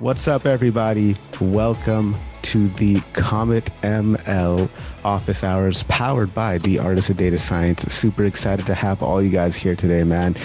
What's 0.00 0.26
up, 0.28 0.46
everybody? 0.46 1.14
Welcome 1.42 2.16
to 2.40 2.68
the 2.68 3.02
Comet 3.12 3.66
ML 3.82 4.70
office 5.04 5.44
hours 5.44 5.82
powered 5.82 6.34
by 6.34 6.56
the 6.56 6.78
Artist 6.78 7.10
of 7.10 7.18
Data 7.18 7.38
Science. 7.38 7.82
Super 7.92 8.24
excited 8.24 8.64
to 8.64 8.74
have 8.74 9.02
all 9.02 9.22
you 9.22 9.28
guys 9.28 9.56
here 9.56 9.76
today, 9.76 10.02
man. 10.04 10.36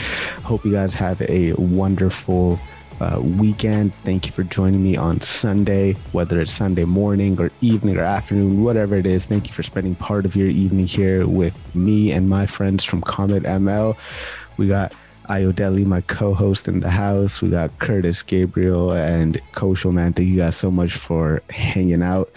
Hope 0.44 0.66
you 0.66 0.74
guys 0.74 0.94
have 0.96 1.22
a 1.22 1.54
wonderful 1.54 2.60
uh, 3.00 3.22
weekend. 3.22 3.96
Thank 3.96 4.26
you 4.26 4.34
for 4.34 4.44
joining 4.44 4.84
me 4.84 4.98
on 4.98 5.22
Sunday, 5.22 5.94
whether 6.12 6.42
it's 6.42 6.52
Sunday 6.52 6.84
morning 6.84 7.40
or 7.40 7.50
evening 7.62 7.96
or 7.96 8.04
afternoon, 8.04 8.62
whatever 8.62 8.98
it 8.98 9.06
is. 9.06 9.26
Thank 9.26 9.48
you 9.48 9.54
for 9.54 9.64
spending 9.64 9.96
part 9.96 10.26
of 10.26 10.36
your 10.36 10.50
evening 10.50 10.86
here 10.86 11.26
with 11.26 11.74
me 11.74 12.12
and 12.12 12.28
my 12.28 12.46
friends 12.46 12.84
from 12.84 13.00
Comet 13.00 13.44
ML. 13.44 13.98
We 14.58 14.68
got 14.68 14.94
Ayodele, 15.30 15.86
my 15.86 16.02
co-host 16.02 16.68
in 16.68 16.80
the 16.80 16.90
house. 16.90 17.42
We 17.42 17.50
got 17.50 17.78
Curtis, 17.80 18.24
Gabriel, 18.24 18.92
and 18.92 19.42
Koshal. 19.54 19.94
Man, 19.94 20.14
thank 20.14 20.30
you 20.30 20.38
guys 20.38 20.56
so 20.56 20.72
much 20.72 20.94
for 20.94 21.42
hanging 21.50 22.04
out. 22.04 22.32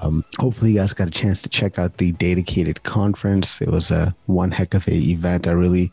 Um, 0.00 0.24
hopefully, 0.38 0.72
you 0.72 0.78
guys 0.78 0.92
got 0.92 1.08
a 1.08 1.12
chance 1.12 1.42
to 1.42 1.48
check 1.48 1.78
out 1.78 1.96
the 1.98 2.12
Datacated 2.12 2.82
conference. 2.82 3.60
It 3.60 3.68
was 3.68 3.90
a 3.90 4.14
one 4.26 4.50
heck 4.50 4.74
of 4.74 4.86
a 4.88 4.94
event. 4.94 5.46
I 5.48 5.52
really 5.52 5.90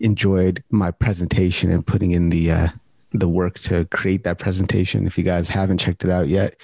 enjoyed 0.00 0.62
my 0.70 0.90
presentation 0.90 1.70
and 1.70 1.86
putting 1.86 2.10
in 2.10 2.30
the 2.30 2.50
uh, 2.50 2.68
the 3.12 3.28
work 3.28 3.58
to 3.60 3.84
create 3.86 4.24
that 4.24 4.38
presentation. 4.38 5.06
If 5.06 5.16
you 5.16 5.24
guys 5.24 5.48
haven't 5.48 5.78
checked 5.78 6.04
it 6.04 6.10
out 6.10 6.28
yet, 6.28 6.56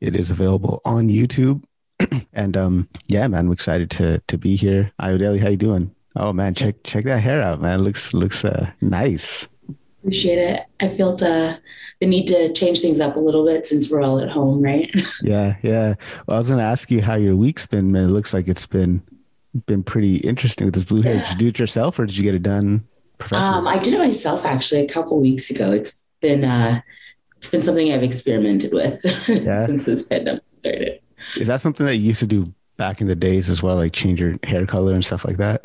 it 0.00 0.16
is 0.16 0.30
available 0.30 0.80
on 0.84 1.08
YouTube. 1.08 1.62
and 2.32 2.56
um, 2.56 2.88
yeah, 3.08 3.26
man, 3.26 3.46
I'm 3.46 3.52
excited 3.52 3.90
to 3.92 4.22
to 4.26 4.38
be 4.38 4.56
here. 4.56 4.92
Ayodele, 5.00 5.40
how 5.40 5.48
you 5.48 5.56
doing? 5.56 5.94
Oh 6.16 6.32
man, 6.32 6.54
check 6.54 6.76
check 6.84 7.04
that 7.04 7.20
hair 7.20 7.42
out, 7.42 7.60
man. 7.60 7.82
Looks 7.82 8.14
looks 8.14 8.44
uh, 8.44 8.70
nice. 8.80 9.46
Appreciate 10.02 10.38
it. 10.38 10.64
I 10.80 10.88
felt 10.88 11.22
uh, 11.22 11.56
the 12.00 12.06
need 12.06 12.26
to 12.28 12.52
change 12.52 12.80
things 12.80 13.00
up 13.00 13.16
a 13.16 13.20
little 13.20 13.44
bit 13.44 13.66
since 13.66 13.90
we're 13.90 14.02
all 14.02 14.20
at 14.20 14.30
home, 14.30 14.62
right? 14.62 14.90
yeah, 15.22 15.56
yeah. 15.62 15.94
Well, 16.26 16.36
I 16.36 16.38
was 16.38 16.48
going 16.48 16.58
to 16.58 16.64
ask 16.64 16.90
you 16.90 17.02
how 17.02 17.16
your 17.16 17.34
week's 17.36 17.66
been, 17.66 17.90
man. 17.90 18.04
It 18.04 18.12
looks 18.12 18.32
like 18.32 18.48
it's 18.48 18.66
been 18.66 19.02
been 19.66 19.82
pretty 19.82 20.16
interesting 20.18 20.66
with 20.66 20.74
this 20.74 20.84
blue 20.84 21.02
hair. 21.02 21.16
Yeah. 21.16 21.22
Did 21.22 21.32
you 21.32 21.38
do 21.38 21.48
it 21.48 21.58
yourself, 21.58 21.98
or 21.98 22.06
did 22.06 22.16
you 22.16 22.22
get 22.22 22.34
it 22.34 22.42
done? 22.42 22.86
Um, 23.32 23.66
I 23.66 23.78
did 23.78 23.94
it 23.94 23.98
myself 23.98 24.44
actually 24.44 24.82
a 24.82 24.88
couple 24.88 25.20
weeks 25.20 25.50
ago. 25.50 25.72
It's 25.72 26.00
been 26.20 26.44
uh, 26.44 26.80
it's 27.36 27.50
been 27.50 27.62
something 27.62 27.92
I've 27.92 28.02
experimented 28.02 28.72
with 28.72 29.00
yeah. 29.28 29.66
since 29.66 29.84
this 29.84 30.04
pandemic 30.04 30.42
started. 30.60 31.00
Is 31.36 31.48
that 31.48 31.60
something 31.60 31.86
that 31.86 31.96
you 31.96 32.08
used 32.08 32.20
to 32.20 32.26
do 32.26 32.52
back 32.76 33.00
in 33.00 33.08
the 33.08 33.16
days 33.16 33.50
as 33.50 33.62
well, 33.62 33.76
like 33.76 33.92
change 33.92 34.20
your 34.20 34.38
hair 34.44 34.66
color 34.66 34.94
and 34.94 35.04
stuff 35.04 35.24
like 35.24 35.36
that? 35.38 35.62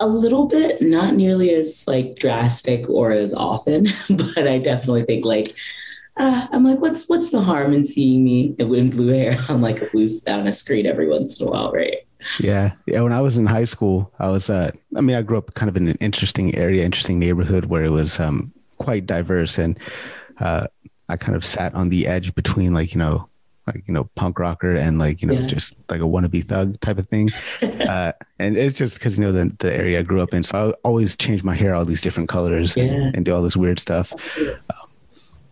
A 0.00 0.06
little 0.06 0.46
bit, 0.46 0.80
not 0.80 1.14
nearly 1.14 1.54
as 1.54 1.86
like 1.86 2.16
drastic 2.16 2.88
or 2.88 3.12
as 3.12 3.32
often, 3.34 3.86
but 4.10 4.48
I 4.48 4.58
definitely 4.58 5.02
think 5.04 5.24
like 5.24 5.54
uh, 6.16 6.46
I'm 6.52 6.64
like, 6.64 6.80
what's 6.80 7.08
what's 7.08 7.30
the 7.30 7.40
harm 7.40 7.72
in 7.72 7.84
seeing 7.84 8.24
me 8.24 8.54
in 8.58 8.90
blue 8.90 9.08
hair 9.08 9.38
on 9.48 9.60
like 9.60 9.80
a 9.80 9.86
blue 9.86 10.08
on 10.26 10.46
a 10.46 10.52
screen 10.52 10.86
every 10.86 11.08
once 11.08 11.40
in 11.40 11.46
a 11.46 11.50
while, 11.50 11.72
right? 11.72 12.06
Yeah, 12.38 12.72
yeah. 12.86 13.00
When 13.00 13.12
I 13.12 13.22
was 13.22 13.38
in 13.38 13.46
high 13.46 13.64
school, 13.64 14.12
I 14.18 14.28
was. 14.28 14.50
Uh, 14.50 14.70
I 14.94 15.00
mean, 15.00 15.16
I 15.16 15.22
grew 15.22 15.38
up 15.38 15.54
kind 15.54 15.70
of 15.70 15.76
in 15.76 15.88
an 15.88 15.96
interesting 16.00 16.54
area, 16.54 16.84
interesting 16.84 17.18
neighborhood 17.18 17.66
where 17.66 17.84
it 17.84 17.90
was 17.90 18.20
um, 18.20 18.52
quite 18.76 19.06
diverse, 19.06 19.56
and 19.56 19.78
uh, 20.38 20.66
I 21.08 21.16
kind 21.16 21.36
of 21.36 21.44
sat 21.44 21.74
on 21.74 21.88
the 21.88 22.06
edge 22.06 22.34
between 22.34 22.74
like 22.74 22.92
you 22.92 22.98
know 22.98 23.29
like 23.74 23.86
you 23.86 23.94
know 23.94 24.04
punk 24.14 24.38
rocker 24.38 24.76
and 24.76 24.98
like 24.98 25.22
you 25.22 25.28
know 25.28 25.34
yeah. 25.34 25.46
just 25.46 25.76
like 25.88 26.00
a 26.00 26.04
wannabe 26.04 26.46
thug 26.46 26.78
type 26.80 26.98
of 26.98 27.08
thing. 27.08 27.30
Uh, 27.80 28.12
and 28.38 28.56
it's 28.56 28.76
just 28.76 28.94
because 28.94 29.18
you 29.18 29.24
know 29.24 29.32
the, 29.32 29.52
the 29.58 29.72
area 29.72 29.98
i 29.98 30.02
grew 30.02 30.20
up 30.20 30.32
in. 30.32 30.44
So 30.44 30.70
i 30.70 30.88
always 30.88 31.16
change 31.16 31.42
my 31.42 31.56
hair 31.56 31.74
all 31.74 31.84
these 31.84 32.02
different 32.02 32.28
colors 32.28 32.76
yeah. 32.76 32.84
and, 32.84 33.16
and, 33.16 33.24
do 33.24 33.34
all 33.34 33.42
this 33.42 33.56
weird 33.56 33.80
stuff. 33.80 34.12
Um, 34.38 34.88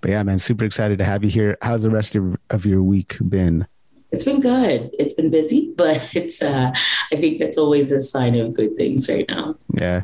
but 0.01 0.11
yeah 0.11 0.23
man 0.23 0.39
super 0.39 0.65
excited 0.65 0.99
to 0.99 1.05
have 1.05 1.25
you 1.25 1.31
here. 1.31 1.59
How's 1.63 1.83
the 1.83 1.91
rest 1.91 2.15
of, 2.15 2.37
of 2.51 2.65
your 2.65 2.83
week 2.83 3.17
been? 3.29 3.67
It's 4.13 4.25
been 4.25 4.41
good. 4.41 4.91
It's 4.99 5.15
been 5.15 5.31
busy 5.31 5.73
but 5.77 6.15
it's 6.15 6.43
uh 6.43 6.73
i 7.13 7.17
think 7.17 7.39
that's 7.41 7.59
always 7.59 7.91
a 7.91 8.01
sign 8.01 8.35
of 8.37 8.55
good 8.55 8.77
things 8.77 9.09
right 9.09 9.27
now. 9.29 9.57
Yeah. 9.75 10.03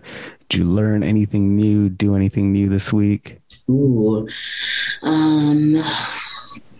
Did 0.49 0.59
you 0.59 0.65
learn 0.65 1.05
anything 1.05 1.55
new 1.55 1.88
do 1.88 2.17
anything 2.17 2.53
new 2.53 2.69
this 2.69 2.93
week? 2.93 3.41
Ooh. 3.69 4.28
um 5.03 5.83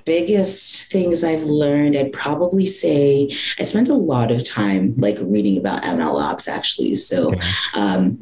biggest 0.05 0.91
things 0.91 1.25
I've 1.25 1.45
learned, 1.45 1.97
I'd 1.97 2.13
probably 2.13 2.67
say 2.67 3.35
I 3.59 3.63
spent 3.63 3.89
a 3.89 3.95
lot 3.95 4.31
of 4.31 4.45
time 4.45 4.95
like 4.97 5.19
reading 5.21 5.59
about 5.59 5.83
ML 5.83 6.21
ops 6.21 6.49
actually. 6.49 6.95
So, 6.95 7.35
um, 7.75 8.21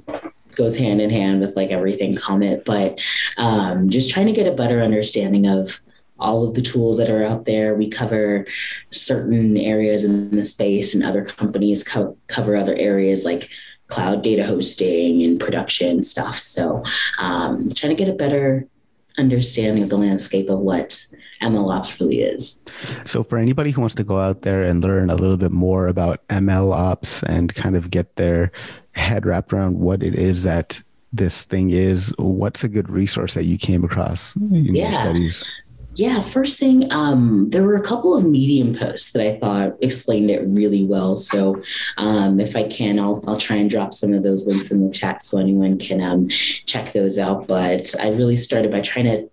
goes 0.54 0.76
hand 0.76 1.00
in 1.00 1.10
hand 1.10 1.40
with 1.40 1.56
like 1.56 1.70
everything 1.70 2.14
Comet, 2.14 2.64
but 2.64 3.00
um, 3.38 3.88
just 3.90 4.10
trying 4.10 4.26
to 4.26 4.32
get 4.32 4.46
a 4.46 4.52
better 4.52 4.82
understanding 4.82 5.46
of 5.46 5.80
all 6.18 6.46
of 6.46 6.54
the 6.54 6.62
tools 6.62 6.98
that 6.98 7.10
are 7.10 7.24
out 7.24 7.46
there. 7.46 7.74
We 7.74 7.88
cover 7.88 8.46
certain 8.90 9.56
areas 9.56 10.04
in 10.04 10.30
the 10.30 10.44
space, 10.44 10.94
and 10.94 11.02
other 11.02 11.24
companies 11.24 11.84
co- 11.84 12.16
cover 12.28 12.56
other 12.56 12.74
areas 12.76 13.24
like 13.24 13.50
cloud 13.88 14.22
data 14.22 14.44
hosting 14.44 15.22
and 15.22 15.40
production 15.40 16.02
stuff. 16.02 16.36
So, 16.36 16.82
um, 17.18 17.68
trying 17.70 17.94
to 17.94 18.04
get 18.04 18.08
a 18.08 18.16
better 18.16 18.66
understanding 19.18 19.82
of 19.82 19.88
the 19.90 19.96
landscape 19.96 20.48
of 20.48 20.58
what 20.58 21.04
ML 21.42 21.70
ops 21.70 22.00
really 22.00 22.22
is. 22.22 22.64
So, 23.04 23.22
for 23.24 23.38
anybody 23.38 23.70
who 23.70 23.80
wants 23.80 23.94
to 23.96 24.04
go 24.04 24.20
out 24.20 24.42
there 24.42 24.62
and 24.62 24.82
learn 24.82 25.10
a 25.10 25.14
little 25.14 25.36
bit 25.36 25.52
more 25.52 25.86
about 25.88 26.26
ML 26.28 26.72
ops 26.72 27.22
and 27.24 27.54
kind 27.54 27.76
of 27.76 27.90
get 27.90 28.16
their 28.16 28.52
head 28.94 29.26
wrapped 29.26 29.52
around 29.52 29.78
what 29.78 30.02
it 30.02 30.14
is 30.14 30.44
that 30.44 30.80
this 31.12 31.44
thing 31.44 31.70
is, 31.70 32.14
what's 32.18 32.64
a 32.64 32.68
good 32.68 32.88
resource 32.88 33.34
that 33.34 33.44
you 33.44 33.58
came 33.58 33.84
across 33.84 34.34
in 34.36 34.74
yeah. 34.74 34.90
your 34.90 35.00
studies? 35.00 35.44
Yeah, 35.94 36.22
first 36.22 36.58
thing, 36.58 36.90
um, 36.90 37.50
there 37.50 37.64
were 37.64 37.74
a 37.74 37.82
couple 37.82 38.16
of 38.16 38.24
Medium 38.24 38.74
posts 38.74 39.12
that 39.12 39.22
I 39.22 39.38
thought 39.38 39.76
explained 39.82 40.30
it 40.30 40.42
really 40.46 40.84
well. 40.84 41.16
So, 41.16 41.62
um, 41.98 42.40
if 42.40 42.56
I 42.56 42.62
can, 42.64 42.98
I'll, 42.98 43.22
I'll 43.26 43.38
try 43.38 43.56
and 43.56 43.68
drop 43.68 43.92
some 43.92 44.14
of 44.14 44.22
those 44.22 44.46
links 44.46 44.70
in 44.70 44.86
the 44.86 44.92
chat 44.92 45.22
so 45.22 45.38
anyone 45.38 45.78
can 45.78 46.00
um, 46.00 46.28
check 46.30 46.92
those 46.92 47.18
out. 47.18 47.46
But 47.46 47.94
I 48.00 48.08
really 48.08 48.36
started 48.36 48.70
by 48.70 48.80
trying 48.80 49.04
to 49.04 49.28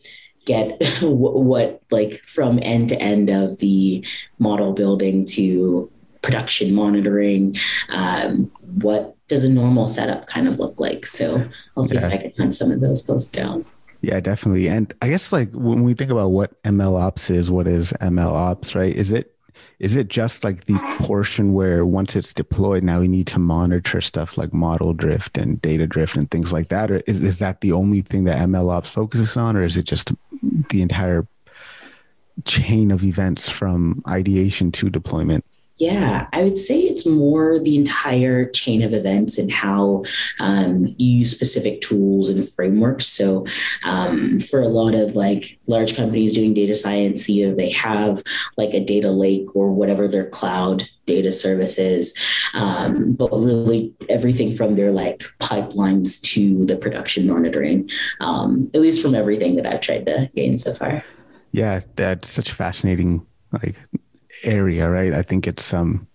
get 0.45 0.81
what, 1.01 1.81
like, 1.91 2.21
from 2.23 2.59
end 2.61 2.89
to 2.89 3.01
end 3.01 3.29
of 3.29 3.59
the 3.59 4.05
model 4.37 4.73
building 4.73 5.25
to 5.27 5.89
production 6.21 6.75
monitoring. 6.75 7.55
Um, 7.87 8.51
what 8.81 9.15
does 9.29 9.45
a 9.45 9.51
normal 9.51 9.87
setup 9.87 10.27
kind 10.27 10.45
of 10.45 10.59
look 10.59 10.77
like? 10.77 11.05
So, 11.05 11.49
I'll 11.77 11.85
see 11.85 11.95
yeah. 11.95 12.07
if 12.07 12.13
I 12.13 12.17
can 12.17 12.33
hunt 12.37 12.55
some 12.55 12.71
of 12.71 12.81
those 12.81 13.01
posts 13.01 13.31
down. 13.31 13.65
Yeah, 14.01 14.19
definitely. 14.21 14.69
And 14.69 14.93
I 15.01 15.09
guess 15.09 15.31
like 15.31 15.51
when 15.51 15.83
we 15.83 15.93
think 15.93 16.11
about 16.11 16.29
what 16.29 16.61
ML 16.63 16.99
ops 16.99 17.29
is, 17.29 17.51
what 17.51 17.67
is 17.67 17.91
ML 18.01 18.31
ops, 18.31 18.75
right? 18.75 18.95
Is 18.95 19.11
it 19.11 19.35
is 19.79 19.95
it 19.95 20.07
just 20.07 20.43
like 20.43 20.65
the 20.65 20.77
portion 20.99 21.53
where 21.53 21.85
once 21.85 22.15
it's 22.15 22.33
deployed, 22.33 22.83
now 22.83 23.01
we 23.01 23.07
need 23.09 23.27
to 23.27 23.39
monitor 23.39 23.99
stuff 23.99 24.37
like 24.37 24.53
model 24.53 24.93
drift 24.93 25.37
and 25.37 25.61
data 25.61 25.85
drift 25.87 26.15
and 26.15 26.31
things 26.31 26.53
like 26.53 26.69
that? 26.69 26.91
Or 26.91 26.97
is, 27.07 27.21
is 27.21 27.39
that 27.39 27.61
the 27.61 27.73
only 27.73 28.01
thing 28.01 28.23
that 28.25 28.37
ML 28.37 28.69
ops 28.71 28.89
focuses 28.89 29.35
on, 29.35 29.57
or 29.57 29.63
is 29.63 29.75
it 29.75 29.83
just 29.83 30.13
the 30.69 30.81
entire 30.81 31.27
chain 32.45 32.91
of 32.91 33.03
events 33.03 33.49
from 33.49 34.01
ideation 34.07 34.71
to 34.73 34.89
deployment? 34.89 35.45
Yeah, 35.79 36.27
I 36.33 36.43
would 36.43 36.59
say 36.59 36.81
it's 36.81 37.05
more 37.05 37.57
the 37.57 37.77
entire 37.77 38.45
chain 38.49 38.83
of 38.83 38.93
events 38.93 39.37
and 39.37 39.49
how 39.49 40.03
um, 40.41 40.87
you 40.97 41.19
use 41.19 41.31
specific 41.31 41.79
tools 41.79 42.27
and 42.27 42.47
frameworks. 42.47 43.07
So, 43.07 43.45
um, 43.85 44.41
for 44.41 44.61
a 44.61 44.67
lot 44.67 44.93
of 44.93 45.15
like 45.15 45.57
large 45.67 45.95
companies 45.95 46.35
doing 46.35 46.53
data 46.53 46.75
science, 46.75 47.29
either 47.29 47.55
they 47.55 47.69
have 47.71 48.21
like 48.57 48.73
a 48.73 48.83
data 48.83 49.09
lake 49.09 49.55
or 49.55 49.71
whatever 49.71 50.05
their 50.05 50.27
cloud 50.27 50.83
data 51.05 51.31
services, 51.31 52.13
um, 52.53 53.13
but 53.13 53.31
really 53.31 53.95
everything 54.09 54.51
from 54.51 54.75
their 54.75 54.91
like 54.91 55.23
pipelines 55.39 56.21
to 56.23 56.65
the 56.65 56.75
production 56.75 57.25
monitoring, 57.25 57.89
um, 58.19 58.69
at 58.73 58.81
least 58.81 59.01
from 59.01 59.15
everything 59.15 59.55
that 59.55 59.65
I've 59.65 59.81
tried 59.81 60.05
to 60.07 60.29
gain 60.35 60.57
so 60.57 60.73
far. 60.73 61.05
Yeah, 61.53 61.79
that's 61.95 62.29
such 62.29 62.51
a 62.51 62.55
fascinating 62.55 63.25
like 63.53 63.77
area, 64.43 64.89
right? 64.89 65.13
I 65.13 65.21
think 65.21 65.47
it's 65.47 65.73
um 65.73 66.07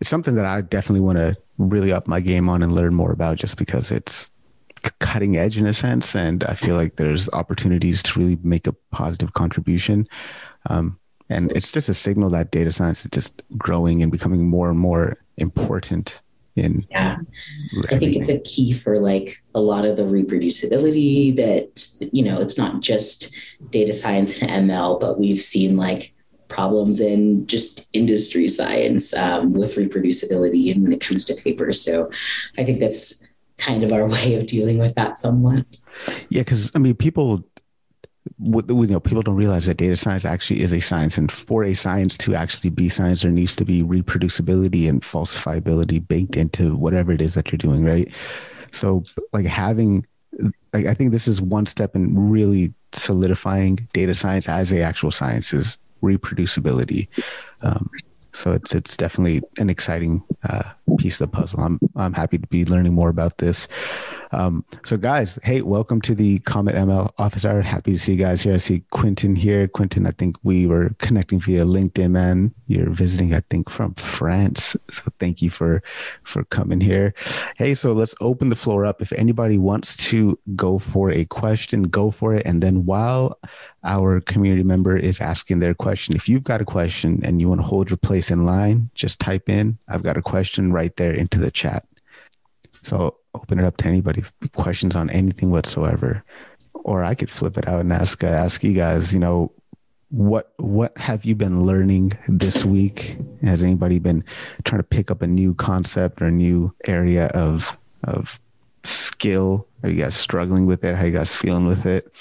it's 0.00 0.10
something 0.10 0.34
that 0.34 0.46
I 0.46 0.60
definitely 0.62 1.00
want 1.00 1.18
to 1.18 1.36
really 1.58 1.92
up 1.92 2.06
my 2.06 2.20
game 2.20 2.48
on 2.48 2.62
and 2.62 2.72
learn 2.72 2.94
more 2.94 3.12
about 3.12 3.36
just 3.36 3.58
because 3.58 3.90
it's 3.90 4.30
cutting 4.98 5.36
edge 5.36 5.58
in 5.58 5.66
a 5.66 5.74
sense 5.74 6.16
and 6.16 6.42
I 6.44 6.54
feel 6.54 6.74
like 6.74 6.96
there's 6.96 7.28
opportunities 7.30 8.02
to 8.04 8.18
really 8.18 8.38
make 8.42 8.66
a 8.66 8.72
positive 8.90 9.34
contribution. 9.34 10.08
Um, 10.70 10.98
and 11.28 11.52
it's 11.52 11.70
just 11.70 11.88
a 11.88 11.94
signal 11.94 12.30
that 12.30 12.50
data 12.50 12.72
science 12.72 13.04
is 13.04 13.10
just 13.12 13.42
growing 13.56 14.02
and 14.02 14.10
becoming 14.10 14.48
more 14.48 14.68
and 14.68 14.78
more 14.78 15.18
important 15.36 16.20
in 16.56 16.84
yeah 16.90 17.16
i 17.88 17.96
think 17.96 18.16
it's 18.16 18.28
a 18.28 18.40
key 18.40 18.72
for 18.72 18.98
like 18.98 19.36
a 19.54 19.60
lot 19.60 19.84
of 19.84 19.96
the 19.96 20.02
reproducibility 20.02 21.34
that 21.36 22.10
you 22.12 22.24
know 22.24 22.40
it's 22.40 22.58
not 22.58 22.80
just 22.80 23.34
data 23.70 23.92
science 23.92 24.42
and 24.42 24.68
ml 24.68 24.98
but 24.98 25.18
we've 25.18 25.40
seen 25.40 25.76
like 25.76 26.12
problems 26.50 27.00
in 27.00 27.46
just 27.46 27.88
industry 27.92 28.48
science 28.48 29.14
um, 29.14 29.54
with 29.54 29.76
reproducibility 29.76 30.70
and 30.70 30.82
when 30.82 30.92
it 30.92 31.00
comes 31.00 31.24
to 31.24 31.34
papers. 31.34 31.80
So 31.80 32.10
I 32.58 32.64
think 32.64 32.80
that's 32.80 33.26
kind 33.56 33.84
of 33.84 33.92
our 33.92 34.06
way 34.08 34.34
of 34.34 34.46
dealing 34.46 34.78
with 34.78 34.94
that 34.96 35.18
somewhat. 35.18 35.64
Yeah, 36.28 36.42
because 36.42 36.70
I 36.74 36.78
mean, 36.78 36.94
people 36.94 37.44
what, 38.36 38.68
you 38.68 38.86
know, 38.86 39.00
people 39.00 39.22
don't 39.22 39.36
realize 39.36 39.66
that 39.66 39.76
data 39.76 39.96
science 39.96 40.24
actually 40.24 40.60
is 40.60 40.72
a 40.72 40.80
science, 40.80 41.16
and 41.16 41.30
for 41.30 41.64
a 41.64 41.74
science 41.74 42.18
to 42.18 42.34
actually 42.34 42.70
be 42.70 42.88
science, 42.88 43.22
there 43.22 43.30
needs 43.30 43.56
to 43.56 43.64
be 43.64 43.82
reproducibility 43.82 44.88
and 44.88 45.02
falsifiability 45.02 46.06
baked 46.06 46.36
into 46.36 46.76
whatever 46.76 47.12
it 47.12 47.20
is 47.20 47.34
that 47.34 47.50
you're 47.50 47.58
doing, 47.58 47.84
right? 47.84 48.12
So, 48.72 49.04
like 49.32 49.46
having, 49.46 50.06
like, 50.72 50.86
I 50.86 50.94
think 50.94 51.12
this 51.12 51.28
is 51.28 51.40
one 51.40 51.66
step 51.66 51.96
in 51.96 52.30
really 52.30 52.72
solidifying 52.92 53.88
data 53.92 54.14
science 54.14 54.48
as 54.48 54.72
a 54.72 54.80
actual 54.82 55.10
science 55.10 55.52
is 55.52 55.78
reproducibility. 56.02 57.08
Um, 57.62 57.90
so 58.32 58.52
it's 58.52 58.74
it's 58.74 58.96
definitely 58.96 59.42
an 59.58 59.70
exciting 59.70 60.22
uh, 60.48 60.72
piece 60.98 61.20
of 61.20 61.30
the 61.30 61.36
puzzle. 61.36 61.60
I'm 61.60 61.80
I'm 61.96 62.12
happy 62.12 62.38
to 62.38 62.46
be 62.46 62.64
learning 62.64 62.94
more 62.94 63.08
about 63.08 63.38
this. 63.38 63.68
Um, 64.32 64.64
so, 64.84 64.96
guys, 64.96 65.38
hey, 65.42 65.62
welcome 65.62 66.00
to 66.02 66.14
the 66.14 66.38
Comet 66.40 66.74
ML 66.74 67.12
office 67.18 67.44
hour. 67.44 67.62
Happy 67.62 67.92
to 67.92 67.98
see 67.98 68.12
you 68.12 68.18
guys 68.18 68.42
here. 68.42 68.54
I 68.54 68.58
see 68.58 68.84
Quentin 68.90 69.34
here. 69.34 69.66
Quentin, 69.66 70.06
I 70.06 70.12
think 70.12 70.36
we 70.42 70.66
were 70.66 70.94
connecting 70.98 71.40
via 71.40 71.64
LinkedIn, 71.64 72.12
man. 72.12 72.54
You're 72.68 72.90
visiting, 72.90 73.34
I 73.34 73.42
think, 73.50 73.68
from 73.68 73.94
France. 73.94 74.76
So, 74.90 75.04
thank 75.18 75.40
you 75.40 75.50
for 75.50 75.82
for 76.22 76.44
coming 76.44 76.80
here. 76.80 77.14
Hey, 77.58 77.74
so 77.74 77.92
let's 77.92 78.14
open 78.20 78.50
the 78.50 78.56
floor 78.56 78.84
up. 78.84 79.00
If 79.00 79.12
anybody 79.12 79.56
wants 79.56 79.96
to 80.10 80.38
go 80.56 80.78
for 80.78 81.10
a 81.10 81.24
question, 81.24 81.84
go 81.84 82.10
for 82.10 82.34
it. 82.34 82.44
And 82.44 82.62
then 82.62 82.84
while 82.86 83.38
our 83.84 84.20
community 84.20 84.62
member 84.62 84.96
is 84.96 85.20
asking 85.20 85.60
their 85.60 85.74
question, 85.74 86.14
if 86.14 86.28
you've 86.28 86.44
got 86.44 86.60
a 86.60 86.64
question 86.64 87.20
and 87.24 87.40
you 87.40 87.48
want 87.48 87.60
to 87.60 87.66
hold 87.66 87.88
your 87.88 87.96
place 87.96 88.30
in 88.30 88.44
line, 88.44 88.90
just 88.94 89.20
type 89.20 89.48
in, 89.48 89.78
I've 89.88 90.02
got 90.02 90.16
a 90.16 90.22
question 90.22 90.72
right 90.72 90.94
there 90.96 91.12
into 91.12 91.38
the 91.38 91.50
chat. 91.50 91.86
So 92.82 93.16
open 93.34 93.58
it 93.58 93.64
up 93.64 93.76
to 93.78 93.86
anybody, 93.86 94.24
questions 94.52 94.96
on 94.96 95.10
anything 95.10 95.50
whatsoever. 95.50 96.24
Or 96.74 97.04
I 97.04 97.14
could 97.14 97.30
flip 97.30 97.58
it 97.58 97.68
out 97.68 97.80
and 97.80 97.92
ask 97.92 98.24
uh, 98.24 98.28
ask 98.28 98.64
you 98.64 98.72
guys, 98.72 99.12
you 99.12 99.20
know, 99.20 99.52
what 100.10 100.52
what 100.56 100.96
have 100.98 101.24
you 101.24 101.34
been 101.34 101.64
learning 101.64 102.12
this 102.28 102.64
week? 102.64 103.16
Has 103.42 103.62
anybody 103.62 103.98
been 103.98 104.24
trying 104.64 104.80
to 104.80 104.86
pick 104.86 105.10
up 105.10 105.22
a 105.22 105.26
new 105.26 105.54
concept 105.54 106.20
or 106.20 106.26
a 106.26 106.32
new 106.32 106.74
area 106.86 107.26
of 107.28 107.76
of 108.04 108.40
skill? 108.84 109.66
Are 109.82 109.90
you 109.90 110.02
guys 110.02 110.16
struggling 110.16 110.66
with 110.66 110.84
it? 110.84 110.96
How 110.96 111.04
you 111.04 111.12
guys 111.12 111.34
feeling 111.34 111.66
with 111.66 111.86
it? 111.86 112.12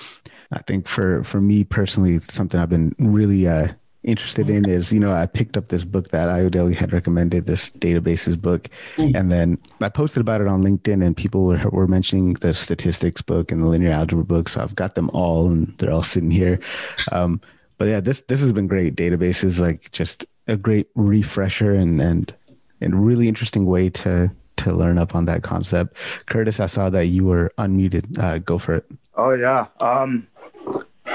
I 0.52 0.62
think 0.62 0.88
for 0.88 1.24
for 1.24 1.42
me 1.42 1.64
personally, 1.64 2.20
something 2.20 2.60
I've 2.60 2.70
been 2.70 2.96
really 3.00 3.48
uh, 3.48 3.70
interested 4.04 4.50
in 4.50 4.68
is, 4.70 4.94
you 4.94 5.00
know, 5.00 5.12
I 5.12 5.26
picked 5.26 5.58
up 5.58 5.68
this 5.68 5.84
book 5.84 6.10
that 6.10 6.30
Ayodele 6.30 6.76
had 6.76 6.94
recommended, 6.94 7.46
this 7.46 7.70
databases 7.72 8.40
book. 8.42 8.70
Nice. 8.98 9.14
And 9.16 9.32
then 9.32 9.58
I 9.82 9.90
posted 9.90 10.22
about 10.22 10.42
it 10.42 10.48
on 10.48 10.64
LinkedIn 10.64 11.06
and 11.06 11.16
people 11.16 11.46
were, 11.46 11.70
were 11.70 11.88
mentioning 11.88 12.34
the 12.36 12.54
statistics 12.54 13.22
book 13.22 13.52
and 13.52 13.62
the 13.62 13.68
linear 13.68 13.92
algebra 13.92 14.24
book. 14.24 14.50
So 14.50 14.62
I've 14.62 14.76
got 14.76 14.96
them 14.96 15.10
all 15.12 15.48
and 15.48 15.76
they're 15.78 15.92
all 15.92 16.04
sitting 16.04 16.32
here. 16.32 16.60
Um, 17.12 17.42
but 17.78 17.90
yeah, 17.90 18.00
this, 18.00 18.22
this 18.24 18.40
has 18.40 18.52
been 18.52 18.68
great. 18.68 18.96
Databases, 18.96 19.60
like 19.60 19.92
just 19.92 20.26
a 20.48 20.56
great 20.56 20.88
refresher 20.96 21.74
and, 21.74 22.02
and, 22.02 22.34
and 22.82 23.06
really 23.06 23.28
interesting 23.28 23.66
way 23.66 23.90
to, 23.90 24.32
to 24.58 24.74
learn 24.74 24.98
up 24.98 25.14
on 25.16 25.26
that 25.26 25.44
concept. 25.44 25.98
Curtis, 26.26 26.60
I 26.60 26.68
saw 26.68 26.90
that 26.90 27.08
you 27.08 27.26
were 27.26 27.52
unmuted. 27.58 28.18
Uh, 28.18 28.40
go 28.40 28.58
for 28.58 28.76
it. 28.76 28.86
Oh 29.16 29.34
yeah. 29.34 29.68
Um, 29.82 30.28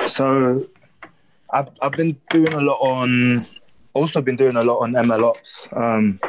so 0.07 0.67
I've 1.55 1.69
I've 1.81 1.93
been 1.93 2.21
doing 2.31 2.53
a 2.53 2.61
lot 2.61 2.79
on 2.81 3.47
also 3.95 4.21
been 4.21 4.37
doing 4.37 4.57
a 4.57 4.65
lot 4.65 4.79
on 4.79 4.93
MLOps. 4.93 5.75
Um, 5.77 6.21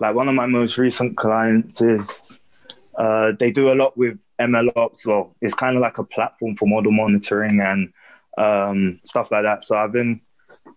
like 0.00 0.14
one 0.14 0.28
of 0.28 0.34
my 0.34 0.46
most 0.46 0.78
recent 0.78 1.16
clients 1.16 1.82
is 1.82 2.38
uh, 2.96 3.32
they 3.38 3.50
do 3.50 3.70
a 3.70 3.74
lot 3.74 3.96
with 3.96 4.18
MLOps. 4.40 5.06
Well, 5.06 5.36
it's 5.42 5.54
kind 5.54 5.76
of 5.76 5.82
like 5.82 5.98
a 5.98 6.04
platform 6.04 6.56
for 6.56 6.66
model 6.66 6.92
monitoring 6.92 7.60
and 7.60 7.92
um, 8.38 9.00
stuff 9.04 9.30
like 9.30 9.42
that. 9.42 9.64
So 9.64 9.76
I've 9.76 9.92
been 9.92 10.20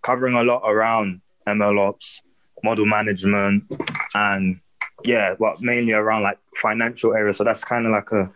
covering 0.02 0.36
a 0.36 0.44
lot 0.44 0.64
around 0.66 1.22
MLOps, 1.48 2.20
model 2.64 2.86
management, 2.86 3.64
and 4.14 4.60
yeah, 5.06 5.36
well, 5.40 5.56
mainly 5.62 5.94
around 5.94 6.24
like 6.24 6.40
financial 6.56 7.14
areas. 7.14 7.38
So 7.38 7.46
that's 7.46 7.64
kind 7.64 7.86
of 7.86 7.94
like 7.94 8.12
a 8.12 8.30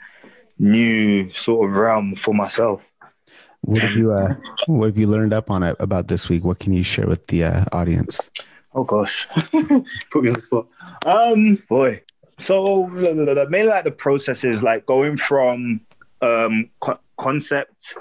new 0.57 1.29
sort 1.31 1.69
of 1.69 1.75
realm 1.75 2.15
for 2.15 2.33
myself. 2.33 2.89
What 3.65 3.81
have 3.81 3.95
you 3.95 4.11
uh, 4.11 4.35
What 4.67 4.85
have 4.87 4.97
you 4.97 5.07
learned 5.07 5.33
up 5.33 5.49
on 5.49 5.63
it 5.63 5.75
about 5.79 6.07
this 6.07 6.29
week? 6.29 6.43
What 6.43 6.59
can 6.59 6.73
you 6.73 6.83
share 6.83 7.07
with 7.07 7.25
the 7.27 7.45
uh, 7.45 7.65
audience? 7.71 8.29
Oh 8.73 8.83
gosh, 8.83 9.27
put 10.11 10.23
me 10.23 10.29
on 10.29 10.33
the 10.33 10.41
spot. 10.41 10.67
Um, 11.05 11.55
boy. 11.67 12.01
So 12.37 12.87
mainly 12.87 13.63
like 13.63 13.85
the 13.85 13.91
process 13.91 14.43
is 14.43 14.61
like 14.61 14.85
going 14.85 15.17
from 15.17 15.81
um, 16.21 16.69
co- 16.81 16.99
concept 17.17 17.95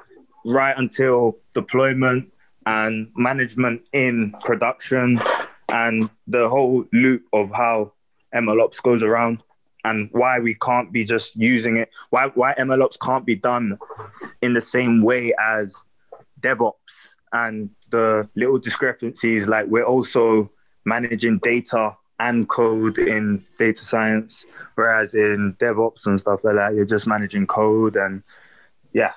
right 0.45 0.77
until 0.77 1.39
deployment 1.55 2.33
and 2.67 3.09
management 3.17 3.83
in 3.93 4.35
production 4.45 5.21
and 5.69 6.11
the 6.27 6.49
whole 6.49 6.85
loop 6.93 7.25
of 7.33 7.51
how 7.55 7.93
MLOps 8.35 8.83
goes 8.83 9.03
around 9.03 9.43
and 9.85 10.09
why 10.13 10.39
we 10.39 10.55
can't 10.55 10.93
be 10.93 11.05
just 11.05 11.37
using 11.37 11.77
it, 11.77 11.91
why 12.11 12.29
why 12.35 12.55
MLOps 12.55 12.99
can't 13.01 13.27
be 13.27 13.37
done 13.37 13.79
in 14.43 14.55
the 14.55 14.63
same 14.63 15.03
way 15.03 15.35
as 15.41 15.83
DevOps 16.41 17.15
and 17.33 17.71
the 17.91 18.29
little 18.35 18.59
discrepancies. 18.59 19.47
Like 19.47 19.67
we're 19.67 19.85
also 19.85 20.51
managing 20.85 21.39
data 21.39 21.97
and 22.21 22.49
code 22.49 22.99
in 22.99 23.45
data 23.59 23.85
science, 23.85 24.47
whereas 24.77 25.15
in 25.15 25.55
DevOps 25.59 26.07
and 26.07 26.19
stuff 26.19 26.45
like 26.45 26.55
that, 26.55 26.75
you're 26.75 26.85
just 26.85 27.07
managing 27.07 27.47
code 27.47 27.97
and 27.97 28.23
yeah, 28.93 29.13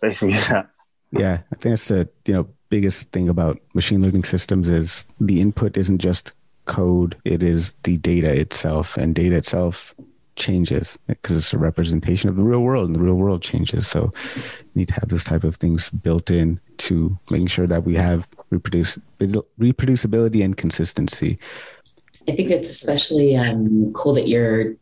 basically 0.00 0.34
that. 0.48 0.70
Yeah, 1.12 1.40
I 1.52 1.56
think 1.56 1.72
that's 1.72 1.88
the 1.88 2.08
you 2.26 2.34
know 2.34 2.48
biggest 2.68 3.10
thing 3.10 3.28
about 3.28 3.60
machine 3.74 4.02
learning 4.02 4.24
systems 4.24 4.68
is 4.68 5.04
the 5.20 5.40
input 5.40 5.76
isn't 5.76 5.98
just 5.98 6.32
code, 6.70 7.16
it 7.24 7.42
is 7.42 7.74
the 7.82 7.96
data 7.98 8.28
itself, 8.28 8.96
and 8.96 9.14
data 9.14 9.36
itself 9.36 9.94
changes 10.36 10.98
because 11.06 11.36
it's 11.36 11.52
a 11.52 11.58
representation 11.58 12.28
of 12.28 12.36
the 12.36 12.42
real 12.42 12.60
world, 12.60 12.86
and 12.86 12.94
the 12.94 13.02
real 13.02 13.16
world 13.16 13.42
changes. 13.42 13.86
So, 13.88 14.10
you 14.36 14.72
need 14.74 14.88
to 14.88 14.94
have 14.94 15.08
those 15.08 15.24
type 15.24 15.44
of 15.44 15.56
things 15.56 15.90
built 15.90 16.30
in 16.30 16.60
to 16.78 17.18
making 17.28 17.48
sure 17.48 17.66
that 17.66 17.84
we 17.84 17.96
have 17.96 18.26
reproduce 18.50 18.98
reproducibility 19.20 20.44
and 20.44 20.56
consistency. 20.56 21.38
I 22.28 22.32
think 22.32 22.50
it's 22.50 22.70
especially 22.70 23.36
um, 23.36 23.92
cool 23.92 24.14
that 24.14 24.28
you're 24.28 24.76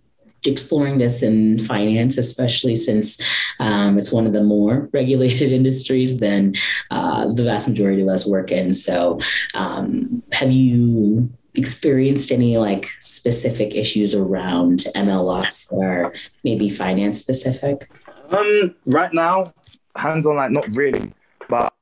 exploring 0.44 0.98
this 0.98 1.22
in 1.22 1.58
finance, 1.58 2.16
especially 2.16 2.76
since 2.76 3.20
um, 3.58 3.98
it's 3.98 4.12
one 4.12 4.26
of 4.26 4.32
the 4.32 4.42
more 4.42 4.88
regulated 4.92 5.52
industries 5.52 6.20
than 6.20 6.54
uh, 6.90 7.32
the 7.32 7.44
vast 7.44 7.68
majority 7.68 8.02
of 8.02 8.08
us 8.08 8.26
work 8.26 8.52
in. 8.52 8.72
So, 8.72 9.18
um, 9.54 10.22
have 10.32 10.52
you 10.52 11.30
experienced 11.58 12.32
any 12.32 12.56
like 12.56 12.86
specific 13.00 13.74
issues 13.74 14.14
around 14.14 14.84
ML 14.94 15.40
ops 15.40 15.66
that 15.66 15.76
are 15.76 16.14
maybe 16.44 16.70
finance 16.70 17.20
specific? 17.20 17.90
Um, 18.30 18.74
right 18.86 19.12
now, 19.12 19.52
hands 19.96 20.26
on, 20.26 20.36
like 20.36 20.50
not 20.50 20.74
really, 20.74 21.12
but 21.48 21.72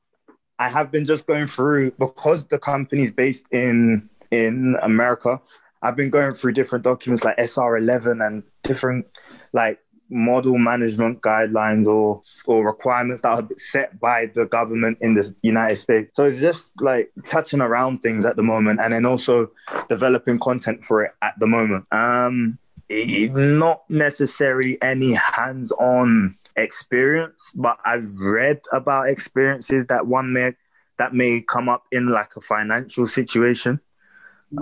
I 0.59 0.69
have 0.69 0.91
been 0.91 1.05
just 1.05 1.27
going 1.27 1.47
through 1.47 1.91
because 1.91 2.45
the 2.45 2.59
company's 2.59 3.11
based 3.11 3.45
in 3.51 4.09
in 4.31 4.75
America. 4.81 5.41
I've 5.81 5.95
been 5.95 6.09
going 6.09 6.33
through 6.33 6.53
different 6.53 6.83
documents 6.83 7.23
like 7.23 7.37
SR11 7.37 8.25
and 8.25 8.43
different 8.63 9.05
like 9.53 9.79
model 10.09 10.57
management 10.57 11.21
guidelines 11.21 11.87
or 11.87 12.21
or 12.45 12.65
requirements 12.65 13.21
that 13.21 13.35
are 13.35 13.47
set 13.57 13.99
by 13.99 14.27
the 14.35 14.45
government 14.45 14.97
in 15.01 15.13
the 15.13 15.33
United 15.41 15.77
States. 15.77 16.11
So 16.13 16.25
it's 16.25 16.39
just 16.39 16.81
like 16.81 17.11
touching 17.27 17.61
around 17.61 17.99
things 17.99 18.25
at 18.25 18.35
the 18.35 18.43
moment 18.43 18.79
and 18.81 18.93
then 18.93 19.05
also 19.05 19.51
developing 19.89 20.39
content 20.39 20.85
for 20.85 21.03
it 21.03 21.11
at 21.21 21.33
the 21.39 21.47
moment. 21.47 21.85
Um 21.91 22.57
not 22.89 23.83
necessarily 23.89 24.81
any 24.81 25.13
hands-on 25.13 26.37
experience, 26.55 27.51
but 27.53 27.77
I've 27.83 28.09
read 28.17 28.61
about 28.71 29.09
experiences 29.09 29.85
that 29.87 30.07
one 30.07 30.31
may 30.33 30.53
that 30.97 31.13
may 31.13 31.41
come 31.41 31.69
up 31.69 31.83
in 31.91 32.07
like 32.07 32.35
a 32.37 32.41
financial 32.41 33.07
situation. 33.07 33.79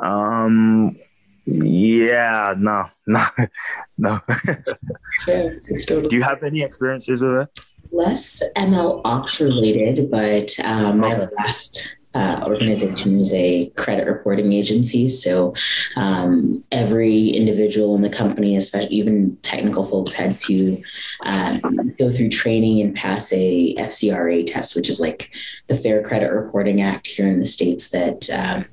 Um 0.01 0.97
yeah, 1.45 2.53
no, 2.57 2.85
no, 3.07 3.23
no. 3.97 4.19
it's 4.27 5.23
fair. 5.25 5.61
It's 5.65 5.85
totally 5.85 6.07
Do 6.07 6.15
you 6.15 6.23
have 6.23 6.43
any 6.43 6.61
experiences 6.61 7.21
with 7.21 7.35
it? 7.35 7.65
Less 7.91 8.43
ML 8.55 9.01
ops 9.05 9.39
related, 9.39 10.09
but 10.11 10.57
um, 10.63 10.99
my 10.99 11.27
last 11.37 11.97
uh, 12.15 12.41
organization 12.47 13.19
was 13.19 13.33
a 13.33 13.67
credit 13.71 14.07
reporting 14.07 14.53
agency. 14.53 15.09
So 15.09 15.53
um, 15.97 16.63
every 16.71 17.27
individual 17.27 17.93
in 17.95 18.01
the 18.01 18.09
company, 18.09 18.55
especially 18.55 18.95
even 18.95 19.37
technical 19.41 19.83
folks, 19.83 20.13
had 20.13 20.39
to 20.39 20.81
um, 21.25 21.93
go 21.99 22.09
through 22.11 22.29
training 22.29 22.79
and 22.79 22.95
pass 22.95 23.33
a 23.33 23.75
FCRA 23.75 24.47
test, 24.47 24.77
which 24.77 24.89
is 24.89 25.01
like 25.01 25.29
the 25.67 25.75
Fair 25.75 26.01
Credit 26.01 26.31
Reporting 26.31 26.81
Act 26.81 27.07
here 27.07 27.27
in 27.27 27.39
the 27.39 27.45
states 27.45 27.89
that 27.89 28.29
um, 28.29 28.65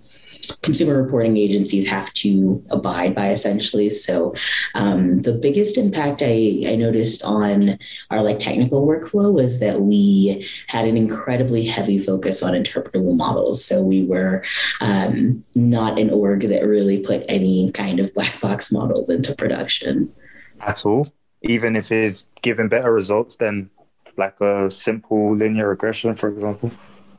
consumer 0.62 1.02
reporting 1.02 1.36
agencies 1.36 1.88
have 1.88 2.12
to 2.14 2.62
abide 2.70 3.14
by 3.14 3.30
essentially. 3.30 3.90
So 3.90 4.34
um, 4.74 5.22
the 5.22 5.32
biggest 5.32 5.78
impact 5.78 6.22
I, 6.24 6.64
I 6.66 6.76
noticed 6.76 7.22
on 7.24 7.78
our 8.10 8.22
like 8.22 8.38
technical 8.38 8.86
workflow 8.86 9.32
was 9.32 9.60
that 9.60 9.82
we 9.82 10.48
had 10.68 10.84
an 10.86 10.96
incredibly 10.96 11.64
heavy 11.64 11.98
focus 11.98 12.42
on 12.42 12.54
interpretable 12.54 13.16
models. 13.16 13.64
So 13.64 13.82
we 13.82 14.04
were 14.04 14.44
um, 14.80 15.44
not 15.54 15.98
an 15.98 16.10
org 16.10 16.42
that 16.42 16.66
really 16.66 17.00
put 17.00 17.24
any 17.28 17.70
kind 17.72 18.00
of 18.00 18.12
black 18.14 18.40
box 18.40 18.70
models 18.72 19.10
into 19.10 19.34
production. 19.34 20.12
At 20.60 20.84
all, 20.86 21.12
even 21.42 21.76
if 21.76 21.90
it's 21.90 22.28
given 22.42 22.68
better 22.68 22.92
results 22.92 23.36
than 23.36 23.70
like 24.16 24.40
a 24.40 24.70
simple 24.70 25.34
linear 25.34 25.68
regression, 25.68 26.14
for 26.14 26.28
example. 26.28 26.70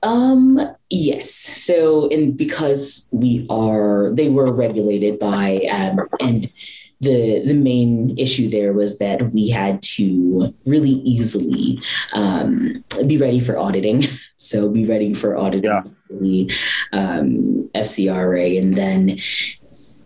Um, 0.04 0.73
yes. 0.94 1.32
So, 1.32 2.08
and 2.10 2.38
because 2.38 3.08
we 3.12 3.46
are, 3.50 4.12
they 4.14 4.30
were 4.30 4.54
regulated 4.54 5.20
by, 5.20 5.68
um, 5.72 6.08
and 6.20 6.52
the 7.02 7.44
the 7.46 7.54
main 7.54 8.18
issue 8.18 8.48
there 8.48 8.72
was 8.72 8.98
that 9.00 9.34
we 9.34 9.50
had 9.50 9.82
to 9.82 10.54
really 10.66 11.02
easily 11.04 11.82
um, 12.14 12.84
be 13.08 13.18
ready 13.18 13.40
for 13.40 13.58
auditing. 13.58 14.06
So, 14.38 14.68
be 14.68 14.84
ready 14.84 15.14
for 15.14 15.38
auditing 15.38 15.72
yeah. 15.72 15.84
the 16.10 16.52
um, 16.92 17.70
FCRA, 17.74 18.60
and 18.62 18.76
then 18.76 19.22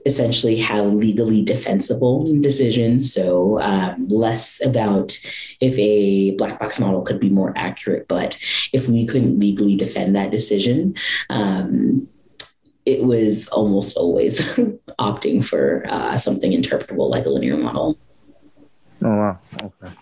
essentially 0.08 0.56
have 0.56 0.86
legally 0.86 1.44
defensible 1.44 2.24
decisions. 2.42 3.14
So 3.14 3.60
um, 3.62 4.08
less 4.08 4.66
about 4.66 5.20
if 5.60 5.78
a 5.78 6.32
black 6.38 6.60
box 6.60 6.80
model 6.80 7.04
could 7.04 7.20
be 7.20 7.30
more 7.30 7.54
accurate, 7.56 8.08
but 8.08 8.40
if 8.74 8.88
we 8.88 9.06
couldn't 9.06 9.40
legally 9.40 9.76
defend 9.76 10.16
that 10.16 10.32
decision, 10.32 10.96
um, 11.30 12.08
it 12.86 13.04
was 13.04 13.50
almost 13.50 13.98
always 13.98 14.40
opting 15.00 15.44
for 15.44 15.86
uh, 15.90 16.18
something 16.18 16.52
interpretable 16.54 17.12
like 17.12 17.26
a 17.26 17.30
linear 17.30 17.58
model. 17.58 18.00
Oh 19.04 19.10
wow! 19.10 19.38
Okay. 19.62 19.94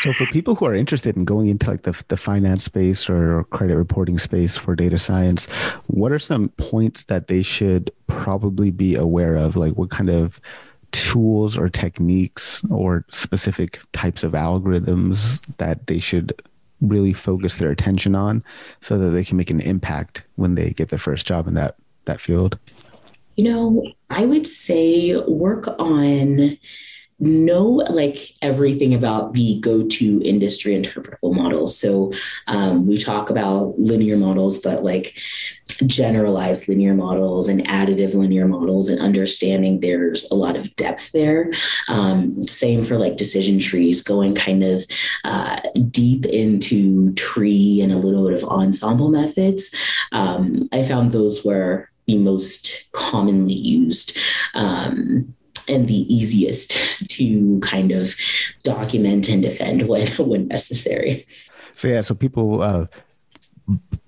So 0.00 0.14
for 0.14 0.24
people 0.26 0.54
who 0.54 0.64
are 0.64 0.74
interested 0.74 1.16
in 1.16 1.26
going 1.26 1.48
into 1.48 1.70
like 1.70 1.82
the, 1.82 2.02
the 2.08 2.16
finance 2.16 2.64
space 2.64 3.10
or 3.10 3.44
credit 3.44 3.76
reporting 3.76 4.18
space 4.18 4.56
for 4.56 4.74
data 4.74 4.98
science, 4.98 5.46
what 5.88 6.10
are 6.10 6.18
some 6.18 6.48
points 6.50 7.04
that 7.04 7.28
they 7.28 7.42
should 7.42 7.90
probably 8.06 8.70
be 8.70 8.94
aware 8.94 9.36
of? 9.36 9.56
Like 9.56 9.74
what 9.74 9.90
kind 9.90 10.08
of 10.08 10.40
tools 10.92 11.56
or 11.56 11.68
techniques 11.68 12.62
or 12.70 13.04
specific 13.10 13.80
types 13.92 14.24
of 14.24 14.32
algorithms 14.32 15.42
that 15.58 15.86
they 15.86 15.98
should 15.98 16.32
really 16.80 17.12
focus 17.12 17.58
their 17.58 17.70
attention 17.70 18.14
on 18.14 18.42
so 18.80 18.96
that 18.96 19.10
they 19.10 19.22
can 19.22 19.36
make 19.36 19.50
an 19.50 19.60
impact 19.60 20.24
when 20.36 20.54
they 20.54 20.70
get 20.70 20.88
their 20.88 20.98
first 20.98 21.26
job 21.26 21.46
in 21.46 21.54
that 21.54 21.76
that 22.06 22.22
field? 22.22 22.58
You 23.36 23.44
know, 23.44 23.86
I 24.08 24.24
would 24.24 24.46
say 24.46 25.16
work 25.26 25.68
on 25.78 26.58
know 27.20 27.66
like 27.90 28.34
everything 28.42 28.94
about 28.94 29.34
the 29.34 29.60
go-to 29.60 30.22
industry 30.24 30.72
interpretable 30.72 31.34
models. 31.34 31.78
So 31.78 32.12
um, 32.46 32.86
we 32.86 32.96
talk 32.96 33.30
about 33.30 33.78
linear 33.78 34.16
models, 34.16 34.58
but 34.58 34.82
like 34.82 35.16
generalized 35.86 36.68
linear 36.68 36.94
models 36.94 37.48
and 37.48 37.64
additive 37.66 38.14
linear 38.14 38.46
models 38.46 38.88
and 38.88 39.00
understanding 39.00 39.80
there's 39.80 40.28
a 40.30 40.34
lot 40.34 40.56
of 40.56 40.74
depth 40.76 41.12
there. 41.12 41.50
Um, 41.88 42.42
same 42.42 42.84
for 42.84 42.96
like 42.98 43.16
decision 43.16 43.60
trees, 43.60 44.02
going 44.02 44.34
kind 44.34 44.64
of 44.64 44.84
uh, 45.24 45.60
deep 45.90 46.26
into 46.26 47.12
tree 47.14 47.80
and 47.82 47.92
a 47.92 47.98
little 47.98 48.26
bit 48.26 48.42
of 48.42 48.48
ensemble 48.48 49.10
methods. 49.10 49.74
Um, 50.12 50.68
I 50.72 50.82
found 50.82 51.12
those 51.12 51.44
were 51.44 51.90
the 52.06 52.16
most 52.18 52.90
commonly 52.92 53.54
used. 53.54 54.16
Um, 54.54 55.34
and 55.68 55.88
the 55.88 56.12
easiest 56.12 56.72
to 57.08 57.60
kind 57.60 57.92
of 57.92 58.14
document 58.62 59.28
and 59.28 59.42
defend 59.42 59.88
when 59.88 60.06
when 60.18 60.48
necessary. 60.48 61.26
So 61.74 61.88
yeah, 61.88 62.00
so 62.00 62.14
people 62.14 62.62
uh, 62.62 62.86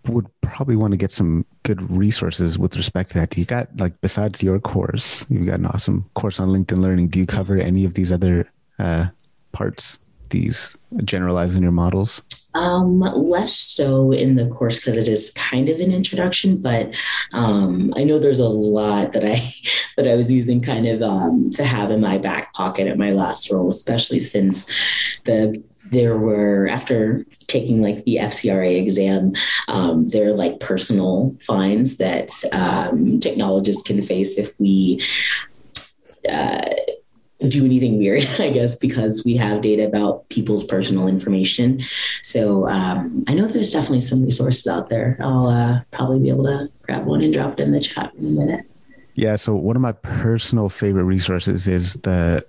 would 0.07 0.29
probably 0.41 0.77
want 0.77 0.93
to 0.93 0.97
get 0.97 1.11
some 1.11 1.47
good 1.63 1.81
resources 1.91 2.59
with 2.59 2.77
respect 2.77 3.11
to 3.11 3.15
that. 3.21 3.37
You 3.37 3.45
got 3.45 3.69
like 3.79 4.01
besides 4.01 4.43
your 4.43 4.59
course, 4.59 5.25
you've 5.29 5.47
got 5.47 5.61
an 5.61 5.67
awesome 5.67 6.09
course 6.15 6.41
on 6.41 6.49
LinkedIn 6.49 6.79
Learning. 6.79 7.09
Do 7.09 7.19
you 7.19 7.27
cover 7.27 7.57
any 7.59 7.85
of 7.85 7.95
these 7.95 8.13
other 8.13 8.51
uh, 8.79 9.07
parts? 9.53 9.99
These 10.31 10.79
generalizing 11.05 11.63
your 11.63 11.73
models. 11.73 12.23
Um, 12.55 13.01
less 13.01 13.55
so 13.55 14.13
in 14.13 14.37
the 14.37 14.47
course 14.49 14.79
because 14.79 14.99
it 14.99 15.09
is 15.09 15.31
kind 15.31 15.69
of 15.69 15.81
an 15.81 15.93
introduction, 15.93 16.61
but 16.61 16.95
um, 17.33 17.95
I 17.97 18.05
know 18.05 18.19
there's 18.19 18.39
a 18.39 18.49
lot 18.49 19.15
that 19.15 19.25
I 19.25 19.53
that 19.97 20.07
I 20.07 20.17
was 20.17 20.31
using 20.31 20.61
kind 20.61 20.87
of 20.87 21.03
um, 21.03 21.51
to 21.51 21.65
have 21.65 21.91
in 21.91 22.01
my 22.01 22.19
back 22.19 22.53
pocket 22.55 22.89
at 22.89 22.99
my 22.99 23.13
last 23.13 23.51
role, 23.51 23.69
especially 23.69 24.21
since 24.21 24.71
the 25.25 25.63
there 25.93 26.17
were 26.17 26.67
after 26.69 27.25
taking 27.47 27.83
like 27.83 28.05
the 28.05 28.17
FCRA 28.17 28.81
exam, 28.81 29.35
um, 29.69 30.09
there 30.09 30.29
are 30.29 30.35
like 30.35 30.59
personal 30.59 31.37
fines 31.41 31.99
that 31.99 32.31
um, 32.53 33.21
technologists 33.21 33.83
can 33.83 34.03
face 34.03 34.39
if 34.39 34.59
we. 34.59 35.05
Uh, 36.29 36.62
do 37.53 37.65
anything 37.65 37.99
weird, 37.99 38.25
I 38.39 38.51
guess, 38.51 38.77
because 38.77 39.25
we 39.25 39.37
have 39.37 39.61
data 39.61 39.87
about 39.87 40.29
people's 40.29 40.65
personal 40.65 41.09
information. 41.09 41.83
So 42.23 42.69
um, 42.69 43.25
I 43.29 43.35
know 43.35 43.47
there's 43.47 43.73
definitely 43.73 44.03
some 44.03 44.25
resources 44.25 44.67
out 44.67 44.89
there. 44.89 45.19
I'll 45.21 45.49
uh, 45.49 45.81
probably 45.91 46.21
be 46.21 46.29
able 46.29 46.45
to 46.45 46.71
grab 46.83 47.07
one 47.07 47.23
and 47.23 47.33
drop 47.33 47.59
it 47.59 47.63
in 47.63 47.73
the 47.73 47.81
chat 47.81 48.13
in 48.15 48.27
a 48.27 48.31
minute. 48.31 48.67
Yeah. 49.15 49.37
So 49.37 49.55
one 49.55 49.77
of 49.77 49.83
my 49.83 49.93
personal 49.93 50.69
favorite 50.69 51.05
resources 51.05 51.69
is 51.69 51.95
the 51.95 52.47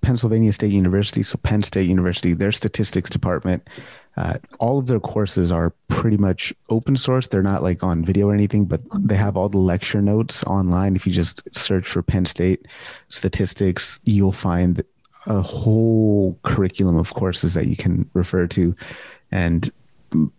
Pennsylvania 0.00 0.52
State 0.52 0.72
University, 0.72 1.22
so 1.22 1.36
Penn 1.38 1.62
State 1.62 1.88
University, 1.88 2.32
their 2.32 2.52
statistics 2.52 3.10
department 3.10 3.68
uh, 4.16 4.38
all 4.58 4.78
of 4.78 4.86
their 4.86 5.00
courses 5.00 5.52
are 5.52 5.74
pretty 5.88 6.16
much 6.16 6.54
open 6.70 6.96
source. 6.96 7.26
They're 7.26 7.42
not 7.42 7.62
like 7.62 7.82
on 7.82 8.04
video 8.04 8.28
or 8.28 8.34
anything, 8.34 8.64
but 8.64 8.80
they 8.98 9.16
have 9.16 9.36
all 9.36 9.48
the 9.48 9.58
lecture 9.58 10.00
notes 10.00 10.42
online. 10.44 10.96
If 10.96 11.06
you 11.06 11.12
just 11.12 11.42
search 11.54 11.86
for 11.86 12.02
Penn 12.02 12.24
State 12.24 12.66
statistics, 13.08 14.00
you'll 14.04 14.32
find 14.32 14.82
a 15.26 15.42
whole 15.42 16.38
curriculum 16.44 16.96
of 16.96 17.12
courses 17.12 17.54
that 17.54 17.66
you 17.66 17.76
can 17.76 18.08
refer 18.14 18.46
to. 18.48 18.74
And 19.30 19.70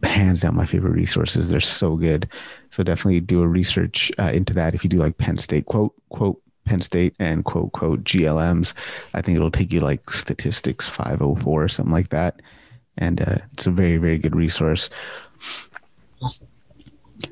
hands 0.01 0.41
down, 0.41 0.55
my 0.55 0.65
favorite 0.65 0.93
resources. 0.93 1.49
They're 1.49 1.59
so 1.59 1.97
good. 1.97 2.27
So 2.71 2.83
definitely 2.83 3.19
do 3.19 3.43
a 3.43 3.47
research 3.47 4.11
uh, 4.17 4.31
into 4.33 4.53
that. 4.53 4.73
If 4.73 4.83
you 4.83 4.89
do 4.89 4.97
like 4.97 5.17
Penn 5.17 5.37
State, 5.37 5.65
quote, 5.65 5.93
quote, 6.09 6.41
Penn 6.65 6.81
State 6.81 7.15
and 7.19 7.45
quote, 7.45 7.73
quote, 7.73 8.03
GLMs, 8.03 8.73
I 9.13 9.21
think 9.21 9.35
it'll 9.35 9.51
take 9.51 9.71
you 9.71 9.81
like 9.81 10.09
statistics 10.09 10.89
504 10.89 11.63
or 11.63 11.67
something 11.67 11.93
like 11.93 12.09
that 12.09 12.41
and 12.97 13.21
uh, 13.21 13.37
it's 13.53 13.67
a 13.67 13.71
very 13.71 13.97
very 13.97 14.17
good 14.17 14.35
resource. 14.35 14.89
Awesome. 16.21 16.47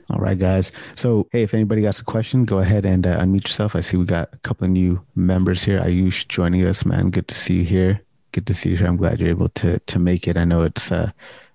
All 0.10 0.20
right, 0.20 0.38
guys. 0.38 0.72
So, 0.96 1.28
hey, 1.32 1.44
if 1.44 1.54
anybody 1.54 1.82
got 1.82 2.00
a 2.00 2.04
question, 2.04 2.46
go 2.46 2.60
ahead 2.60 2.86
and 2.86 3.06
uh, 3.06 3.20
unmute 3.20 3.44
yourself. 3.44 3.76
I 3.76 3.82
see 3.82 3.98
we 3.98 4.06
got 4.06 4.30
a 4.34 4.38
couple 4.38 4.66
of 4.66 4.72
new 4.72 5.02
members 5.16 5.64
here. 5.64 5.80
Ayush 5.80 6.28
joining 6.28 6.66
us, 6.66 6.86
man. 6.86 7.12
Good 7.12 7.28
to 7.28 7.36
see 7.36 7.56
you 7.56 7.64
here. 7.64 8.02
Good 8.32 8.48
to 8.48 8.54
see 8.54 8.72
you 8.72 8.78
here. 8.78 8.88
I'm 8.88 8.98
glad 8.98 9.20
you're 9.20 9.30
able 9.30 9.50
to 9.50 9.80
to 9.80 10.00
make 10.00 10.28
it. 10.28 10.38
I 10.38 10.46
know 10.46 10.62
it's 10.64 10.92
a 10.92 11.14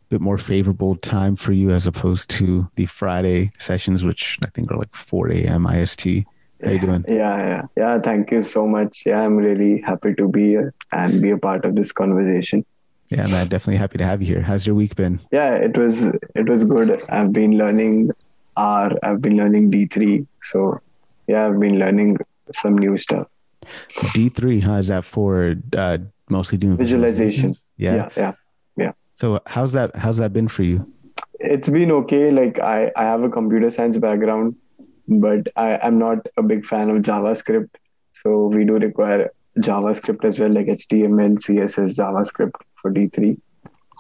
bit 0.09 0.21
more 0.21 0.39
favorable 0.39 0.97
time 0.97 1.37
for 1.37 1.53
you 1.53 1.71
as 1.71 1.87
opposed 1.87 2.29
to 2.31 2.69
the 2.77 2.87
Friday 2.87 3.53
sessions, 3.59 4.05
which 4.05 4.39
I 4.43 4.47
think 4.47 4.71
are 4.71 4.77
like 4.77 4.95
4 4.95 5.31
a.m. 5.31 5.67
IST. 5.67 6.25
How 6.63 6.71
you 6.71 6.81
doing? 6.81 7.05
Yeah, 7.09 7.37
yeah, 7.39 7.63
yeah. 7.77 7.99
Thank 7.99 8.33
you 8.33 8.43
so 8.43 8.67
much. 8.67 9.05
Yeah, 9.07 9.21
I'm 9.21 9.37
really 9.37 9.81
happy 9.81 10.15
to 10.15 10.29
be 10.29 10.49
here 10.49 10.75
and 10.93 11.23
be 11.23 11.31
a 11.31 11.39
part 11.39 11.65
of 11.65 11.75
this 11.75 11.91
conversation. 11.93 12.67
Yeah, 13.11 13.27
man, 13.27 13.49
definitely 13.49 13.79
happy 13.79 13.99
to 13.99 14.07
have 14.07 14.23
you 14.23 14.29
here. 14.29 14.43
How's 14.43 14.67
your 14.67 14.77
week 14.77 14.95
been? 14.95 15.21
Yeah, 15.33 15.55
it 15.55 15.77
was 15.77 16.05
it 16.05 16.49
was 16.49 16.65
good. 16.65 16.97
I've 17.09 17.33
been 17.33 17.59
learning 17.59 18.13
R, 18.57 18.93
I've 19.03 19.21
been 19.21 19.37
learning 19.37 19.73
D3. 19.73 20.27
So 20.41 20.81
yeah, 21.27 21.47
I've 21.47 21.59
been 21.59 21.79
learning 21.79 22.19
some 22.53 22.79
new 22.79 22.97
stuff. 22.97 23.27
D3, 24.15 24.63
huh? 24.63 24.75
Is 24.75 24.89
that 24.89 25.05
for 25.05 25.57
uh, 25.77 25.99
mostly 26.29 26.57
doing 26.57 26.77
visualization? 26.77 27.57
Yeah. 27.77 27.95
yeah, 27.95 28.09
yeah, 28.17 28.33
yeah. 28.77 28.93
So 29.15 29.41
how's 29.47 29.73
that? 29.73 29.97
How's 29.97 30.19
that 30.19 30.33
been 30.33 30.47
for 30.47 30.63
you? 30.63 30.87
It's 31.41 31.69
been 31.69 31.91
okay. 31.91 32.31
Like 32.31 32.61
I, 32.61 32.93
I 32.97 33.05
have 33.05 33.25
a 33.25 33.29
computer 33.29 33.71
science 33.71 33.99
background, 33.99 34.55
but 35.09 35.49
I, 35.57 35.79
I'm 35.79 35.99
not 35.99 36.27
a 36.37 36.43
big 36.45 36.65
fan 36.65 36.91
of 36.91 37.03
JavaScript. 37.03 37.71
So 38.13 38.47
we 38.47 38.65
do 38.65 38.75
require 38.75 39.33
JavaScript 39.61 40.25
as 40.25 40.39
well, 40.39 40.53
like 40.53 40.67
HTML, 40.67 41.37
CSS, 41.39 41.97
JavaScript 41.97 42.53
for 42.81 42.93
D3. 42.93 43.39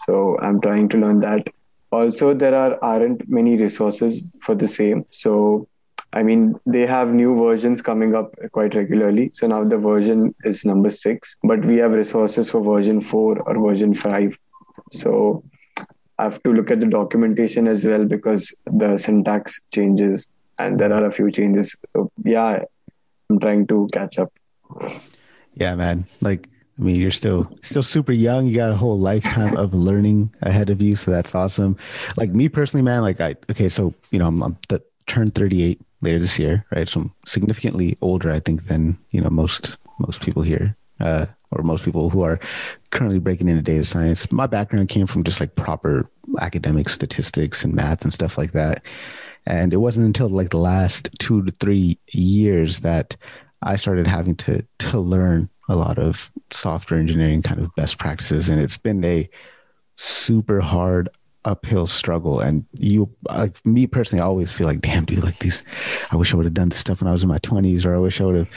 So 0.06 0.38
I'm 0.40 0.60
trying 0.60 0.88
to 0.90 0.98
learn 0.98 1.20
that. 1.20 1.48
Also, 1.92 2.34
there 2.34 2.54
are 2.54 2.78
aren't 2.82 3.28
many 3.28 3.56
resources 3.56 4.38
for 4.42 4.54
the 4.54 4.66
same. 4.66 5.04
So 5.10 5.68
I 6.12 6.24
mean, 6.24 6.58
they 6.66 6.86
have 6.86 7.12
new 7.12 7.36
versions 7.36 7.82
coming 7.82 8.16
up 8.16 8.34
quite 8.50 8.74
regularly. 8.74 9.30
So 9.32 9.46
now 9.46 9.62
the 9.64 9.78
version 9.78 10.34
is 10.44 10.64
number 10.64 10.90
six, 10.90 11.36
but 11.44 11.64
we 11.64 11.76
have 11.76 11.92
resources 11.92 12.50
for 12.50 12.62
version 12.62 13.00
four 13.00 13.38
or 13.48 13.68
version 13.68 13.94
five. 13.94 14.36
So 14.90 15.44
I 16.18 16.24
have 16.24 16.42
to 16.42 16.52
look 16.52 16.70
at 16.70 16.80
the 16.80 16.86
documentation 16.86 17.68
as 17.68 17.84
well 17.84 18.04
because 18.04 18.54
the 18.66 18.96
syntax 18.96 19.60
changes 19.72 20.26
and 20.58 20.80
there 20.80 20.92
are 20.92 21.06
a 21.06 21.12
few 21.12 21.30
changes. 21.30 21.76
So 21.94 22.10
yeah, 22.24 22.60
I'm 23.30 23.38
trying 23.38 23.68
to 23.68 23.88
catch 23.92 24.18
up. 24.18 24.32
Yeah, 25.54 25.74
man. 25.74 26.06
Like 26.20 26.48
I 26.80 26.82
mean, 26.82 26.96
you're 26.96 27.10
still 27.10 27.50
still 27.62 27.82
super 27.82 28.12
young. 28.12 28.46
You 28.46 28.56
got 28.56 28.70
a 28.70 28.76
whole 28.76 28.98
lifetime 28.98 29.56
of 29.56 29.74
learning 29.74 30.34
ahead 30.42 30.70
of 30.70 30.80
you, 30.80 30.96
so 30.96 31.10
that's 31.10 31.34
awesome. 31.34 31.76
Like 32.16 32.30
me 32.30 32.48
personally, 32.48 32.82
man. 32.82 33.02
Like 33.02 33.20
I 33.20 33.36
okay, 33.50 33.68
so 33.68 33.94
you 34.10 34.18
know, 34.18 34.26
I'm, 34.26 34.42
I'm 34.42 34.58
the, 34.68 34.82
turned 35.06 35.34
38 35.34 35.80
later 36.00 36.18
this 36.18 36.38
year, 36.38 36.64
right? 36.74 36.88
So 36.88 37.00
I'm 37.00 37.12
significantly 37.26 37.96
older, 38.00 38.32
I 38.32 38.40
think, 38.40 38.66
than 38.68 38.96
you 39.10 39.20
know 39.20 39.28
most 39.28 39.76
most 39.98 40.22
people 40.22 40.42
here, 40.42 40.74
uh, 41.00 41.26
or 41.50 41.62
most 41.62 41.84
people 41.84 42.08
who 42.08 42.22
are 42.22 42.40
currently 42.90 43.18
breaking 43.18 43.48
into 43.48 43.62
data 43.62 43.84
science. 43.84 44.32
My 44.32 44.46
background 44.46 44.88
came 44.88 45.06
from 45.06 45.24
just 45.24 45.40
like 45.40 45.56
proper 45.56 46.08
academic 46.38 46.88
statistics 46.88 47.62
and 47.62 47.74
math 47.74 48.04
and 48.04 48.14
stuff 48.14 48.38
like 48.38 48.52
that. 48.52 48.82
And 49.46 49.72
it 49.72 49.78
wasn't 49.78 50.06
until 50.06 50.28
like 50.28 50.50
the 50.50 50.58
last 50.58 51.10
two 51.18 51.42
to 51.44 51.52
three 51.52 51.98
years 52.12 52.80
that 52.80 53.16
I 53.62 53.76
started 53.76 54.06
having 54.06 54.36
to 54.36 54.64
to 54.78 54.98
learn 54.98 55.48
a 55.68 55.76
lot 55.76 55.98
of 55.98 56.30
software 56.50 56.98
engineering 56.98 57.42
kind 57.42 57.60
of 57.60 57.74
best 57.76 57.98
practices, 57.98 58.48
and 58.48 58.60
it's 58.60 58.78
been 58.78 59.04
a 59.04 59.28
super 59.96 60.60
hard 60.60 61.08
uphill 61.44 61.86
struggle. 61.86 62.40
And 62.40 62.66
you, 62.72 63.14
like 63.28 63.64
me 63.64 63.86
personally, 63.86 64.22
I 64.22 64.26
always 64.26 64.52
feel 64.52 64.66
like, 64.66 64.80
damn, 64.80 65.04
dude, 65.04 65.22
like 65.22 65.38
these. 65.38 65.62
I 66.10 66.16
wish 66.16 66.32
I 66.32 66.36
would 66.36 66.46
have 66.46 66.54
done 66.54 66.70
this 66.70 66.80
stuff 66.80 67.00
when 67.00 67.08
I 67.08 67.12
was 67.12 67.22
in 67.22 67.28
my 67.28 67.38
twenties, 67.38 67.86
or 67.86 67.94
I 67.94 67.98
wish 67.98 68.20
I 68.20 68.24
would 68.24 68.36
have. 68.36 68.48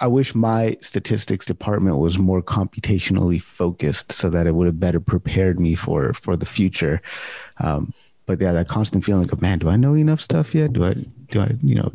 I 0.00 0.08
wish 0.08 0.34
my 0.34 0.76
statistics 0.80 1.46
department 1.46 1.98
was 1.98 2.18
more 2.18 2.42
computationally 2.42 3.40
focused, 3.40 4.12
so 4.12 4.28
that 4.30 4.46
it 4.46 4.54
would 4.54 4.66
have 4.66 4.80
better 4.80 5.00
prepared 5.00 5.60
me 5.60 5.74
for 5.74 6.12
for 6.12 6.36
the 6.36 6.46
future. 6.46 7.00
Um, 7.58 7.92
but 8.26 8.40
yeah, 8.40 8.52
that 8.52 8.68
constant 8.68 9.04
feeling 9.04 9.30
of 9.30 9.40
man, 9.40 9.58
do 9.58 9.68
I 9.68 9.76
know 9.76 9.94
enough 9.94 10.20
stuff 10.20 10.54
yet? 10.54 10.72
Do 10.72 10.84
I 10.84 10.94
do 11.30 11.40
I 11.40 11.52
you 11.62 11.74
know? 11.76 11.92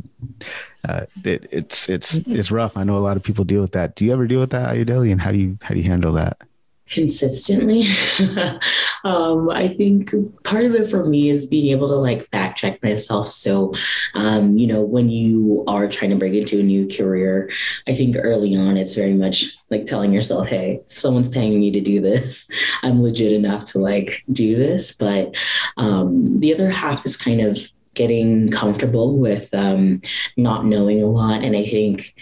Uh, 0.88 1.06
it, 1.24 1.48
it's 1.52 1.90
it's 1.90 2.16
it's 2.16 2.52
rough. 2.52 2.76
I 2.78 2.84
know 2.84 2.96
a 2.96 3.00
lot 3.00 3.18
of 3.18 3.24
people 3.24 3.46
deal 3.46 3.62
with 3.62 3.72
that. 3.74 3.96
Do 3.96 4.06
you 4.06 4.12
ever 4.14 4.28
deal 4.28 4.40
with 4.40 4.52
that, 4.52 4.76
Ayodele? 4.76 5.12
And 5.12 5.22
how 5.22 5.32
do 5.32 5.38
you 5.38 5.58
how 5.62 5.74
do 5.74 5.80
you 5.80 5.90
handle 5.90 6.14
that? 6.14 6.42
consistently. 6.90 7.86
um, 9.04 9.50
I 9.50 9.68
think 9.68 10.14
part 10.44 10.66
of 10.66 10.76
it 10.76 10.88
for 10.88 11.06
me 11.06 11.30
is 11.30 11.46
being 11.46 11.72
able 11.72 11.88
to 11.88 11.96
like 11.96 12.24
fact 12.24 12.60
check 12.60 12.82
myself. 12.84 13.30
So, 13.30 13.74
um, 14.14 14.58
you 14.58 14.68
know, 14.68 14.82
when 14.82 15.10
you 15.10 15.64
are 15.68 15.88
trying 15.88 16.12
to 16.12 16.18
break 16.18 16.34
into 16.34 16.60
a 16.60 16.64
new 16.64 16.88
career, 16.88 17.50
I 17.88 17.94
think 17.94 18.16
early 18.20 18.56
on 18.56 18.78
it's 18.78 18.96
very 18.96 19.14
much 19.14 19.58
like 19.70 19.86
telling 19.86 20.14
yourself, 20.14 20.50
hey, 20.50 20.82
someone's 20.88 21.30
paying 21.30 21.60
me 21.60 21.72
to 21.72 21.82
do 21.82 22.00
this. 22.00 22.50
I'm 22.84 23.02
legit 23.02 23.34
enough 23.34 23.66
to 23.68 23.80
like 23.80 24.24
do 24.32 24.56
this. 24.56 24.96
But 24.96 25.36
um, 25.78 26.40
the 26.40 26.54
other 26.54 26.70
half 26.70 27.06
is 27.06 27.18
kind 27.18 27.42
of 27.42 27.58
getting 27.94 28.50
comfortable 28.50 29.18
with 29.18 29.54
um, 29.54 30.02
not 30.38 30.66
knowing 30.66 31.02
a 31.02 31.08
lot. 31.08 31.44
And 31.44 31.56
I 31.56 31.64
think 31.64 32.14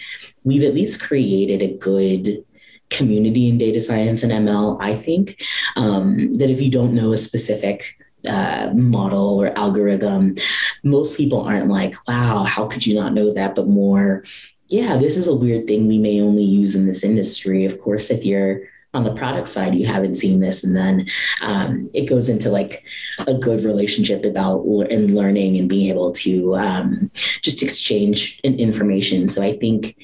we've 0.43 0.63
at 0.63 0.73
least 0.73 1.01
created 1.01 1.61
a 1.61 1.77
good 1.77 2.43
community 2.91 3.47
in 3.47 3.57
data 3.57 3.79
science 3.79 4.21
and 4.21 4.31
ML, 4.31 4.77
I 4.79 4.95
think 4.95 5.41
um, 5.75 6.33
that 6.33 6.49
if 6.49 6.61
you 6.61 6.69
don't 6.69 6.93
know 6.93 7.13
a 7.13 7.17
specific 7.17 7.95
uh, 8.27 8.71
model 8.75 9.41
or 9.41 9.57
algorithm, 9.57 10.35
most 10.83 11.17
people 11.17 11.41
aren't 11.41 11.69
like, 11.69 11.95
wow, 12.07 12.43
how 12.43 12.67
could 12.67 12.85
you 12.85 12.93
not 12.93 13.13
know 13.13 13.33
that? 13.33 13.55
But 13.55 13.67
more, 13.67 14.23
yeah, 14.67 14.97
this 14.97 15.17
is 15.17 15.27
a 15.27 15.35
weird 15.35 15.67
thing 15.67 15.87
we 15.87 15.97
may 15.97 16.21
only 16.21 16.43
use 16.43 16.75
in 16.75 16.85
this 16.85 17.03
industry. 17.03 17.65
Of 17.65 17.79
course, 17.81 18.11
if 18.11 18.23
you're 18.23 18.61
on 18.93 19.03
the 19.03 19.15
product 19.15 19.49
side, 19.49 19.75
you 19.75 19.85
haven't 19.85 20.15
seen 20.15 20.39
this. 20.39 20.63
And 20.63 20.75
then 20.75 21.07
um, 21.43 21.89
it 21.93 22.09
goes 22.09 22.29
into 22.29 22.49
like 22.49 22.83
a 23.25 23.33
good 23.33 23.63
relationship 23.63 24.25
about 24.25 24.65
and 24.89 25.15
learning 25.15 25.57
and 25.57 25.69
being 25.69 25.89
able 25.89 26.11
to 26.11 26.55
um, 26.55 27.11
just 27.41 27.63
exchange 27.63 28.39
information. 28.43 29.27
So 29.27 29.41
I 29.41 29.53
think 29.53 29.95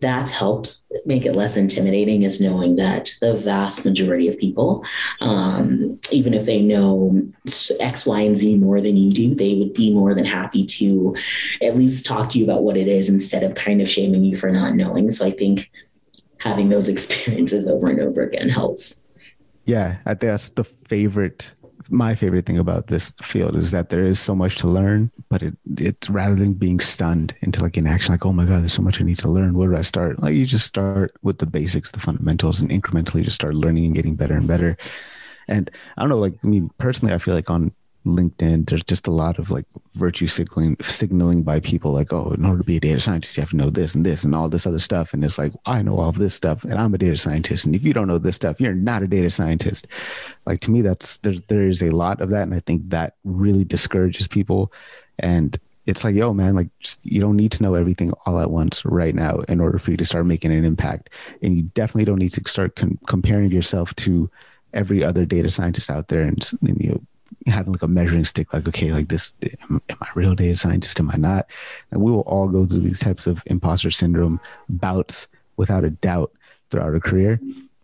that's 0.00 0.32
helped 0.32 0.82
make 1.06 1.24
it 1.24 1.34
less 1.34 1.56
intimidating 1.56 2.22
is 2.22 2.40
knowing 2.40 2.76
that 2.76 3.10
the 3.20 3.34
vast 3.34 3.84
majority 3.84 4.28
of 4.28 4.38
people, 4.38 4.84
um, 5.20 5.98
even 6.10 6.34
if 6.34 6.44
they 6.44 6.60
know 6.60 7.22
X, 7.80 8.06
Y, 8.06 8.20
and 8.20 8.36
Z 8.36 8.58
more 8.58 8.80
than 8.80 8.96
you 8.96 9.10
do, 9.10 9.34
they 9.34 9.54
would 9.54 9.72
be 9.72 9.94
more 9.94 10.14
than 10.14 10.26
happy 10.26 10.64
to 10.66 11.16
at 11.62 11.76
least 11.76 12.04
talk 12.04 12.28
to 12.30 12.38
you 12.38 12.44
about 12.44 12.62
what 12.62 12.76
it 12.76 12.86
is 12.86 13.08
instead 13.08 13.42
of 13.42 13.54
kind 13.54 13.80
of 13.80 13.88
shaming 13.88 14.24
you 14.24 14.36
for 14.36 14.50
not 14.50 14.74
knowing. 14.74 15.10
So 15.10 15.26
I 15.26 15.30
think 15.30 15.70
having 16.44 16.68
those 16.68 16.88
experiences 16.94 17.66
over 17.66 17.88
and 17.88 18.00
over 18.00 18.22
again 18.22 18.48
helps. 18.48 19.04
Yeah, 19.64 19.96
I 20.04 20.10
think 20.10 20.20
that's 20.20 20.50
the 20.50 20.64
favorite 20.64 21.54
my 21.90 22.14
favorite 22.14 22.46
thing 22.46 22.58
about 22.58 22.86
this 22.86 23.12
field 23.22 23.56
is 23.56 23.70
that 23.70 23.90
there 23.90 24.04
is 24.04 24.18
so 24.18 24.34
much 24.34 24.56
to 24.56 24.66
learn, 24.66 25.10
but 25.28 25.42
it 25.42 25.54
it's 25.76 26.08
rather 26.08 26.34
than 26.34 26.54
being 26.54 26.80
stunned 26.80 27.34
into 27.42 27.60
like 27.62 27.76
inaction, 27.76 28.12
like, 28.12 28.24
oh 28.24 28.32
my 28.32 28.44
God, 28.44 28.62
there's 28.62 28.72
so 28.72 28.82
much 28.82 29.00
I 29.00 29.04
need 29.04 29.18
to 29.18 29.28
learn. 29.28 29.54
Where 29.54 29.68
do 29.68 29.76
I 29.76 29.82
start? 29.82 30.20
Like 30.22 30.34
you 30.34 30.46
just 30.46 30.66
start 30.66 31.12
with 31.22 31.38
the 31.38 31.46
basics, 31.46 31.90
the 31.90 32.00
fundamentals, 32.00 32.60
and 32.60 32.70
incrementally 32.70 33.22
just 33.22 33.34
start 33.34 33.54
learning 33.54 33.86
and 33.86 33.94
getting 33.94 34.16
better 34.16 34.34
and 34.34 34.48
better. 34.48 34.76
And 35.48 35.70
I 35.96 36.02
don't 36.02 36.08
know, 36.08 36.18
like 36.18 36.34
I 36.42 36.46
mean, 36.46 36.70
personally, 36.78 37.14
I 37.14 37.18
feel 37.18 37.34
like 37.34 37.50
on 37.50 37.72
LinkedIn, 38.04 38.68
there's 38.68 38.82
just 38.82 39.06
a 39.06 39.10
lot 39.10 39.38
of 39.38 39.50
like 39.50 39.64
virtue 39.94 40.26
signaling, 40.26 40.76
signaling 40.82 41.42
by 41.42 41.60
people 41.60 41.92
like, 41.92 42.12
oh, 42.12 42.32
in 42.32 42.44
order 42.44 42.58
to 42.58 42.64
be 42.64 42.76
a 42.76 42.80
data 42.80 43.00
scientist, 43.00 43.36
you 43.36 43.40
have 43.40 43.50
to 43.50 43.56
know 43.56 43.70
this 43.70 43.94
and 43.94 44.04
this 44.04 44.24
and 44.24 44.34
all 44.34 44.48
this 44.48 44.66
other 44.66 44.78
stuff. 44.78 45.14
And 45.14 45.24
it's 45.24 45.38
like, 45.38 45.52
I 45.66 45.82
know 45.82 45.98
all 45.98 46.10
of 46.10 46.18
this 46.18 46.34
stuff 46.34 46.64
and 46.64 46.74
I'm 46.74 46.94
a 46.94 46.98
data 46.98 47.16
scientist. 47.16 47.64
And 47.64 47.74
if 47.74 47.84
you 47.84 47.92
don't 47.92 48.08
know 48.08 48.18
this 48.18 48.36
stuff, 48.36 48.60
you're 48.60 48.74
not 48.74 49.02
a 49.02 49.06
data 49.06 49.30
scientist. 49.30 49.86
Like 50.46 50.60
to 50.62 50.70
me, 50.70 50.82
that's 50.82 51.16
there's 51.18 51.40
there 51.42 51.66
is 51.66 51.82
a 51.82 51.90
lot 51.90 52.20
of 52.20 52.30
that. 52.30 52.42
And 52.42 52.54
I 52.54 52.60
think 52.60 52.90
that 52.90 53.14
really 53.24 53.64
discourages 53.64 54.28
people. 54.28 54.72
And 55.18 55.58
it's 55.86 56.04
like, 56.04 56.14
yo, 56.14 56.32
man, 56.32 56.54
like 56.54 56.68
just, 56.80 57.04
you 57.04 57.20
don't 57.20 57.36
need 57.36 57.52
to 57.52 57.62
know 57.62 57.74
everything 57.74 58.12
all 58.26 58.40
at 58.40 58.50
once 58.50 58.84
right 58.84 59.14
now 59.14 59.38
in 59.48 59.60
order 59.60 59.78
for 59.78 59.90
you 59.90 59.96
to 59.98 60.04
start 60.04 60.26
making 60.26 60.52
an 60.52 60.64
impact. 60.64 61.10
And 61.42 61.56
you 61.56 61.62
definitely 61.62 62.06
don't 62.06 62.18
need 62.18 62.32
to 62.32 62.42
start 62.48 62.76
com- 62.76 62.98
comparing 63.06 63.50
yourself 63.50 63.94
to 63.96 64.30
every 64.72 65.04
other 65.04 65.24
data 65.24 65.50
scientist 65.50 65.88
out 65.88 66.08
there 66.08 66.22
and 66.22 66.50
you 66.62 66.90
know 66.90 67.00
having 67.46 67.72
like 67.72 67.82
a 67.82 67.88
measuring 67.88 68.24
stick, 68.24 68.52
like, 68.52 68.66
okay, 68.68 68.92
like 68.92 69.08
this, 69.08 69.34
am, 69.62 69.80
am 69.88 69.96
I 70.00 70.08
real 70.14 70.34
data 70.34 70.56
scientist? 70.56 71.00
Am 71.00 71.10
I 71.10 71.16
not? 71.16 71.50
And 71.90 72.00
we 72.00 72.10
will 72.10 72.20
all 72.20 72.48
go 72.48 72.66
through 72.66 72.80
these 72.80 73.00
types 73.00 73.26
of 73.26 73.42
imposter 73.46 73.90
syndrome 73.90 74.40
bouts 74.68 75.28
without 75.56 75.84
a 75.84 75.90
doubt 75.90 76.32
throughout 76.70 76.94
a 76.94 77.00
career. 77.00 77.40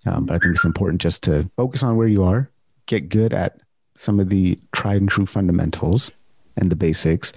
Um, 0.06 0.26
but 0.26 0.34
I 0.34 0.38
think 0.38 0.54
it's 0.54 0.64
important 0.64 1.00
just 1.00 1.22
to 1.24 1.48
focus 1.56 1.82
on 1.82 1.96
where 1.96 2.08
you 2.08 2.24
are, 2.24 2.50
get 2.86 3.08
good 3.08 3.32
at 3.32 3.60
some 3.96 4.18
of 4.18 4.30
the 4.30 4.58
tried 4.72 5.00
and 5.00 5.10
true 5.10 5.26
fundamentals 5.26 6.10
and 6.56 6.70
the 6.70 6.76
basics, 6.76 7.32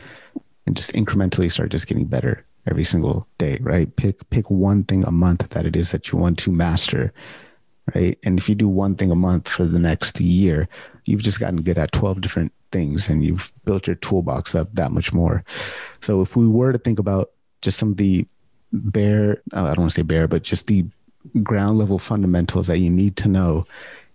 and 0.66 0.76
just 0.78 0.94
incrementally 0.94 1.52
start 1.52 1.72
just 1.72 1.88
getting 1.88 2.06
better 2.06 2.46
every 2.66 2.86
single 2.86 3.28
day, 3.38 3.58
right? 3.62 3.94
Pick 3.98 4.30
pick 4.30 4.50
one 4.50 4.84
thing 4.86 5.04
a 5.04 5.12
month 5.12 5.50
that 5.50 5.66
it 5.66 5.76
is 5.76 5.92
that 5.92 6.12
you 6.12 6.18
want 6.18 6.40
to 6.40 6.52
master, 6.52 7.12
right? 7.94 8.18
And 8.24 8.40
if 8.40 8.48
you 8.48 8.56
do 8.56 8.70
one 8.70 8.96
thing 8.96 9.12
a 9.12 9.16
month 9.16 9.50
for 9.50 9.66
the 9.66 9.80
next 9.80 10.22
year, 10.22 10.70
you've 11.06 11.24
just 11.24 11.40
gotten 11.40 11.62
good 11.62 11.78
at 11.78 11.92
12 11.92 12.22
different 12.22 12.52
things 12.72 13.10
and 13.10 13.24
you've 13.24 13.52
built 13.66 13.88
your 13.88 13.96
toolbox 13.98 14.56
up 14.56 14.74
that 14.74 14.92
much 14.92 15.14
more. 15.14 15.44
So 16.02 16.22
if 16.22 16.36
we 16.36 16.48
were 16.48 16.74
to 16.74 16.80
think 16.80 17.00
about 17.00 17.32
just 17.62 17.78
some 17.78 17.92
of 17.92 17.98
the 17.98 18.26
bare, 18.72 19.42
I 19.54 19.62
don't 19.68 19.80
want 19.80 19.92
to 19.92 19.96
say 19.96 20.02
bare, 20.02 20.28
but 20.28 20.44
just 20.44 20.68
the 20.68 20.86
ground 21.42 21.78
level 21.78 22.00
fundamentals 22.00 22.68
that 22.68 22.80
you 22.80 22.90
need 22.90 23.16
to 23.18 23.30
know 23.30 23.66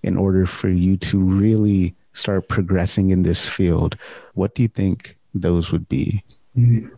in 0.02 0.16
order 0.16 0.46
for 0.46 0.68
you 0.68 0.96
to 0.96 1.18
really 1.18 1.94
start 2.12 2.48
progressing 2.48 3.10
in 3.10 3.22
this 3.22 3.48
field, 3.48 3.96
what 4.34 4.54
do 4.54 4.62
you 4.62 4.68
think 4.68 5.16
those 5.34 5.72
would 5.72 5.88
be? 5.88 6.22
Mm-hmm. 6.56 6.88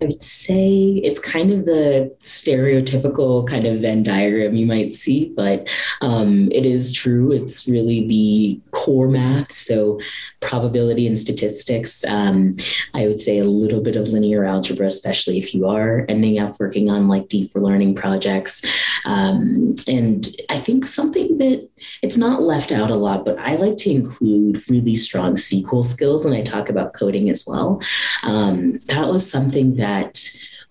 I 0.00 0.06
would 0.06 0.22
say 0.22 1.00
it's 1.02 1.20
kind 1.20 1.52
of 1.52 1.64
the 1.64 2.14
stereotypical 2.20 3.46
kind 3.48 3.66
of 3.66 3.80
Venn 3.80 4.02
diagram 4.02 4.54
you 4.54 4.66
might 4.66 4.94
see, 4.94 5.32
but 5.36 5.68
um, 6.00 6.50
it 6.52 6.66
is 6.66 6.92
true. 6.92 7.32
It's 7.32 7.66
really 7.66 8.06
the 8.06 8.60
core 8.72 9.08
math. 9.08 9.56
So, 9.56 10.00
probability 10.40 11.06
and 11.06 11.18
statistics. 11.18 12.04
Um, 12.04 12.54
I 12.94 13.06
would 13.06 13.20
say 13.20 13.38
a 13.38 13.44
little 13.44 13.80
bit 13.80 13.96
of 13.96 14.08
linear 14.08 14.44
algebra, 14.44 14.86
especially 14.86 15.38
if 15.38 15.54
you 15.54 15.66
are 15.66 16.04
ending 16.08 16.38
up 16.38 16.60
working 16.60 16.90
on 16.90 17.08
like 17.08 17.28
deeper 17.28 17.60
learning 17.60 17.94
projects. 17.94 18.62
Um, 19.06 19.74
and 19.88 20.28
I 20.50 20.58
think 20.58 20.86
something 20.86 21.38
that 21.38 21.68
it's 22.02 22.16
not 22.16 22.42
left 22.42 22.72
out 22.72 22.90
a 22.90 22.96
lot, 22.96 23.24
but 23.24 23.38
I 23.38 23.56
like 23.56 23.76
to 23.78 23.90
include 23.90 24.68
really 24.68 24.96
strong 24.96 25.34
SQL 25.34 25.84
skills 25.84 26.24
when 26.24 26.34
I 26.34 26.42
talk 26.42 26.68
about 26.68 26.94
coding 26.94 27.30
as 27.30 27.44
well. 27.46 27.80
Um, 28.22 28.78
that 28.86 29.08
was 29.08 29.28
something 29.28 29.45
that 29.76 30.22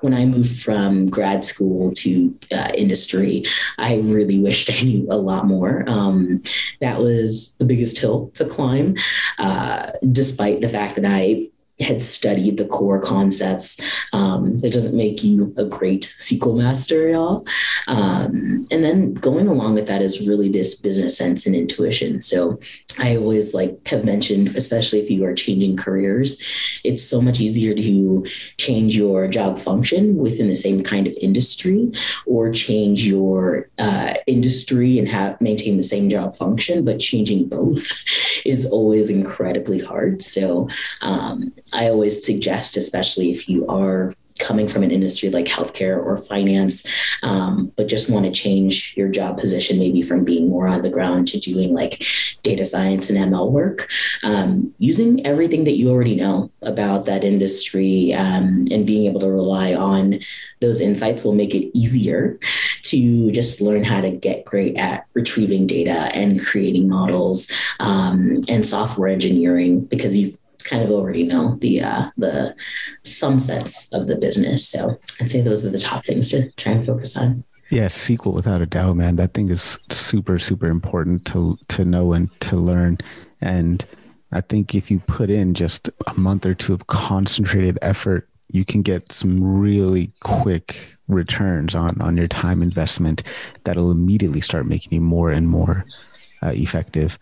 when 0.02 0.14
I 0.14 0.26
moved 0.26 0.62
from 0.62 1.08
grad 1.08 1.46
school 1.46 1.94
to 1.96 2.38
uh, 2.52 2.72
industry, 2.76 3.44
I 3.78 3.98
really 3.98 4.40
wished 4.40 4.70
I 4.74 4.82
knew 4.82 5.08
a 5.10 5.18
lot 5.18 5.46
more. 5.46 5.84
Um, 5.88 6.44
that 6.82 7.00
was 7.00 7.56
the 7.56 7.66
biggest 7.66 7.98
hill 7.98 8.32
to 8.36 8.46
climb, 8.46 8.96
uh, 9.40 9.92
despite 10.12 10.62
the 10.62 10.70
fact 10.70 10.96
that 10.96 11.06
I 11.06 11.50
had 11.80 12.02
studied 12.02 12.58
the 12.58 12.66
core 12.66 13.02
concepts. 13.02 13.80
Um, 14.14 14.58
it 14.64 14.72
doesn't 14.72 14.96
make 14.96 15.24
you 15.24 15.54
a 15.58 15.66
great 15.66 16.04
SQL 16.20 16.58
master, 16.58 17.10
y'all. 17.10 17.46
Um, 17.88 18.66
and 18.72 18.84
then 18.84 19.14
going 19.14 19.48
along 19.48 19.74
with 19.74 19.88
that 19.88 20.02
is 20.02 20.26
really 20.26 20.48
this 20.48 20.76
business 20.76 21.18
sense 21.18 21.46
and 21.46 21.56
intuition. 21.56 22.22
So 22.22 22.60
I 22.99 23.17
always 23.17 23.53
like 23.53 23.88
have 23.88 24.05
mentioned, 24.05 24.55
especially 24.55 24.99
if 24.99 25.10
you 25.10 25.25
are 25.25 25.34
changing 25.34 25.77
careers, 25.77 26.41
it's 26.84 27.03
so 27.03 27.21
much 27.21 27.39
easier 27.39 27.73
to 27.75 28.25
change 28.58 28.95
your 28.95 29.27
job 29.27 29.60
function 29.60 30.17
within 30.17 30.47
the 30.47 30.55
same 30.55 30.81
kind 30.84 31.08
of 31.08 31.13
industry 31.21 31.91
or 32.25 32.51
change 32.51 33.05
your 33.05 33.69
uh, 33.79 34.13
industry 34.27 34.97
and 34.97 35.10
have 35.10 35.39
maintain 35.41 35.77
the 35.77 35.84
same 35.84 36.10
job 36.10 36.38
function, 36.38 36.86
but 36.86 36.99
changing 36.99 37.49
both 37.49 37.88
is 38.45 38.65
always 38.65 39.10
incredibly 39.10 39.79
hard. 39.79 40.21
So 40.21 40.69
um, 41.01 41.53
I 41.73 41.89
always 41.89 42.25
suggest, 42.25 42.77
especially 42.77 43.31
if 43.31 43.49
you 43.49 43.67
are 43.67 44.13
coming 44.39 44.67
from 44.67 44.84
an 44.84 44.91
industry 44.91 45.30
like 45.30 45.45
healthcare 45.45 46.04
or 46.04 46.17
finance, 46.17 46.86
um, 47.24 47.71
but 47.78 47.88
just 47.88 48.10
want 48.10 48.26
to 48.26 48.32
change 48.32 48.93
your 48.98 49.08
job 49.08 49.38
position, 49.38 49.80
maybe 49.80 50.02
from 50.02 50.26
being 50.26 50.50
more 50.50 50.67
on 50.67 50.82
the 50.82 50.89
ground 50.89 51.28
to 51.30 51.39
doing 51.39 51.74
like 51.74 52.04
data 52.43 52.65
science 52.65 53.10
and 53.10 53.17
ML 53.17 53.52
work, 53.52 53.89
um, 54.24 54.74
using 54.78 55.26
everything 55.26 55.63
that 55.63 55.78
you 55.78 55.89
already 55.89 56.15
know 56.15 56.52
about 56.62 57.06
that 57.06 57.24
industry 57.24 58.13
um, 58.13 58.65
and 58.71 58.86
being 58.86 59.06
able 59.06 59.19
to 59.19 59.32
rely 59.32 59.74
on 59.74 60.19
those 60.60 60.82
insights 60.82 61.24
will 61.24 61.34
make 61.34 61.56
it 61.56 61.71
easier 61.78 62.39
to 62.84 63.32
just 63.32 63.62
learn 63.62 63.84
how 63.84 64.02
to 64.02 64.12
get 64.12 64.45
great 64.45 64.76
at 64.78 65.06
retrieving 65.13 65.65
data 65.65 66.10
and 66.13 66.43
creating 66.45 66.89
models 66.89 67.50
um, 67.80 68.41
and 68.50 68.65
software 68.65 69.08
engineering 69.08 69.82
because 69.82 70.15
you 70.15 70.38
kind 70.65 70.84
of 70.84 70.91
already 70.91 71.23
know 71.23 71.56
the 71.62 71.82
uh, 71.82 72.10
the 72.17 72.56
some 73.04 73.39
sense 73.39 73.91
of 73.93 74.08
the 74.08 74.17
business. 74.17 74.67
So 74.67 74.99
I'd 75.21 75.32
say 75.32 75.41
those 75.41 75.63
are 75.63 75.69
the 75.69 75.78
top 75.78 76.04
things 76.04 76.30
to 76.32 76.51
try 76.54 76.73
and 76.73 76.86
focus 76.86 77.15
on. 77.15 77.43
Yeah, 77.69 77.86
SQL 77.86 78.34
without 78.34 78.62
a 78.62 78.65
doubt, 78.65 78.95
man. 78.95 79.15
That 79.15 79.34
thing 79.34 79.49
is 79.49 79.80
super, 79.89 80.38
super 80.38 80.67
important 80.67 81.25
to 81.28 81.58
to 81.69 81.86
know 81.86 82.13
and 82.13 82.30
to 82.41 82.58
learn. 82.58 82.97
And 83.41 83.86
I 84.32 84.41
think 84.41 84.75
if 84.75 84.91
you 84.91 84.99
put 84.99 85.30
in 85.30 85.54
just 85.54 85.89
a 86.08 86.13
month 86.19 86.45
or 86.45 86.54
two 86.54 86.73
of 86.73 86.88
concentrated 86.88 87.80
effort, 87.82 88.28
you 88.51 88.65
can 88.65 88.82
get 88.82 89.12
some 89.12 89.41
really 89.41 90.12
quick 90.19 90.97
returns 91.08 91.75
on 91.75 92.01
on 92.01 92.17
your 92.17 92.28
time 92.28 92.62
investment 92.62 93.23
that'll 93.63 93.91
immediately 93.91 94.41
start 94.41 94.65
making 94.65 94.93
you 94.93 95.01
more 95.01 95.32
and 95.32 95.47
more 95.47 95.86
uh, 96.43 96.51
effective. 96.51 97.17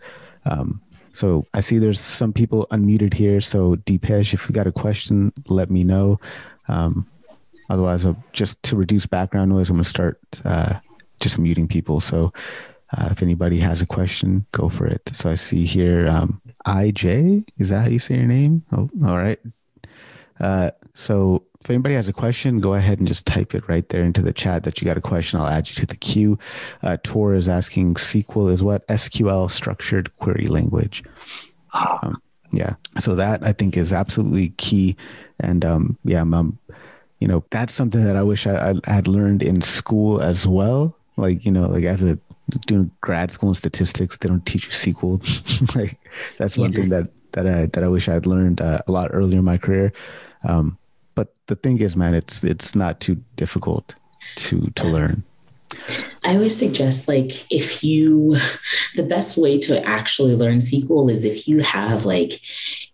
Um, 0.46 0.80
so 1.14 1.46
I 1.54 1.60
see 1.60 1.78
there's 1.78 2.00
some 2.00 2.32
people 2.32 2.66
unmuted 2.72 3.14
here. 3.14 3.40
So 3.40 3.76
Deepesh, 3.76 4.34
if 4.34 4.48
you 4.48 4.52
got 4.52 4.66
a 4.66 4.72
question, 4.72 5.32
let 5.48 5.70
me 5.70 5.84
know. 5.84 6.18
Um, 6.66 7.06
otherwise, 7.70 8.04
I'll, 8.04 8.22
just 8.32 8.60
to 8.64 8.76
reduce 8.76 9.06
background 9.06 9.50
noise, 9.50 9.70
I'm 9.70 9.76
going 9.76 9.84
to 9.84 9.88
start 9.88 10.18
uh, 10.44 10.80
just 11.20 11.38
muting 11.38 11.68
people. 11.68 12.00
So 12.00 12.32
uh, 12.98 13.10
if 13.12 13.22
anybody 13.22 13.60
has 13.60 13.80
a 13.80 13.86
question, 13.86 14.44
go 14.50 14.68
for 14.68 14.86
it. 14.86 15.08
So 15.12 15.30
I 15.30 15.36
see 15.36 15.64
here 15.64 16.08
um, 16.08 16.42
IJ. 16.66 17.48
Is 17.58 17.68
that 17.68 17.82
how 17.82 17.88
you 17.88 18.00
say 18.00 18.16
your 18.16 18.26
name? 18.26 18.64
Oh, 18.72 18.90
all 19.06 19.16
right. 19.16 19.38
Uh, 20.40 20.72
so 20.94 21.44
if 21.60 21.70
anybody 21.70 21.94
has 21.94 22.08
a 22.08 22.12
question, 22.12 22.60
go 22.60 22.74
ahead 22.74 22.98
and 22.98 23.08
just 23.08 23.26
type 23.26 23.54
it 23.54 23.66
right 23.68 23.88
there 23.88 24.04
into 24.04 24.22
the 24.22 24.32
chat 24.32 24.62
that 24.64 24.80
you 24.80 24.84
got 24.84 24.96
a 24.96 25.02
question. 25.02 25.40
I'll 25.40 25.46
add 25.46 25.68
you 25.68 25.74
to 25.76 25.86
the 25.86 25.96
queue. 25.96 26.38
Uh, 26.82 26.98
Tor 27.02 27.34
is 27.34 27.48
asking 27.48 27.94
SQL 27.94 28.52
is 28.52 28.62
what? 28.62 28.86
SQL 28.86 29.50
structured 29.50 30.14
query 30.18 30.46
language. 30.46 31.02
Um, 31.72 32.20
yeah. 32.52 32.74
So 33.00 33.14
that 33.16 33.42
I 33.42 33.52
think 33.52 33.76
is 33.76 33.92
absolutely 33.92 34.50
key. 34.50 34.94
And 35.40 35.64
um, 35.64 35.98
yeah, 36.04 36.20
um, 36.20 36.58
you 37.18 37.26
know, 37.26 37.44
that's 37.50 37.72
something 37.72 38.04
that 38.04 38.16
I 38.16 38.22
wish 38.22 38.46
I, 38.46 38.74
I 38.86 38.92
had 38.92 39.08
learned 39.08 39.42
in 39.42 39.62
school 39.62 40.20
as 40.20 40.46
well. 40.46 40.94
Like, 41.16 41.44
you 41.44 41.50
know, 41.50 41.66
like 41.66 41.84
as 41.84 42.02
a 42.02 42.18
doing 42.66 42.90
grad 43.00 43.30
school 43.30 43.48
in 43.48 43.54
statistics, 43.54 44.18
they 44.18 44.28
don't 44.28 44.44
teach 44.44 44.66
you 44.66 44.72
SQL. 44.72 45.74
like 45.76 45.98
that's 46.38 46.56
one 46.56 46.72
yeah. 46.72 46.78
thing 46.78 46.88
that, 46.90 47.08
that 47.32 47.46
I, 47.46 47.66
that 47.66 47.82
I 47.82 47.88
wish 47.88 48.08
I 48.08 48.12
had 48.12 48.26
learned 48.26 48.60
uh, 48.60 48.80
a 48.86 48.92
lot 48.92 49.08
earlier 49.12 49.38
in 49.38 49.44
my 49.44 49.58
career. 49.58 49.92
Um, 50.44 50.76
but 51.14 51.34
the 51.46 51.56
thing 51.56 51.80
is, 51.80 51.96
man, 51.96 52.14
it's 52.14 52.44
it's 52.44 52.74
not 52.74 53.00
too 53.00 53.22
difficult 53.36 53.94
to 54.36 54.70
to 54.76 54.86
learn. 54.86 55.24
I 56.24 56.34
always 56.34 56.56
suggest 56.56 57.08
like 57.08 57.50
if 57.52 57.82
you 57.84 58.36
the 58.96 59.02
best 59.02 59.36
way 59.36 59.58
to 59.60 59.82
actually 59.86 60.34
learn 60.34 60.58
SQL 60.58 61.10
is 61.10 61.24
if 61.24 61.48
you 61.48 61.60
have 61.60 62.04
like 62.04 62.40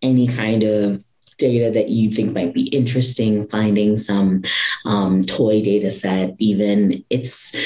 any 0.02 0.26
kind 0.26 0.64
of 0.64 1.02
data 1.38 1.70
that 1.70 1.88
you 1.88 2.11
think 2.11 2.33
might 2.33 2.54
be 2.54 2.64
interesting, 2.68 3.44
finding 3.44 3.96
some 3.96 4.42
um, 4.85 5.24
toy 5.24 5.61
data 5.62 5.90
set, 5.90 6.35
even 6.38 7.04
it's 7.11 7.56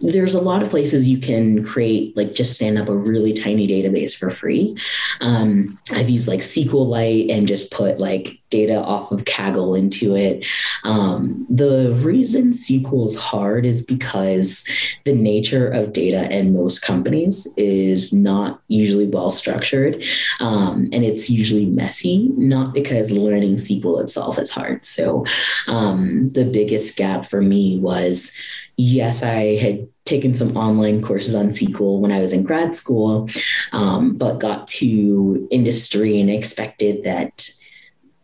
there's 0.00 0.34
a 0.34 0.40
lot 0.40 0.62
of 0.62 0.70
places 0.70 1.08
you 1.08 1.18
can 1.18 1.64
create 1.64 2.16
like 2.16 2.34
just 2.34 2.54
stand 2.54 2.78
up 2.78 2.88
a 2.88 2.96
really 2.96 3.32
tiny 3.32 3.68
database 3.68 4.16
for 4.16 4.30
free. 4.30 4.76
Um, 5.20 5.78
I've 5.92 6.08
used 6.08 6.28
like 6.28 6.40
SQLite 6.40 7.30
and 7.30 7.46
just 7.46 7.70
put 7.70 7.98
like 7.98 8.40
data 8.48 8.82
off 8.82 9.12
of 9.12 9.24
Kaggle 9.24 9.78
into 9.78 10.16
it. 10.16 10.44
Um, 10.84 11.46
the 11.48 11.92
reason 11.94 12.52
SQL 12.52 13.06
is 13.06 13.16
hard 13.16 13.64
is 13.64 13.82
because 13.82 14.66
the 15.04 15.14
nature 15.14 15.68
of 15.68 15.92
data 15.92 16.30
in 16.30 16.52
most 16.52 16.80
companies 16.80 17.46
is 17.56 18.12
not 18.12 18.60
usually 18.68 19.06
well 19.06 19.30
structured 19.30 20.04
um, 20.40 20.86
and 20.92 21.04
it's 21.04 21.30
usually 21.30 21.66
messy, 21.66 22.28
not 22.36 22.74
because 22.74 23.10
learning 23.10 23.56
SQL 23.56 24.02
itself 24.02 24.38
is 24.38 24.50
hard. 24.50 24.84
So 24.84 25.24
um, 25.68 26.28
the 26.30 26.44
biggest 26.44 26.96
gap 26.96 27.26
for 27.26 27.40
me 27.40 27.78
was 27.78 28.32
yes, 28.80 29.22
I 29.22 29.56
had 29.56 29.88
taken 30.04 30.34
some 30.34 30.56
online 30.56 31.02
courses 31.02 31.34
on 31.34 31.48
SQL 31.48 32.00
when 32.00 32.10
I 32.10 32.20
was 32.20 32.32
in 32.32 32.42
grad 32.42 32.74
school, 32.74 33.28
um, 33.72 34.16
but 34.16 34.40
got 34.40 34.66
to 34.68 35.46
industry 35.50 36.20
and 36.20 36.30
expected 36.30 37.04
that 37.04 37.50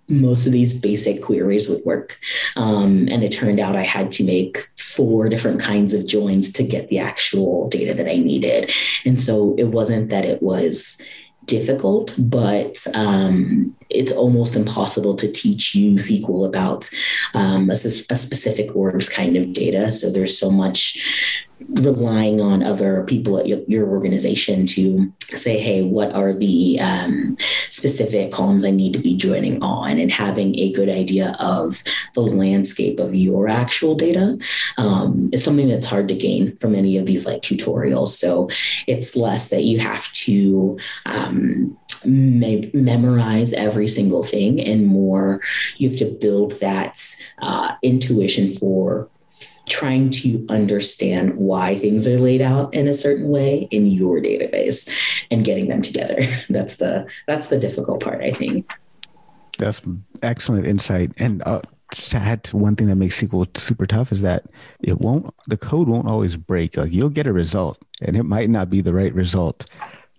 most 0.08 0.46
of 0.46 0.52
these 0.52 0.72
basic 0.72 1.22
queries 1.22 1.68
would 1.68 1.84
work. 1.84 2.18
Um, 2.54 3.08
and 3.10 3.22
it 3.24 3.32
turned 3.32 3.60
out 3.60 3.76
I 3.76 3.82
had 3.82 4.12
to 4.12 4.24
make 4.24 4.70
four 4.78 5.28
different 5.28 5.60
kinds 5.60 5.94
of 5.94 6.06
joins 6.06 6.52
to 6.52 6.62
get 6.62 6.88
the 6.88 6.98
actual 6.98 7.68
data 7.68 7.92
that 7.94 8.08
I 8.08 8.16
needed. 8.16 8.72
And 9.04 9.20
so 9.20 9.54
it 9.58 9.64
wasn't 9.64 10.10
that 10.10 10.24
it 10.24 10.42
was 10.42 11.00
difficult, 11.46 12.14
but 12.18 12.86
um, 12.94 13.74
it's 13.88 14.12
almost 14.12 14.56
impossible 14.56 15.14
to 15.16 15.30
teach 15.30 15.74
you 15.74 15.92
SQL 15.92 16.46
about 16.46 16.90
um, 17.34 17.70
a, 17.70 17.74
a, 17.74 17.76
specific 17.76 18.74
org's 18.74 19.08
kind 19.08 19.36
of 19.36 19.52
data. 19.52 19.92
So 19.92 20.10
there's 20.10 20.38
so 20.38 20.50
much 20.50 21.45
relying 21.68 22.40
on 22.40 22.62
other 22.62 23.02
people 23.04 23.38
at 23.38 23.46
your, 23.46 23.60
your 23.66 23.88
organization 23.88 24.66
to 24.66 25.12
say, 25.34 25.58
hey, 25.58 25.82
what 25.82 26.14
are 26.14 26.32
the 26.32 26.78
um, 26.80 27.36
specific 27.70 28.30
columns 28.30 28.64
I 28.64 28.70
need 28.70 28.92
to 28.92 28.98
be 28.98 29.16
joining 29.16 29.62
on, 29.62 29.98
and 29.98 30.12
having 30.12 30.58
a 30.58 30.72
good 30.72 30.88
idea 30.88 31.34
of 31.40 31.82
the 32.14 32.20
landscape 32.20 33.00
of 33.00 33.14
your 33.14 33.48
actual 33.48 33.94
data 33.94 34.38
um, 34.76 35.30
is 35.32 35.42
something 35.42 35.68
that's 35.68 35.86
hard 35.86 36.08
to 36.08 36.14
gain 36.14 36.56
from 36.56 36.74
any 36.74 36.98
of 36.98 37.06
these 37.06 37.26
like 37.26 37.42
tutorials. 37.42 38.08
So 38.08 38.50
it's 38.86 39.16
less 39.16 39.48
that 39.48 39.64
you 39.64 39.78
have 39.78 40.12
to. 40.12 40.78
Um, 41.06 41.76
me- 42.04 42.70
memorize 42.72 43.52
every 43.52 43.88
single 43.88 44.22
thing 44.22 44.60
and 44.60 44.86
more 44.86 45.40
you 45.76 45.88
have 45.88 45.98
to 45.98 46.04
build 46.04 46.52
that 46.60 47.02
uh, 47.38 47.74
intuition 47.82 48.52
for 48.52 49.08
trying 49.68 50.10
to 50.10 50.44
understand 50.48 51.36
why 51.36 51.78
things 51.78 52.06
are 52.06 52.18
laid 52.18 52.40
out 52.40 52.72
in 52.72 52.88
a 52.88 52.94
certain 52.94 53.28
way 53.28 53.68
in 53.70 53.86
your 53.86 54.20
database 54.20 54.88
and 55.30 55.44
getting 55.44 55.68
them 55.68 55.82
together. 55.82 56.16
That's 56.48 56.76
the 56.76 57.08
that's 57.26 57.48
the 57.48 57.58
difficult 57.58 58.02
part, 58.02 58.22
I 58.22 58.30
think. 58.30 58.70
That's 59.58 59.80
excellent 60.22 60.66
insight. 60.66 61.12
And 61.18 61.42
uh, 61.44 61.62
sad 61.92 62.46
one 62.52 62.76
thing 62.76 62.88
that 62.88 62.96
makes 62.96 63.20
SQL 63.20 63.56
super 63.56 63.86
tough 63.86 64.12
is 64.12 64.22
that 64.22 64.44
it 64.80 65.00
won't 65.00 65.32
the 65.46 65.56
code 65.56 65.88
won't 65.88 66.08
always 66.08 66.36
break. 66.36 66.76
Like 66.76 66.92
you'll 66.92 67.10
get 67.10 67.26
a 67.26 67.32
result 67.32 67.78
and 68.00 68.16
it 68.16 68.24
might 68.24 68.50
not 68.50 68.70
be 68.70 68.80
the 68.80 68.94
right 68.94 69.14
result. 69.14 69.66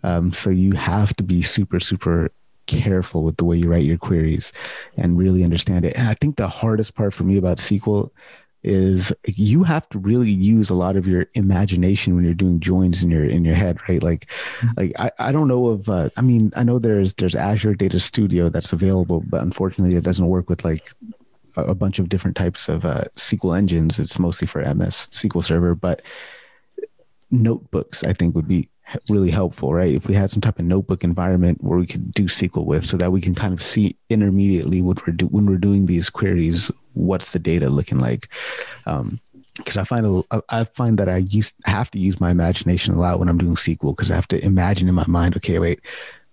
Um, 0.04 0.32
so 0.32 0.50
you 0.50 0.74
have 0.74 1.16
to 1.18 1.24
be 1.24 1.42
super 1.42 1.80
super 1.80 2.32
careful 2.66 3.24
with 3.24 3.38
the 3.38 3.46
way 3.46 3.58
you 3.58 3.70
write 3.70 3.86
your 3.86 3.98
queries 3.98 4.52
and 4.98 5.18
really 5.18 5.44
understand 5.44 5.86
it. 5.86 5.96
And 5.98 6.08
I 6.08 6.14
think 6.16 6.36
the 6.36 6.50
hardest 6.50 6.96
part 6.96 7.14
for 7.14 7.24
me 7.24 7.38
about 7.38 7.58
SQL 7.58 8.12
is 8.68 9.14
you 9.26 9.64
have 9.64 9.88
to 9.90 9.98
really 9.98 10.30
use 10.30 10.70
a 10.70 10.76
lot 10.76 10.98
of 10.98 11.08
your 11.08 11.26
imagination 11.36 12.16
when 12.16 12.26
you're 12.26 12.34
doing 12.34 12.60
joins 12.60 13.02
in 13.02 13.10
your 13.10 13.24
in 13.24 13.46
your 13.46 13.56
head 13.56 13.78
right 13.88 14.04
like 14.04 14.30
mm-hmm. 14.60 14.68
like 14.76 14.92
i, 15.00 15.30
I 15.30 15.32
don't 15.32 15.48
know 15.48 15.68
of 15.68 15.88
uh, 15.88 16.10
i 16.18 16.22
mean 16.22 16.52
i 16.56 16.64
know 16.64 16.78
there's 16.78 17.14
there's 17.14 17.36
azure 17.36 17.76
data 17.76 18.00
studio 18.00 18.50
that's 18.50 18.74
available 18.74 19.24
but 19.26 19.42
unfortunately 19.42 19.96
it 19.96 20.04
doesn't 20.04 20.28
work 20.28 20.50
with 20.50 20.66
like 20.66 20.92
a, 21.56 21.64
a 21.64 21.76
bunch 21.76 21.98
of 21.98 22.10
different 22.10 22.36
types 22.36 22.68
of 22.68 22.84
uh, 22.84 23.06
sql 23.16 23.58
engines 23.58 24.00
it's 24.00 24.20
mostly 24.20 24.48
for 24.48 24.62
ms 24.76 25.08
sql 25.12 25.44
server 25.44 25.74
but 25.74 26.02
notebooks 27.32 28.04
i 28.04 28.12
think 28.12 28.36
would 28.36 28.48
be 28.48 28.70
really 29.10 29.32
helpful, 29.32 29.74
right? 29.74 29.94
If 29.94 30.08
we 30.08 30.14
had 30.14 30.32
some 30.32 30.42
type 30.42 30.60
of 30.60 30.66
notebook 30.66 31.04
environment 31.04 31.64
where 31.64 31.78
we 31.78 31.86
could 31.86 32.14
do 32.14 32.26
SQL 32.26 32.66
with, 32.66 32.86
so 32.86 32.98
that 32.98 33.12
we 33.12 33.22
can 33.22 33.36
kind 33.36 33.54
of 33.54 33.62
see 33.62 33.98
intermediately 34.10 34.82
what 34.82 35.06
we're 35.06 35.14
do- 35.14 35.28
when 35.28 35.46
we're 35.46 35.58
doing 35.58 35.86
these 35.86 36.10
queries, 36.10 36.72
what's 36.98 37.32
the 37.32 37.40
data 37.40 37.70
looking 37.70 38.00
like? 38.00 38.30
Um, 38.86 39.20
because 39.56 39.78
I 39.78 39.84
find 39.84 40.06
a, 40.06 40.44
I 40.50 40.66
find 40.66 41.00
that 41.00 41.10
I 41.10 41.18
use 41.18 41.52
have 41.66 41.90
to 41.92 42.00
use 42.00 42.20
my 42.20 42.30
imagination 42.30 42.94
a 42.94 43.00
lot 43.00 43.18
when 43.18 43.28
I'm 43.28 43.40
doing 43.40 43.56
SQL 43.56 43.96
because 43.96 44.12
I 44.12 44.16
have 44.16 44.28
to 44.30 44.46
imagine 44.46 44.88
in 44.88 44.94
my 44.94 45.08
mind. 45.08 45.36
Okay, 45.36 45.58
wait, 45.58 45.82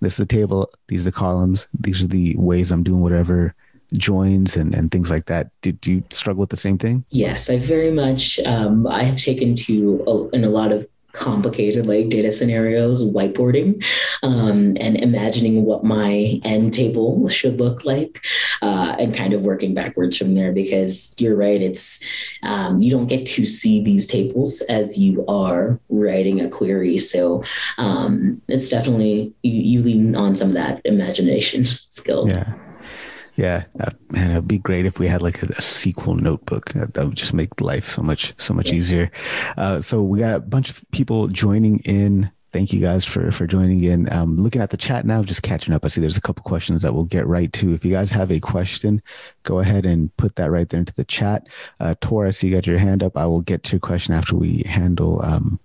this 0.01 0.13
is 0.13 0.19
the 0.19 0.27
table. 0.27 0.71
These 0.89 1.03
are 1.03 1.05
the 1.05 1.13
columns. 1.13 1.67
These 1.79 2.03
are 2.03 2.07
the 2.07 2.37
ways 2.37 2.71
I'm 2.71 2.83
doing 2.83 3.01
whatever 3.01 3.55
joins 3.95 4.57
and, 4.57 4.75
and 4.75 4.91
things 4.91 5.11
like 5.11 5.27
that. 5.27 5.51
Did 5.63 5.87
you 5.87 6.05
struggle 6.11 6.41
with 6.41 6.51
the 6.51 6.57
same 6.57 6.79
thing? 6.79 7.05
Yes, 7.11 7.49
I 7.49 7.59
very 7.59 7.91
much. 7.91 8.39
Um, 8.41 8.87
I 8.87 9.03
have 9.05 9.19
taken 9.19 9.55
to 9.55 10.05
a, 10.07 10.37
in 10.37 10.45
a 10.45 10.51
lot 10.51 10.73
of 10.73 10.87
complicated 11.15 11.87
like 11.87 12.09
data 12.09 12.31
scenarios 12.31 13.05
whiteboarding 13.05 13.83
um, 14.23 14.75
and 14.81 14.97
imagining 14.97 15.65
what 15.65 15.85
my 15.85 16.41
end 16.45 16.73
table 16.73 17.29
should 17.29 17.59
look 17.59 17.85
like 17.85 18.25
uh, 18.63 18.95
and 18.99 19.15
kind 19.15 19.33
of 19.33 19.43
working 19.43 19.75
backwards 19.75 20.19
from 20.19 20.35
there 20.35 20.53
because 20.53 21.15
you're 21.19 21.37
right 21.37 21.63
it's 21.63 22.03
um, 22.43 22.77
you 22.79 22.91
don't 22.91 23.07
get 23.07 23.25
to 23.25 23.47
see 23.47 23.83
these 23.83 24.07
tables 24.07 24.61
as 24.69 24.99
you 24.99 25.25
are 25.27 25.81
writing 25.89 26.41
a 26.41 26.49
query. 26.49 26.99
So 26.99 27.45
um, 27.79 28.43
it's 28.49 28.69
definitely 28.69 29.33
you, 29.43 29.53
you 29.53 29.83
lean 29.83 30.15
on 30.17 30.35
some 30.35 30.49
of 30.49 30.55
that 30.55 30.81
imagination 30.85 31.65
skills. 31.89 32.29
Yeah 32.29 32.55
yeah, 33.37 33.65
uh, 33.81 33.91
man, 34.11 34.31
it'd 34.31 34.49
be 34.49 34.59
great 34.59 34.87
if 34.87 34.99
we 34.99 35.09
had 35.09 35.23
like 35.23 35.43
a, 35.43 35.47
a 35.47 35.61
SQL 35.61 36.21
notebook. 36.21 36.71
That, 36.73 36.95
that, 36.95 37.07
would 37.07 37.17
just 37.17 37.35
make 37.35 37.61
life 37.61 37.89
so 37.89 38.03
much 38.03 38.35
so 38.39 38.55
much 38.55 38.69
yeah. 38.69 38.75
easier. 38.75 39.11
Uh, 39.57 39.81
so 39.81 40.03
we 40.03 40.21
got 40.21 40.35
a 40.35 40.41
bunch 40.41 40.71
of 40.71 40.85
people 40.93 41.29
joining 41.29 41.81
in. 41.81 42.31
Thank 42.53 42.73
you 42.73 42.81
guys 42.81 43.05
for 43.05 43.33
for 43.33 43.49
joining 43.49 43.83
in. 43.83 44.13
Um, 44.13 44.37
looking 44.37 44.63
at 44.63 44.71
the 44.71 44.77
chat 44.77 45.05
now, 45.05 45.25
just 45.25 45.43
catching 45.43 45.75
up. 45.75 45.85
I 45.85 45.89
see 45.89 46.01
there's 46.01 46.17
a 46.17 46.21
couple 46.21 46.45
questions 46.45 46.83
that 46.83 46.95
we'll 46.95 47.05
get 47.05 47.27
right 47.27 47.53
to. 47.55 47.75
If 47.75 47.85
you 47.85 47.91
guys 47.91 48.13
have 48.13 48.31
a 48.31 48.39
question, 48.39 49.03
go 49.43 49.59
ahead 49.59 49.85
and 49.85 50.17
put 50.17 50.37
that 50.37 50.53
right 50.53 50.69
there 50.69 50.79
into 50.79 50.95
the 50.95 51.05
chat. 51.05 51.49
Uh, 51.81 51.97
Tor, 52.01 52.29
I 52.29 52.31
see 52.31 52.49
you 52.49 52.55
got 52.55 52.69
your 52.69 52.79
hand 52.79 53.03
up. 53.03 53.17
I 53.17 53.27
will 53.27 53.41
get 53.41 53.65
to 53.65 53.73
your 53.73 53.81
question 53.81 54.15
after 54.15 54.37
we 54.37 54.63
handle 54.67 55.21
um, 55.25 55.59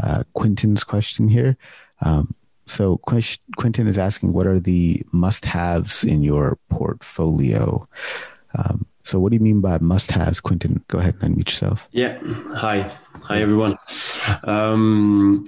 uh, 0.00 0.22
Quentin's 0.34 0.84
question 0.84 1.28
here. 1.28 1.56
Um, 2.00 2.32
so 2.68 2.98
Quentin 2.98 3.88
is 3.88 3.98
asking, 3.98 4.32
what 4.32 4.46
are 4.46 4.60
the 4.60 5.02
must-haves 5.10 6.04
in 6.04 6.22
your 6.22 6.58
portfolio? 6.68 7.88
Um, 8.56 8.86
so 9.02 9.18
what 9.18 9.30
do 9.30 9.36
you 9.36 9.42
mean 9.42 9.60
by 9.60 9.78
must-haves, 9.78 10.40
Quentin? 10.40 10.84
Go 10.88 10.98
ahead 10.98 11.16
and 11.20 11.34
unmute 11.34 11.48
yourself. 11.48 11.88
Yeah. 11.92 12.18
Hi. 12.56 12.92
Hi, 13.24 13.40
everyone. 13.40 13.76
Um, 14.44 15.44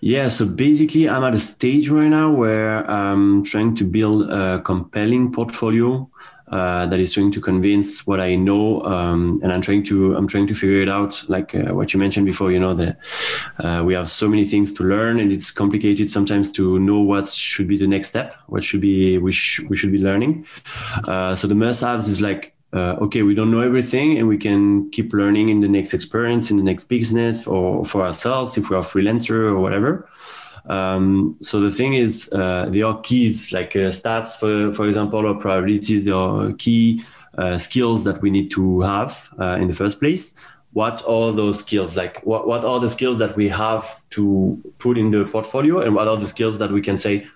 yeah. 0.00 0.28
So 0.28 0.46
basically, 0.46 1.08
I'm 1.08 1.22
at 1.24 1.34
a 1.34 1.40
stage 1.40 1.88
right 1.88 2.08
now 2.08 2.32
where 2.32 2.84
I'm 2.90 3.44
trying 3.44 3.74
to 3.76 3.84
build 3.84 4.28
a 4.30 4.60
compelling 4.62 5.32
portfolio 5.32 6.10
uh, 6.48 6.86
that 6.86 7.00
is 7.00 7.12
trying 7.12 7.30
to 7.32 7.40
convince 7.40 8.06
what 8.06 8.20
I 8.20 8.34
know, 8.34 8.82
um, 8.82 9.40
and 9.42 9.52
I'm 9.52 9.62
trying 9.62 9.82
to 9.84 10.14
I'm 10.14 10.26
trying 10.26 10.46
to 10.48 10.54
figure 10.54 10.80
it 10.82 10.88
out. 10.88 11.22
Like 11.28 11.54
uh, 11.54 11.74
what 11.74 11.94
you 11.94 12.00
mentioned 12.00 12.26
before, 12.26 12.52
you 12.52 12.60
know 12.60 12.74
that 12.74 12.98
uh, 13.58 13.82
we 13.84 13.94
have 13.94 14.10
so 14.10 14.28
many 14.28 14.44
things 14.44 14.72
to 14.74 14.84
learn, 14.84 15.20
and 15.20 15.32
it's 15.32 15.50
complicated 15.50 16.10
sometimes 16.10 16.52
to 16.52 16.78
know 16.78 17.00
what 17.00 17.26
should 17.28 17.68
be 17.68 17.78
the 17.78 17.86
next 17.86 18.08
step, 18.08 18.36
what 18.46 18.62
should 18.62 18.80
be 18.80 19.18
we, 19.18 19.32
sh- 19.32 19.60
we 19.68 19.76
should 19.76 19.92
be 19.92 19.98
learning. 19.98 20.46
Uh, 21.08 21.34
so 21.34 21.48
the 21.48 21.54
must-haves 21.54 22.08
is 22.08 22.20
like 22.20 22.54
uh, 22.74 22.96
okay, 23.00 23.22
we 23.22 23.34
don't 23.34 23.52
know 23.52 23.60
everything, 23.60 24.18
and 24.18 24.26
we 24.26 24.36
can 24.36 24.90
keep 24.90 25.12
learning 25.12 25.48
in 25.48 25.60
the 25.60 25.68
next 25.68 25.94
experience, 25.94 26.50
in 26.50 26.56
the 26.56 26.62
next 26.62 26.84
business, 26.88 27.46
or 27.46 27.84
for 27.84 28.02
ourselves 28.02 28.58
if 28.58 28.68
we 28.68 28.76
are 28.76 28.82
freelancer 28.82 29.48
or 29.48 29.60
whatever. 29.60 30.08
Um, 30.66 31.34
so 31.42 31.60
the 31.60 31.70
thing 31.70 31.94
is, 31.94 32.32
uh, 32.32 32.66
there 32.70 32.86
are 32.86 33.00
keys 33.00 33.52
like 33.52 33.76
uh, 33.76 33.90
stats, 33.90 34.38
for 34.38 34.72
for 34.72 34.86
example, 34.86 35.26
or 35.26 35.34
probabilities. 35.34 36.04
There 36.04 36.14
are 36.14 36.52
key 36.54 37.04
uh, 37.36 37.58
skills 37.58 38.04
that 38.04 38.22
we 38.22 38.30
need 38.30 38.50
to 38.52 38.80
have 38.80 39.28
uh, 39.38 39.58
in 39.60 39.68
the 39.68 39.74
first 39.74 40.00
place. 40.00 40.34
What 40.72 41.04
are 41.06 41.32
those 41.32 41.60
skills? 41.60 41.96
Like, 41.96 42.20
what 42.24 42.48
what 42.48 42.64
are 42.64 42.80
the 42.80 42.88
skills 42.88 43.18
that 43.18 43.36
we 43.36 43.48
have 43.48 44.02
to 44.10 44.60
put 44.78 44.98
in 44.98 45.10
the 45.10 45.24
portfolio, 45.24 45.80
and 45.80 45.94
what 45.94 46.08
are 46.08 46.16
the 46.16 46.26
skills 46.26 46.58
that 46.58 46.70
we 46.70 46.80
can 46.80 46.96
say, 46.96 47.26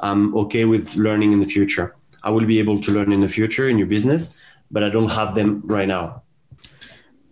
I'm 0.00 0.34
okay 0.36 0.64
with 0.64 0.96
learning 0.96 1.32
in 1.32 1.40
the 1.40 1.48
future. 1.48 1.94
I 2.24 2.30
will 2.30 2.46
be 2.46 2.58
able 2.58 2.80
to 2.80 2.90
learn 2.92 3.12
in 3.12 3.20
the 3.20 3.28
future 3.28 3.68
in 3.68 3.78
your 3.78 3.86
business, 3.86 4.38
but 4.70 4.82
I 4.82 4.88
don't 4.88 5.10
have 5.10 5.34
them 5.34 5.62
right 5.64 5.88
now. 5.88 6.22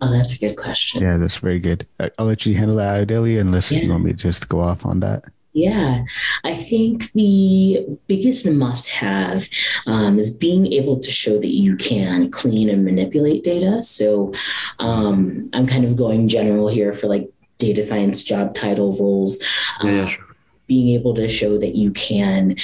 Oh, 0.01 0.11
that's 0.11 0.33
a 0.33 0.39
good 0.39 0.57
question. 0.57 1.03
Yeah, 1.03 1.17
that's 1.17 1.37
very 1.37 1.59
good. 1.59 1.87
I'll 2.17 2.25
let 2.25 2.45
you 2.45 2.55
handle 2.55 2.77
that, 2.77 3.07
Ayodele, 3.07 3.39
unless 3.39 3.71
yeah. 3.71 3.81
you 3.81 3.91
want 3.91 4.03
me 4.03 4.11
to 4.11 4.17
just 4.17 4.49
go 4.49 4.59
off 4.59 4.85
on 4.85 4.99
that. 5.01 5.23
Yeah, 5.53 6.05
I 6.43 6.55
think 6.55 7.11
the 7.11 7.85
biggest 8.07 8.49
must 8.49 8.87
have 8.89 9.49
um, 9.85 10.17
is 10.17 10.35
being 10.35 10.71
able 10.71 10.99
to 10.99 11.11
show 11.11 11.37
that 11.39 11.53
you 11.53 11.75
can 11.75 12.31
clean 12.31 12.69
and 12.69 12.85
manipulate 12.85 13.43
data. 13.43 13.83
So 13.83 14.33
um, 14.79 15.49
I'm 15.53 15.67
kind 15.67 15.83
of 15.83 15.97
going 15.97 16.29
general 16.29 16.69
here 16.69 16.93
for 16.93 17.07
like 17.07 17.29
data 17.57 17.83
science 17.83 18.23
job 18.23 18.55
title 18.55 18.93
roles. 18.93 19.39
Yeah, 19.83 19.91
yeah 19.91 20.05
sure 20.07 20.30
being 20.71 20.97
able 20.97 21.13
to 21.13 21.27
show 21.27 21.57
that 21.57 21.75
you 21.75 21.91
can 21.91 22.55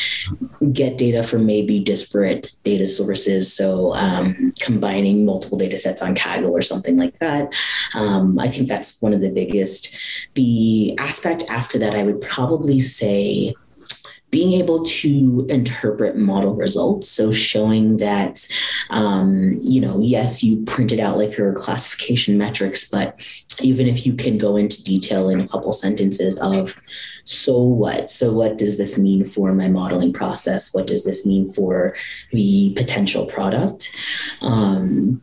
get 0.72 0.98
data 0.98 1.22
from 1.22 1.46
maybe 1.46 1.78
disparate 1.82 2.56
data 2.63 2.88
sources. 2.88 3.54
So 3.54 3.93
um, 3.96 4.54
combining 4.62 5.26
multiple 5.26 5.58
data 5.58 5.78
sets 5.78 6.02
on 6.02 6.15
Kaggle 6.15 6.52
or 6.52 6.62
something 6.62 6.96
like 6.98 7.20
that. 7.20 7.54
Um, 7.96 8.39
I 8.39 8.48
think 8.48 8.70
that's 8.70 9.02
one 9.02 9.13
of 9.13 9.20
the 9.20 9.34
biggest. 9.34 9.93
The 10.36 10.96
aspect 10.98 11.43
after 11.50 11.78
that, 11.80 11.96
I 11.96 12.04
would 12.04 12.22
probably 12.22 12.80
say 12.80 13.54
being 14.30 14.54
able 14.54 14.84
to 14.84 15.46
interpret 15.50 16.15
model 16.15 16.56
results. 16.56 17.10
So 17.10 17.34
showing 17.34 17.98
that, 17.98 18.48
um, 18.89 19.60
you 19.62 19.82
know, 19.82 20.00
yes, 20.02 20.43
you 20.43 20.63
printed 20.63 21.02
out 21.02 21.17
like 21.17 21.38
your 21.38 21.54
classification 21.54 22.38
metrics, 22.38 22.89
but 22.89 23.20
even 23.62 23.88
if 23.88 24.06
you 24.06 24.13
can 24.13 24.38
go 24.38 24.56
into 24.56 24.82
detail 24.84 25.28
in 25.30 25.41
a 25.41 25.48
couple 25.48 25.72
sentences 25.74 26.38
of 26.39 26.78
so 27.28 27.62
what? 27.62 28.10
So 28.10 28.32
what 28.32 28.58
does 28.58 28.78
this 28.78 28.98
mean 28.98 29.26
for 29.26 29.54
my 29.54 29.68
modeling 29.68 30.13
process? 30.13 30.74
What 30.74 30.88
does 30.88 31.04
this 31.04 31.26
mean 31.26 31.52
for 31.52 31.96
the 32.32 32.74
potential 32.76 33.26
product? 33.26 33.94
Um, 34.42 35.22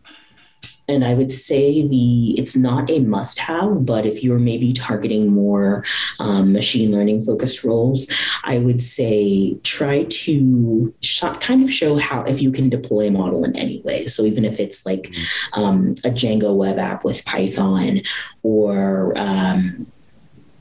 and 0.87 1.05
I 1.05 1.14
would 1.14 1.33
say 1.33 1.87
the 1.87 2.38
it's 2.38 2.55
not 2.55 2.90
a 2.90 2.99
must 3.01 3.38
have, 3.38 3.87
but 3.87 4.05
if 4.05 4.23
you're 4.23 4.38
maybe 4.38 4.75
targeting 4.75 5.33
more 5.33 5.83
um, 6.21 6.53
machine 6.53 6.93
learning 6.93 7.23
focused 7.23 7.64
roles, 7.64 8.11
I 8.45 8.59
would 8.59 8.83
say 8.83 9.55
try 9.62 10.05
to 10.05 10.95
sh- 11.01 11.23
kind 11.40 11.62
of 11.62 11.73
show 11.73 11.97
how 11.97 12.23
if 12.25 12.43
you 12.43 12.53
can 12.53 12.69
deploy 12.69 13.09
a 13.09 13.11
model 13.11 13.45
in 13.45 13.57
any 13.57 13.81
way. 13.81 14.05
So 14.05 14.25
even 14.25 14.45
if 14.45 14.61
it's 14.61 14.85
like 14.85 15.05
mm-hmm. 15.05 15.62
um, 15.62 15.90
a 16.05 16.11
Django 16.11 16.55
web 16.55 16.79
app 16.79 17.03
with 17.03 17.25
Python 17.25 18.03
or 18.43 19.14
um, 19.17 19.87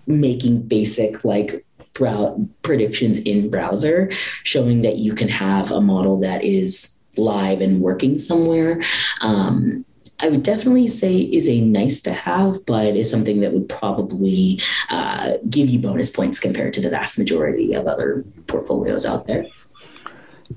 making 0.07 0.63
basic 0.63 1.23
like 1.23 1.65
brow- 1.93 2.47
predictions 2.61 3.19
in 3.19 3.49
browser, 3.49 4.11
showing 4.43 4.81
that 4.81 4.97
you 4.97 5.13
can 5.13 5.29
have 5.29 5.71
a 5.71 5.81
model 5.81 6.19
that 6.19 6.43
is 6.43 6.95
live 7.17 7.61
and 7.61 7.81
working 7.81 8.19
somewhere. 8.19 8.81
Um, 9.21 9.85
I 10.19 10.29
would 10.29 10.43
definitely 10.43 10.87
say 10.87 11.17
is 11.17 11.49
a 11.49 11.61
nice 11.61 12.01
to 12.03 12.13
have, 12.13 12.65
but 12.65 12.95
is 12.95 13.09
something 13.09 13.41
that 13.41 13.51
would 13.51 13.67
probably 13.67 14.61
uh, 14.89 15.33
give 15.49 15.67
you 15.67 15.79
bonus 15.79 16.09
points 16.09 16.39
compared 16.39 16.73
to 16.73 16.81
the 16.81 16.89
vast 16.89 17.19
majority 17.19 17.73
of 17.73 17.87
other 17.87 18.23
portfolios 18.47 19.05
out 19.05 19.27
there. 19.27 19.45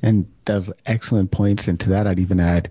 And 0.03 0.27
does 0.45 0.71
excellent 0.85 1.31
points. 1.31 1.69
And 1.69 1.81
to 1.81 1.89
that, 1.91 2.07
I'd 2.07 2.21
even 2.21 2.39
add 2.39 2.71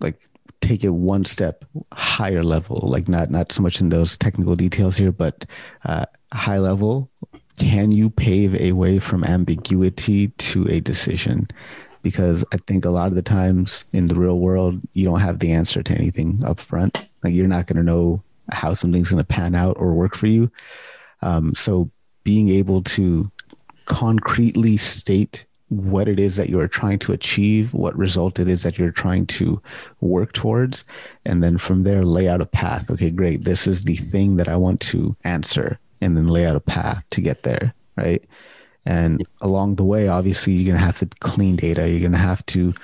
like 0.00 0.20
take 0.64 0.82
it 0.82 0.90
one 0.90 1.24
step 1.24 1.64
higher 1.92 2.42
level, 2.42 2.80
like 2.84 3.08
not 3.08 3.30
not 3.30 3.52
so 3.52 3.62
much 3.62 3.80
in 3.80 3.90
those 3.90 4.16
technical 4.16 4.56
details 4.56 4.96
here, 4.96 5.12
but 5.12 5.44
uh, 5.84 6.06
high 6.32 6.58
level. 6.58 7.10
Can 7.58 7.92
you 7.92 8.10
pave 8.10 8.54
a 8.56 8.72
way 8.72 8.98
from 8.98 9.22
ambiguity 9.22 10.28
to 10.28 10.66
a 10.68 10.80
decision? 10.80 11.48
Because 12.02 12.44
I 12.52 12.56
think 12.66 12.84
a 12.84 12.90
lot 12.90 13.08
of 13.08 13.14
the 13.14 13.22
times 13.22 13.84
in 13.92 14.06
the 14.06 14.16
real 14.16 14.38
world, 14.38 14.80
you 14.94 15.04
don't 15.04 15.20
have 15.20 15.38
the 15.38 15.52
answer 15.52 15.82
to 15.82 15.94
anything 15.94 16.42
up 16.44 16.60
front. 16.60 17.08
Like 17.22 17.34
you're 17.34 17.46
not 17.46 17.66
going 17.66 17.76
to 17.76 17.82
know 17.82 18.22
how 18.50 18.74
something's 18.74 19.10
going 19.10 19.22
to 19.22 19.24
pan 19.24 19.54
out 19.54 19.76
or 19.78 19.94
work 19.94 20.16
for 20.16 20.26
you. 20.26 20.50
Um, 21.22 21.54
so 21.54 21.90
being 22.24 22.48
able 22.48 22.82
to 22.82 23.30
concretely 23.86 24.76
state 24.76 25.46
what 25.68 26.08
it 26.08 26.18
is 26.18 26.36
that 26.36 26.48
you're 26.48 26.68
trying 26.68 26.98
to 27.00 27.12
achieve, 27.12 27.72
what 27.72 27.96
result 27.96 28.38
it 28.38 28.48
is 28.48 28.62
that 28.62 28.78
you're 28.78 28.90
trying 28.90 29.26
to 29.26 29.60
work 30.00 30.32
towards. 30.32 30.84
And 31.24 31.42
then 31.42 31.58
from 31.58 31.82
there, 31.82 32.04
lay 32.04 32.28
out 32.28 32.40
a 32.40 32.46
path. 32.46 32.90
Okay, 32.90 33.10
great. 33.10 33.44
This 33.44 33.66
is 33.66 33.84
the 33.84 33.96
thing 33.96 34.36
that 34.36 34.48
I 34.48 34.56
want 34.56 34.80
to 34.82 35.16
answer. 35.24 35.78
And 36.00 36.16
then 36.16 36.28
lay 36.28 36.46
out 36.46 36.56
a 36.56 36.60
path 36.60 37.04
to 37.10 37.20
get 37.20 37.42
there. 37.44 37.74
Right. 37.96 38.22
And 38.84 39.26
along 39.40 39.76
the 39.76 39.84
way, 39.84 40.08
obviously, 40.08 40.52
you're 40.52 40.66
going 40.66 40.78
to 40.78 40.84
have 40.84 40.98
to 40.98 41.06
clean 41.20 41.56
data. 41.56 41.88
You're 41.88 42.00
going 42.00 42.12
to 42.12 42.18
have 42.18 42.44
to 42.46 42.74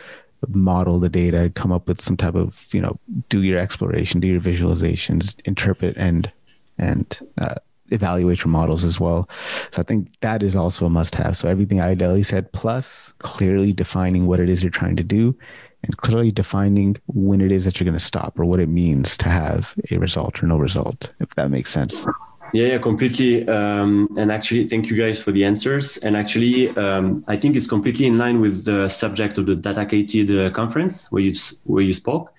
model 0.48 0.98
the 0.98 1.10
data, 1.10 1.52
come 1.54 1.72
up 1.72 1.86
with 1.86 2.00
some 2.00 2.16
type 2.16 2.34
of, 2.34 2.66
you 2.72 2.80
know, 2.80 2.98
do 3.28 3.42
your 3.42 3.58
exploration, 3.58 4.20
do 4.20 4.28
your 4.28 4.40
visualizations, 4.40 5.36
interpret 5.44 5.96
and, 5.98 6.32
and, 6.78 7.18
uh, 7.36 7.56
evaluate 7.90 8.40
your 8.40 8.50
models 8.50 8.84
as 8.84 9.00
well. 9.00 9.28
So 9.70 9.80
I 9.80 9.84
think 9.84 10.08
that 10.20 10.42
is 10.42 10.56
also 10.56 10.86
a 10.86 10.90
must 10.90 11.14
have. 11.14 11.36
So 11.36 11.48
everything 11.48 11.78
Ayodele 11.78 12.24
said, 12.24 12.52
plus 12.52 13.12
clearly 13.18 13.72
defining 13.72 14.26
what 14.26 14.40
it 14.40 14.48
is 14.48 14.62
you're 14.62 14.70
trying 14.70 14.96
to 14.96 15.04
do 15.04 15.36
and 15.82 15.96
clearly 15.96 16.30
defining 16.30 16.96
when 17.06 17.40
it 17.40 17.52
is 17.52 17.64
that 17.64 17.80
you're 17.80 17.86
going 17.86 17.98
to 17.98 18.04
stop 18.04 18.38
or 18.38 18.44
what 18.44 18.60
it 18.60 18.68
means 18.68 19.16
to 19.18 19.28
have 19.28 19.74
a 19.90 19.98
result 19.98 20.42
or 20.42 20.46
no 20.46 20.58
result, 20.58 21.12
if 21.20 21.30
that 21.36 21.50
makes 21.50 21.72
sense. 21.72 22.06
Yeah, 22.52 22.66
yeah, 22.66 22.78
completely. 22.78 23.48
Um, 23.48 24.08
and 24.18 24.32
actually, 24.32 24.66
thank 24.66 24.90
you 24.90 24.96
guys 24.96 25.22
for 25.22 25.30
the 25.30 25.44
answers. 25.44 25.98
And 25.98 26.16
actually, 26.16 26.68
um, 26.76 27.24
I 27.28 27.36
think 27.36 27.54
it's 27.54 27.68
completely 27.68 28.06
in 28.06 28.18
line 28.18 28.40
with 28.40 28.64
the 28.64 28.88
subject 28.88 29.38
of 29.38 29.46
the 29.46 29.54
Datacated 29.54 30.30
uh, 30.30 30.50
conference 30.50 31.10
where 31.12 31.22
you 31.22 31.32
where 31.64 31.82
you 31.82 31.92
spoke. 31.92 32.32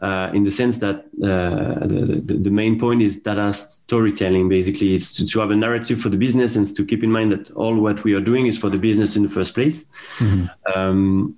Uh, 0.00 0.30
in 0.32 0.44
the 0.44 0.50
sense 0.50 0.78
that 0.78 1.04
uh, 1.22 1.86
the, 1.86 2.22
the, 2.24 2.34
the, 2.34 2.50
main 2.50 2.80
point 2.80 3.02
is 3.02 3.20
data 3.20 3.52
storytelling. 3.52 4.48
Basically, 4.48 4.94
it's 4.94 5.14
to, 5.16 5.26
to, 5.26 5.40
have 5.40 5.50
a 5.50 5.56
narrative 5.56 6.00
for 6.00 6.08
the 6.08 6.16
business 6.16 6.56
and 6.56 6.74
to 6.74 6.86
keep 6.86 7.04
in 7.04 7.12
mind 7.12 7.30
that 7.30 7.50
all 7.50 7.76
what 7.76 8.02
we 8.02 8.14
are 8.14 8.20
doing 8.20 8.46
is 8.46 8.56
for 8.56 8.70
the 8.70 8.78
business 8.78 9.14
in 9.16 9.22
the 9.22 9.28
first 9.28 9.52
place. 9.52 9.88
Mm-hmm. 10.16 10.46
Um, 10.74 11.36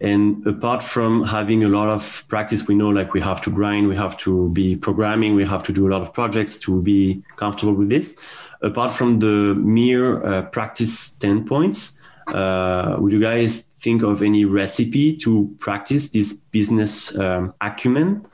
and 0.00 0.44
apart 0.46 0.82
from 0.82 1.24
having 1.24 1.62
a 1.62 1.68
lot 1.68 1.88
of 1.88 2.24
practice, 2.26 2.66
we 2.66 2.74
know 2.74 2.88
like 2.88 3.12
we 3.12 3.20
have 3.20 3.40
to 3.42 3.50
grind, 3.50 3.86
we 3.86 3.96
have 3.96 4.16
to 4.18 4.48
be 4.48 4.74
programming, 4.74 5.36
we 5.36 5.46
have 5.46 5.62
to 5.64 5.72
do 5.72 5.86
a 5.86 5.90
lot 5.90 6.00
of 6.02 6.12
projects 6.12 6.58
to 6.60 6.80
be 6.82 7.22
comfortable 7.36 7.74
with 7.74 7.90
this. 7.90 8.18
Apart 8.62 8.90
from 8.90 9.18
the 9.18 9.54
mere 9.54 10.24
uh, 10.24 10.42
practice 10.42 10.98
standpoints, 10.98 12.00
uh, 12.28 12.96
would 12.98 13.12
you 13.12 13.20
guys 13.20 13.66
think 13.80 14.02
of 14.02 14.22
any 14.22 14.44
recipe 14.44 15.16
to 15.18 15.54
practice 15.58 16.10
this 16.10 16.32
business 16.32 17.18
um, 17.18 17.54
acumen? 17.60 18.26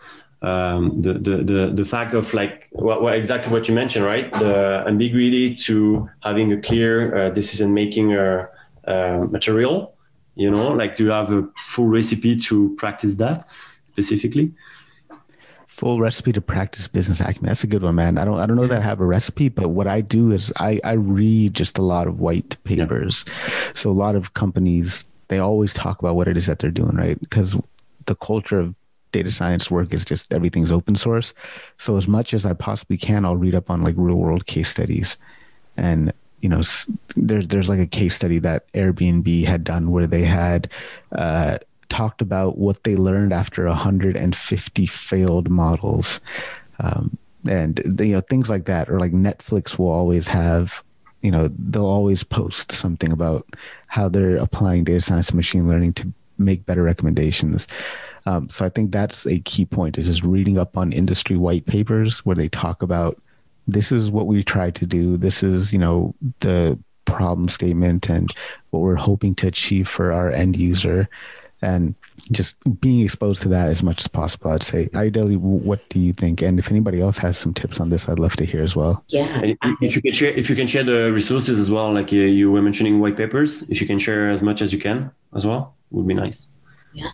Um, 0.43 1.01
the, 1.01 1.15
the, 1.15 1.37
the, 1.39 1.73
the 1.75 1.85
fact 1.85 2.15
of 2.15 2.33
like 2.35 2.69
what, 2.73 3.03
what, 3.03 3.15
exactly 3.15 3.51
what 3.51 3.69
you 3.69 3.75
mentioned, 3.75 4.05
right? 4.05 4.33
The 4.35 4.85
ambiguity 4.87 5.55
to 5.55 6.09
having 6.23 6.53
a 6.53 6.61
clear 6.61 7.17
uh, 7.17 7.31
decision 7.31 7.73
making 7.73 8.15
uh, 8.15 8.47
uh, 8.87 9.27
material 9.31 9.97
you 10.37 10.51
know 10.51 10.69
like 10.69 10.97
do 10.97 11.05
you 11.05 11.11
have 11.11 11.33
a 11.33 11.49
full 11.57 11.87
recipe 11.87 12.37
to 12.37 12.75
practice 12.77 13.17
that 13.17 13.43
specifically 13.85 14.53
full 15.67 15.99
recipe 15.99 16.33
to 16.33 16.41
practice 16.41 16.87
business 16.87 17.21
acumen 17.21 17.49
that's 17.49 17.65
a 17.65 17.67
good 17.67 17.83
one 17.83 17.95
man 17.95 18.17
i 18.19 18.25
don't 18.25 18.39
i 18.39 18.47
don't 18.47 18.57
know 18.57 18.67
that 18.67 18.81
i 18.81 18.85
have 18.85 19.01
a 19.01 19.05
recipe 19.05 19.49
but 19.49 19.69
what 19.69 19.87
i 19.87 20.01
do 20.01 20.31
is 20.31 20.53
i 20.59 20.79
i 20.85 20.93
read 20.93 21.53
just 21.55 21.79
a 21.79 21.83
lot 21.83 22.07
of 22.07 22.21
white 22.21 22.63
papers 22.65 23.25
yeah. 23.27 23.73
so 23.75 23.91
a 23.91 23.93
lot 23.93 24.15
of 24.15 24.35
companies 24.35 25.07
they 25.29 25.39
always 25.39 25.75
talk 25.75 25.99
about 25.99 26.17
what 26.17 26.29
it 26.29 26.37
is 26.37 26.47
that 26.47 26.59
they're 26.59 26.71
doing 26.71 26.97
right? 26.97 27.19
Because 27.21 27.57
the 28.07 28.15
culture 28.15 28.61
of 28.61 28.75
data 29.13 29.31
science 29.31 29.71
work 29.71 29.95
is 29.95 30.05
just 30.05 30.33
everything's 30.33 30.71
open 30.71 30.95
source. 30.95 31.33
So 31.79 31.97
as 31.97 32.07
much 32.07 32.35
as 32.35 32.45
i 32.45 32.53
possibly 32.53 32.97
can 32.97 33.25
i'll 33.25 33.37
read 33.37 33.55
up 33.55 33.71
on 33.71 33.83
like 33.83 33.95
real 33.97 34.17
world 34.17 34.47
case 34.47 34.69
studies. 34.69 35.17
And 35.77 36.13
you 36.41 36.49
know 36.49 36.61
there's 37.17 37.49
there's 37.49 37.69
like 37.69 37.81
a 37.81 37.87
case 37.87 38.15
study 38.15 38.39
that 38.41 38.71
Airbnb 38.73 39.45
had 39.47 39.65
done 39.65 39.91
where 39.91 40.07
they 40.07 40.23
had 40.23 40.71
uh, 41.13 41.59
talked 41.89 42.21
about 42.21 42.59
what 42.59 42.85
they 42.85 42.95
learned 42.95 43.33
after 43.33 43.65
150 43.67 44.87
failed 44.87 45.49
models. 45.49 46.21
Um, 46.79 47.19
and 47.49 47.81
you 48.01 48.13
know 48.13 48.21
things 48.21 48.51
like 48.51 48.67
that 48.67 48.91
or 48.91 49.01
like 49.01 49.13
Netflix 49.13 49.79
will 49.79 49.89
always 49.89 50.27
have 50.27 50.83
you 51.27 51.33
know 51.33 51.51
they'll 51.59 51.85
always 51.99 52.23
post 52.23 52.73
something 52.73 53.13
about 53.13 53.47
how 53.89 54.09
they're 54.09 54.37
applying 54.37 54.85
data 54.85 55.01
science 55.01 55.29
and 55.29 55.37
machine 55.37 55.69
learning 55.69 55.93
to 55.93 56.11
make 56.39 56.65
better 56.67 56.83
recommendations 56.83 57.67
um, 58.27 58.51
so 58.51 58.67
I 58.67 58.69
think 58.69 58.91
that's 58.91 59.25
a 59.27 59.39
key 59.41 59.65
point 59.65 59.99
is 59.99 60.07
just 60.07 60.25
reading 60.25 60.59
up 60.59 60.77
on 60.77 60.93
industry 60.93 61.37
white 61.37 61.65
papers 61.65 62.27
where 62.27 62.37
they 62.37 62.49
talk 62.49 62.83
about 62.83 63.21
this 63.69 63.93
is 63.93 64.11
what 64.11 64.27
we 64.27 64.43
try 64.43 64.71
to 64.71 64.87
do. 64.87 65.17
This 65.17 65.43
is, 65.43 65.73
you 65.73 65.79
know, 65.79 66.15
the 66.41 66.79
problem 67.05 67.49
statement 67.49 68.11
and 68.11 68.29
what 68.71 68.81
we're 68.81 68.97
hoping 68.97 69.35
to 69.37 69.47
achieve 69.47 69.89
for 69.89 70.13
our 70.13 70.31
end 70.31 70.57
user. 70.57 71.09
And 71.63 71.95
just 72.33 72.57
being 72.81 73.05
exposed 73.05 73.43
to 73.43 73.49
that 73.49 73.69
as 73.69 73.83
much 73.83 74.01
as 74.01 74.09
possible, 74.09 74.51
I'd 74.51 74.63
say. 74.63 74.89
Ayodele, 74.89 75.37
what 75.39 75.89
do 75.89 75.99
you 75.99 76.13
think? 76.13 76.43
And 76.43 76.59
if 76.59 76.71
anybody 76.71 77.01
else 77.01 77.19
has 77.19 77.39
some 77.39 77.55
tips 77.55 77.81
on 77.81 77.91
this, 77.91 78.09
I'd 78.09 78.19
love 78.19 78.37
to 78.37 78.45
hear 78.45 78.63
as 78.63 78.75
well. 78.75 79.05
Yeah. 79.09 79.55
if 79.81 79.95
you 79.97 80.03
can 80.03 80.13
share, 80.13 80.33
if 80.33 80.51
you 80.51 80.57
can 80.57 80.67
share 80.67 80.85
the 80.85 81.13
resources 81.13 81.59
as 81.59 81.71
well, 81.71 81.93
like 81.93 82.13
you, 82.13 82.23
you 82.23 82.51
were 82.51 82.63
mentioning 82.63 83.01
white 83.01 83.17
papers, 83.17 83.63
if 83.63 83.81
you 83.81 83.87
can 83.87 83.99
share 83.99 84.31
as 84.31 84.43
much 84.43 84.63
as 84.63 84.73
you 84.73 84.79
can 84.79 85.11
as 85.35 85.47
well, 85.47 85.75
would 85.91 86.07
be 86.07 86.15
nice. 86.15 86.49
Yeah. 86.97 87.11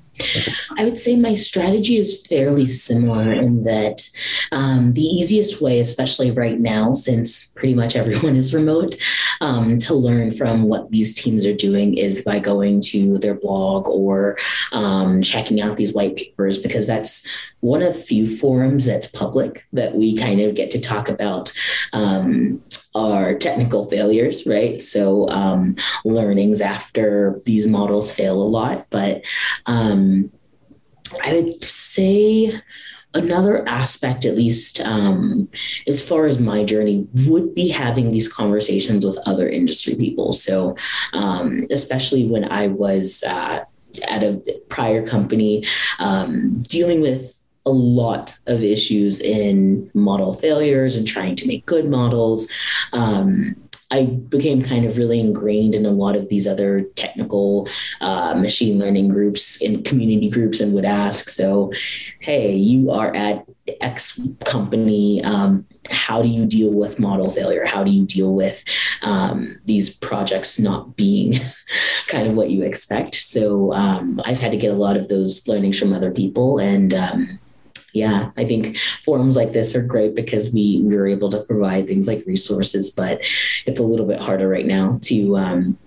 I 0.78 0.84
would 0.84 0.96
say 0.96 1.16
my 1.16 1.34
strategy 1.34 1.96
is 1.96 2.24
fairly 2.24 2.68
similar 2.68 3.32
in 3.32 3.64
that 3.64 4.08
um, 4.52 4.92
the 4.92 5.02
easiest 5.02 5.60
way, 5.60 5.80
especially 5.80 6.30
right 6.30 6.60
now, 6.60 6.94
since 6.94 7.50
pretty 7.56 7.74
much 7.74 7.96
everyone 7.96 8.36
is 8.36 8.54
remote, 8.54 8.94
um, 9.40 9.80
to 9.80 9.94
learn 9.94 10.30
from 10.30 10.62
what 10.62 10.92
these 10.92 11.16
teams 11.16 11.44
are 11.44 11.54
doing 11.54 11.98
is 11.98 12.22
by 12.22 12.38
going 12.38 12.80
to 12.92 13.18
their 13.18 13.34
blog 13.34 13.88
or 13.88 14.38
um, 14.70 15.20
checking 15.20 15.60
out 15.60 15.76
these 15.76 15.92
white 15.92 16.14
papers, 16.14 16.58
because 16.58 16.86
that's 16.86 17.26
one 17.58 17.82
of 17.82 18.00
few 18.04 18.28
forums 18.36 18.86
that's 18.86 19.08
public 19.08 19.66
that 19.72 19.96
we 19.96 20.16
kind 20.16 20.40
of 20.40 20.54
get 20.54 20.70
to 20.70 20.80
talk 20.80 21.08
about 21.08 21.52
um, 21.92 22.62
are 22.94 23.34
technical 23.34 23.88
failures, 23.88 24.46
right? 24.46 24.82
So 24.82 25.28
um, 25.28 25.76
learnings 26.04 26.60
after 26.60 27.40
these 27.44 27.66
models 27.66 28.12
fail 28.12 28.40
a 28.40 28.44
lot. 28.44 28.86
But 28.90 29.22
um, 29.66 30.30
I 31.24 31.34
would 31.34 31.62
say 31.62 32.60
another 33.14 33.66
aspect, 33.68 34.24
at 34.24 34.36
least 34.36 34.80
um, 34.80 35.48
as 35.86 36.06
far 36.06 36.26
as 36.26 36.40
my 36.40 36.64
journey, 36.64 37.06
would 37.26 37.54
be 37.54 37.68
having 37.68 38.10
these 38.10 38.32
conversations 38.32 39.04
with 39.04 39.18
other 39.26 39.48
industry 39.48 39.94
people. 39.94 40.32
So, 40.32 40.76
um, 41.12 41.66
especially 41.70 42.26
when 42.26 42.50
I 42.50 42.68
was 42.68 43.22
uh, 43.26 43.64
at 44.08 44.22
a 44.22 44.42
prior 44.68 45.06
company 45.06 45.66
um, 45.98 46.62
dealing 46.62 47.00
with 47.00 47.41
a 47.64 47.70
lot 47.70 48.36
of 48.46 48.62
issues 48.62 49.20
in 49.20 49.90
model 49.94 50.34
failures 50.34 50.96
and 50.96 51.06
trying 51.06 51.36
to 51.36 51.46
make 51.46 51.66
good 51.66 51.88
models. 51.88 52.48
Um, 52.92 53.56
I 53.92 54.06
became 54.06 54.62
kind 54.62 54.86
of 54.86 54.96
really 54.96 55.20
ingrained 55.20 55.74
in 55.74 55.84
a 55.84 55.90
lot 55.90 56.16
of 56.16 56.30
these 56.30 56.46
other 56.46 56.80
technical 56.96 57.68
uh, 58.00 58.34
machine 58.34 58.78
learning 58.78 59.08
groups 59.08 59.60
and 59.60 59.84
community 59.84 60.30
groups 60.30 60.60
and 60.60 60.72
would 60.72 60.86
ask, 60.86 61.28
so, 61.28 61.72
hey, 62.20 62.56
you 62.56 62.90
are 62.90 63.14
at 63.14 63.44
X 63.82 64.18
company. 64.46 65.22
Um, 65.22 65.66
how 65.90 66.22
do 66.22 66.28
you 66.28 66.46
deal 66.46 66.72
with 66.72 66.98
model 66.98 67.30
failure? 67.30 67.66
How 67.66 67.84
do 67.84 67.90
you 67.90 68.06
deal 68.06 68.32
with 68.32 68.64
um, 69.02 69.58
these 69.66 69.94
projects 69.94 70.58
not 70.58 70.96
being 70.96 71.34
kind 72.08 72.26
of 72.26 72.34
what 72.34 72.48
you 72.48 72.62
expect? 72.62 73.14
So 73.16 73.74
um, 73.74 74.22
I've 74.24 74.40
had 74.40 74.52
to 74.52 74.58
get 74.58 74.72
a 74.72 74.76
lot 74.76 74.96
of 74.96 75.08
those 75.08 75.46
learnings 75.46 75.78
from 75.78 75.92
other 75.92 76.10
people 76.10 76.58
and 76.58 76.94
um, 76.94 77.28
yeah, 77.92 78.30
I 78.36 78.44
think 78.44 78.76
forums 79.04 79.36
like 79.36 79.52
this 79.52 79.74
are 79.74 79.82
great 79.82 80.14
because 80.14 80.52
we 80.52 80.82
we 80.84 80.96
were 80.96 81.06
able 81.06 81.28
to 81.30 81.42
provide 81.44 81.86
things 81.86 82.06
like 82.06 82.24
resources, 82.26 82.90
but 82.90 83.20
it's 83.66 83.80
a 83.80 83.84
little 83.84 84.06
bit 84.06 84.20
harder 84.20 84.48
right 84.48 84.66
now 84.66 84.98
to 85.02 85.36
um, 85.36 85.78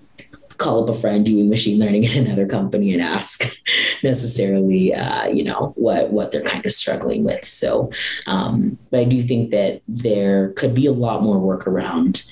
call 0.58 0.84
up 0.84 0.90
a 0.90 1.00
friend 1.00 1.26
doing 1.26 1.50
machine 1.50 1.80
learning 1.80 2.06
in 2.06 2.26
another 2.26 2.48
company 2.48 2.94
and 2.94 3.02
ask 3.02 3.44
necessarily, 4.04 4.94
uh, 4.94 5.28
you 5.28 5.44
know, 5.44 5.74
what 5.76 6.12
what 6.12 6.32
they're 6.32 6.42
kind 6.42 6.66
of 6.66 6.72
struggling 6.72 7.24
with. 7.24 7.46
So, 7.46 7.92
um, 8.28 8.78
but 8.92 9.00
I 9.02 9.04
do 9.06 9.22
think 9.22 9.52
that 9.52 9.82
there 9.88 10.50
could 10.54 10.74
be 10.74 10.86
a 10.86 10.94
lot 10.94 11.24
more 11.24 11.40
work 11.40 11.68
around 11.68 12.24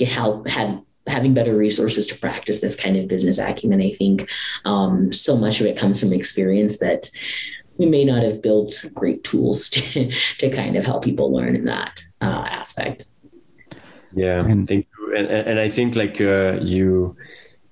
help 0.00 0.46
have 0.48 0.82
having 1.06 1.32
better 1.32 1.56
resources 1.56 2.06
to 2.08 2.18
practice 2.18 2.60
this 2.60 2.74
kind 2.74 2.96
of 2.96 3.08
business 3.08 3.38
acumen. 3.38 3.80
I 3.80 3.90
think 3.90 4.28
um, 4.64 5.12
so 5.12 5.36
much 5.36 5.60
of 5.60 5.66
it 5.66 5.78
comes 5.78 6.00
from 6.00 6.12
experience 6.12 6.78
that 6.78 7.10
we 7.78 7.86
may 7.86 8.04
not 8.04 8.22
have 8.22 8.42
built 8.42 8.84
great 8.94 9.24
tools 9.24 9.70
to, 9.70 10.10
to 10.38 10.50
kind 10.50 10.76
of 10.76 10.84
help 10.84 11.04
people 11.04 11.32
learn 11.32 11.56
in 11.56 11.64
that 11.66 12.02
uh, 12.20 12.46
aspect. 12.50 13.04
Yeah, 14.14 14.46
and, 14.46 14.66
thank 14.66 14.86
you. 14.98 15.16
And, 15.16 15.26
and 15.26 15.60
I 15.60 15.68
think 15.68 15.94
like 15.94 16.20
uh, 16.20 16.58
you 16.62 17.16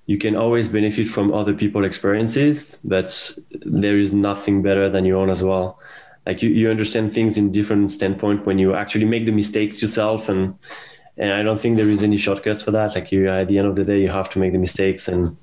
you 0.07 0.19
can 0.19 0.35
always 0.35 0.69
benefit 0.69 1.07
from 1.07 1.33
other 1.33 1.53
people's 1.53 1.85
experiences, 1.85 2.79
but 2.83 3.35
there 3.65 3.97
is 3.97 4.13
nothing 4.13 4.61
better 4.61 4.87
than 4.87 5.03
your 5.03 5.17
own 5.17 5.31
as 5.31 5.43
well. 5.43 5.79
Like 6.27 6.43
you, 6.43 6.49
you 6.49 6.69
understand 6.69 7.11
things 7.11 7.39
in 7.39 7.51
different 7.51 7.91
standpoint 7.91 8.45
when 8.45 8.59
you 8.59 8.75
actually 8.75 9.05
make 9.05 9.25
the 9.25 9.31
mistakes 9.31 9.81
yourself 9.81 10.29
and 10.29 10.55
and 11.17 11.31
I 11.31 11.43
don't 11.43 11.59
think 11.59 11.77
there 11.77 11.89
is 11.89 12.03
any 12.03 12.17
shortcuts 12.17 12.61
for 12.61 12.71
that. 12.71 12.93
Like 12.93 13.11
you 13.11 13.29
at 13.29 13.47
the 13.47 13.57
end 13.57 13.67
of 13.67 13.75
the 13.75 13.85
day 13.85 14.01
you 14.01 14.09
have 14.09 14.29
to 14.31 14.39
make 14.39 14.51
the 14.51 14.59
mistakes 14.59 15.07
and 15.07 15.35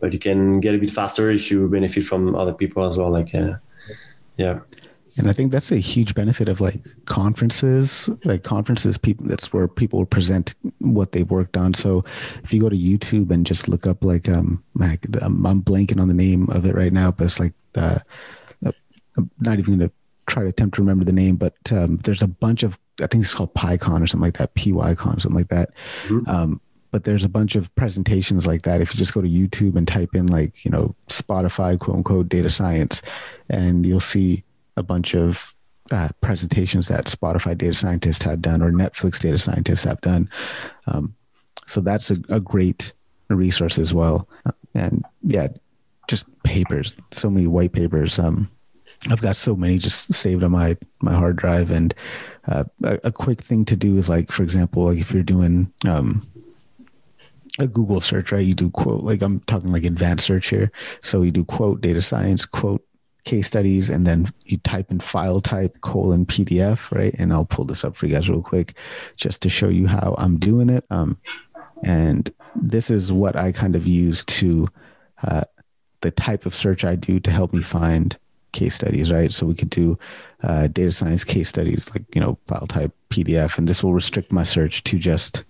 but 0.00 0.12
you 0.12 0.18
can 0.18 0.60
get 0.60 0.74
a 0.74 0.78
bit 0.78 0.90
faster 0.90 1.30
if 1.30 1.50
you 1.50 1.68
benefit 1.68 2.04
from 2.04 2.34
other 2.34 2.52
people 2.52 2.84
as 2.84 2.96
well. 2.98 3.10
Like, 3.10 3.34
uh, 3.34 3.54
yeah. 4.36 4.60
And 5.18 5.28
I 5.28 5.32
think 5.32 5.50
that's 5.50 5.72
a 5.72 5.78
huge 5.78 6.14
benefit 6.14 6.46
of 6.46 6.60
like 6.60 6.82
conferences, 7.06 8.10
like 8.24 8.42
conferences. 8.42 8.98
People, 8.98 9.26
that's 9.26 9.50
where 9.50 9.66
people 9.66 10.04
present 10.04 10.54
what 10.78 11.12
they've 11.12 11.30
worked 11.30 11.56
on. 11.56 11.72
So 11.72 12.04
if 12.44 12.52
you 12.52 12.60
go 12.60 12.68
to 12.68 12.76
YouTube 12.76 13.30
and 13.30 13.46
just 13.46 13.66
look 13.66 13.86
up 13.86 14.04
like, 14.04 14.28
um, 14.28 14.62
like 14.74 15.06
I'm 15.22 15.62
blanking 15.62 16.00
on 16.00 16.08
the 16.08 16.14
name 16.14 16.50
of 16.50 16.66
it 16.66 16.74
right 16.74 16.92
now, 16.92 17.12
but 17.12 17.24
it's 17.24 17.40
like, 17.40 17.54
uh, 17.76 18.00
I'm 19.16 19.30
not 19.40 19.58
even 19.58 19.78
going 19.78 19.88
to 19.88 19.94
try 20.26 20.42
to 20.42 20.50
attempt 20.50 20.74
to 20.74 20.82
remember 20.82 21.06
the 21.06 21.12
name, 21.12 21.36
but 21.36 21.56
um, 21.70 21.96
there's 22.04 22.20
a 22.20 22.28
bunch 22.28 22.62
of, 22.62 22.78
I 23.00 23.06
think 23.06 23.24
it's 23.24 23.34
called 23.34 23.54
PyCon 23.54 24.02
or 24.02 24.06
something 24.06 24.26
like 24.26 24.36
that, 24.36 24.54
PyCon, 24.54 25.16
or 25.16 25.20
something 25.20 25.34
like 25.34 25.48
that. 25.48 25.70
Mm-hmm. 26.08 26.28
Um, 26.28 26.60
but 26.90 27.04
there's 27.04 27.24
a 27.24 27.28
bunch 27.28 27.56
of 27.56 27.74
presentations 27.74 28.46
like 28.46 28.62
that. 28.62 28.80
If 28.80 28.94
you 28.94 28.98
just 28.98 29.14
go 29.14 29.20
to 29.20 29.28
YouTube 29.28 29.76
and 29.76 29.86
type 29.86 30.14
in 30.14 30.26
like, 30.26 30.64
you 30.64 30.70
know, 30.70 30.94
Spotify, 31.08 31.78
quote 31.78 31.98
unquote, 31.98 32.28
data 32.28 32.50
science, 32.50 33.02
and 33.48 33.84
you'll 33.84 34.00
see 34.00 34.44
a 34.76 34.82
bunch 34.82 35.14
of 35.14 35.54
uh, 35.90 36.08
presentations 36.20 36.88
that 36.88 37.06
Spotify 37.06 37.56
data 37.56 37.74
scientists 37.74 38.22
have 38.22 38.42
done 38.42 38.62
or 38.62 38.72
Netflix 38.72 39.20
data 39.20 39.38
scientists 39.38 39.84
have 39.84 40.00
done. 40.00 40.28
Um, 40.86 41.14
so 41.66 41.80
that's 41.80 42.10
a, 42.10 42.16
a, 42.28 42.40
great 42.40 42.92
resource 43.28 43.78
as 43.78 43.94
well. 43.94 44.28
And 44.74 45.04
yeah, 45.22 45.48
just 46.08 46.26
papers, 46.42 46.94
so 47.12 47.30
many 47.30 47.46
white 47.46 47.72
papers. 47.72 48.18
Um, 48.18 48.50
I've 49.10 49.20
got 49.20 49.36
so 49.36 49.54
many 49.54 49.78
just 49.78 50.12
saved 50.12 50.42
on 50.42 50.52
my 50.52 50.76
my 51.00 51.14
hard 51.14 51.36
drive. 51.36 51.70
And 51.70 51.94
uh, 52.48 52.64
a, 52.82 53.00
a, 53.04 53.12
quick 53.12 53.42
thing 53.42 53.64
to 53.66 53.76
do 53.76 53.96
is 53.96 54.08
like, 54.08 54.32
for 54.32 54.42
example, 54.42 54.84
like 54.84 54.98
if 54.98 55.12
you're 55.12 55.22
doing 55.22 55.72
um, 55.86 56.26
a 57.58 57.66
Google 57.66 58.00
search, 58.00 58.32
right? 58.32 58.44
You 58.44 58.54
do 58.54 58.70
quote, 58.70 59.02
like 59.02 59.22
I'm 59.22 59.40
talking 59.40 59.72
like 59.72 59.84
advanced 59.84 60.26
search 60.26 60.48
here. 60.48 60.70
So 61.00 61.22
you 61.22 61.30
do 61.30 61.44
quote 61.44 61.80
data 61.80 62.02
science, 62.02 62.44
quote 62.44 62.84
case 63.24 63.46
studies, 63.46 63.90
and 63.90 64.06
then 64.06 64.32
you 64.44 64.58
type 64.58 64.90
in 64.90 65.00
file 65.00 65.40
type 65.40 65.80
colon 65.80 66.26
PDF, 66.26 66.90
right? 66.94 67.14
And 67.18 67.32
I'll 67.32 67.44
pull 67.44 67.64
this 67.64 67.84
up 67.84 67.96
for 67.96 68.06
you 68.06 68.14
guys 68.14 68.28
real 68.28 68.42
quick 68.42 68.76
just 69.16 69.42
to 69.42 69.48
show 69.48 69.68
you 69.68 69.86
how 69.86 70.14
I'm 70.18 70.38
doing 70.38 70.70
it. 70.70 70.84
Um, 70.90 71.18
and 71.82 72.30
this 72.54 72.90
is 72.90 73.12
what 73.12 73.36
I 73.36 73.52
kind 73.52 73.76
of 73.76 73.86
use 73.86 74.24
to 74.24 74.68
uh, 75.22 75.44
the 76.00 76.10
type 76.10 76.46
of 76.46 76.54
search 76.54 76.84
I 76.84 76.94
do 76.94 77.20
to 77.20 77.30
help 77.30 77.52
me 77.52 77.62
find 77.62 78.16
case 78.52 78.74
studies, 78.74 79.12
right? 79.12 79.32
So 79.32 79.44
we 79.44 79.54
could 79.54 79.70
do 79.70 79.98
uh, 80.42 80.68
data 80.68 80.92
science 80.92 81.24
case 81.24 81.48
studies, 81.48 81.90
like 81.90 82.02
you 82.14 82.20
know, 82.20 82.38
file 82.46 82.66
type 82.66 82.94
PDF, 83.10 83.58
and 83.58 83.68
this 83.68 83.84
will 83.84 83.92
restrict 83.92 84.32
my 84.32 84.42
search 84.44 84.82
to 84.84 84.98
just 84.98 85.44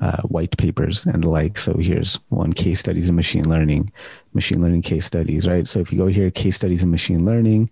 uh, 0.00 0.22
white 0.22 0.56
papers 0.56 1.06
and 1.06 1.24
the 1.24 1.28
like. 1.28 1.58
So 1.58 1.74
here's 1.74 2.16
one 2.28 2.52
case 2.52 2.80
studies 2.80 3.08
in 3.08 3.14
machine 3.14 3.48
learning, 3.48 3.92
machine 4.32 4.62
learning 4.62 4.82
case 4.82 5.04
studies, 5.04 5.46
right? 5.46 5.68
So 5.68 5.80
if 5.80 5.92
you 5.92 5.98
go 5.98 6.06
here, 6.06 6.30
case 6.30 6.56
studies 6.56 6.82
in 6.82 6.90
machine 6.90 7.24
learning, 7.24 7.70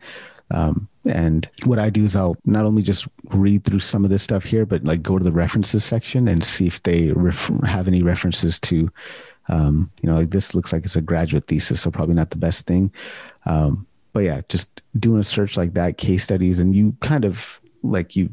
um, 0.50 0.88
and 1.06 1.48
what 1.64 1.78
I 1.78 1.90
do 1.90 2.04
is 2.04 2.16
I'll 2.16 2.36
not 2.44 2.64
only 2.64 2.82
just 2.82 3.06
read 3.30 3.64
through 3.64 3.80
some 3.80 4.04
of 4.04 4.10
this 4.10 4.22
stuff 4.22 4.44
here, 4.44 4.66
but 4.66 4.84
like 4.84 5.02
go 5.02 5.18
to 5.18 5.24
the 5.24 5.32
references 5.32 5.84
section 5.84 6.28
and 6.28 6.42
see 6.44 6.66
if 6.66 6.82
they 6.82 7.12
ref- 7.12 7.50
have 7.64 7.88
any 7.88 8.02
references 8.02 8.58
to, 8.60 8.90
um, 9.48 9.90
you 10.02 10.08
know, 10.08 10.16
like 10.16 10.30
this 10.30 10.54
looks 10.54 10.72
like 10.72 10.84
it's 10.84 10.96
a 10.96 11.02
graduate 11.02 11.46
thesis, 11.46 11.80
so 11.80 11.90
probably 11.90 12.14
not 12.14 12.30
the 12.30 12.36
best 12.36 12.66
thing. 12.66 12.92
Um, 13.46 13.86
but 14.12 14.20
yeah, 14.20 14.40
just 14.48 14.82
doing 14.98 15.20
a 15.20 15.24
search 15.24 15.56
like 15.56 15.74
that, 15.74 15.98
case 15.98 16.24
studies, 16.24 16.58
and 16.58 16.74
you 16.74 16.96
kind 17.00 17.24
of 17.24 17.60
like 17.82 18.16
you 18.16 18.30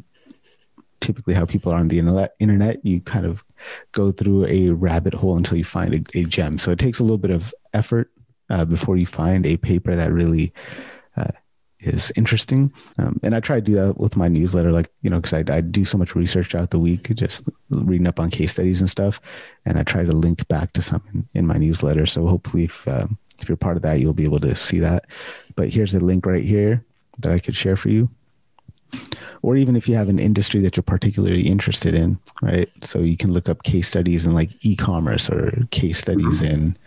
typically 1.05 1.33
how 1.33 1.45
people 1.45 1.71
are 1.71 1.79
on 1.79 1.87
the 1.87 1.99
internet, 1.99 2.83
you 2.83 2.99
kind 3.01 3.25
of 3.25 3.45
go 3.91 4.11
through 4.11 4.45
a 4.47 4.69
rabbit 4.69 5.13
hole 5.13 5.37
until 5.37 5.57
you 5.57 5.63
find 5.63 5.93
a, 5.93 6.19
a 6.19 6.23
gem. 6.23 6.57
So 6.57 6.71
it 6.71 6.79
takes 6.79 6.99
a 6.99 7.03
little 7.03 7.19
bit 7.19 7.31
of 7.31 7.53
effort 7.73 8.11
uh, 8.49 8.65
before 8.65 8.97
you 8.97 9.05
find 9.05 9.45
a 9.45 9.57
paper 9.57 9.95
that 9.95 10.11
really 10.11 10.51
uh, 11.15 11.31
is 11.79 12.11
interesting. 12.15 12.73
Um, 12.97 13.19
and 13.21 13.35
I 13.35 13.39
try 13.39 13.57
to 13.57 13.61
do 13.61 13.75
that 13.75 13.97
with 13.99 14.17
my 14.17 14.27
newsletter, 14.27 14.71
like, 14.71 14.89
you 15.03 15.09
know, 15.09 15.21
because 15.21 15.33
I, 15.33 15.43
I 15.55 15.61
do 15.61 15.85
so 15.85 15.97
much 15.97 16.15
research 16.15 16.51
throughout 16.51 16.71
the 16.71 16.79
week, 16.79 17.13
just 17.13 17.47
reading 17.69 18.07
up 18.07 18.19
on 18.19 18.31
case 18.31 18.53
studies 18.53 18.81
and 18.81 18.89
stuff. 18.89 19.21
And 19.65 19.77
I 19.77 19.83
try 19.83 20.03
to 20.03 20.11
link 20.11 20.47
back 20.47 20.73
to 20.73 20.81
some 20.81 21.03
in, 21.13 21.27
in 21.35 21.47
my 21.47 21.57
newsletter. 21.57 22.07
So 22.07 22.25
hopefully, 22.27 22.65
if, 22.65 22.87
um, 22.87 23.17
if 23.39 23.47
you're 23.47 23.57
part 23.57 23.77
of 23.77 23.83
that, 23.83 23.99
you'll 23.99 24.13
be 24.13 24.23
able 24.23 24.39
to 24.39 24.55
see 24.55 24.79
that. 24.79 25.05
But 25.55 25.69
here's 25.69 25.93
a 25.93 25.99
link 25.99 26.25
right 26.25 26.43
here 26.43 26.83
that 27.21 27.31
I 27.31 27.39
could 27.39 27.55
share 27.55 27.77
for 27.77 27.89
you 27.89 28.09
or 29.41 29.55
even 29.55 29.75
if 29.75 29.87
you 29.87 29.95
have 29.95 30.09
an 30.09 30.19
industry 30.19 30.61
that 30.61 30.75
you're 30.75 30.83
particularly 30.83 31.47
interested 31.47 31.93
in, 31.93 32.19
right? 32.41 32.69
So 32.81 32.99
you 32.99 33.17
can 33.17 33.31
look 33.31 33.47
up 33.47 33.63
case 33.63 33.87
studies 33.87 34.25
in 34.25 34.33
like 34.33 34.49
e-commerce 34.65 35.29
or 35.29 35.67
case 35.71 35.99
studies 35.99 36.41
mm-hmm. 36.41 36.53
in 36.53 36.77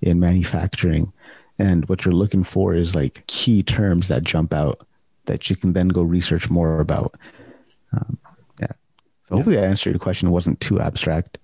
in 0.00 0.20
manufacturing. 0.20 1.12
And 1.58 1.88
what 1.88 2.04
you're 2.04 2.14
looking 2.14 2.44
for 2.44 2.74
is 2.74 2.94
like 2.94 3.24
key 3.26 3.62
terms 3.62 4.08
that 4.08 4.22
jump 4.22 4.52
out 4.52 4.86
that 5.26 5.50
you 5.50 5.56
can 5.56 5.72
then 5.72 5.88
go 5.88 6.02
research 6.02 6.50
more 6.50 6.80
about. 6.80 7.16
Um, 7.92 8.18
yeah. 8.60 8.72
So 9.28 9.36
hopefully 9.36 9.58
I 9.58 9.64
answered 9.64 9.90
your 9.90 9.98
question. 9.98 10.28
It 10.28 10.32
wasn't 10.32 10.60
too 10.60 10.80
abstract. 10.80 11.38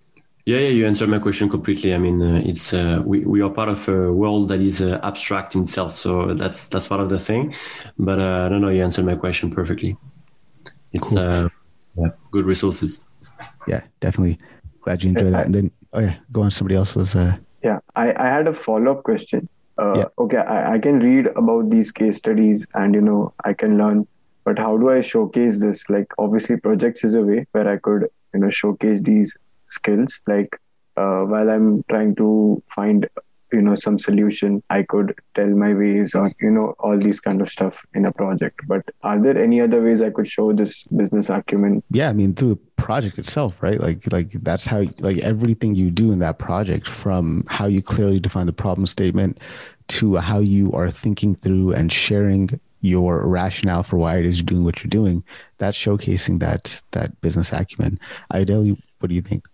Yeah, 0.46 0.58
yeah, 0.58 0.68
you 0.68 0.86
answered 0.86 1.08
my 1.08 1.18
question 1.18 1.48
completely. 1.48 1.94
I 1.94 1.98
mean, 1.98 2.20
uh, 2.20 2.42
it's 2.44 2.74
uh, 2.74 3.00
we 3.04 3.24
we 3.24 3.40
are 3.40 3.50
part 3.50 3.70
of 3.70 3.88
a 3.88 4.12
world 4.12 4.48
that 4.48 4.60
is 4.60 4.82
uh, 4.82 5.00
abstract 5.02 5.54
in 5.54 5.62
itself, 5.62 5.92
so 5.92 6.34
that's 6.34 6.68
that's 6.68 6.88
part 6.88 7.00
of 7.00 7.08
the 7.08 7.18
thing. 7.18 7.54
But 7.98 8.18
uh, 8.18 8.44
I 8.44 8.48
don't 8.50 8.60
know. 8.60 8.68
You 8.68 8.84
answered 8.84 9.06
my 9.06 9.14
question 9.14 9.50
perfectly 9.50 9.96
it's 10.94 11.10
cool. 11.10 11.18
uh, 11.18 11.48
yeah, 11.98 12.08
good 12.30 12.46
resources. 12.46 13.04
Yeah, 13.66 13.82
definitely. 14.00 14.38
Glad 14.80 15.02
you 15.02 15.10
enjoyed 15.10 15.34
that. 15.34 15.46
And 15.46 15.54
then, 15.54 15.70
oh 15.92 16.00
yeah, 16.00 16.16
go 16.32 16.42
on. 16.42 16.50
Somebody 16.50 16.76
else 16.76 16.94
was. 16.94 17.14
Uh... 17.14 17.36
Yeah, 17.62 17.80
I, 17.94 18.14
I 18.16 18.28
had 18.30 18.46
a 18.46 18.54
follow 18.54 18.92
up 18.92 19.02
question. 19.02 19.48
Uh, 19.76 19.98
yeah. 19.98 20.04
Okay, 20.18 20.36
I, 20.36 20.74
I 20.74 20.78
can 20.78 21.00
read 21.00 21.26
about 21.26 21.68
these 21.68 21.90
case 21.90 22.16
studies 22.16 22.66
and 22.74 22.94
you 22.94 23.00
know 23.00 23.34
I 23.44 23.52
can 23.52 23.76
learn, 23.76 24.06
but 24.44 24.58
how 24.58 24.76
do 24.76 24.90
I 24.90 25.00
showcase 25.00 25.58
this? 25.58 25.84
Like, 25.90 26.06
obviously, 26.16 26.56
projects 26.58 27.02
is 27.02 27.14
a 27.14 27.22
way 27.22 27.46
where 27.52 27.66
I 27.68 27.76
could 27.78 28.06
you 28.32 28.40
know 28.40 28.50
showcase 28.50 29.00
these 29.00 29.36
skills. 29.74 30.20
Like, 30.26 30.58
uh, 30.96 31.22
while 31.22 31.50
I'm 31.50 31.84
trying 31.88 32.14
to 32.16 32.62
find 32.74 33.08
you 33.54 33.62
know 33.62 33.74
some 33.74 33.98
solution 33.98 34.62
i 34.70 34.82
could 34.82 35.14
tell 35.34 35.50
my 35.64 35.72
ways 35.72 36.14
or 36.14 36.30
you 36.40 36.50
know 36.50 36.74
all 36.78 36.98
these 36.98 37.20
kind 37.20 37.40
of 37.40 37.50
stuff 37.50 37.84
in 37.94 38.04
a 38.04 38.12
project. 38.12 38.60
But 38.66 38.82
are 39.02 39.18
there 39.20 39.38
any 39.40 39.60
other 39.60 39.80
ways 39.82 40.02
i 40.02 40.10
could 40.10 40.28
show 40.28 40.52
this 40.52 40.82
business 40.84 41.30
acumen? 41.30 41.82
Yeah 41.90 42.08
i 42.08 42.12
mean 42.12 42.34
through 42.34 42.54
the 42.54 42.60
project 42.82 43.18
itself 43.18 43.62
right? 43.62 43.80
Like 43.80 44.12
like 44.12 44.32
that's 44.48 44.66
how 44.66 44.84
like 44.98 45.18
everything 45.18 45.74
you 45.74 45.90
do 45.90 46.12
in 46.12 46.18
that 46.18 46.38
project 46.38 46.88
from 46.88 47.44
how 47.48 47.66
you 47.66 47.80
clearly 47.82 48.20
define 48.20 48.46
the 48.46 48.52
problem 48.52 48.86
statement 48.86 49.38
to 49.96 50.16
how 50.16 50.40
you 50.40 50.72
are 50.72 50.90
thinking 50.90 51.34
through 51.34 51.72
and 51.72 51.92
sharing 51.92 52.60
your 52.80 53.26
rationale 53.26 53.82
for 53.82 53.96
why 53.96 54.18
it 54.18 54.26
is 54.26 54.38
you're 54.38 54.44
doing 54.44 54.64
what 54.64 54.82
you're 54.82 54.90
doing 55.00 55.24
that's 55.58 55.78
showcasing 55.78 56.40
that 56.40 56.82
that 56.90 57.18
business 57.20 57.52
acumen. 57.52 57.98
Ayodele 58.32 58.76
what 58.98 59.08
do 59.08 59.14
you 59.14 59.22
think 59.22 59.46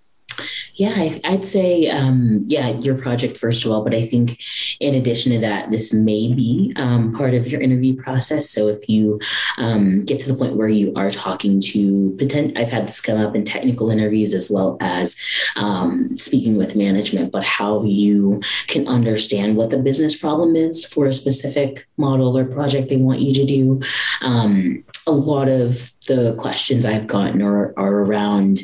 yeah, 0.74 1.18
I, 1.24 1.32
would 1.32 1.44
say, 1.44 1.88
um, 1.88 2.44
yeah, 2.46 2.70
your 2.70 2.96
project, 2.96 3.36
first 3.36 3.64
of 3.64 3.70
all. 3.70 3.84
But 3.84 3.94
I 3.94 4.06
think 4.06 4.40
in 4.80 4.94
addition 4.94 5.32
to 5.32 5.38
that, 5.40 5.70
this 5.70 5.92
may 5.92 6.32
be 6.32 6.72
um, 6.76 7.12
part 7.12 7.34
of 7.34 7.48
your 7.48 7.60
interview 7.60 7.94
process. 7.96 8.48
So 8.48 8.68
if 8.68 8.88
you 8.88 9.20
um, 9.58 10.04
get 10.04 10.20
to 10.20 10.32
the 10.32 10.38
point 10.38 10.56
where 10.56 10.68
you 10.68 10.92
are 10.96 11.10
talking 11.10 11.60
to 11.60 12.16
potent, 12.18 12.58
I've 12.58 12.70
had 12.70 12.86
this 12.88 13.00
come 13.00 13.18
up 13.18 13.36
in 13.36 13.44
technical 13.44 13.90
interviews 13.90 14.32
as 14.34 14.50
well 14.50 14.76
as 14.80 15.16
um, 15.56 16.16
speaking 16.16 16.56
with 16.56 16.76
management, 16.76 17.32
but 17.32 17.44
how 17.44 17.84
you 17.84 18.40
can 18.66 18.88
understand 18.88 19.56
what 19.56 19.70
the 19.70 19.78
business 19.78 20.16
problem 20.16 20.56
is 20.56 20.84
for 20.84 21.06
a 21.06 21.12
specific 21.12 21.86
model 21.96 22.38
or 22.38 22.44
project 22.44 22.88
they 22.88 22.96
want 22.96 23.20
you 23.20 23.34
to 23.34 23.44
do. 23.44 23.82
Um, 24.22 24.84
a 25.06 25.12
lot 25.12 25.48
of 25.48 25.92
the 26.06 26.34
questions 26.38 26.84
I've 26.84 27.06
gotten 27.06 27.42
are, 27.42 27.72
are 27.76 28.00
around 28.00 28.62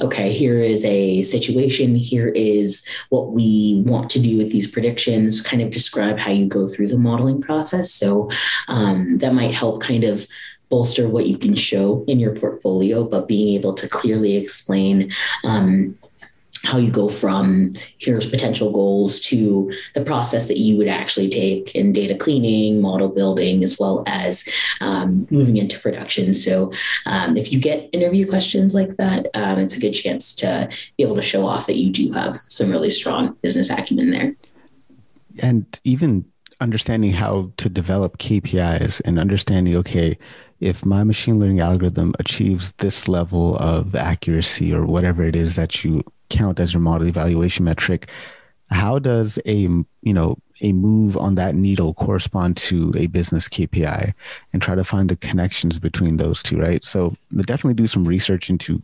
okay, 0.00 0.32
here 0.32 0.60
is 0.60 0.84
a 0.84 1.22
situation, 1.22 1.94
here 1.94 2.28
is 2.28 2.86
what 3.08 3.32
we 3.32 3.82
want 3.86 4.10
to 4.10 4.20
do 4.20 4.36
with 4.36 4.50
these 4.50 4.70
predictions, 4.70 5.40
kind 5.40 5.62
of 5.62 5.70
describe 5.70 6.18
how 6.18 6.30
you 6.30 6.46
go 6.46 6.66
through 6.66 6.88
the 6.88 6.98
modeling 6.98 7.40
process. 7.40 7.90
So 7.92 8.30
um, 8.68 9.18
that 9.18 9.34
might 9.34 9.54
help 9.54 9.82
kind 9.82 10.04
of 10.04 10.26
bolster 10.70 11.08
what 11.08 11.26
you 11.26 11.38
can 11.38 11.54
show 11.54 12.04
in 12.08 12.18
your 12.18 12.34
portfolio, 12.34 13.04
but 13.04 13.28
being 13.28 13.54
able 13.54 13.74
to 13.74 13.86
clearly 13.86 14.36
explain 14.36 15.12
um, 15.44 15.96
how 16.64 16.78
you 16.78 16.90
go 16.90 17.08
from 17.08 17.72
here's 17.98 18.28
potential 18.28 18.72
goals 18.72 19.20
to 19.20 19.72
the 19.94 20.00
process 20.00 20.46
that 20.46 20.58
you 20.58 20.76
would 20.76 20.88
actually 20.88 21.28
take 21.28 21.74
in 21.74 21.92
data 21.92 22.14
cleaning, 22.14 22.80
model 22.80 23.08
building, 23.08 23.62
as 23.62 23.78
well 23.78 24.04
as 24.06 24.44
um, 24.80 25.26
moving 25.30 25.56
into 25.56 25.78
production. 25.78 26.34
So, 26.34 26.72
um, 27.06 27.36
if 27.36 27.52
you 27.52 27.60
get 27.60 27.88
interview 27.92 28.28
questions 28.28 28.74
like 28.74 28.96
that, 28.96 29.26
um, 29.34 29.58
it's 29.58 29.76
a 29.76 29.80
good 29.80 29.92
chance 29.92 30.32
to 30.34 30.68
be 30.96 31.04
able 31.04 31.16
to 31.16 31.22
show 31.22 31.46
off 31.46 31.66
that 31.66 31.76
you 31.76 31.90
do 31.90 32.12
have 32.12 32.36
some 32.48 32.70
really 32.70 32.90
strong 32.90 33.36
business 33.42 33.70
acumen 33.70 34.10
there. 34.10 34.34
And 35.40 35.66
even 35.84 36.24
understanding 36.60 37.12
how 37.12 37.52
to 37.58 37.68
develop 37.68 38.18
KPIs 38.18 39.02
and 39.04 39.18
understanding, 39.18 39.76
okay, 39.76 40.16
if 40.60 40.86
my 40.86 41.04
machine 41.04 41.38
learning 41.38 41.60
algorithm 41.60 42.14
achieves 42.18 42.72
this 42.78 43.08
level 43.08 43.56
of 43.56 43.94
accuracy 43.94 44.72
or 44.72 44.86
whatever 44.86 45.22
it 45.22 45.36
is 45.36 45.56
that 45.56 45.84
you 45.84 46.02
count 46.30 46.60
as 46.60 46.72
your 46.72 46.80
model 46.80 47.06
evaluation 47.06 47.64
metric, 47.64 48.08
how 48.70 48.98
does 48.98 49.38
a 49.46 49.56
you 49.56 50.14
know 50.14 50.38
a 50.60 50.72
move 50.72 51.16
on 51.16 51.34
that 51.34 51.54
needle 51.54 51.94
correspond 51.94 52.56
to 52.56 52.92
a 52.96 53.06
business 53.08 53.48
KPI 53.48 54.14
and 54.52 54.62
try 54.62 54.74
to 54.74 54.84
find 54.84 55.08
the 55.08 55.16
connections 55.16 55.78
between 55.78 56.16
those 56.16 56.42
two, 56.42 56.58
right? 56.58 56.84
So 56.84 57.14
definitely 57.34 57.74
do 57.74 57.86
some 57.86 58.06
research 58.06 58.48
into 58.48 58.82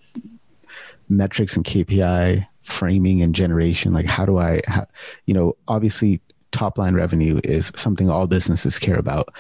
metrics 1.09 1.57
and 1.57 1.65
KPI 1.65 2.47
framing 2.63 3.23
and 3.23 3.35
generation. 3.35 3.93
Like 3.93 4.07
how 4.07 4.25
do 4.25 4.39
I, 4.39 4.61
how, 4.67 4.87
you 5.27 5.35
know, 5.35 5.57
obviously 5.69 6.21
top 6.53 6.77
line 6.77 6.95
revenue 6.95 7.41
is 7.45 7.73
something 7.77 8.11
all 8.11 8.27
businesses 8.27 8.79
care 8.79 8.99
about, 8.99 9.33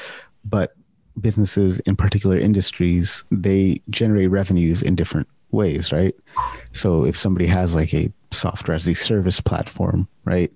but 0.44 0.70
businesses 1.20 1.80
in 1.80 1.96
particular 1.96 2.38
industries, 2.38 3.24
they 3.30 3.82
generate 3.90 4.30
revenues 4.30 4.82
in 4.82 4.94
different 4.94 5.28
ways, 5.52 5.92
right? 5.92 6.14
So 6.72 7.04
if 7.04 7.16
somebody 7.16 7.46
has 7.46 7.74
like 7.74 7.92
a 7.94 8.12
software 8.30 8.74
as 8.74 8.88
a 8.88 8.94
service 8.94 9.40
platform, 9.40 10.08
right? 10.24 10.52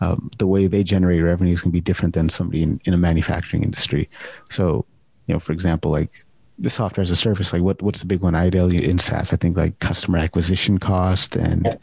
Um, 0.00 0.30
the 0.38 0.46
way 0.46 0.66
they 0.66 0.82
generate 0.82 1.22
revenues 1.22 1.60
can 1.60 1.70
be 1.70 1.80
different 1.80 2.14
than 2.14 2.28
somebody 2.28 2.62
in, 2.62 2.80
in 2.84 2.94
a 2.94 2.98
manufacturing 2.98 3.62
industry. 3.62 4.08
So, 4.48 4.86
you 5.26 5.34
know, 5.34 5.40
for 5.40 5.52
example, 5.52 5.90
like 5.90 6.24
the 6.58 6.70
software 6.70 7.02
as 7.02 7.10
a 7.10 7.16
service, 7.16 7.52
like 7.52 7.62
what 7.62 7.80
what's 7.82 8.00
the 8.00 8.06
big 8.06 8.20
one? 8.20 8.34
Ideal 8.34 8.70
in 8.70 8.98
SaaS, 8.98 9.32
I 9.32 9.36
think 9.36 9.56
like 9.56 9.78
customer 9.78 10.18
acquisition 10.18 10.78
cost 10.78 11.36
and 11.36 11.78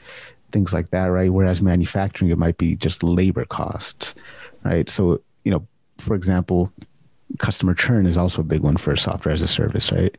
things 0.52 0.74
like 0.74 0.90
that, 0.90 1.06
right? 1.06 1.32
Whereas 1.32 1.62
manufacturing, 1.62 2.32
it 2.32 2.38
might 2.38 2.58
be 2.58 2.76
just 2.76 3.04
labor 3.04 3.46
costs, 3.46 4.16
right? 4.64 4.90
So, 4.90 5.22
you 5.44 5.52
know, 5.52 5.68
for 5.98 6.16
example, 6.16 6.72
customer 7.40 7.74
churn 7.74 8.06
is 8.06 8.18
also 8.18 8.42
a 8.42 8.46
big 8.46 8.62
one 8.62 8.78
for 8.78 8.96
software 8.96 9.34
as 9.34 9.42
a 9.42 9.48
service, 9.48 9.92
right? 9.92 10.18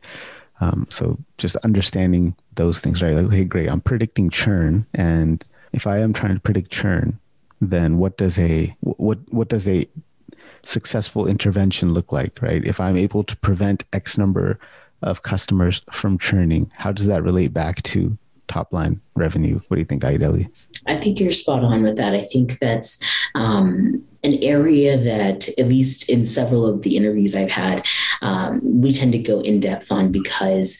Um, 0.61 0.87
so 0.89 1.17
just 1.37 1.55
understanding 1.57 2.35
those 2.55 2.79
things, 2.79 3.01
right? 3.01 3.15
Like, 3.15 3.31
hey, 3.31 3.45
great, 3.45 3.69
I'm 3.69 3.81
predicting 3.81 4.29
churn, 4.29 4.85
and 4.93 5.45
if 5.71 5.87
I 5.87 5.99
am 5.99 6.13
trying 6.13 6.35
to 6.35 6.41
predict 6.41 6.71
churn, 6.71 7.19
then 7.61 7.97
what 7.97 8.17
does 8.17 8.37
a 8.39 8.75
what 8.81 9.19
what 9.29 9.49
does 9.49 9.67
a 9.67 9.87
successful 10.63 11.27
intervention 11.27 11.93
look 11.93 12.11
like, 12.11 12.41
right? 12.41 12.63
If 12.65 12.79
I'm 12.79 12.97
able 12.97 13.23
to 13.23 13.35
prevent 13.37 13.85
X 13.93 14.17
number 14.17 14.59
of 15.01 15.23
customers 15.23 15.81
from 15.91 16.17
churning, 16.17 16.71
how 16.75 16.91
does 16.91 17.07
that 17.07 17.23
relate 17.23 17.53
back 17.53 17.81
to 17.83 18.17
top 18.47 18.73
line 18.73 18.99
revenue? 19.15 19.61
What 19.67 19.75
do 19.75 19.79
you 19.79 19.85
think, 19.85 20.03
Ayodele? 20.03 20.49
I 20.89 20.95
think 20.95 21.19
you're 21.19 21.31
spot 21.31 21.63
on 21.63 21.83
with 21.83 21.97
that. 21.97 22.13
I 22.13 22.21
think 22.21 22.59
that's 22.59 23.01
um, 23.35 24.03
an 24.23 24.39
area 24.41 24.97
that, 24.97 25.47
at 25.57 25.67
least 25.67 26.09
in 26.09 26.25
several 26.25 26.65
of 26.65 26.81
the 26.81 26.97
interviews 26.97 27.35
I've 27.35 27.51
had, 27.51 27.85
um, 28.21 28.59
we 28.63 28.91
tend 28.91 29.13
to 29.13 29.19
go 29.19 29.39
in 29.41 29.59
depth 29.59 29.91
on 29.91 30.11
because 30.11 30.77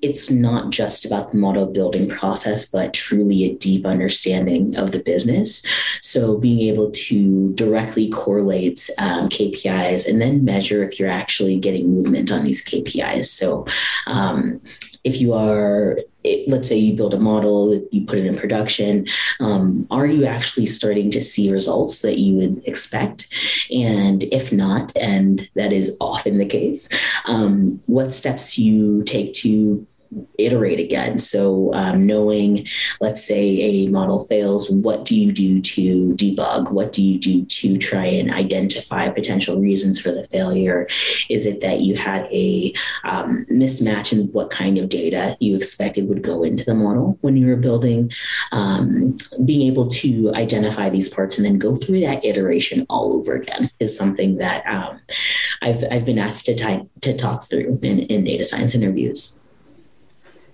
it's 0.00 0.30
not 0.30 0.70
just 0.70 1.04
about 1.04 1.32
the 1.32 1.38
model 1.38 1.66
building 1.66 2.08
process, 2.08 2.70
but 2.70 2.94
truly 2.94 3.44
a 3.44 3.54
deep 3.56 3.84
understanding 3.84 4.76
of 4.76 4.92
the 4.92 5.02
business. 5.02 5.64
So 6.02 6.38
being 6.38 6.60
able 6.72 6.92
to 6.92 7.52
directly 7.54 8.08
correlate 8.08 8.88
um, 8.98 9.28
KPIs 9.28 10.08
and 10.08 10.20
then 10.20 10.44
measure 10.44 10.84
if 10.84 11.00
you're 11.00 11.08
actually 11.08 11.58
getting 11.58 11.92
movement 11.92 12.30
on 12.30 12.44
these 12.44 12.64
KPIs. 12.64 13.26
So 13.26 13.66
um, 14.06 14.60
if 15.08 15.20
you 15.20 15.32
are 15.32 15.98
it, 16.24 16.48
let's 16.48 16.68
say 16.68 16.76
you 16.76 16.96
build 16.96 17.14
a 17.14 17.18
model, 17.18 17.80
you 17.90 18.04
put 18.04 18.18
it 18.18 18.26
in 18.26 18.36
production, 18.36 19.06
um, 19.40 19.86
are 19.90 20.06
you 20.06 20.26
actually 20.26 20.66
starting 20.66 21.10
to 21.12 21.20
see 21.20 21.50
results 21.50 22.02
that 22.02 22.18
you 22.18 22.34
would 22.34 22.62
expect? 22.66 23.32
And 23.72 24.24
if 24.24 24.52
not, 24.52 24.94
and 24.96 25.48
that 25.54 25.72
is 25.72 25.96
often 26.00 26.38
the 26.38 26.46
case, 26.46 26.88
um, 27.24 27.80
what 27.86 28.12
steps 28.12 28.58
you 28.58 29.04
take 29.04 29.32
to 29.34 29.86
iterate 30.38 30.80
again. 30.80 31.18
So, 31.18 31.72
um, 31.74 32.06
knowing, 32.06 32.66
let's 33.00 33.24
say 33.24 33.60
a 33.60 33.88
model 33.88 34.24
fails, 34.24 34.70
what 34.70 35.04
do 35.04 35.14
you 35.14 35.32
do 35.32 35.60
to 35.60 36.14
debug? 36.14 36.72
What 36.72 36.92
do 36.92 37.02
you 37.02 37.18
do 37.18 37.44
to 37.44 37.78
try 37.78 38.04
and 38.06 38.30
identify 38.30 39.08
potential 39.10 39.60
reasons 39.60 40.00
for 40.00 40.10
the 40.10 40.24
failure? 40.24 40.86
Is 41.28 41.46
it 41.46 41.60
that 41.60 41.80
you 41.80 41.96
had 41.96 42.26
a 42.32 42.72
um, 43.04 43.46
mismatch 43.50 44.12
in 44.12 44.26
what 44.32 44.50
kind 44.50 44.78
of 44.78 44.88
data 44.88 45.36
you 45.40 45.56
expected 45.56 46.08
would 46.08 46.22
go 46.22 46.42
into 46.42 46.64
the 46.64 46.74
model 46.74 47.18
when 47.20 47.36
you 47.36 47.46
were 47.46 47.56
building? 47.56 48.10
Um, 48.52 49.16
being 49.44 49.66
able 49.70 49.88
to 49.88 50.32
identify 50.34 50.88
these 50.88 51.08
parts 51.08 51.36
and 51.36 51.44
then 51.44 51.58
go 51.58 51.76
through 51.76 52.00
that 52.00 52.24
iteration 52.24 52.86
all 52.88 53.12
over 53.14 53.34
again 53.34 53.70
is 53.78 53.96
something 53.96 54.38
that 54.38 54.66
um, 54.66 55.00
I've, 55.62 55.84
I've 55.90 56.04
been 56.04 56.18
asked 56.18 56.46
to, 56.46 56.54
ty- 56.54 56.86
to 57.02 57.16
talk 57.16 57.44
through 57.44 57.78
in, 57.82 58.00
in 58.00 58.24
data 58.24 58.44
science 58.44 58.74
interviews. 58.74 59.37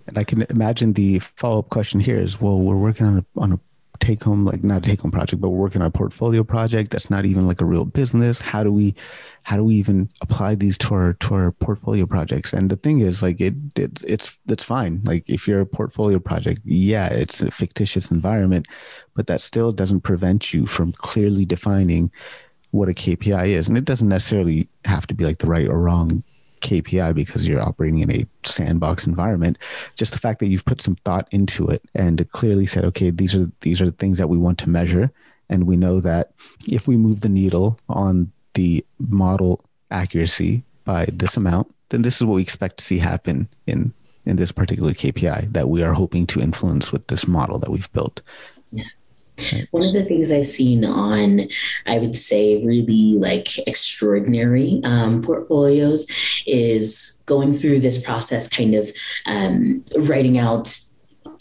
And 0.07 0.18
I 0.18 0.24
can 0.24 0.42
imagine 0.50 0.92
the 0.92 1.18
follow 1.18 1.61
up 1.61 1.70
question 1.70 2.00
here 2.00 2.18
is, 2.18 2.40
well, 2.40 2.59
we're 2.59 2.76
working 2.76 3.07
on 3.07 3.18
a, 3.18 3.40
on 3.40 3.52
a 3.52 3.61
take 4.00 4.24
home, 4.24 4.44
like 4.44 4.62
not 4.62 4.78
a 4.78 4.80
take 4.86 5.00
home 5.00 5.11
project, 5.11 5.40
but 5.40 5.48
we're 5.48 5.62
working 5.62 5.80
on 5.80 5.86
a 5.86 5.90
portfolio 5.90 6.44
project 6.44 6.90
that's 6.90 7.11
not 7.11 7.24
even 7.24 7.46
like 7.46 7.61
a 7.61 7.64
real 7.64 7.84
business. 7.84 8.40
How 8.40 8.64
do 8.64 8.72
we, 8.72 8.94
how 9.44 9.57
do 9.57 9.64
we 9.64 9.76
even 9.76 10.11
apply 10.20 10.57
these 10.57 10.76
to 10.78 10.94
our, 10.94 11.12
to 11.14 11.34
our 11.34 11.52
portfolio 11.52 12.05
projects? 12.07 12.52
And 12.52 12.70
the 12.70 12.76
thing 12.76 13.00
is 13.00 13.22
like, 13.22 13.40
it, 13.40 13.55
it's, 13.76 14.02
it's, 14.05 14.38
that's 14.46 14.64
fine. 14.64 15.00
Like 15.05 15.24
if 15.28 15.46
you're 15.46 15.61
a 15.61 15.66
portfolio 15.66 16.18
project, 16.18 16.61
yeah, 16.64 17.09
it's 17.09 17.40
a 17.40 17.50
fictitious 17.50 18.11
environment, 18.11 18.66
but 19.14 19.26
that 19.28 19.40
still 19.40 19.72
doesn't 19.72 20.02
prevent 20.02 20.52
you 20.52 20.66
from 20.66 20.92
clearly 20.92 21.44
defining 21.44 22.11
what 22.72 22.88
a 22.88 22.94
KPI 22.94 23.48
is. 23.48 23.68
And 23.68 23.78
it 23.78 23.84
doesn't 23.84 24.09
necessarily 24.09 24.68
have 24.84 25.07
to 25.07 25.14
be 25.14 25.24
like 25.24 25.38
the 25.38 25.46
right 25.46 25.68
or 25.68 25.80
wrong 25.80 26.24
KPI 26.61 27.14
because 27.14 27.46
you're 27.46 27.61
operating 27.61 28.00
in 28.00 28.11
a 28.11 28.26
sandbox 28.44 29.07
environment. 29.07 29.59
Just 29.96 30.12
the 30.12 30.18
fact 30.18 30.40
that 30.40 30.46
you've 30.46 30.64
put 30.64 30.80
some 30.80 30.96
thought 30.96 31.28
into 31.30 31.68
it 31.68 31.82
and 31.94 32.28
clearly 32.30 32.66
said, 32.66 32.84
okay, 32.86 33.11
these 33.11 33.34
are 33.34 33.50
these 33.61 33.80
are 33.80 33.86
the 33.86 33.92
things 33.92 34.18
that 34.18 34.28
we 34.28 34.38
want 34.38 34.59
to 34.59 34.70
measure, 34.70 35.11
and 35.48 35.66
we 35.66 35.76
know 35.76 36.00
that 36.00 36.32
if 36.68 36.88
we 36.88 36.96
move 36.96 37.20
the 37.20 37.28
needle 37.28 37.78
on 37.88 38.32
the 38.55 38.84
model 38.98 39.64
accuracy 39.90 40.62
by 40.84 41.07
this 41.12 41.36
amount, 41.36 41.72
then 41.90 42.02
this 42.02 42.16
is 42.16 42.24
what 42.24 42.34
we 42.34 42.42
expect 42.42 42.78
to 42.78 42.84
see 42.84 42.98
happen 42.98 43.48
in 43.66 43.92
in 44.26 44.36
this 44.36 44.52
particular 44.52 44.92
KPI 44.92 45.52
that 45.52 45.68
we 45.68 45.82
are 45.82 45.92
hoping 45.92 46.26
to 46.28 46.40
influence 46.40 46.92
with 46.92 47.07
this 47.09 47.28
model 47.28 47.59
that 47.59 47.70
we've 47.70 47.92
built. 47.92 48.22
One 49.70 49.82
of 49.82 49.93
the 49.93 50.05
things 50.05 50.30
I've 50.30 50.47
seen 50.47 50.85
on, 50.85 51.49
I 51.87 51.99
would 51.99 52.16
say, 52.16 52.64
really 52.64 53.14
like 53.14 53.59
extraordinary 53.66 54.80
um, 54.85 55.22
portfolios 55.22 56.07
is 56.47 57.20
going 57.26 57.55
through 57.55 57.80
this 57.80 58.01
process, 58.03 58.49
kind 58.49 58.74
of 58.74 58.91
um, 59.26 59.82
writing 59.97 60.39
out 60.39 60.78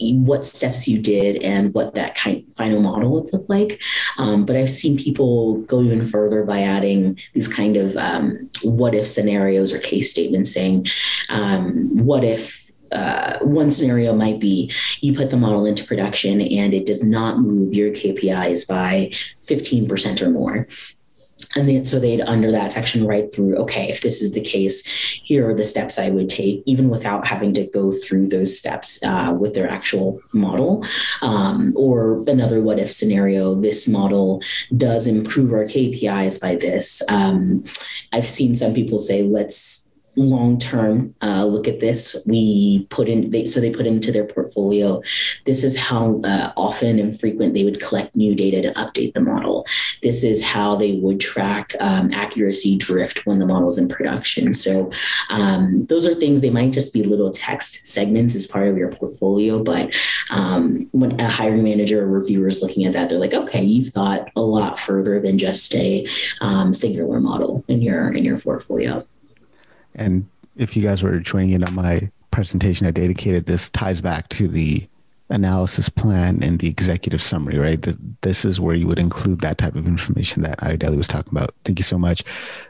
what 0.00 0.46
steps 0.46 0.88
you 0.88 0.98
did 0.98 1.42
and 1.42 1.72
what 1.72 1.94
that 1.94 2.14
kind 2.14 2.42
of 2.42 2.52
final 2.54 2.80
model 2.80 3.10
would 3.10 3.32
look 3.32 3.46
like. 3.48 3.80
Um, 4.18 4.44
but 4.44 4.56
I've 4.56 4.70
seen 4.70 4.98
people 4.98 5.60
go 5.62 5.80
even 5.82 6.06
further 6.06 6.42
by 6.44 6.62
adding 6.62 7.18
these 7.32 7.48
kind 7.48 7.76
of 7.76 7.96
um, 7.96 8.50
what 8.62 8.94
if 8.94 9.06
scenarios 9.06 9.72
or 9.72 9.78
case 9.78 10.10
statements 10.10 10.52
saying, 10.52 10.86
um, 11.30 11.96
what 11.96 12.24
if 12.24 12.63
uh, 12.94 13.38
one 13.40 13.70
scenario 13.70 14.14
might 14.14 14.40
be 14.40 14.72
you 15.00 15.14
put 15.14 15.30
the 15.30 15.36
model 15.36 15.66
into 15.66 15.84
production 15.84 16.40
and 16.40 16.72
it 16.72 16.86
does 16.86 17.02
not 17.02 17.40
move 17.40 17.74
your 17.74 17.90
KPIs 17.90 18.66
by 18.66 19.10
15% 19.42 20.22
or 20.22 20.30
more. 20.30 20.66
And 21.56 21.68
then, 21.68 21.84
so 21.84 21.98
they'd 21.98 22.20
under 22.22 22.50
that 22.52 22.72
section 22.72 23.06
write 23.06 23.32
through, 23.32 23.56
okay, 23.56 23.88
if 23.88 24.00
this 24.00 24.22
is 24.22 24.32
the 24.32 24.40
case, 24.40 24.86
here 25.22 25.48
are 25.48 25.54
the 25.54 25.64
steps 25.64 25.98
I 25.98 26.10
would 26.10 26.28
take, 26.28 26.62
even 26.66 26.88
without 26.88 27.26
having 27.26 27.52
to 27.54 27.66
go 27.66 27.92
through 27.92 28.28
those 28.28 28.58
steps 28.58 29.02
uh, 29.04 29.34
with 29.38 29.54
their 29.54 29.68
actual 29.68 30.20
model. 30.32 30.84
Um, 31.22 31.72
or 31.76 32.24
another 32.26 32.60
what 32.60 32.78
if 32.78 32.90
scenario, 32.90 33.54
this 33.54 33.86
model 33.86 34.42
does 34.76 35.06
improve 35.06 35.52
our 35.52 35.64
KPIs 35.64 36.40
by 36.40 36.56
this. 36.56 37.02
Um, 37.08 37.64
I've 38.12 38.26
seen 38.26 38.56
some 38.56 38.74
people 38.74 38.98
say, 38.98 39.22
let's 39.22 39.83
long 40.16 40.58
term 40.58 41.14
uh, 41.22 41.44
look 41.44 41.68
at 41.68 41.80
this. 41.80 42.16
We 42.26 42.86
put 42.90 43.08
in, 43.08 43.30
they, 43.30 43.46
so 43.46 43.60
they 43.60 43.70
put 43.70 43.86
into 43.86 44.12
their 44.12 44.24
portfolio. 44.24 45.02
This 45.44 45.64
is 45.64 45.76
how 45.76 46.20
uh, 46.24 46.52
often 46.56 46.98
and 46.98 47.18
frequent 47.18 47.54
they 47.54 47.64
would 47.64 47.80
collect 47.80 48.16
new 48.16 48.34
data 48.34 48.62
to 48.62 48.72
update 48.72 49.14
the 49.14 49.20
model. 49.20 49.66
This 50.02 50.22
is 50.22 50.42
how 50.42 50.76
they 50.76 50.98
would 50.98 51.20
track 51.20 51.72
um, 51.80 52.12
accuracy 52.12 52.76
drift 52.76 53.26
when 53.26 53.38
the 53.38 53.46
model's 53.46 53.78
in 53.78 53.88
production. 53.88 54.54
So 54.54 54.90
um, 55.30 55.86
those 55.86 56.06
are 56.06 56.14
things 56.14 56.40
they 56.40 56.50
might 56.50 56.72
just 56.72 56.92
be 56.92 57.02
little 57.02 57.30
text 57.30 57.86
segments 57.86 58.34
as 58.34 58.46
part 58.46 58.68
of 58.68 58.76
your 58.76 58.90
portfolio, 58.90 59.62
but 59.62 59.94
um, 60.30 60.88
when 60.92 61.20
a 61.20 61.28
hiring 61.28 61.62
manager 61.62 62.02
or 62.02 62.06
reviewer 62.06 62.48
is 62.48 62.62
looking 62.62 62.84
at 62.84 62.92
that, 62.92 63.08
they're 63.08 63.18
like, 63.18 63.34
okay, 63.34 63.62
you've 63.62 63.88
thought 63.88 64.30
a 64.36 64.40
lot 64.40 64.78
further 64.78 65.20
than 65.20 65.38
just 65.38 65.74
a 65.74 66.06
um, 66.40 66.72
singular 66.72 67.20
model 67.20 67.64
in 67.68 67.82
your 67.82 68.12
in 68.12 68.24
your 68.24 68.38
portfolio. 68.38 69.04
And 69.94 70.28
if 70.56 70.76
you 70.76 70.82
guys 70.82 71.02
were 71.02 71.18
joining 71.18 71.50
in 71.50 71.64
on 71.64 71.74
my 71.74 72.10
presentation 72.30 72.86
at 72.86 72.94
Datacated, 72.94 73.46
this 73.46 73.70
ties 73.70 74.00
back 74.00 74.28
to 74.30 74.48
the 74.48 74.86
analysis 75.30 75.88
plan 75.88 76.42
and 76.42 76.58
the 76.58 76.68
executive 76.68 77.22
summary, 77.22 77.58
right? 77.58 77.86
This 78.20 78.44
is 78.44 78.60
where 78.60 78.74
you 78.74 78.86
would 78.86 78.98
include 78.98 79.40
that 79.40 79.58
type 79.58 79.74
of 79.74 79.86
information 79.86 80.42
that 80.42 80.58
Ayodele 80.60 80.96
was 80.96 81.08
talking 81.08 81.32
about. 81.32 81.54
Thank 81.64 81.78
you 81.78 81.82
so 81.82 81.98
much. 81.98 82.22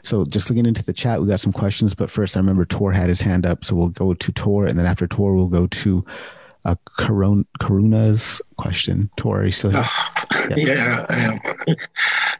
So 0.03 0.25
just 0.25 0.49
looking 0.49 0.65
into 0.65 0.83
the 0.83 0.93
chat, 0.93 1.21
we 1.21 1.27
got 1.27 1.39
some 1.39 1.51
questions, 1.51 1.93
but 1.93 2.09
first 2.09 2.35
I 2.35 2.39
remember 2.39 2.65
Tor 2.65 2.91
had 2.91 3.09
his 3.09 3.21
hand 3.21 3.45
up. 3.45 3.65
So 3.65 3.75
we'll 3.75 3.89
go 3.89 4.13
to 4.13 4.31
Tor 4.31 4.65
and 4.65 4.79
then 4.79 4.85
after 4.85 5.05
Tor, 5.05 5.35
we'll 5.35 5.47
go 5.47 5.67
to 5.67 6.05
uh, 6.63 6.75
Karuna's 6.97 8.41
question. 8.57 9.09
Tor, 9.17 9.41
are 9.41 9.45
you 9.45 9.51
still 9.51 9.71
here? 9.71 9.79
Uh, 9.81 10.47
yeah, 10.49 10.55
yeah 10.55 11.05
I 11.09 11.15
am. 11.15 11.39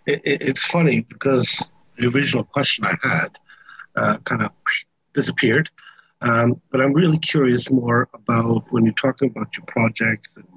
It, 0.07 0.21
it, 0.23 0.41
it's 0.43 0.63
funny 0.63 1.01
because 1.01 1.65
the 1.97 2.07
original 2.09 2.43
question 2.43 2.86
I 2.86 2.93
had 3.01 3.39
uh, 3.95 4.17
kind 4.19 4.41
of 4.43 4.51
disappeared. 5.13 5.69
Um, 6.21 6.61
but 6.71 6.81
I'm 6.81 6.93
really 6.93 7.19
curious 7.19 7.69
more 7.69 8.07
about 8.13 8.65
when 8.71 8.85
you're 8.85 8.93
talking 8.93 9.29
about 9.29 9.55
your 9.57 9.65
projects 9.65 10.29
and 10.35 10.47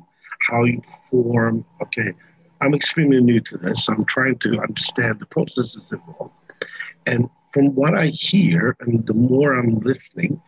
how 0.49 0.65
you 0.65 0.81
form. 1.11 1.65
Okay, 1.83 2.13
I'm 2.61 2.75
extremely 2.75 3.21
new 3.21 3.41
to 3.41 3.59
this. 3.59 3.89
I'm 3.89 4.05
trying 4.05 4.39
to 4.39 4.61
understand 4.61 5.21
the 5.21 5.27
processes 5.27 5.91
involved. 5.93 6.35
And 7.07 7.29
from 7.53 7.75
what 7.75 7.95
I 7.95 8.09
hear, 8.09 8.77
and 8.81 9.07
the 9.07 9.15
more 9.15 9.55
I'm 9.55 9.79
listening, 9.81 10.41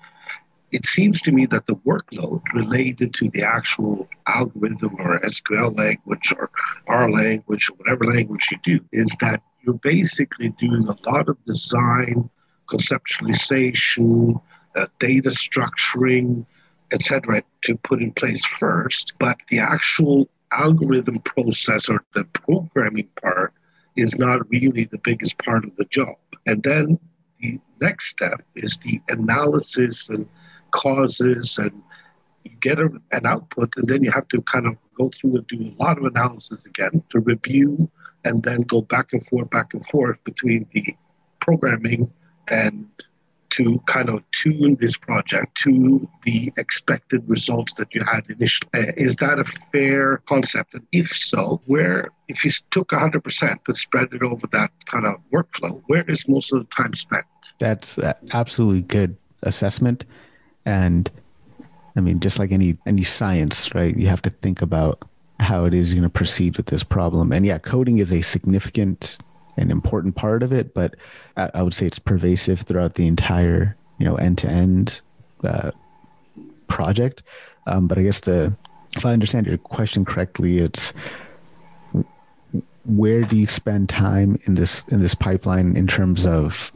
it 0.72 0.86
seems 0.86 1.20
to 1.22 1.32
me 1.32 1.46
that 1.46 1.66
the 1.66 1.74
workload 1.76 2.42
related 2.54 3.12
to 3.14 3.28
the 3.30 3.42
actual 3.42 4.08
algorithm 4.26 4.94
or 5.00 5.18
SQL 5.20 5.76
language 5.76 6.32
or 6.36 6.50
R 6.86 7.10
language 7.10 7.68
or 7.70 7.76
whatever 7.76 8.04
language 8.06 8.48
you 8.50 8.58
do 8.62 8.84
is 8.92 9.16
that 9.20 9.42
you're 9.62 9.80
basically 9.82 10.50
doing 10.50 10.86
a 10.88 11.10
lot 11.10 11.28
of 11.28 11.44
design, 11.44 12.30
conceptualization, 12.70 14.40
uh, 14.76 14.86
data 14.98 15.30
structuring, 15.30 16.46
etc., 16.92 17.42
to 17.62 17.76
put 17.76 18.00
in 18.00 18.12
place 18.12 18.44
first. 18.44 19.14
But 19.18 19.36
the 19.50 19.58
actual 19.58 20.28
algorithm 20.52 21.18
process 21.20 21.88
or 21.88 22.04
the 22.14 22.24
programming 22.24 23.08
part 23.22 23.52
is 23.96 24.16
not 24.18 24.48
really 24.50 24.84
the 24.84 24.98
biggest 24.98 25.38
part 25.38 25.64
of 25.64 25.74
the 25.76 25.84
job. 25.86 26.16
And 26.46 26.62
then 26.62 26.98
the 27.40 27.58
next 27.80 28.10
step 28.10 28.42
is 28.54 28.78
the 28.78 29.00
analysis 29.08 30.08
and 30.08 30.26
causes 30.72 31.58
and 31.58 31.82
you 32.44 32.52
get 32.60 32.78
a, 32.78 32.88
an 33.12 33.26
output 33.26 33.72
and 33.76 33.88
then 33.88 34.02
you 34.02 34.10
have 34.10 34.28
to 34.28 34.40
kind 34.42 34.66
of 34.66 34.76
go 34.96 35.10
through 35.10 35.36
and 35.36 35.46
do 35.46 35.60
a 35.62 35.82
lot 35.82 35.98
of 35.98 36.04
analysis 36.04 36.64
again 36.66 37.02
to 37.10 37.20
review 37.20 37.90
and 38.24 38.42
then 38.42 38.62
go 38.62 38.82
back 38.82 39.12
and 39.12 39.26
forth 39.26 39.50
back 39.50 39.74
and 39.74 39.84
forth 39.86 40.22
between 40.24 40.66
the 40.72 40.94
programming 41.40 42.10
and 42.50 42.86
to 43.50 43.80
kind 43.86 44.08
of 44.08 44.22
tune 44.30 44.76
this 44.80 44.96
project 44.96 45.56
to 45.56 46.08
the 46.24 46.52
expected 46.56 47.22
results 47.28 47.74
that 47.74 47.92
you 47.94 48.04
had 48.04 48.22
initially. 48.28 48.70
Uh, 48.74 48.92
is 48.96 49.16
that 49.16 49.38
a 49.38 49.44
fair 49.44 50.18
concept? 50.26 50.74
And 50.74 50.86
if 50.92 51.08
so, 51.08 51.60
where, 51.66 52.10
if 52.28 52.44
you 52.44 52.50
took 52.70 52.88
100% 52.90 53.58
and 53.66 53.76
spread 53.76 54.08
it 54.12 54.22
over 54.22 54.46
that 54.52 54.70
kind 54.86 55.04
of 55.04 55.16
workflow, 55.32 55.82
where 55.86 56.08
is 56.08 56.28
most 56.28 56.52
of 56.52 56.60
the 56.60 56.66
time 56.66 56.94
spent? 56.94 57.26
That's 57.58 57.98
absolutely 58.32 58.82
good 58.82 59.16
assessment. 59.42 60.04
And 60.64 61.10
I 61.96 62.00
mean, 62.00 62.20
just 62.20 62.38
like 62.38 62.52
any 62.52 62.78
any 62.86 63.02
science, 63.02 63.74
right? 63.74 63.96
You 63.96 64.06
have 64.06 64.22
to 64.22 64.30
think 64.30 64.62
about 64.62 65.02
how 65.40 65.64
it 65.64 65.74
is 65.74 65.92
you're 65.92 66.00
going 66.00 66.10
to 66.10 66.16
proceed 66.16 66.56
with 66.56 66.66
this 66.66 66.84
problem. 66.84 67.32
And 67.32 67.44
yeah, 67.44 67.58
coding 67.58 67.98
is 67.98 68.12
a 68.12 68.20
significant 68.20 69.18
and 69.60 69.70
important 69.70 70.16
part 70.16 70.42
of 70.42 70.52
it, 70.52 70.74
but 70.74 70.96
I, 71.36 71.62
would 71.62 71.74
say 71.74 71.86
it's 71.86 71.98
pervasive 71.98 72.62
throughout 72.62 72.94
the 72.94 73.06
entire, 73.06 73.76
you 73.98 74.06
know, 74.06 74.16
end 74.16 74.38
to 74.38 74.48
end 74.48 75.00
project. 76.66 77.22
Um, 77.66 77.86
but 77.86 77.98
I 77.98 78.02
guess 78.02 78.20
the 78.20 78.54
if 78.96 79.06
I 79.06 79.12
understand 79.12 79.46
your 79.46 79.58
question 79.58 80.04
correctly, 80.04 80.58
it's 80.58 80.92
where 82.86 83.22
do 83.22 83.36
you 83.36 83.46
spend 83.46 83.88
time 83.88 84.40
in 84.44 84.54
this 84.54 84.84
in 84.88 85.00
this 85.00 85.14
pipeline 85.14 85.76
in 85.76 85.86
terms 85.86 86.24
of 86.24 86.72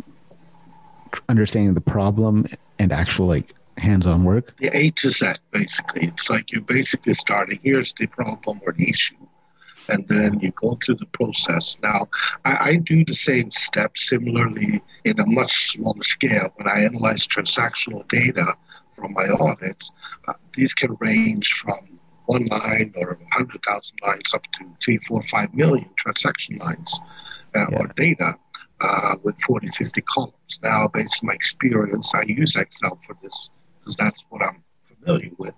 understanding 1.28 1.74
the 1.74 1.80
problem 1.80 2.46
and 2.78 2.92
actual 2.92 3.26
like 3.26 3.54
hands-on 3.78 4.24
work? 4.24 4.54
The 4.58 4.76
A 4.76 4.90
to 4.90 5.10
Z, 5.10 5.34
basically. 5.50 6.06
It's 6.06 6.28
like 6.28 6.52
you're 6.52 6.62
basically 6.62 7.14
starting. 7.14 7.58
Here's 7.62 7.92
the 7.94 8.06
problem 8.06 8.60
or 8.64 8.72
the 8.72 8.88
issue, 8.90 9.16
and 9.88 10.06
then 10.08 10.40
you 10.40 10.52
go 10.52 10.74
through 10.74 10.96
the 10.96 11.06
process. 11.06 11.76
Now, 11.82 12.06
I, 12.44 12.70
I 12.70 12.76
do 12.76 13.04
the 13.04 13.14
same 13.14 13.50
steps 13.50 14.08
similarly 14.08 14.82
in 15.04 15.20
a 15.20 15.26
much 15.26 15.72
smaller 15.72 16.02
scale 16.02 16.50
when 16.56 16.68
I 16.68 16.84
analyze 16.84 17.26
transactional 17.26 18.06
data 18.08 18.54
from 18.94 19.12
my 19.12 19.28
audits. 19.28 19.90
Uh, 20.28 20.34
these 20.54 20.74
can 20.74 20.96
range 21.00 21.52
from 21.52 21.98
one 22.26 22.46
line 22.46 22.92
or 22.96 23.18
100,000 23.36 23.98
lines 24.06 24.34
up 24.34 24.42
to 24.54 24.64
three, 24.82 24.98
four, 24.98 25.22
five 25.24 25.52
million 25.54 25.88
transaction 25.98 26.56
lines 26.56 27.00
uh, 27.54 27.66
yeah. 27.70 27.78
or 27.78 27.86
data. 27.88 28.34
Uh, 28.80 29.14
with 29.22 29.40
40, 29.46 29.68
50 29.68 30.00
columns. 30.02 30.60
Now, 30.62 30.88
based 30.92 31.20
on 31.22 31.28
my 31.28 31.32
experience, 31.32 32.12
I 32.12 32.22
use 32.22 32.56
Excel 32.56 32.98
for 33.06 33.16
this 33.22 33.48
because 33.78 33.96
that's 33.96 34.22
what 34.28 34.42
I'm 34.42 34.62
familiar 34.98 35.30
with. 35.38 35.54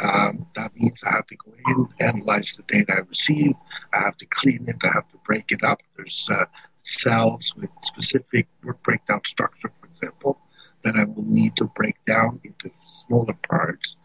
Um, 0.00 0.46
that 0.56 0.74
means 0.76 1.02
I 1.04 1.12
have 1.12 1.26
to 1.28 1.36
go 1.36 1.52
in, 1.66 1.88
analyze 2.00 2.56
the 2.56 2.62
data 2.64 2.94
I 2.94 3.00
receive. 3.08 3.54
I 3.92 4.00
have 4.00 4.16
to 4.18 4.26
clean 4.26 4.64
it. 4.68 4.76
I 4.82 4.92
have 4.94 5.08
to 5.10 5.18
break 5.24 5.46
it 5.48 5.62
up. 5.62 5.80
There's 5.96 6.28
uh, 6.30 6.44
cells 6.82 7.54
with 7.56 7.70
specific 7.82 8.46
breakdown 8.82 9.20
structure, 9.24 9.70
for 9.78 9.86
example, 9.86 10.38
that 10.84 10.96
I 10.96 11.04
will 11.04 11.24
need 11.24 11.56
to 11.56 11.64
break 11.76 11.96
down 12.06 12.40
into 12.44 12.70
smaller 13.06 13.36
parts. 13.48 13.96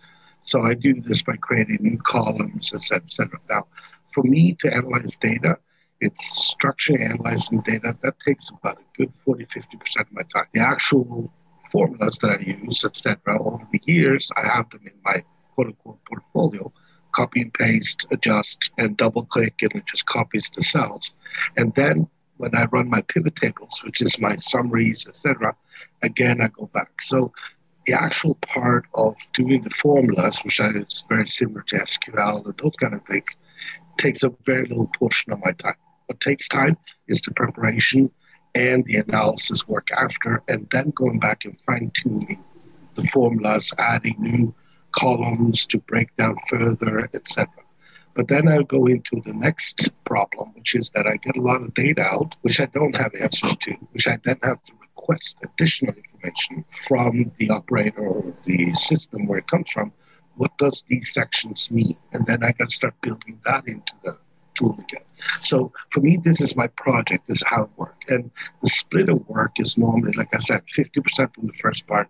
So 0.44 0.62
I 0.62 0.76
do 0.76 1.02
this 1.02 1.24
by 1.24 1.36
creating 1.38 1.80
new 1.82 1.98
columns, 1.98 2.74
etc., 2.74 3.04
etc. 3.06 3.40
Now, 3.50 3.68
for 4.14 4.24
me 4.24 4.56
to 4.62 4.74
analyze 4.74 5.16
data, 5.18 5.58
it's 6.00 6.56
structuring, 6.56 7.04
analyzing 7.04 7.62
data. 7.62 7.98
That 8.04 8.20
takes 8.20 8.50
about 8.50 8.78
a 8.78 8.98
good 8.98 9.12
40, 9.26 9.46
50% 9.46 10.02
of 10.02 10.12
my 10.12 10.22
time. 10.34 10.46
The 10.54 10.62
actual 10.62 11.32
formulas 11.72 12.18
that 12.22 12.32
I 12.32 12.40
use, 12.40 12.86
etc. 12.86 13.18
Over 13.40 13.68
the 13.72 13.82
years, 13.86 14.30
I 14.38 14.48
have 14.48 14.70
them 14.70 14.82
in 14.86 14.94
my 15.04 15.24
quote 15.58 15.68
unquote 15.68 16.06
portfolio. 16.06 16.72
Copy 17.14 17.42
and 17.42 17.54
paste, 17.54 18.06
adjust, 18.12 18.70
and 18.78 18.96
double 18.96 19.26
click, 19.26 19.56
and 19.62 19.72
it 19.74 19.86
just 19.88 20.06
copies 20.06 20.50
the 20.50 20.62
cells. 20.62 21.16
And 21.56 21.74
then 21.74 22.08
when 22.38 22.56
I 22.56 22.66
run 22.66 22.90
my 22.90 23.02
pivot 23.02 23.36
tables, 23.36 23.82
which 23.84 24.02
is 24.02 24.20
my 24.20 24.36
summaries, 24.38 25.08
etc., 25.08 25.56
again 26.04 26.42
I 26.42 26.50
go 26.50 26.70
back. 26.74 27.02
So 27.02 27.34
the 27.88 27.94
actual 27.94 28.36
part 28.36 28.86
of 28.94 29.16
doing 29.34 29.64
the 29.64 29.72
formulas, 29.72 30.40
which 30.44 30.60
is 30.60 31.04
very 31.10 31.28
similar 31.28 31.64
to 31.70 31.78
SQL 31.78 32.46
and 32.46 32.58
those 32.58 32.76
kind 32.80 32.94
of 32.94 33.04
things, 33.06 33.38
takes 33.98 34.22
a 34.22 34.32
very 34.46 34.66
little 34.66 34.92
portion 35.00 35.34
of 35.34 35.40
my 35.44 35.54
time. 35.54 35.76
What 36.06 36.20
takes 36.20 36.48
time 36.48 36.78
is 37.08 37.22
the 37.22 37.32
preparation 37.32 38.12
and 38.54 38.86
the 38.86 38.98
analysis 38.98 39.68
work 39.68 39.88
after, 39.92 40.44
and 40.48 40.68
then 40.72 40.92
going 40.92 41.20
back 41.20 41.46
and 41.46 41.58
fine 41.66 41.92
tuning 41.96 42.44
the 42.96 43.04
formulas, 43.06 43.74
adding 43.80 44.16
new 44.20 44.54
columns 44.98 45.66
to 45.68 45.78
break 45.80 46.16
down 46.18 46.36
further, 46.50 47.10
etc. 47.14 47.48
But 48.16 48.28
then 48.28 48.48
I'll 48.48 48.64
go 48.64 48.88
into 48.88 49.22
the 49.26 49.34
next 49.34 49.90
problem, 50.04 50.52
which 50.56 50.74
is 50.74 50.90
that 50.96 51.06
I 51.06 51.18
get 51.18 51.38
a 51.38 51.42
lot 51.42 51.62
of 51.62 51.74
data 51.76 52.02
out, 52.02 52.36
which 52.42 52.60
I 52.60 52.66
don't 52.66 52.96
have 52.96 53.14
answers 53.14 53.56
to, 53.56 53.72
which 53.92 54.08
I 54.08 54.18
then 54.26 54.40
have 54.42 54.64
to 54.66 54.74
request 54.82 55.38
additional 55.44 55.94
information 55.94 56.66
from 56.72 57.32
the 57.38 57.52
operator 57.52 58.08
or 58.08 58.34
the 58.46 58.74
system 58.74 59.28
where 59.28 59.38
it 59.38 59.48
comes 59.48 59.70
from. 59.70 59.92
What 60.36 60.58
does 60.58 60.84
these 60.88 61.14
sections 61.14 61.70
mean? 61.70 61.98
And 62.14 62.26
then 62.26 62.44
I 62.44 62.54
got 62.54 62.70
to 62.70 62.76
start 62.76 62.96
building 63.02 63.40
that 63.46 63.68
into 63.68 63.94
the 64.04 64.18
tool 64.56 64.74
again. 64.80 65.06
So 65.42 65.72
for 65.92 66.00
me, 66.00 66.18
this 66.18 66.42
is 66.42 66.56
my 66.56 66.68
project. 66.68 67.28
This 67.28 67.38
is 67.38 67.44
how 67.46 67.64
it 67.64 67.70
works. 67.78 68.06
And 68.10 68.32
the 68.64 68.70
split 68.70 69.10
of 69.10 69.28
work 69.30 69.52
is 69.58 69.78
normally, 69.78 70.14
like 70.14 70.34
I 70.34 70.40
said, 70.40 70.64
50% 70.76 71.38
on 71.38 71.48
the 71.48 71.54
first 71.54 71.86
part, 71.88 72.08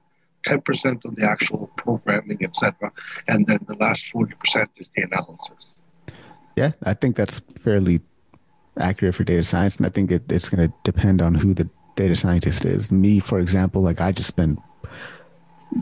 10% 0.48 1.06
of 1.06 1.16
the 1.16 1.24
actual 1.24 1.70
programming, 1.76 2.44
etc., 2.44 2.92
and 3.28 3.46
then 3.48 3.60
the 3.68 3.76
last 3.76 4.06
40% 4.14 4.68
is 4.78 4.90
the 4.96 5.04
analysis. 5.04 5.76
Yeah, 6.56 6.72
I 6.84 6.94
think 6.94 7.16
that's 7.16 7.40
fairly 7.60 8.02
accurate 8.78 9.16
for 9.16 9.24
data 9.24 9.44
science, 9.44 9.78
and 9.78 9.86
I 9.86 9.90
think 9.90 10.12
it, 10.12 10.32
it's 10.32 10.50
going 10.50 10.68
to 10.68 10.74
depend 10.84 11.22
on 11.22 11.36
who 11.36 11.54
the 11.54 11.70
data 11.96 12.16
scientist 12.16 12.66
is. 12.66 12.92
Me, 12.92 13.20
for 13.20 13.40
example, 13.40 13.82
like 13.82 14.02
I 14.02 14.12
just 14.12 14.28
spend 14.28 14.60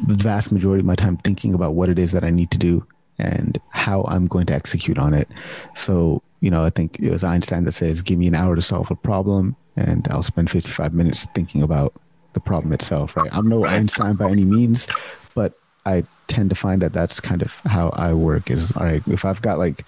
the 0.08 0.16
vast 0.16 0.52
majority 0.52 0.80
of 0.80 0.86
my 0.86 0.96
time 0.96 1.18
thinking 1.18 1.54
about 1.54 1.74
what 1.74 1.90
it 1.90 2.00
is 2.00 2.12
that 2.12 2.24
I 2.24 2.32
need 2.32 2.52
to 2.52 2.58
do 2.58 2.86
and 3.20 3.60
how 3.70 4.04
I'm 4.08 4.28
going 4.28 4.46
to 4.48 4.54
execute 4.54 4.98
on 4.98 5.14
it. 5.14 5.30
So 5.76 6.22
you 6.46 6.52
know, 6.52 6.64
I 6.64 6.70
think 6.70 7.00
it 7.00 7.10
was 7.10 7.24
Einstein 7.24 7.64
that 7.64 7.72
says, 7.72 8.04
give 8.04 8.20
me 8.20 8.28
an 8.28 8.36
hour 8.36 8.56
to 8.56 8.62
solve 8.62 8.92
a 8.92 8.96
problem 8.96 9.56
and 9.76 10.08
I'll 10.12 10.22
spend 10.22 10.52
55 10.52 10.94
minutes 10.94 11.26
thinking 11.34 11.64
about 11.64 11.94
the 12.36 12.40
problem 12.40 12.72
itself, 12.72 13.16
right? 13.18 13.30
I'm 13.32 13.48
no 13.48 13.66
Einstein 13.66 14.16
by 14.16 14.30
any 14.30 14.46
means, 14.46 14.88
but 15.34 15.58
I 15.86 16.04
tend 16.28 16.50
to 16.50 16.56
find 16.56 16.82
that 16.84 16.94
that's 16.94 17.20
kind 17.20 17.42
of 17.42 17.54
how 17.66 17.90
I 17.90 18.14
work 18.14 18.52
is, 18.52 18.72
all 18.74 18.84
right, 18.84 19.02
if 19.08 19.26
I've 19.26 19.42
got 19.42 19.58
like, 19.58 19.86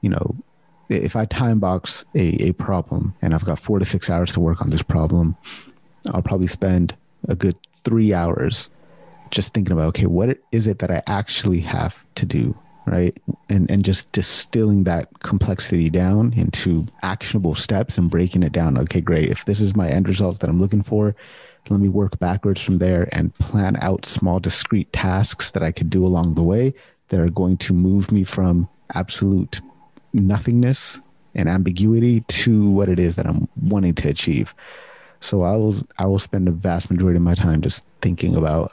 you 0.00 0.08
know, 0.08 0.34
if 0.88 1.16
I 1.16 1.26
time 1.26 1.58
box 1.58 2.04
a, 2.14 2.48
a 2.48 2.52
problem 2.52 3.14
and 3.20 3.34
I've 3.34 3.44
got 3.44 3.58
four 3.58 3.78
to 3.78 3.84
six 3.84 4.08
hours 4.08 4.32
to 4.32 4.40
work 4.40 4.62
on 4.62 4.70
this 4.70 4.82
problem, 4.82 5.36
I'll 6.12 6.22
probably 6.22 6.46
spend 6.46 6.94
a 7.28 7.34
good 7.34 7.56
three 7.84 8.14
hours 8.14 8.70
just 9.30 9.54
thinking 9.54 9.72
about, 9.72 9.88
okay, 9.88 10.06
what 10.06 10.38
is 10.50 10.66
it 10.66 10.78
that 10.80 10.90
I 10.90 11.02
actually 11.06 11.60
have 11.60 12.04
to 12.14 12.24
do 12.26 12.56
right? 12.84 13.16
And 13.48 13.70
and 13.70 13.84
just 13.84 14.10
distilling 14.10 14.82
that 14.84 15.20
complexity 15.20 15.88
down 15.88 16.32
into 16.32 16.88
actionable 17.02 17.54
steps 17.54 17.96
and 17.96 18.10
breaking 18.10 18.42
it 18.42 18.50
down. 18.52 18.76
Okay 18.76 19.00
great. 19.00 19.30
If 19.30 19.44
this 19.44 19.60
is 19.60 19.76
my 19.76 19.88
end 19.88 20.08
results 20.08 20.38
that 20.38 20.50
i'm 20.50 20.60
looking 20.60 20.82
for 20.82 21.14
let 21.68 21.80
me 21.80 21.88
work 21.88 22.18
backwards 22.18 22.60
from 22.60 22.78
there 22.78 23.08
and 23.12 23.34
plan 23.36 23.76
out 23.80 24.04
small 24.04 24.40
discrete 24.40 24.92
tasks 24.92 25.50
that 25.50 25.62
i 25.62 25.72
could 25.72 25.90
do 25.90 26.04
along 26.04 26.34
the 26.34 26.42
way 26.42 26.74
that 27.08 27.20
are 27.20 27.30
going 27.30 27.56
to 27.56 27.72
move 27.72 28.10
me 28.10 28.24
from 28.24 28.68
absolute 28.94 29.60
nothingness 30.12 31.00
and 31.34 31.48
ambiguity 31.48 32.20
to 32.28 32.70
what 32.70 32.88
it 32.88 32.98
is 32.98 33.16
that 33.16 33.26
i'm 33.26 33.48
wanting 33.62 33.94
to 33.94 34.08
achieve 34.08 34.54
so 35.20 35.42
i 35.42 35.54
will 35.54 35.76
i 35.98 36.06
will 36.06 36.18
spend 36.18 36.46
the 36.46 36.52
vast 36.52 36.90
majority 36.90 37.16
of 37.16 37.22
my 37.22 37.34
time 37.34 37.60
just 37.60 37.86
thinking 38.00 38.34
about 38.34 38.72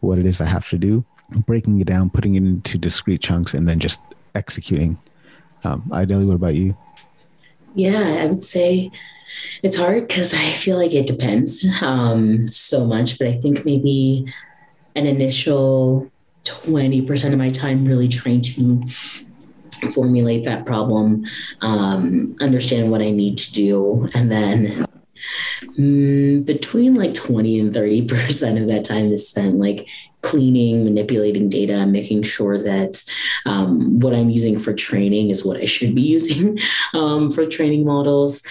what 0.00 0.18
it 0.18 0.26
is 0.26 0.40
i 0.40 0.46
have 0.46 0.68
to 0.68 0.78
do 0.78 1.04
breaking 1.30 1.80
it 1.80 1.86
down, 1.86 2.10
putting 2.10 2.34
it 2.34 2.42
into 2.42 2.78
discrete 2.78 3.20
chunks, 3.20 3.54
and 3.54 3.68
then 3.68 3.78
just 3.78 4.00
executing. 4.34 4.98
Um, 5.64 5.82
Ayodele, 5.90 6.26
what 6.26 6.34
about 6.34 6.54
you? 6.54 6.76
Yeah, 7.74 8.20
I 8.22 8.26
would 8.26 8.44
say 8.44 8.90
it's 9.62 9.76
hard 9.76 10.08
because 10.08 10.34
I 10.34 10.50
feel 10.52 10.76
like 10.76 10.92
it 10.92 11.06
depends 11.06 11.66
um, 11.82 12.48
so 12.48 12.86
much, 12.86 13.18
but 13.18 13.28
I 13.28 13.32
think 13.32 13.64
maybe 13.64 14.32
an 14.96 15.06
initial 15.06 16.10
20% 16.44 17.32
of 17.32 17.38
my 17.38 17.50
time 17.50 17.84
really 17.84 18.08
trying 18.08 18.40
to 18.42 18.82
formulate 19.92 20.44
that 20.44 20.66
problem, 20.66 21.24
um, 21.62 22.34
understand 22.40 22.90
what 22.90 23.02
I 23.02 23.10
need 23.10 23.38
to 23.38 23.52
do, 23.52 24.08
and 24.14 24.30
then 24.30 24.86
mm, 25.78 26.44
between 26.44 26.94
like 26.94 27.14
20 27.14 27.60
and 27.60 27.74
30% 27.74 28.60
of 28.60 28.68
that 28.68 28.84
time 28.84 29.10
is 29.12 29.28
spent 29.28 29.58
like 29.58 29.88
cleaning, 30.22 30.84
manipulating 30.84 31.48
data, 31.48 31.86
making 31.86 32.22
sure 32.22 32.58
that 32.58 33.04
um, 33.46 34.00
what 34.00 34.14
I'm 34.14 34.30
using 34.30 34.58
for 34.58 34.74
training 34.74 35.30
is 35.30 35.44
what 35.44 35.56
I 35.56 35.64
should 35.64 35.94
be 35.94 36.02
using 36.16 36.58
um, 36.94 37.30
for 37.30 37.46
training 37.46 37.84
models. 37.84 38.42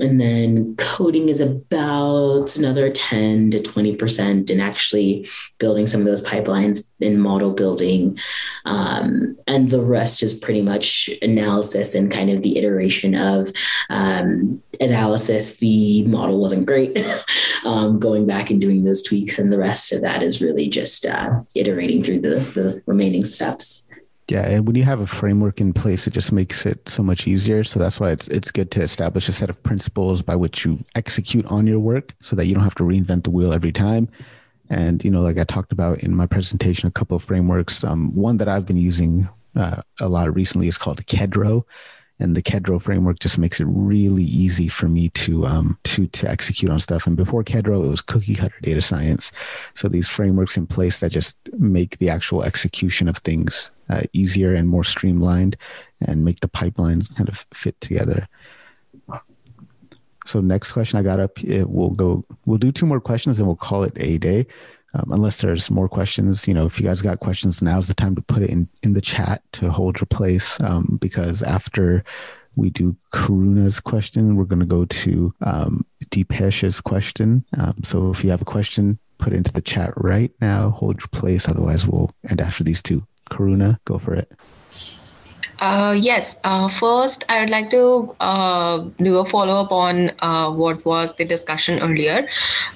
And 0.00 0.20
then 0.20 0.76
coding 0.76 1.28
is 1.28 1.40
about 1.40 2.56
another 2.56 2.90
10 2.90 3.50
to 3.50 3.58
20%, 3.58 4.50
and 4.50 4.62
actually 4.62 5.28
building 5.58 5.86
some 5.86 6.00
of 6.00 6.06
those 6.06 6.22
pipelines 6.22 6.90
in 7.00 7.20
model 7.20 7.52
building. 7.52 8.18
Um, 8.64 9.36
and 9.46 9.70
the 9.70 9.82
rest 9.82 10.22
is 10.22 10.34
pretty 10.34 10.62
much 10.62 11.10
analysis 11.22 11.94
and 11.94 12.10
kind 12.10 12.30
of 12.30 12.42
the 12.42 12.58
iteration 12.58 13.14
of 13.14 13.50
um, 13.90 14.62
analysis. 14.80 15.56
The 15.56 16.04
model 16.06 16.40
wasn't 16.40 16.66
great, 16.66 16.98
um, 17.64 17.98
going 17.98 18.26
back 18.26 18.50
and 18.50 18.60
doing 18.60 18.84
those 18.84 19.02
tweaks. 19.02 19.38
And 19.38 19.52
the 19.52 19.58
rest 19.58 19.92
of 19.92 20.02
that 20.02 20.22
is 20.22 20.42
really 20.42 20.68
just 20.68 21.06
uh, 21.06 21.40
iterating 21.54 22.02
through 22.02 22.20
the, 22.20 22.40
the 22.54 22.82
remaining 22.86 23.24
steps. 23.24 23.85
Yeah, 24.28 24.44
and 24.44 24.66
when 24.66 24.74
you 24.74 24.82
have 24.82 24.98
a 25.00 25.06
framework 25.06 25.60
in 25.60 25.72
place, 25.72 26.08
it 26.08 26.12
just 26.12 26.32
makes 26.32 26.66
it 26.66 26.88
so 26.88 27.00
much 27.00 27.28
easier. 27.28 27.62
So 27.62 27.78
that's 27.78 28.00
why 28.00 28.10
it's 28.10 28.26
it's 28.26 28.50
good 28.50 28.72
to 28.72 28.82
establish 28.82 29.28
a 29.28 29.32
set 29.32 29.50
of 29.50 29.62
principles 29.62 30.20
by 30.20 30.34
which 30.34 30.64
you 30.64 30.84
execute 30.96 31.46
on 31.46 31.66
your 31.66 31.78
work, 31.78 32.12
so 32.20 32.34
that 32.34 32.46
you 32.46 32.54
don't 32.54 32.64
have 32.64 32.74
to 32.76 32.82
reinvent 32.82 33.22
the 33.22 33.30
wheel 33.30 33.52
every 33.52 33.72
time. 33.72 34.08
And 34.68 35.04
you 35.04 35.12
know, 35.12 35.20
like 35.20 35.38
I 35.38 35.44
talked 35.44 35.70
about 35.70 36.00
in 36.00 36.16
my 36.16 36.26
presentation, 36.26 36.88
a 36.88 36.90
couple 36.90 37.16
of 37.16 37.22
frameworks. 37.22 37.84
Um, 37.84 38.12
one 38.16 38.38
that 38.38 38.48
I've 38.48 38.66
been 38.66 38.76
using 38.76 39.28
uh, 39.54 39.82
a 40.00 40.08
lot 40.08 40.34
recently 40.34 40.66
is 40.66 40.76
called 40.76 41.06
Kedro, 41.06 41.64
and 42.18 42.34
the 42.34 42.42
Kedro 42.42 42.80
framework 42.80 43.18
just 43.18 43.38
makes 43.38 43.60
it 43.60 43.66
really 43.68 44.24
easy 44.24 44.68
for 44.68 44.88
me 44.88 45.08
to 45.10 45.46
um, 45.46 45.78
to 45.84 46.06
to 46.08 46.28
execute 46.28 46.70
on 46.70 46.78
stuff. 46.78 47.06
And 47.06 47.16
before 47.16 47.44
Kedro, 47.44 47.84
it 47.84 47.88
was 47.88 48.00
cookie 48.00 48.34
cutter 48.34 48.54
data 48.62 48.82
science. 48.82 49.32
So 49.74 49.88
these 49.88 50.08
frameworks 50.08 50.56
in 50.56 50.66
place 50.66 51.00
that 51.00 51.12
just 51.12 51.36
make 51.58 51.98
the 51.98 52.10
actual 52.10 52.42
execution 52.42 53.08
of 53.08 53.18
things 53.18 53.70
uh, 53.88 54.02
easier 54.12 54.54
and 54.54 54.68
more 54.68 54.84
streamlined, 54.84 55.56
and 56.00 56.24
make 56.24 56.40
the 56.40 56.48
pipelines 56.48 57.14
kind 57.14 57.28
of 57.28 57.46
fit 57.52 57.80
together. 57.80 58.28
So 60.24 60.40
next 60.40 60.72
question 60.72 60.98
I 60.98 61.02
got 61.02 61.20
up, 61.20 61.38
we'll 61.44 61.90
go. 61.90 62.24
We'll 62.46 62.58
do 62.58 62.72
two 62.72 62.86
more 62.86 63.00
questions 63.00 63.38
and 63.38 63.46
we'll 63.46 63.56
call 63.56 63.84
it 63.84 63.92
a 63.96 64.18
day 64.18 64.46
um, 64.96 65.12
unless 65.12 65.40
there's 65.40 65.70
more 65.70 65.88
questions, 65.88 66.48
you 66.48 66.54
know, 66.54 66.64
if 66.64 66.80
you 66.80 66.86
guys 66.86 67.02
got 67.02 67.20
questions, 67.20 67.60
now's 67.60 67.88
the 67.88 67.94
time 67.94 68.14
to 68.14 68.22
put 68.22 68.42
it 68.42 68.50
in, 68.50 68.68
in 68.82 68.94
the 68.94 69.00
chat 69.00 69.42
to 69.52 69.70
hold 69.70 70.00
your 70.00 70.06
place. 70.06 70.58
Um, 70.62 70.98
because 71.00 71.42
after 71.42 72.02
we 72.54 72.70
do 72.70 72.96
Karuna's 73.12 73.78
question, 73.80 74.36
we're 74.36 74.44
going 74.44 74.60
to 74.60 74.66
go 74.66 74.86
to 74.86 75.34
um, 75.42 75.84
Deepesh's 76.06 76.80
question. 76.80 77.44
Um, 77.58 77.82
so 77.84 78.10
if 78.10 78.24
you 78.24 78.30
have 78.30 78.40
a 78.40 78.46
question, 78.46 78.98
put 79.18 79.34
it 79.34 79.36
into 79.36 79.52
the 79.52 79.60
chat 79.60 79.92
right 79.96 80.32
now, 80.40 80.70
hold 80.70 81.00
your 81.00 81.08
place. 81.08 81.46
Otherwise, 81.48 81.86
we'll 81.86 82.10
end 82.28 82.40
after 82.40 82.64
these 82.64 82.82
two. 82.82 83.06
Karuna, 83.30 83.78
go 83.84 83.98
for 83.98 84.14
it. 84.14 84.32
Uh, 85.58 85.96
yes. 85.98 86.38
Uh, 86.44 86.68
first, 86.68 87.24
I 87.28 87.40
would 87.40 87.50
like 87.50 87.70
to 87.70 88.14
uh, 88.20 88.78
do 88.98 89.18
a 89.18 89.24
follow 89.24 89.62
up 89.62 89.72
on 89.72 90.10
uh, 90.20 90.50
what 90.50 90.84
was 90.84 91.14
the 91.14 91.24
discussion 91.24 91.80
earlier. 91.80 92.28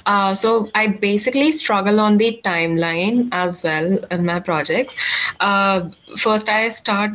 Uh, 0.07 0.35
so, 0.35 0.71
I 0.75 0.87
basically 0.89 1.53
struggle 1.53 2.01
on 2.01 2.17
the 2.17 2.41
timeline 2.45 3.29
as 3.33 3.63
well 3.63 3.99
in 4.11 4.25
my 4.25 4.41
projects. 4.41 4.97
Uh, 5.41 5.91
first, 6.17 6.49
I 6.49 6.69
start 6.71 7.13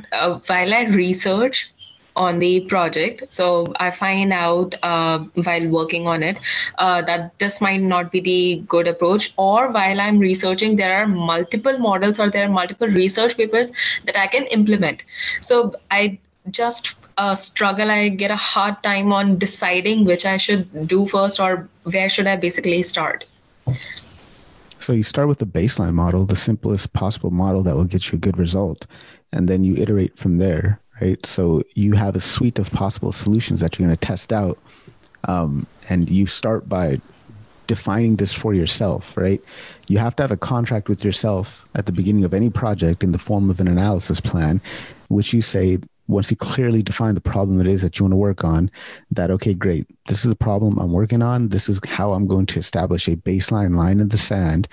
while 0.48 0.74
I 0.74 0.84
research 0.90 1.72
on 2.16 2.40
the 2.40 2.62
project. 2.62 3.24
So 3.30 3.74
I 3.80 3.92
find 3.92 4.34
out 4.34 4.76
uh, 4.84 5.20
while 5.20 5.68
working 5.68 6.08
on 6.08 6.24
it 6.24 6.40
uh, 6.78 7.02
that 7.04 7.38
this 7.40 7.62
might 7.62 7.82
not 7.82 8.12
be 8.12 8.20
the 8.20 8.64
good 8.68 8.88
approach, 8.88 9.34
or 9.38 9.72
while 9.72 10.00
I'm 10.02 10.20
researching, 10.20 10.76
there 10.76 10.98
are 10.98 11.08
multiple 11.08 11.78
models 11.78 12.20
or 12.20 12.30
there 12.30 12.46
are 12.46 12.52
multiple 12.52 12.88
research 12.88 13.38
papers 13.38 13.72
that 14.06 14.18
I 14.18 14.28
can 14.28 14.46
implement. 14.48 15.04
So 15.42 15.74
I 15.92 16.20
just 16.52 16.96
uh, 17.18 17.36
struggle. 17.36 17.92
I 17.92 18.10
get 18.10 18.32
a 18.32 18.36
hard 18.36 18.82
time 18.84 19.12
on 19.12 19.38
deciding 19.38 20.06
which 20.06 20.26
I 20.26 20.38
should 20.38 20.88
do 20.88 21.06
first 21.06 21.40
or 21.40 21.68
where 21.84 22.10
should 22.10 22.28
I 22.28 22.36
basically 22.36 22.84
start. 22.84 23.26
So 24.80 24.94
you 24.94 25.04
start 25.04 25.28
with 25.28 25.40
the 25.40 25.48
baseline 25.48 25.94
model, 25.94 26.26
the 26.26 26.36
simplest 26.36 26.94
possible 26.94 27.32
model 27.32 27.64
that 27.64 27.76
will 27.76 27.86
get 27.86 28.12
you 28.12 28.18
a 28.18 28.20
good 28.20 28.38
result, 28.38 28.86
and 29.32 29.48
then 29.48 29.64
you 29.64 29.76
iterate 29.76 30.18
from 30.18 30.38
there 30.38 30.80
right? 31.02 31.24
So 31.26 31.64
you 31.74 31.94
have 31.94 32.16
a 32.16 32.22
suite 32.22 32.60
of 32.60 32.72
possible 32.72 33.12
solutions 33.12 33.62
that 33.62 33.78
you're 33.78 33.88
going 33.88 33.98
to 33.98 34.06
test 34.06 34.32
out. 34.32 34.58
Um, 35.28 35.66
and 35.90 36.10
you 36.10 36.28
start 36.28 36.70
by 36.70 37.02
defining 37.68 38.18
this 38.18 38.34
for 38.34 38.54
yourself, 38.54 39.16
right? 39.18 39.42
You 39.88 39.98
have 39.98 40.16
to 40.18 40.24
have 40.24 40.32
a 40.32 40.38
contract 40.38 40.88
with 40.88 41.04
yourself 41.04 41.66
at 41.76 41.86
the 41.86 41.92
beginning 41.92 42.24
of 42.24 42.34
any 42.34 42.50
project 42.50 43.04
in 43.04 43.12
the 43.12 43.18
form 43.18 43.50
of 43.50 43.60
an 43.60 43.68
analysis 43.68 44.20
plan, 44.20 44.62
which 45.08 45.34
you 45.34 45.42
say, 45.42 45.80
once 46.08 46.30
you 46.30 46.38
clearly 46.38 46.84
define 46.84 47.16
the 47.16 47.22
problem 47.22 47.60
it 47.60 47.66
is 47.66 47.82
that 47.82 47.98
you 47.98 48.04
want 48.04 48.12
to 48.12 48.18
work 48.18 48.44
on, 48.44 48.70
that, 49.10 49.32
okay, 49.32 49.56
great, 49.56 49.88
this 50.06 50.24
is 50.24 50.30
the 50.30 50.36
problem 50.36 50.78
I'm 50.78 50.92
working 50.92 51.24
on. 51.24 51.50
This 51.50 51.68
is 51.68 51.80
how 51.88 52.14
I'm 52.14 52.28
going 52.28 52.46
to 52.48 52.60
establish 52.60 53.08
a 53.08 53.16
baseline 53.16 53.76
line 53.76 54.00
in 54.00 54.10
the 54.10 54.18
sand 54.18 54.68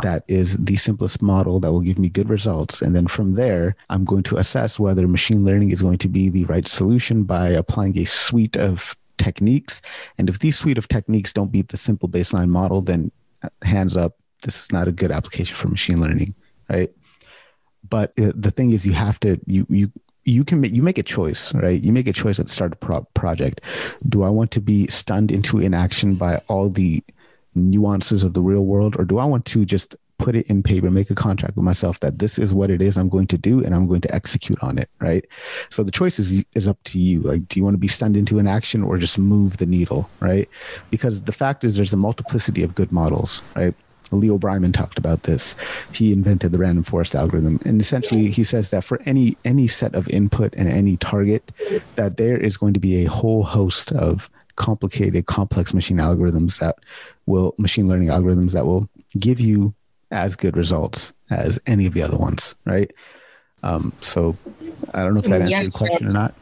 that 0.00 0.24
is 0.26 0.56
the 0.56 0.76
simplest 0.76 1.20
model 1.20 1.60
that 1.60 1.70
will 1.70 1.80
give 1.80 1.98
me 1.98 2.08
good 2.08 2.30
results. 2.30 2.80
And 2.80 2.96
then 2.96 3.06
from 3.06 3.34
there, 3.34 3.76
I'm 3.90 4.04
going 4.04 4.22
to 4.24 4.38
assess 4.38 4.78
whether 4.78 5.06
machine 5.06 5.44
learning 5.44 5.70
is 5.70 5.82
going 5.82 5.98
to 5.98 6.08
be 6.08 6.30
the 6.30 6.44
right 6.46 6.66
solution 6.66 7.24
by 7.24 7.48
applying 7.48 7.98
a 7.98 8.04
suite 8.04 8.56
of 8.56 8.96
techniques. 9.18 9.82
And 10.16 10.28
if 10.30 10.38
these 10.38 10.58
suite 10.58 10.78
of 10.78 10.88
techniques 10.88 11.32
don't 11.32 11.52
beat 11.52 11.68
the 11.68 11.76
simple 11.76 12.08
baseline 12.08 12.48
model, 12.48 12.80
then 12.80 13.12
uh, 13.42 13.50
hands 13.62 13.96
up, 13.96 14.16
this 14.42 14.62
is 14.62 14.72
not 14.72 14.88
a 14.88 14.92
good 14.92 15.12
application 15.12 15.56
for 15.56 15.68
machine 15.68 16.00
learning, 16.00 16.34
right? 16.70 16.90
But 17.88 18.12
uh, 18.18 18.32
the 18.34 18.50
thing 18.50 18.70
is, 18.70 18.86
you 18.86 18.94
have 18.94 19.20
to 19.20 19.38
you 19.46 19.66
you 19.68 19.92
you 20.24 20.44
can 20.44 20.60
make 20.60 20.72
you 20.72 20.82
make 20.82 20.98
a 20.98 21.02
choice 21.02 21.52
right 21.54 21.82
you 21.82 21.92
make 21.92 22.06
a 22.06 22.12
choice 22.12 22.38
at 22.38 22.46
the 22.46 22.52
start 22.52 22.72
of 22.72 22.78
pro- 22.78 23.06
project 23.14 23.60
do 24.08 24.22
i 24.22 24.28
want 24.28 24.52
to 24.52 24.60
be 24.60 24.86
stunned 24.86 25.32
into 25.32 25.58
inaction 25.58 26.14
by 26.14 26.36
all 26.46 26.70
the 26.70 27.02
nuances 27.54 28.24
of 28.24 28.34
the 28.34 28.42
real 28.42 28.64
world 28.64 28.96
or 28.98 29.04
do 29.04 29.18
I 29.18 29.24
want 29.24 29.44
to 29.46 29.64
just 29.64 29.96
put 30.18 30.36
it 30.36 30.46
in 30.46 30.62
paper, 30.62 30.88
make 30.90 31.10
a 31.10 31.16
contract 31.16 31.56
with 31.56 31.64
myself 31.64 31.98
that 32.00 32.20
this 32.20 32.38
is 32.38 32.54
what 32.54 32.70
it 32.70 32.80
is 32.80 32.96
I'm 32.96 33.08
going 33.08 33.26
to 33.26 33.38
do 33.38 33.64
and 33.64 33.74
I'm 33.74 33.88
going 33.88 34.00
to 34.02 34.14
execute 34.14 34.58
on 34.62 34.78
it, 34.78 34.88
right? 35.00 35.24
So 35.68 35.82
the 35.82 35.90
choice 35.90 36.18
is 36.18 36.44
is 36.54 36.68
up 36.68 36.78
to 36.84 37.00
you. 37.00 37.20
Like 37.22 37.48
do 37.48 37.58
you 37.58 37.64
want 37.64 37.74
to 37.74 37.78
be 37.78 37.88
stunned 37.88 38.16
into 38.16 38.38
an 38.38 38.46
action 38.46 38.82
or 38.82 38.98
just 38.98 39.18
move 39.18 39.56
the 39.56 39.66
needle, 39.66 40.08
right? 40.20 40.48
Because 40.90 41.22
the 41.22 41.32
fact 41.32 41.64
is 41.64 41.76
there's 41.76 41.92
a 41.92 41.96
multiplicity 41.96 42.62
of 42.62 42.74
good 42.74 42.92
models, 42.92 43.42
right? 43.56 43.74
Leo 44.12 44.38
Breiman 44.38 44.74
talked 44.74 44.98
about 44.98 45.22
this. 45.22 45.54
He 45.92 46.12
invented 46.12 46.52
the 46.52 46.58
random 46.58 46.84
forest 46.84 47.14
algorithm, 47.14 47.58
and 47.64 47.80
essentially 47.80 48.30
he 48.30 48.44
says 48.44 48.70
that 48.70 48.84
for 48.84 49.00
any 49.06 49.36
any 49.44 49.66
set 49.66 49.94
of 49.94 50.08
input 50.10 50.54
and 50.54 50.68
any 50.68 50.96
target, 50.98 51.50
that 51.96 52.16
there 52.16 52.36
is 52.36 52.56
going 52.56 52.74
to 52.74 52.80
be 52.80 53.04
a 53.04 53.10
whole 53.10 53.42
host 53.42 53.90
of 53.92 54.28
complicated, 54.56 55.26
complex 55.26 55.74
machine 55.74 55.98
algorithms 55.98 56.58
that 56.58 56.76
will 57.26 57.54
machine 57.58 57.88
learning 57.88 58.08
algorithms 58.08 58.52
that 58.52 58.66
will 58.66 58.88
give 59.18 59.40
you 59.40 59.74
as 60.10 60.36
good 60.36 60.56
results 60.56 61.12
as 61.30 61.58
any 61.66 61.86
of 61.86 61.94
the 61.94 62.02
other 62.02 62.16
ones, 62.16 62.54
right? 62.64 62.92
Um, 63.62 63.92
so 64.00 64.36
I 64.92 65.02
don't 65.02 65.14
know 65.14 65.20
if 65.20 65.26
that 65.26 65.40
answered 65.40 65.50
yeah, 65.50 65.60
your 65.62 65.70
question 65.70 66.06
or 66.06 66.12
not. 66.12 66.34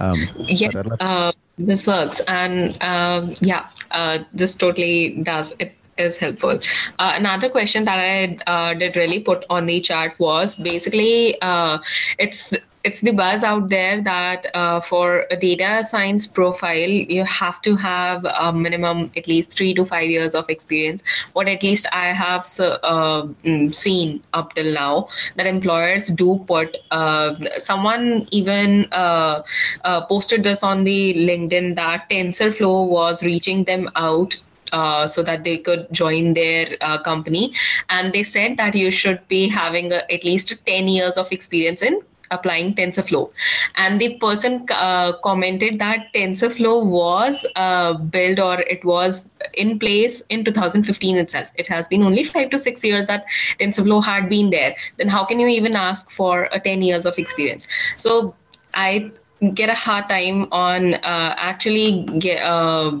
Um, 0.00 0.28
yeah, 0.36 0.70
uh, 1.00 1.32
this 1.56 1.86
works, 1.86 2.20
and 2.26 2.76
um, 2.82 3.34
yeah, 3.40 3.68
uh, 3.92 4.18
this 4.32 4.56
totally 4.56 5.22
does. 5.22 5.54
It 5.58 5.74
is 5.96 6.18
helpful. 6.18 6.58
Uh, 6.98 7.12
another 7.14 7.48
question 7.48 7.84
that 7.84 7.98
I 7.98 8.38
uh, 8.50 8.74
did 8.74 8.96
really 8.96 9.20
put 9.20 9.44
on 9.48 9.66
the 9.66 9.80
chart 9.80 10.18
was 10.18 10.56
basically 10.56 11.40
uh, 11.40 11.78
it's 12.18 12.52
it's 12.84 13.00
the 13.00 13.12
buzz 13.12 13.42
out 13.42 13.70
there 13.70 14.02
that 14.02 14.46
uh, 14.54 14.78
for 14.78 15.26
a 15.30 15.36
data 15.36 15.82
science 15.82 16.26
profile, 16.26 16.88
you 16.88 17.24
have 17.24 17.60
to 17.62 17.76
have 17.76 18.26
a 18.26 18.52
minimum 18.52 19.10
at 19.16 19.26
least 19.26 19.52
three 19.54 19.72
to 19.74 19.86
five 19.86 20.08
years 20.08 20.34
of 20.34 20.48
experience. 20.50 21.02
What 21.32 21.48
at 21.48 21.62
least 21.62 21.86
I 21.92 22.12
have 22.12 22.42
uh, 22.60 23.22
mm, 23.44 23.74
seen 23.74 24.22
up 24.34 24.54
till 24.54 24.72
now 24.72 25.08
that 25.36 25.46
employers 25.46 26.08
do 26.08 26.44
put. 26.46 26.76
Uh, 26.90 27.34
someone 27.56 28.28
even 28.30 28.86
uh, 28.92 29.42
uh, 29.84 30.02
posted 30.02 30.44
this 30.44 30.62
on 30.62 30.84
the 30.84 31.14
LinkedIn 31.14 31.76
that 31.76 32.10
TensorFlow 32.10 32.86
was 32.86 33.24
reaching 33.24 33.64
them 33.64 33.88
out 33.96 34.36
uh, 34.72 35.06
so 35.06 35.22
that 35.22 35.44
they 35.44 35.56
could 35.56 35.86
join 35.90 36.34
their 36.34 36.76
uh, 36.82 36.98
company. 36.98 37.54
And 37.88 38.12
they 38.12 38.22
said 38.22 38.58
that 38.58 38.74
you 38.74 38.90
should 38.90 39.26
be 39.28 39.48
having 39.48 39.90
a, 39.90 40.02
at 40.12 40.22
least 40.22 40.52
10 40.66 40.88
years 40.88 41.16
of 41.16 41.32
experience 41.32 41.80
in 41.80 42.00
applying 42.34 42.74
TensorFlow, 42.74 43.30
and 43.76 44.00
the 44.00 44.14
person 44.16 44.66
uh, 44.70 45.12
commented 45.24 45.78
that 45.78 46.12
TensorFlow 46.14 46.84
was 46.84 47.46
uh, 47.56 47.94
built 47.94 48.38
or 48.38 48.60
it 48.60 48.84
was 48.84 49.28
in 49.54 49.78
place 49.78 50.20
in 50.28 50.44
2015 50.44 51.16
itself. 51.16 51.48
It 51.56 51.66
has 51.68 51.88
been 51.88 52.02
only 52.02 52.24
five 52.24 52.50
to 52.50 52.58
six 52.58 52.84
years 52.84 53.06
that 53.06 53.24
TensorFlow 53.58 54.04
had 54.04 54.28
been 54.28 54.50
there. 54.50 54.74
Then 54.96 55.08
how 55.08 55.24
can 55.24 55.40
you 55.40 55.48
even 55.48 55.76
ask 55.76 56.10
for 56.10 56.48
a 56.52 56.60
10 56.60 56.82
years 56.82 57.06
of 57.06 57.18
experience? 57.18 57.66
So 57.96 58.34
I 58.74 59.10
get 59.52 59.68
a 59.68 59.74
hard 59.74 60.08
time 60.08 60.46
on 60.52 60.94
uh, 60.94 61.34
actually 61.36 62.02
get, 62.18 62.42
uh, 62.42 62.92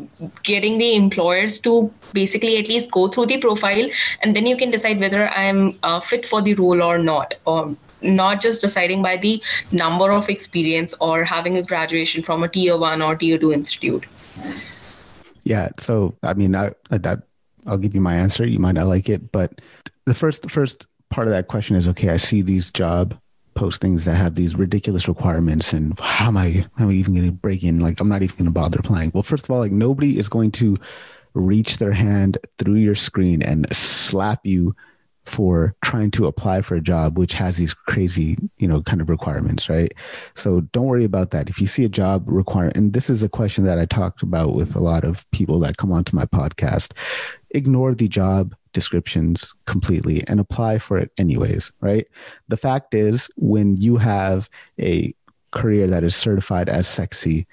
getting 0.42 0.78
the 0.78 0.94
employers 0.94 1.58
to 1.60 1.92
basically 2.12 2.58
at 2.58 2.68
least 2.68 2.90
go 2.90 3.08
through 3.08 3.26
the 3.26 3.38
profile 3.38 3.88
and 4.22 4.36
then 4.36 4.44
you 4.44 4.56
can 4.56 4.70
decide 4.70 5.00
whether 5.00 5.28
i'm 5.30 5.78
uh, 5.82 6.00
fit 6.00 6.26
for 6.26 6.42
the 6.42 6.54
role 6.54 6.82
or 6.82 6.98
not 6.98 7.34
or 7.46 7.74
not 8.04 8.40
just 8.40 8.60
deciding 8.60 9.02
by 9.02 9.16
the 9.16 9.42
number 9.72 10.12
of 10.12 10.28
experience 10.28 10.94
or 11.00 11.24
having 11.24 11.56
a 11.56 11.62
graduation 11.62 12.22
from 12.22 12.42
a 12.42 12.48
tier 12.48 12.76
1 12.76 13.02
or 13.02 13.16
tier 13.16 13.38
2 13.38 13.52
institute. 13.52 14.06
Yeah 15.44 15.68
so 15.78 16.16
i 16.22 16.32
mean 16.34 16.54
I, 16.54 16.72
that 16.90 17.22
i'll 17.66 17.78
give 17.78 17.94
you 17.94 18.00
my 18.00 18.14
answer. 18.14 18.46
You 18.46 18.58
might 18.58 18.72
not 18.72 18.86
like 18.86 19.08
it 19.08 19.32
but 19.32 19.60
the 20.06 20.14
first 20.14 20.42
the 20.42 20.48
first 20.48 20.86
part 21.10 21.26
of 21.26 21.32
that 21.32 21.48
question 21.48 21.76
is 21.76 21.86
okay 21.88 22.10
i 22.10 22.16
see 22.16 22.42
these 22.42 22.72
job 22.72 23.16
postings 23.54 24.04
that 24.04 24.16
have 24.16 24.34
these 24.34 24.54
ridiculous 24.54 25.08
requirements 25.08 25.72
and 25.72 25.98
how 25.98 26.28
am 26.28 26.36
I 26.36 26.66
how 26.76 26.84
am 26.84 26.90
I 26.90 26.94
even 26.94 27.14
going 27.14 27.26
to 27.26 27.32
break 27.32 27.62
in? 27.62 27.80
Like 27.80 28.00
I'm 28.00 28.08
not 28.08 28.22
even 28.22 28.36
going 28.36 28.46
to 28.46 28.50
bother 28.50 28.78
applying. 28.78 29.10
Well, 29.14 29.22
first 29.22 29.44
of 29.44 29.50
all, 29.50 29.60
like 29.60 29.72
nobody 29.72 30.18
is 30.18 30.28
going 30.28 30.50
to 30.52 30.76
reach 31.34 31.78
their 31.78 31.92
hand 31.92 32.38
through 32.58 32.76
your 32.76 32.94
screen 32.94 33.42
and 33.42 33.66
slap 33.74 34.44
you 34.44 34.74
for 35.24 35.74
trying 35.82 36.10
to 36.10 36.26
apply 36.26 36.60
for 36.60 36.74
a 36.74 36.80
job 36.80 37.18
which 37.18 37.34
has 37.34 37.56
these 37.56 37.74
crazy 37.74 38.36
you 38.58 38.68
know 38.68 38.82
kind 38.82 39.00
of 39.00 39.08
requirements 39.08 39.68
right 39.68 39.94
so 40.34 40.60
don't 40.72 40.86
worry 40.86 41.04
about 41.04 41.30
that 41.30 41.48
if 41.48 41.60
you 41.60 41.66
see 41.66 41.84
a 41.84 41.88
job 41.88 42.22
require 42.26 42.68
and 42.74 42.92
this 42.92 43.08
is 43.08 43.22
a 43.22 43.28
question 43.28 43.64
that 43.64 43.78
i 43.78 43.84
talked 43.84 44.22
about 44.22 44.54
with 44.54 44.76
a 44.76 44.80
lot 44.80 45.04
of 45.04 45.28
people 45.30 45.58
that 45.58 45.76
come 45.76 45.92
onto 45.92 46.14
my 46.14 46.24
podcast 46.26 46.92
ignore 47.50 47.94
the 47.94 48.08
job 48.08 48.54
descriptions 48.74 49.54
completely 49.64 50.26
and 50.26 50.38
apply 50.38 50.78
for 50.78 50.98
it 50.98 51.10
anyways, 51.16 51.72
right? 51.80 52.06
The 52.48 52.58
fact 52.58 52.92
is, 52.92 53.30
when 53.36 53.78
you 53.78 53.96
have 53.96 54.50
a 54.78 55.14
career 55.52 55.86
that 55.86 56.04
is 56.04 56.14
certified 56.14 56.68
as 56.68 56.86
sexy 56.86 57.46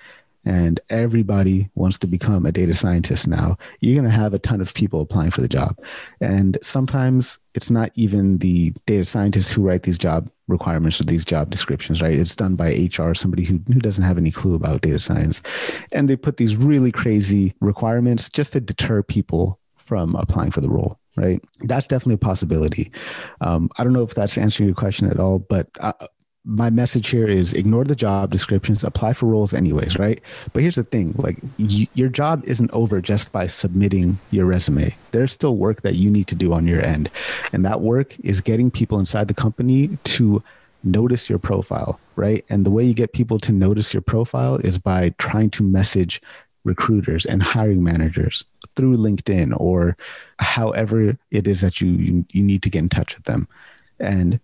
and 0.45 0.79
everybody 0.89 1.69
wants 1.75 1.99
to 1.99 2.07
become 2.07 2.45
a 2.45 2.51
data 2.51 2.73
scientist 2.73 3.27
now, 3.27 3.57
you're 3.79 3.95
going 3.95 4.09
to 4.09 4.15
have 4.15 4.33
a 4.33 4.39
ton 4.39 4.61
of 4.61 4.73
people 4.73 5.01
applying 5.01 5.31
for 5.31 5.41
the 5.41 5.47
job. 5.47 5.77
And 6.19 6.57
sometimes 6.61 7.39
it's 7.53 7.69
not 7.69 7.91
even 7.95 8.39
the 8.39 8.73
data 8.85 9.05
scientists 9.05 9.51
who 9.51 9.61
write 9.61 9.83
these 9.83 9.97
job 9.97 10.29
requirements 10.47 10.99
or 10.99 11.03
these 11.03 11.25
job 11.25 11.49
descriptions, 11.49 12.01
right? 12.01 12.17
It's 12.17 12.35
done 12.35 12.55
by 12.55 12.89
HR, 12.97 13.13
somebody 13.13 13.43
who, 13.43 13.59
who 13.67 13.79
doesn't 13.79 14.03
have 14.03 14.17
any 14.17 14.31
clue 14.31 14.55
about 14.55 14.81
data 14.81 14.99
science. 14.99 15.41
And 15.91 16.09
they 16.09 16.15
put 16.15 16.37
these 16.37 16.55
really 16.55 16.91
crazy 16.91 17.53
requirements 17.59 18.29
just 18.29 18.53
to 18.53 18.61
deter 18.61 19.03
people 19.03 19.59
from 19.75 20.15
applying 20.15 20.51
for 20.51 20.61
the 20.61 20.69
role 20.69 20.97
right? 21.17 21.43
That's 21.59 21.87
definitely 21.87 22.15
a 22.15 22.19
possibility. 22.19 22.89
Um, 23.41 23.69
I 23.77 23.83
don't 23.83 23.91
know 23.91 24.03
if 24.03 24.15
that's 24.15 24.37
answering 24.37 24.69
your 24.69 24.75
question 24.75 25.09
at 25.09 25.19
all, 25.19 25.39
but 25.39 25.67
uh, 25.81 25.91
my 26.43 26.69
message 26.69 27.09
here 27.09 27.27
is 27.27 27.53
ignore 27.53 27.83
the 27.83 27.95
job 27.95 28.31
descriptions, 28.31 28.83
apply 28.83 29.13
for 29.13 29.27
roles 29.27 29.53
anyways, 29.53 29.99
right? 29.99 30.21
But 30.53 30.63
here's 30.63 30.75
the 30.75 30.83
thing 30.83 31.13
like, 31.17 31.37
your 31.57 32.09
job 32.09 32.43
isn't 32.47 32.71
over 32.71 32.99
just 32.99 33.31
by 33.31 33.47
submitting 33.47 34.17
your 34.31 34.45
resume. 34.45 34.95
There's 35.11 35.31
still 35.31 35.55
work 35.55 35.81
that 35.81 35.95
you 35.95 36.09
need 36.09 36.27
to 36.27 36.35
do 36.35 36.51
on 36.53 36.67
your 36.67 36.83
end. 36.83 37.09
And 37.53 37.63
that 37.65 37.81
work 37.81 38.19
is 38.21 38.41
getting 38.41 38.71
people 38.71 38.97
inside 38.97 39.27
the 39.27 39.35
company 39.35 39.97
to 40.03 40.41
notice 40.83 41.29
your 41.29 41.37
profile, 41.37 41.99
right? 42.15 42.43
And 42.49 42.65
the 42.65 42.71
way 42.71 42.83
you 42.83 42.95
get 42.95 43.13
people 43.13 43.39
to 43.39 43.51
notice 43.51 43.93
your 43.93 44.01
profile 44.01 44.55
is 44.55 44.79
by 44.79 45.13
trying 45.19 45.51
to 45.51 45.63
message 45.63 46.21
recruiters 46.63 47.25
and 47.25 47.43
hiring 47.43 47.83
managers 47.83 48.45
through 48.75 48.97
LinkedIn 48.97 49.53
or 49.59 49.95
however 50.39 51.17
it 51.29 51.47
is 51.47 51.61
that 51.61 51.81
you, 51.81 51.89
you, 51.89 52.25
you 52.31 52.41
need 52.41 52.63
to 52.63 52.69
get 52.69 52.79
in 52.79 52.89
touch 52.89 53.15
with 53.15 53.25
them 53.25 53.47
and 53.99 54.39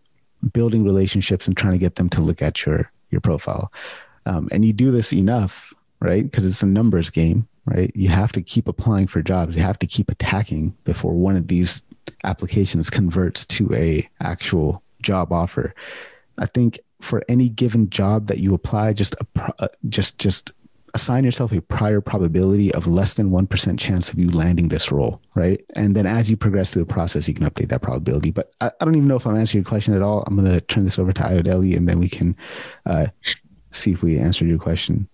building 0.54 0.84
relationships 0.84 1.48
and 1.48 1.58
trying 1.58 1.74
to 1.74 1.80
get 1.80 1.96
them 1.96 2.10
to 2.10 2.22
look 2.22 2.42
at 2.42 2.66
your 2.66 2.92
your 3.10 3.22
profile. 3.22 3.72
Um, 4.26 4.50
and 4.52 4.66
you 4.66 4.74
do 4.74 4.92
this 4.92 5.14
enough, 5.14 5.74
right? 6.02 6.24
Because 6.24 6.46
it's 6.46 6.62
a 6.62 6.66
numbers 6.66 7.10
game, 7.10 7.48
right? 7.66 7.92
You 7.96 8.10
have 8.10 8.32
to 8.34 8.42
keep 8.42 8.68
applying 8.68 9.08
for 9.08 9.22
jobs. 9.22 9.56
You 9.56 9.64
have 9.64 9.80
to 9.80 9.88
keep 9.88 10.12
attacking 10.12 10.76
before 10.84 11.14
one 11.14 11.38
of 11.38 11.48
these 11.48 11.82
applications 12.24 12.90
converts 12.90 13.46
to 13.46 13.74
a 13.74 14.08
actual 14.20 14.84
job 15.02 15.32
offer. 15.32 15.74
I 16.38 16.46
think 16.46 16.80
for 17.02 17.24
any 17.30 17.50
given 17.50 17.90
job 17.90 18.28
that 18.28 18.40
you 18.40 18.54
apply, 18.54 18.94
just 18.94 19.16
uh, 19.60 19.68
just 19.88 20.18
just 20.18 20.52
assign 20.98 21.24
yourself 21.24 21.52
a 21.52 21.62
prior 21.62 22.02
probability 22.02 22.74
of 22.74 22.88
less 22.88 23.14
than 23.14 23.30
1% 23.30 23.80
chance 23.80 24.10
of 24.10 24.18
you 24.18 24.30
landing 24.32 24.68
this 24.68 24.91
role, 24.91 25.22
right? 25.36 25.64
And 25.76 25.95
then 25.95 26.08
as 26.08 26.30
you 26.30 26.36
progress 26.36 26.72
through 26.74 26.86
the 26.86 26.93
process, 26.93 27.28
you 27.28 27.36
can 27.36 27.48
update 27.48 27.70
that 27.70 27.84
probability. 27.84 28.32
But 28.32 28.52
I, 28.60 28.72
I 28.82 28.86
don't 28.86 28.95
even 28.95 29.08
know 29.08 29.16
if 29.16 29.28
I'm 29.28 29.38
answering 29.38 29.64
your 29.64 29.70
question 29.70 29.93
at 29.93 30.02
all. 30.02 30.24
I'm 30.26 30.36
going 30.36 30.52
to 30.52 30.60
turn 30.60 30.86
this 30.86 30.98
over 30.98 31.12
to 31.14 31.22
Ayodele 31.22 31.78
and 31.78 31.88
then 31.88 32.00
we 32.00 32.10
can 32.10 32.36
uh, 32.88 33.08
see 33.70 33.91
if 33.91 34.02
we 34.02 34.18
answered 34.18 34.48
your 34.48 34.58
question. 34.58 35.08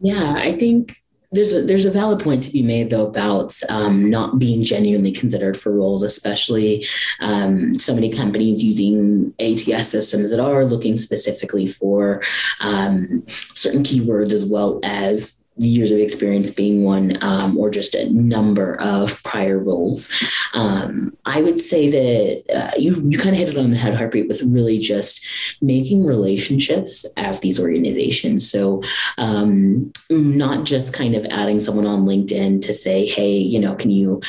Yeah, 0.00 0.34
I 0.36 0.52
think 0.52 0.94
there's 1.30 1.52
a, 1.52 1.62
there's 1.62 1.84
a 1.84 1.90
valid 1.90 2.20
point 2.20 2.42
to 2.42 2.50
be 2.50 2.62
made 2.62 2.90
though 2.90 3.06
about 3.06 3.54
um, 3.68 4.08
not 4.08 4.38
being 4.38 4.64
genuinely 4.64 5.12
considered 5.12 5.56
for 5.56 5.72
roles, 5.72 6.02
especially 6.02 6.86
um, 7.20 7.74
so 7.74 7.94
many 7.94 8.08
companies 8.08 8.64
using 8.64 9.34
ATS 9.38 9.88
systems 9.88 10.30
that 10.30 10.40
are 10.40 10.64
looking 10.64 10.96
specifically 10.96 11.66
for 11.66 12.22
um, 12.60 13.24
certain 13.54 13.82
keywords 13.82 14.32
as 14.32 14.46
well 14.46 14.80
as 14.82 15.44
years 15.58 15.90
of 15.90 15.98
experience 15.98 16.50
being 16.50 16.84
one, 16.84 17.22
um, 17.22 17.56
or 17.58 17.70
just 17.70 17.94
a 17.94 18.10
number 18.10 18.80
of 18.80 19.22
prior 19.22 19.58
roles. 19.58 20.10
Um, 20.54 21.16
I 21.26 21.42
would 21.42 21.60
say 21.60 21.90
that 21.90 22.56
uh, 22.56 22.78
you 22.78 23.02
you 23.08 23.18
kind 23.18 23.34
of 23.34 23.38
hit 23.38 23.48
it 23.48 23.58
on 23.58 23.70
the 23.70 23.76
head, 23.76 23.94
Harpreet, 23.94 24.28
with 24.28 24.42
really 24.42 24.78
just 24.78 25.24
making 25.60 26.04
relationships 26.04 27.04
at 27.16 27.40
these 27.40 27.60
organizations. 27.60 28.50
So 28.50 28.82
um, 29.16 29.92
not 30.10 30.64
just 30.64 30.92
kind 30.92 31.14
of 31.14 31.24
adding 31.26 31.60
someone 31.60 31.86
on 31.86 32.06
LinkedIn 32.06 32.62
to 32.62 32.74
say, 32.74 33.06
hey, 33.06 33.36
you 33.36 33.58
know, 33.58 33.74
can 33.74 33.90
you 33.90 34.20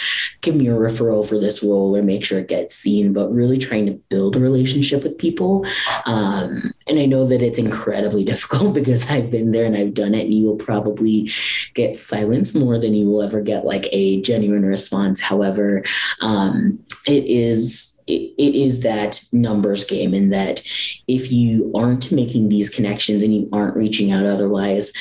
give 0.42 0.56
me 0.56 0.68
a 0.68 0.72
referral 0.72 1.28
for 1.28 1.38
this 1.38 1.64
role 1.64 1.96
or 1.96 2.04
make 2.04 2.26
sure 2.26 2.40
it 2.40 2.48
gets 2.48 2.76
seen, 2.76 3.14
but 3.14 3.32
really 3.32 3.58
trying 3.58 3.86
to 3.86 3.94
build 4.10 4.36
a 4.36 4.40
relationship 4.40 5.04
with 5.04 5.18
people. 5.18 5.66
Um, 6.06 6.74
and 6.88 7.00
I 7.00 7.06
know 7.06 7.26
that 7.26 7.42
it's 7.42 7.60
incredibly 7.60 8.24
difficult 8.30 8.74
because 8.74 9.10
I've 9.10 9.32
been 9.32 9.52
there 9.52 9.66
and 9.66 9.78
I've 9.78 9.94
done 9.94 10.14
it, 10.14 10.26
and 10.26 10.34
you 10.34 10.46
will 10.46 10.56
probably 10.56 11.19
get 11.74 11.98
silence 11.98 12.54
more 12.54 12.78
than 12.78 12.94
you 12.94 13.08
will 13.08 13.22
ever 13.22 13.42
get 13.42 13.66
like 13.66 13.88
a 13.92 14.22
genuine 14.22 14.66
response. 14.66 15.22
However, 15.22 15.84
um, 16.22 16.80
it 17.08 17.26
is 17.26 18.00
it, 18.10 18.56
is 18.56 18.82
that 18.82 19.24
numbers 19.32 19.84
game 19.84 20.14
and 20.14 20.34
that 20.34 20.62
if 21.08 21.32
you 21.32 21.72
aren't 21.76 22.12
making 22.12 22.50
these 22.50 22.70
connections 22.70 23.24
and 23.24 23.34
you 23.36 23.48
aren't 23.54 23.76
reaching 23.76 24.12
out 24.12 24.26
otherwise 24.26 24.92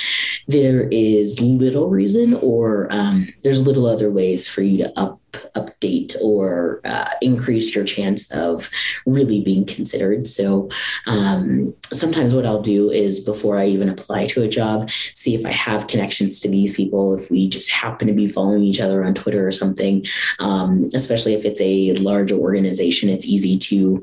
there 0.46 0.88
is 0.90 1.40
little 1.40 1.88
reason 1.88 2.34
or 2.34 2.86
um, 2.90 3.32
there's 3.42 3.66
little 3.66 3.86
other 3.86 4.10
ways 4.10 4.46
for 4.46 4.62
you 4.62 4.76
to 4.78 5.00
up 5.00 5.20
update 5.54 6.14
or 6.22 6.80
uh, 6.84 7.10
increase 7.20 7.74
your 7.74 7.84
chance 7.84 8.30
of 8.32 8.70
really 9.06 9.42
being 9.42 9.64
considered. 9.64 10.26
So 10.26 10.68
um, 11.06 11.74
sometimes 11.92 12.34
what 12.34 12.46
I'll 12.46 12.62
do 12.62 12.90
is 12.90 13.20
before 13.20 13.58
I 13.58 13.66
even 13.66 13.88
apply 13.88 14.26
to 14.28 14.42
a 14.42 14.48
job, 14.48 14.90
see 15.14 15.34
if 15.34 15.44
I 15.44 15.52
have 15.52 15.86
connections 15.86 16.40
to 16.40 16.48
these 16.48 16.76
people, 16.76 17.16
if 17.18 17.30
we 17.30 17.48
just 17.48 17.70
happen 17.70 18.08
to 18.08 18.14
be 18.14 18.28
following 18.28 18.62
each 18.62 18.80
other 18.80 19.04
on 19.04 19.14
Twitter 19.14 19.46
or 19.46 19.52
something, 19.52 20.04
um, 20.38 20.88
especially 20.94 21.34
if 21.34 21.44
it's 21.44 21.60
a 21.60 21.94
large 21.94 22.32
organization, 22.32 23.08
it's 23.08 23.26
easy 23.26 23.58
to 23.58 24.02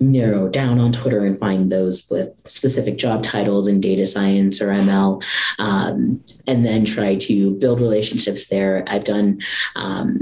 narrow 0.00 0.48
down 0.48 0.78
on 0.78 0.92
Twitter 0.92 1.24
and 1.24 1.38
find 1.38 1.70
those 1.70 2.08
with 2.10 2.36
specific 2.46 2.98
job 2.98 3.22
titles 3.22 3.66
in 3.66 3.80
data 3.80 4.06
science 4.06 4.60
or 4.60 4.68
ML, 4.68 5.22
um, 5.58 6.22
and 6.46 6.64
then 6.64 6.84
try 6.84 7.14
to 7.14 7.52
build 7.56 7.80
relationships 7.80 8.48
there. 8.48 8.84
I've 8.88 9.04
done 9.04 9.40
um, 9.76 10.18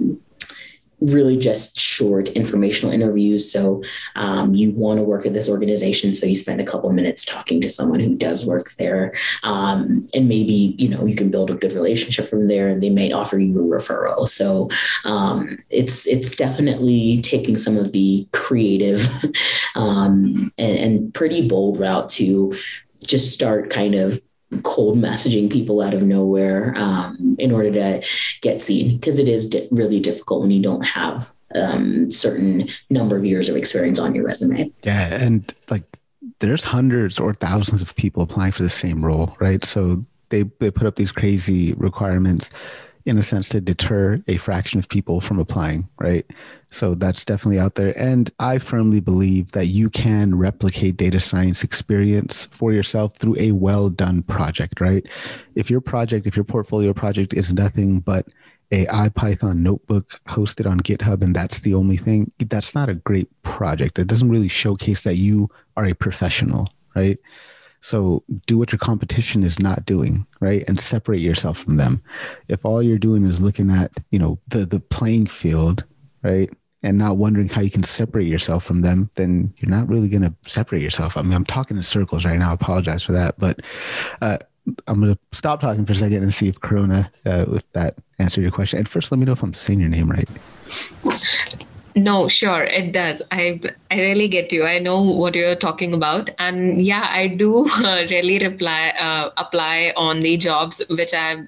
really 1.01 1.37
just 1.37 1.79
short 1.79 2.29
informational 2.31 2.93
interviews. 2.93 3.51
So 3.51 3.83
um, 4.17 4.55
you 4.55 4.73
want 4.73 4.99
to 4.99 5.05
work 5.05 5.27
at 5.27 5.35
this 5.35 5.49
organization, 5.49 6.15
so 6.15 6.27
you 6.27 6.37
spend 6.37 6.61
a 6.61 6.65
couple 6.65 6.91
minutes 6.93 7.25
talking 7.25 7.61
to 7.63 7.71
someone 7.71 8.01
who 8.01 8.15
does 8.15 8.47
work 8.47 8.73
there, 8.79 9.15
um, 9.43 10.07
and 10.15 10.29
maybe 10.29 10.75
you 10.79 10.89
know 10.89 11.07
you 11.07 11.17
can 11.17 11.31
build 11.31 11.51
a 11.51 11.55
good 11.55 11.73
relationship 11.73 12.29
from 12.29 12.49
there, 12.49 12.69
and 12.69 12.83
they 12.83 12.91
may 12.91 13.13
offer 13.13 13.39
you 13.39 13.59
a 13.59 13.79
referral. 13.79 14.27
So 14.27 14.69
um, 15.05 15.59
it's 15.71 16.07
it's 16.07 16.37
definitely 16.37 17.21
taking 17.23 17.59
some 17.59 17.77
of 17.77 17.93
the 17.93 18.27
creative 18.33 19.09
um, 19.75 20.53
and, 20.59 20.79
and 20.79 21.15
pretty 21.15 21.47
bold 21.47 21.79
route 21.79 22.09
to 22.11 22.57
just 23.07 23.33
start 23.33 23.71
kind 23.71 23.95
of 23.95 24.21
cold 24.63 24.99
messaging 24.99 25.51
people 25.51 25.81
out 25.81 25.95
of 25.95 26.03
nowhere 26.03 26.75
um, 26.77 27.37
in 27.39 27.53
order 27.53 27.71
to 27.71 28.03
get 28.41 28.63
seen 28.63 28.97
because 28.97 29.19
it 29.19 29.29
is 29.29 29.47
di- 29.47 29.69
really 29.71 30.01
difficult 30.01 30.43
when 30.43 30.51
you 30.51 30.61
don't 30.61 30.85
have 30.85 31.31
um, 31.55 32.11
certain 32.11 32.69
number 32.91 33.17
of 33.17 33.25
years 33.25 33.49
of 33.49 33.57
experience 33.57 33.99
on 33.99 34.15
your 34.15 34.25
resume. 34.25 34.71
Yeah, 34.83 35.15
and 35.15 35.53
like 35.69 35.85
there's 36.41 36.65
hundreds 36.65 37.19
or 37.19 37.35
thousands 37.35 37.83
of 37.83 37.95
people 37.97 38.23
applying 38.23 38.53
for 38.53 38.63
the 38.63 38.71
same 38.71 39.05
role, 39.05 39.35
right? 39.41 39.65
So 39.65 40.03
they 40.31 40.45
they 40.59 40.71
put 40.71 40.87
up 40.87 40.97
these 40.97 41.13
crazy 41.13 41.73
requirements 41.75 42.51
in 43.11 43.19
a 43.19 43.23
sense 43.23 43.49
to 43.51 43.61
deter 43.61 44.23
a 44.29 44.37
fraction 44.37 44.79
of 44.79 44.89
people 44.89 45.21
from 45.21 45.41
applying, 45.41 45.89
right? 45.99 46.25
So 46.69 46.95
that's 46.95 47.25
definitely 47.25 47.59
out 47.59 47.75
there. 47.75 47.93
And 47.99 48.31
I 48.39 48.59
firmly 48.59 49.01
believe 49.01 49.51
that 49.53 49.67
you 49.67 49.91
can 49.91 50.39
replicate 50.39 50.97
data 50.97 51.19
science 51.19 51.65
experience 51.65 52.47
for 52.53 52.73
yourself 52.73 53.17
through 53.17 53.37
a 53.39 53.51
well 53.51 53.91
done 53.91 54.23
project, 54.23 54.81
right? 54.81 55.05
If 55.57 55.69
your 55.69 55.81
project, 55.81 56.29
if 56.29 56.37
your 56.37 56.45
portfolio 56.45 56.93
project 56.93 57.35
is 57.35 57.53
nothing 57.53 57.99
but 57.99 58.29
a 58.71 58.87
IPython 58.87 59.57
notebook 59.57 60.21
hosted 60.29 60.71
on 60.71 60.79
GitHub 60.79 61.23
and 61.23 61.35
that's 61.35 61.61
the 61.61 61.75
only 61.75 61.97
thing, 61.97 62.31
that's 62.39 62.77
not 62.77 62.89
a 62.89 62.95
great 62.95 63.29
project. 63.43 63.99
It 63.99 64.07
doesn't 64.07 64.31
really 64.31 64.49
showcase 64.49 65.03
that 65.03 65.17
you 65.17 65.51
are 65.77 65.87
a 65.87 65.95
professional, 65.95 66.69
right? 66.95 67.19
So 67.81 68.23
do 68.47 68.59
what 68.59 68.73
your 68.73 68.79
competition 68.79 69.43
is 69.43 69.59
not 69.59 69.87
doing, 69.87 70.27
right? 70.41 70.65
And 70.69 70.79
separate 70.79 71.21
yourself 71.21 71.59
from 71.59 71.77
them. 71.77 72.03
If 72.49 72.65
all 72.65 72.83
you're 72.83 72.99
doing 72.99 73.27
is 73.27 73.41
looking 73.41 73.71
at, 73.71 73.93
you 74.11 74.19
know, 74.19 74.39
the 74.49 74.67
the 74.67 74.81
playing 74.81 75.27
field, 75.27 75.85
right? 76.23 76.51
And 76.83 76.97
not 76.99 77.17
wondering 77.17 77.49
how 77.49 77.61
you 77.61 77.71
can 77.71 77.83
separate 77.83 78.27
yourself 78.27 78.65
from 78.65 78.81
them, 78.81 79.11
then 79.17 79.53
you're 79.59 79.71
not 79.71 79.89
really 79.89 80.09
going 80.09 80.23
to 80.23 80.35
separate 80.51 80.83
yourself. 80.83 81.17
I 81.17 81.23
mean, 81.23 81.35
I'm 81.35 81.45
talking 81.45 81.77
in 81.77 81.83
circles 81.83 82.25
right 82.25 82.39
now. 82.39 82.51
I 82.51 82.55
apologize 82.55 83.03
for 83.03 83.13
that, 83.13 83.39
but 83.39 83.61
uh, 84.23 84.39
I'm 84.87 85.01
going 85.01 85.15
to 85.15 85.21
stop 85.33 85.61
talking 85.61 85.85
for 85.85 85.93
a 85.93 85.97
second 85.97 86.23
and 86.23 86.33
see 86.33 86.49
if 86.49 86.61
Karuna, 86.61 87.11
uh, 87.27 87.47
if 87.53 87.71
that 87.73 87.97
answered 88.19 88.43
your 88.43 88.51
question. 88.51 88.79
And 88.79 88.89
first, 88.89 89.13
let 89.13 89.19
me 89.19 89.27
know 89.27 89.33
if 89.33 89.43
I'm 89.43 89.55
saying 89.55 89.81
your 89.81 89.89
name 89.89 90.11
right. 90.11 90.29
No, 91.97 92.29
sure, 92.29 92.63
it 92.65 92.93
does. 92.93 93.21
I 93.33 93.61
I 93.91 94.01
really 94.01 94.29
get 94.29 94.53
you. 94.53 94.65
I 94.65 94.79
know 94.79 95.01
what 95.03 95.35
you're 95.35 95.57
talking 95.57 95.93
about, 95.93 96.31
and 96.39 96.81
yeah, 96.81 97.09
I 97.11 97.27
do 97.27 97.69
uh, 97.85 98.07
really 98.11 98.39
reply 98.39 98.91
uh, 98.91 99.31
apply 99.37 99.93
on 99.97 100.21
the 100.21 100.37
jobs 100.37 100.81
which 100.89 101.13
I 101.15 101.47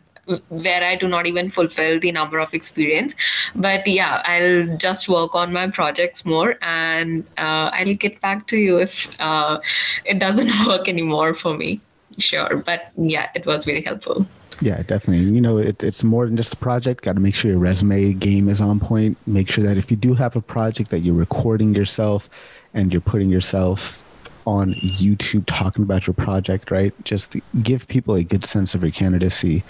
where 0.49 0.85
I 0.85 0.95
do 0.97 1.09
not 1.09 1.27
even 1.27 1.51
fulfill 1.51 1.99
the 1.99 2.13
number 2.13 2.39
of 2.39 2.55
experience. 2.55 3.15
But 3.55 3.87
yeah, 3.87 4.23
I'll 4.25 4.77
just 4.77 5.09
work 5.09 5.35
on 5.35 5.53
my 5.53 5.71
projects 5.71 6.25
more, 6.25 6.57
and 6.63 7.25
uh, 7.39 7.71
I'll 7.79 7.95
get 7.95 8.21
back 8.21 8.47
to 8.49 8.59
you 8.59 8.79
if 8.79 9.21
uh, 9.21 9.61
it 10.05 10.19
doesn't 10.19 10.51
work 10.67 10.89
anymore 10.89 11.35
for 11.35 11.57
me. 11.57 11.81
Sure, 12.19 12.57
but 12.57 12.91
yeah, 12.97 13.31
it 13.35 13.47
was 13.47 13.65
very 13.65 13.83
helpful. 13.83 14.27
Yeah, 14.61 14.83
definitely. 14.83 15.25
You 15.25 15.41
know, 15.41 15.59
it, 15.59 15.83
it's 15.83 16.05
more 16.05 16.27
than 16.27 16.37
just 16.37 16.55
a 16.55 16.57
project. 16.57 17.03
Got 17.03 17.15
to 17.15 17.21
make 17.21 17.35
sure 17.35 17.51
your 17.51 17.61
resume 17.61 18.13
game 18.13 18.49
is 18.49 18.61
on 18.61 18.79
point. 18.79 19.17
Make 19.27 19.51
sure 19.51 19.65
that 19.65 19.77
if 19.77 19.91
you 19.91 19.97
do 19.97 20.15
have 20.15 20.37
a 20.37 20.41
project, 20.41 20.91
that 20.91 21.01
you're 21.01 21.15
recording 21.15 21.75
yourself 21.75 22.29
and 22.75 22.93
you're 22.93 23.01
putting 23.01 23.31
yourself 23.31 24.03
on 24.47 24.75
YouTube 24.75 25.45
talking 25.47 25.83
about 25.83 26.07
your 26.07 26.15
project, 26.15 26.71
right? 26.71 26.93
Just 27.05 27.37
give 27.63 27.89
people 27.89 28.15
a 28.15 28.25
good 28.25 28.45
sense 28.45 28.75
of 28.75 28.83
your 28.83 28.91
candidacy 28.91 29.63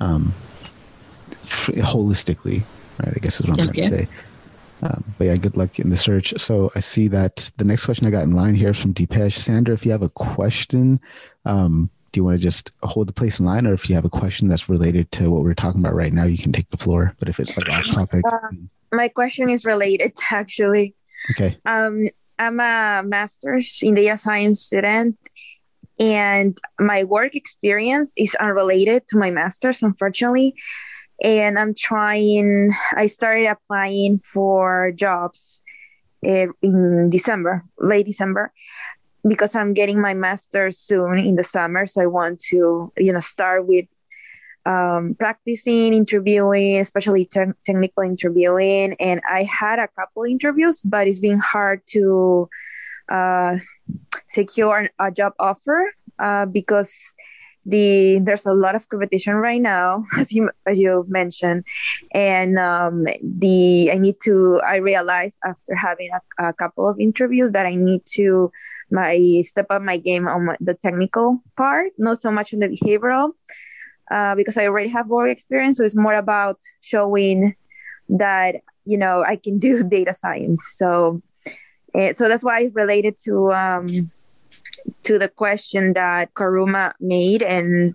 um, 0.00 0.34
holistically, 1.44 2.64
right? 2.98 3.12
I 3.14 3.18
guess 3.20 3.40
is 3.40 3.48
what 3.48 3.60
I'm 3.60 3.68
okay. 3.70 3.88
trying 3.88 3.90
to 3.90 3.98
say. 4.04 4.08
Um, 4.82 5.04
but 5.16 5.24
yeah, 5.26 5.34
good 5.36 5.56
luck 5.56 5.78
in 5.78 5.90
the 5.90 5.96
search. 5.96 6.34
So 6.38 6.72
I 6.74 6.80
see 6.80 7.06
that 7.08 7.52
the 7.56 7.64
next 7.64 7.84
question 7.84 8.06
I 8.06 8.10
got 8.10 8.24
in 8.24 8.32
line 8.32 8.56
here 8.56 8.70
is 8.70 8.78
from 8.78 8.94
Deepesh. 8.94 9.34
Sandra, 9.34 9.74
if 9.74 9.86
you 9.86 9.92
have 9.92 10.02
a 10.02 10.08
question, 10.08 11.00
um, 11.44 11.88
do 12.12 12.20
you 12.20 12.24
want 12.24 12.36
to 12.36 12.42
just 12.42 12.70
hold 12.82 13.08
the 13.08 13.12
place 13.12 13.40
in 13.40 13.46
line 13.46 13.66
or 13.66 13.72
if 13.72 13.88
you 13.88 13.94
have 13.94 14.04
a 14.04 14.10
question 14.10 14.48
that's 14.48 14.68
related 14.68 15.10
to 15.12 15.30
what 15.30 15.42
we're 15.42 15.54
talking 15.54 15.80
about 15.80 15.94
right 15.94 16.12
now 16.12 16.24
you 16.24 16.38
can 16.38 16.52
take 16.52 16.68
the 16.70 16.76
floor. 16.76 17.14
But 17.18 17.28
if 17.28 17.40
it's 17.40 17.56
like 17.56 17.68
off 17.70 17.86
topic 17.86 18.22
uh, 18.30 18.48
my 18.92 19.08
question 19.08 19.48
is 19.48 19.64
related 19.64 20.12
actually. 20.30 20.94
Okay. 21.32 21.58
Um 21.64 22.08
i'm 22.38 22.60
a 22.60 23.02
master's 23.04 23.80
in 23.82 23.94
data 23.94 24.16
science 24.16 24.60
student 24.60 25.18
and 25.98 26.58
my 26.80 27.04
work 27.04 27.34
experience 27.34 28.12
is 28.16 28.34
unrelated 28.36 29.06
to 29.08 29.18
my 29.18 29.30
master's 29.30 29.82
unfortunately. 29.82 30.54
And 31.22 31.58
i'm 31.58 31.74
trying 31.74 32.72
i 32.94 33.06
started 33.06 33.46
applying 33.46 34.20
for 34.32 34.92
jobs 34.92 35.62
eh, 36.24 36.46
in 36.60 37.10
december 37.10 37.64
late 37.78 38.06
december 38.06 38.52
because 39.26 39.54
I'm 39.54 39.74
getting 39.74 40.00
my 40.00 40.14
master's 40.14 40.78
soon 40.78 41.18
in 41.18 41.36
the 41.36 41.44
summer, 41.44 41.86
so 41.86 42.02
I 42.02 42.06
want 42.06 42.40
to, 42.50 42.92
you 42.96 43.12
know, 43.12 43.20
start 43.20 43.66
with 43.66 43.86
um, 44.66 45.14
practicing 45.18 45.94
interviewing, 45.94 46.78
especially 46.78 47.24
te- 47.24 47.52
technical 47.64 48.02
interviewing. 48.02 48.94
And 49.00 49.20
I 49.28 49.44
had 49.44 49.78
a 49.78 49.88
couple 49.88 50.24
interviews, 50.24 50.80
but 50.80 51.08
it's 51.08 51.20
been 51.20 51.38
hard 51.38 51.82
to 51.90 52.48
uh, 53.08 53.56
secure 54.28 54.88
a 54.98 55.10
job 55.10 55.34
offer 55.38 55.92
uh, 56.18 56.46
because 56.46 56.92
the 57.64 58.18
there's 58.22 58.44
a 58.44 58.52
lot 58.52 58.74
of 58.74 58.88
competition 58.88 59.34
right 59.34 59.60
now, 59.60 60.04
as 60.18 60.32
you 60.32 60.50
as 60.66 60.78
you 60.78 61.04
mentioned, 61.08 61.64
and 62.12 62.58
um, 62.58 63.06
the 63.22 63.90
I 63.92 63.98
need 63.98 64.16
to 64.24 64.60
I 64.66 64.76
realized 64.76 65.38
after 65.44 65.74
having 65.74 66.10
a, 66.10 66.48
a 66.48 66.52
couple 66.52 66.88
of 66.88 66.98
interviews 66.98 67.52
that 67.52 67.66
I 67.66 67.76
need 67.76 68.02
to 68.14 68.50
my 68.92 69.42
step 69.44 69.66
up 69.70 69.82
my 69.82 69.96
game 69.96 70.28
on 70.28 70.56
the 70.60 70.74
technical 70.74 71.42
part, 71.56 71.92
not 71.98 72.20
so 72.20 72.30
much 72.30 72.52
on 72.54 72.60
the 72.60 72.68
behavioral, 72.68 73.30
uh, 74.10 74.34
because 74.34 74.56
I 74.56 74.66
already 74.66 74.88
have 74.88 75.08
work 75.08 75.30
experience. 75.30 75.78
So 75.78 75.84
it's 75.84 75.96
more 75.96 76.14
about 76.14 76.60
showing 76.80 77.56
that 78.08 78.56
you 78.84 78.98
know 78.98 79.24
I 79.24 79.36
can 79.36 79.58
do 79.58 79.82
data 79.96 80.14
science. 80.14 80.74
So, 80.76 81.22
uh, 81.94 82.12
so 82.12 82.28
that's 82.28 82.44
why 82.44 82.60
it's 82.60 82.74
related 82.74 83.16
to 83.24 83.52
um, 83.52 84.10
to 85.04 85.18
the 85.18 85.28
question 85.28 85.94
that 85.94 86.34
Karuna 86.34 86.92
made, 87.00 87.42
and 87.42 87.94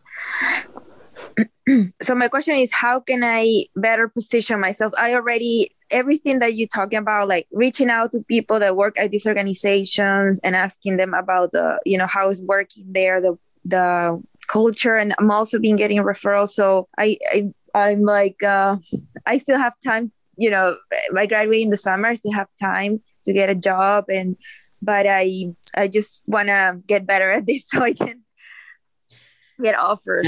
so 2.01 2.15
my 2.15 2.28
question 2.28 2.55
is, 2.55 2.72
how 2.72 2.99
can 2.99 3.24
I 3.24 3.63
better 3.76 4.07
position 4.07 4.59
myself? 4.59 4.93
I 4.97 5.13
already 5.13 5.70
everything 5.91 6.39
that 6.39 6.55
you're 6.55 6.68
talking 6.68 6.99
about 6.99 7.28
like 7.28 7.47
reaching 7.51 7.89
out 7.89 8.11
to 8.11 8.20
people 8.28 8.59
that 8.59 8.76
work 8.76 8.99
at 8.99 9.11
these 9.11 9.26
organizations 9.26 10.39
and 10.43 10.55
asking 10.55 10.97
them 10.97 11.13
about 11.13 11.51
the 11.51 11.80
you 11.86 11.97
know 11.97 12.07
how 12.07 12.30
is 12.30 12.41
working 12.41 12.84
there 12.88 13.22
the 13.22 13.38
the 13.63 14.22
culture 14.47 14.95
and 14.95 15.13
i'm 15.18 15.32
also 15.32 15.59
been 15.59 15.76
getting 15.76 15.99
referrals. 15.99 16.49
So 16.49 16.88
i, 16.97 17.18
I 17.32 17.51
i'm 17.74 18.01
like 18.01 18.43
uh 18.43 18.78
i 19.26 19.38
still 19.38 19.57
have 19.57 19.74
time 19.86 20.11
you 20.38 20.49
know 20.49 20.76
i 21.15 21.26
graduate 21.26 21.61
in 21.61 21.70
the 21.70 21.78
summer 21.78 22.09
i 22.09 22.13
still 22.15 22.34
have 22.34 22.47
time 22.61 23.01
to 23.24 23.34
get 23.34 23.49
a 23.49 23.55
job 23.55 24.05
and 24.09 24.36
but 24.82 25.05
i 25.07 25.45
i 25.74 25.88
just 25.88 26.24
want 26.28 26.47
to 26.49 26.82
get 26.86 27.05
better 27.05 27.32
at 27.32 27.45
this 27.45 27.65
so 27.70 27.82
i 27.82 27.93
can 27.93 28.24
get 29.61 29.76
offered 29.78 30.26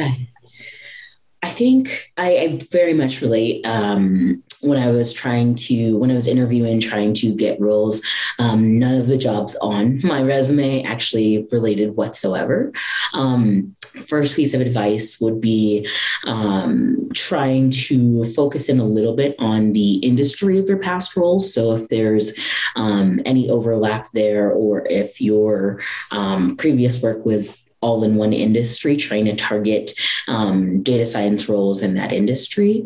I 1.41 1.49
think 1.49 2.11
I, 2.17 2.37
I 2.37 2.59
very 2.71 2.93
much 2.93 3.21
relate. 3.21 3.65
Um, 3.65 4.43
when 4.61 4.77
I 4.77 4.91
was 4.91 5.13
trying 5.13 5.55
to, 5.55 5.97
when 5.97 6.11
I 6.11 6.15
was 6.15 6.27
interviewing, 6.27 6.81
trying 6.81 7.13
to 7.15 7.33
get 7.33 7.61
roles, 7.61 8.01
um, 8.39 8.77
none 8.77 8.95
of 8.95 9.07
the 9.07 9.17
jobs 9.17 9.55
on 9.61 10.01
my 10.05 10.21
resume 10.21 10.83
actually 10.83 11.47
related 11.51 11.95
whatsoever. 11.95 12.73
Um, 13.13 13.75
first 14.07 14.35
piece 14.35 14.53
of 14.53 14.61
advice 14.61 15.19
would 15.19 15.39
be 15.39 15.87
um, 16.25 17.09
trying 17.13 17.69
to 17.69 18.23
focus 18.25 18.69
in 18.69 18.79
a 18.79 18.85
little 18.85 19.15
bit 19.15 19.35
on 19.39 19.73
the 19.73 19.95
industry 19.95 20.57
of 20.57 20.67
your 20.67 20.77
past 20.77 21.15
roles. 21.15 21.53
So 21.53 21.71
if 21.73 21.87
there's 21.87 22.33
um, 22.75 23.21
any 23.25 23.49
overlap 23.49 24.07
there, 24.13 24.51
or 24.51 24.85
if 24.89 25.21
your 25.21 25.81
um, 26.11 26.57
previous 26.57 27.01
work 27.01 27.25
was 27.25 27.68
all 27.81 28.03
in 28.03 28.15
one 28.15 28.33
industry, 28.33 28.95
trying 28.95 29.25
to 29.25 29.35
target 29.35 29.91
um, 30.27 30.81
data 30.83 31.05
science 31.05 31.47
roles 31.47 31.81
in 31.81 31.95
that 31.95 32.11
industry. 32.11 32.85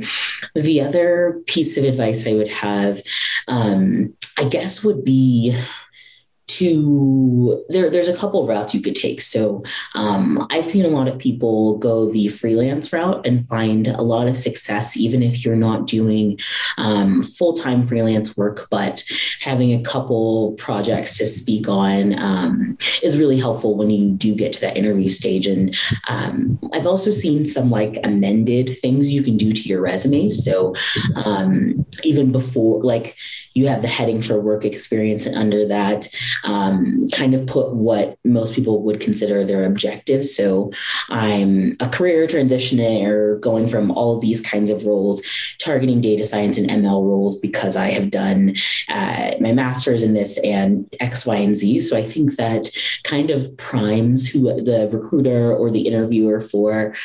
The 0.56 0.82
other 0.82 1.42
piece 1.46 1.78
of 1.78 1.84
advice 1.84 2.28
I 2.28 2.34
would 2.34 2.50
have, 2.50 3.02
um, 3.48 4.14
I 4.38 4.46
guess, 4.46 4.84
would 4.84 5.04
be 5.04 5.56
to 6.58 7.64
there, 7.70 7.90
there's 7.90 8.08
a 8.08 8.16
couple 8.16 8.42
of 8.42 8.48
routes 8.48 8.74
you 8.74 8.82
could 8.82 8.96
take. 8.96 9.22
So 9.22 9.64
um, 9.96 10.46
I've 10.50 10.66
seen 10.66 10.86
a 10.86 10.90
lot 10.90 11.08
of 11.08 11.18
people 11.18 11.78
go 11.78 12.12
the 12.12 12.28
freelance 12.28 12.92
route 12.94 13.26
and 13.26 13.46
find 13.48 13.88
a 13.88 14.02
lot 14.02 14.28
of 14.28 14.38
success, 14.38 14.96
even 14.98 15.24
if 15.24 15.44
you're 15.44 15.56
not 15.56 15.88
doing 15.88 16.40
um, 16.78 17.24
full 17.24 17.54
time 17.54 17.84
freelance 17.84 18.38
work, 18.38 18.68
but 18.70 19.04
having 19.42 19.74
a 19.74 19.84
couple 19.84 20.54
projects 20.54 21.18
to 21.18 21.26
speak 21.26 21.68
on 21.68 22.18
um, 22.20 22.78
is 23.02 23.18
really 23.18 23.40
helpful 23.40 23.76
when 23.76 23.90
you 23.90 24.12
do 24.12 24.36
get 24.36 24.54
to 24.54 24.62
that 24.62 24.78
interview 24.78 25.10
stage. 25.10 25.48
And 25.48 25.76
um, 26.08 26.60
I've 26.74 26.88
also 26.88 27.12
seen 27.12 27.46
some 27.46 27.70
like 27.70 27.98
amended 28.04 28.78
things 28.80 29.12
you 29.12 29.24
can 29.24 29.38
do 29.38 29.52
to 29.52 29.62
your 29.62 29.82
resume. 29.82 30.30
So 30.30 30.76
um, 31.26 31.86
even 32.04 32.32
before, 32.32 32.84
like 32.84 33.16
you 33.54 33.68
have 33.68 33.82
the 33.82 33.88
heading 33.88 34.22
for 34.22 34.40
work 34.40 34.66
experience, 34.66 35.26
and 35.26 35.36
under 35.36 35.66
that, 35.68 36.08
um, 36.44 37.08
kind 37.10 37.34
of 37.34 37.46
put 37.48 37.74
what 37.74 38.18
most 38.24 38.54
people 38.54 38.84
would 38.84 39.00
consider 39.00 39.44
their 39.44 39.66
objectives. 39.66 40.36
So 40.36 40.72
I'm 41.10 41.74
a 41.80 41.88
career 41.88 42.28
transitioner 42.28 43.40
going 43.40 43.68
from 43.68 43.92
all 43.92 44.20
these 44.20 44.42
kinds 44.42 44.70
of 44.70 44.86
roles, 44.86 45.22
targeting 45.60 46.02
data 46.02 46.26
science 46.26 46.58
and 46.58 46.70
ML 46.70 47.06
roles 47.06 47.40
because 47.40 47.76
I 47.76 47.88
have 47.88 48.12
done 48.12 48.56
uh, 48.90 49.32
my 49.40 49.54
master's 49.54 50.04
in 50.04 50.14
this 50.14 50.38
and 50.44 50.94
X, 51.00 51.26
Y, 51.26 51.36
and 51.36 51.58
Z. 51.58 51.82
So 51.82 51.98
I 51.98 52.04
think 52.04 52.36
that 52.36 52.70
kind 53.04 53.30
of 53.30 53.56
primes 53.58 54.28
who 54.28 54.54
the 54.62 54.90
recruiter 54.92 55.56
or 55.56 55.72
the 55.72 55.88
interviewer 55.88 56.40
for. 56.42 56.96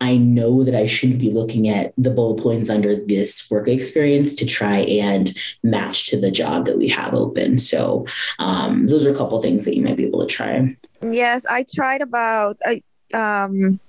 I 0.00 0.16
know 0.16 0.64
that 0.64 0.74
I 0.74 0.86
shouldn't 0.86 1.20
be 1.20 1.32
looking 1.32 1.68
at 1.68 1.92
the 1.96 2.10
bullet 2.10 2.42
points 2.42 2.70
under 2.70 2.94
this 2.94 3.50
work 3.50 3.68
experience 3.68 4.34
to 4.36 4.46
try 4.46 4.78
and 4.78 5.32
match 5.62 6.08
to 6.08 6.20
the 6.20 6.30
job 6.30 6.66
that 6.66 6.78
we 6.78 6.88
have 6.88 7.14
open. 7.14 7.58
So 7.58 8.06
um, 8.38 8.87
those 8.90 9.06
are 9.06 9.10
a 9.10 9.14
couple 9.14 9.40
things 9.40 9.64
that 9.64 9.76
you 9.76 9.82
might 9.82 9.96
be 9.96 10.06
able 10.06 10.20
to 10.20 10.26
try. 10.26 10.76
Yes, 11.02 11.46
I 11.46 11.64
tried 11.74 12.00
about 12.00 12.58
uh, 12.66 13.16
um, 13.16 13.80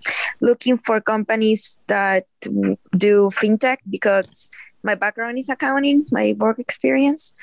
looking 0.41 0.77
for 0.77 1.01
companies 1.01 1.81
that 1.87 2.25
do 2.41 3.29
fintech 3.31 3.77
because 3.89 4.51
my 4.83 4.95
background 4.95 5.37
is 5.39 5.49
accounting, 5.49 6.05
my 6.11 6.35
work 6.37 6.59
experience. 6.59 7.33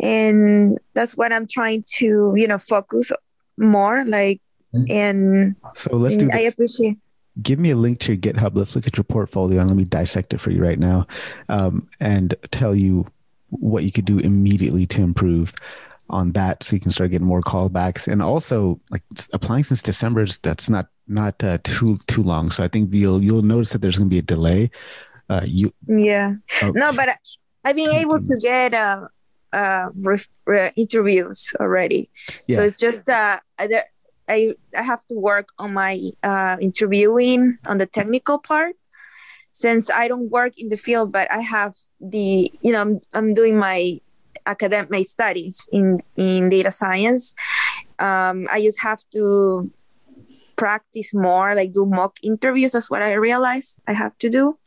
And 0.00 0.78
that's 0.94 1.16
what 1.16 1.32
I'm 1.32 1.46
trying 1.46 1.84
to, 1.98 2.32
you 2.36 2.46
know, 2.46 2.58
focus 2.58 3.12
more 3.58 4.04
like 4.06 4.40
mm-hmm. 4.74 4.84
and 4.90 5.56
so 5.74 5.96
let's 5.96 6.16
do 6.16 6.26
this. 6.26 6.34
I 6.34 6.40
appreciate 6.40 6.96
give 7.42 7.58
me 7.58 7.70
a 7.70 7.76
link 7.76 8.00
to 8.00 8.12
your 8.12 8.20
GitHub. 8.20 8.52
Let's 8.54 8.74
look 8.74 8.86
at 8.86 8.96
your 8.96 9.04
portfolio 9.04 9.60
and 9.60 9.70
let 9.70 9.76
me 9.76 9.84
dissect 9.84 10.34
it 10.34 10.38
for 10.38 10.50
you 10.50 10.62
right 10.62 10.78
now 10.78 11.06
um, 11.48 11.88
and 12.00 12.34
tell 12.50 12.74
you 12.74 13.06
what 13.50 13.84
you 13.84 13.92
could 13.92 14.04
do 14.04 14.18
immediately 14.18 14.86
to 14.86 15.02
improve 15.02 15.54
on 16.10 16.32
that 16.32 16.62
so 16.62 16.76
you 16.76 16.80
can 16.80 16.90
start 16.90 17.10
getting 17.10 17.26
more 17.26 17.40
callbacks. 17.40 18.06
And 18.06 18.22
also 18.22 18.80
like 18.90 19.02
applying 19.32 19.64
since 19.64 19.82
december 19.82 20.26
that's 20.42 20.68
not 20.68 20.88
not 21.08 21.42
uh, 21.42 21.58
too 21.64 21.98
too 22.06 22.22
long. 22.22 22.50
So 22.50 22.62
i 22.62 22.68
think 22.68 22.92
you'll 22.94 23.22
you'll 23.22 23.42
notice 23.42 23.70
that 23.70 23.82
there's 23.82 23.98
going 23.98 24.08
to 24.08 24.14
be 24.14 24.18
a 24.18 24.22
delay. 24.22 24.70
Uh 25.28 25.42
you 25.44 25.72
yeah. 25.86 26.34
Oh. 26.62 26.70
no 26.74 26.92
but 26.92 27.08
i've 27.64 27.76
been 27.76 27.94
able 27.94 28.20
to 28.22 28.36
get 28.36 28.74
uh 28.74 29.06
uh 29.52 29.88
re- 29.94 30.30
re- 30.46 30.72
interviews 30.76 31.54
already. 31.60 32.10
Yeah. 32.46 32.56
so 32.56 32.64
it's 32.64 32.78
just 32.78 33.08
uh 33.08 33.38
I 34.30 34.54
I 34.76 34.82
have 34.82 35.04
to 35.06 35.14
work 35.16 35.48
on 35.58 35.74
my 35.74 35.98
uh, 36.22 36.56
interviewing 36.60 37.58
on 37.66 37.78
the 37.78 37.86
technical 37.86 38.38
part. 38.38 38.76
Since 39.52 39.90
I 39.90 40.06
don't 40.06 40.30
work 40.30 40.54
in 40.58 40.68
the 40.68 40.76
field, 40.76 41.10
but 41.10 41.28
I 41.30 41.40
have 41.40 41.74
the 42.00 42.52
you 42.62 42.72
know 42.72 42.80
I'm, 42.80 43.00
I'm 43.12 43.34
doing 43.34 43.58
my 43.58 44.00
academic 44.50 45.06
studies 45.06 45.68
in 45.72 46.00
in 46.16 46.48
data 46.48 46.70
science. 46.70 47.34
Um, 47.98 48.46
I 48.50 48.60
just 48.62 48.80
have 48.80 49.00
to 49.12 49.70
practice 50.56 51.12
more, 51.14 51.54
like 51.54 51.72
do 51.72 51.86
mock 51.86 52.16
interviews. 52.22 52.72
That's 52.72 52.90
what 52.90 53.02
I 53.02 53.12
realized 53.14 53.80
I 53.86 53.92
have 53.92 54.16
to 54.18 54.28
do, 54.28 54.58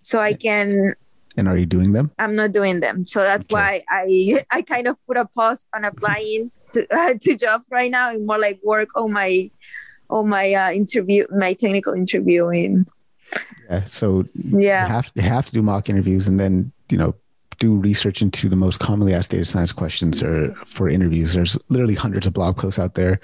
so 0.00 0.20
I 0.20 0.32
can. 0.32 0.94
And 1.36 1.46
are 1.46 1.56
you 1.56 1.66
doing 1.66 1.92
them? 1.92 2.10
I'm 2.18 2.34
not 2.34 2.50
doing 2.52 2.80
them, 2.80 3.04
so 3.04 3.22
that's 3.22 3.46
okay. 3.46 3.54
why 3.54 3.84
I 3.88 4.42
I 4.56 4.62
kind 4.62 4.86
of 4.88 4.96
put 5.06 5.16
a 5.16 5.26
pause 5.26 5.66
on 5.74 5.84
applying 5.84 6.50
to 6.72 6.86
uh, 6.94 7.14
to 7.22 7.36
jobs 7.36 7.68
right 7.70 7.90
now 7.90 8.10
and 8.10 8.26
more 8.26 8.38
like 8.38 8.60
work 8.64 8.90
on 8.96 9.12
my 9.12 9.50
on 10.10 10.28
my 10.28 10.54
uh, 10.54 10.70
interview 10.72 11.26
my 11.30 11.52
technical 11.52 11.92
interviewing 11.92 12.86
yeah 13.68 13.84
so 13.84 14.24
yeah 14.34 14.86
you 14.86 14.92
have, 14.92 15.12
you 15.14 15.22
have 15.22 15.46
to 15.46 15.52
do 15.52 15.62
mock 15.62 15.88
interviews 15.88 16.28
and 16.28 16.40
then 16.40 16.72
you 16.90 16.96
know 16.96 17.14
do 17.58 17.74
research 17.74 18.22
into 18.22 18.48
the 18.48 18.56
most 18.56 18.80
commonly 18.80 19.14
asked 19.14 19.30
data 19.30 19.44
science 19.44 19.72
questions 19.72 20.22
or 20.22 20.54
for 20.66 20.88
interviews 20.88 21.34
there's 21.34 21.58
literally 21.68 21.94
hundreds 21.94 22.26
of 22.26 22.32
blog 22.32 22.56
posts 22.56 22.78
out 22.78 22.94
there 22.94 23.20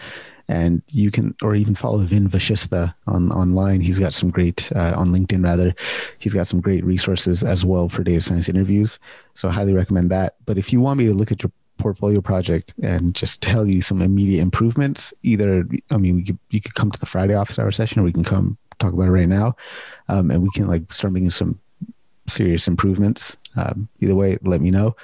and 0.49 0.83
you 0.89 1.11
can 1.11 1.35
or 1.43 1.55
even 1.55 1.75
follow 1.75 1.99
Vin 1.99 2.29
Vashishta 2.29 2.95
on 3.07 3.33
online. 3.33 3.81
He's 3.81 3.99
got 3.99 4.13
some 4.13 4.29
great 4.29 4.71
uh, 4.77 4.93
on 4.95 5.09
LinkedIn 5.09 5.43
rather. 5.43 5.75
He's 6.19 6.35
got 6.35 6.47
some 6.47 6.61
great 6.61 6.85
resources 6.85 7.43
as 7.43 7.65
well 7.65 7.89
for 7.89 8.05
data 8.05 8.21
science 8.21 8.51
interviews. 8.51 8.99
So 9.33 9.49
I 9.49 9.53
highly 9.53 9.73
recommend 9.73 10.11
that. 10.11 10.37
But 10.45 10.59
if 10.59 10.71
you 10.71 10.83
want 10.83 10.99
me 10.99 11.07
to 11.07 11.15
look 11.15 11.33
at 11.33 11.43
your 11.43 11.51
portfolio 11.79 12.21
project 12.21 12.75
and 12.83 13.15
just 13.15 13.43
tell 13.43 13.67
you 13.67 13.83
some 13.83 14.03
immediate 14.03 14.41
improvements. 14.41 15.13
Either, 15.23 15.67
I 15.91 15.97
mean, 15.97 16.17
we 16.17 16.25
could, 16.25 16.39
you 16.51 16.61
could 16.61 16.75
come 16.75 16.91
to 16.91 17.01
the 17.01 17.07
Friday 17.07 17.35
office 17.35 17.59
hour 17.59 17.71
session, 17.73 18.01
or 18.01 18.05
we 18.05 18.13
can 18.13 18.25
come 18.25 18.57
talk 18.79 18.93
about 18.93 19.09
it 19.09 19.13
right 19.13 19.29
now, 19.29 19.57
um, 20.09 20.31
and 20.31 20.43
we 20.43 20.51
can 20.55 20.67
like 20.67 20.93
start 20.93 21.13
making 21.13 21.31
some 21.31 21.59
serious 22.27 22.69
improvements. 22.69 23.37
Um, 23.57 23.89
either 24.01 24.15
way, 24.15 24.39
let 24.43 24.61
me 24.61 24.71
know. 24.71 24.97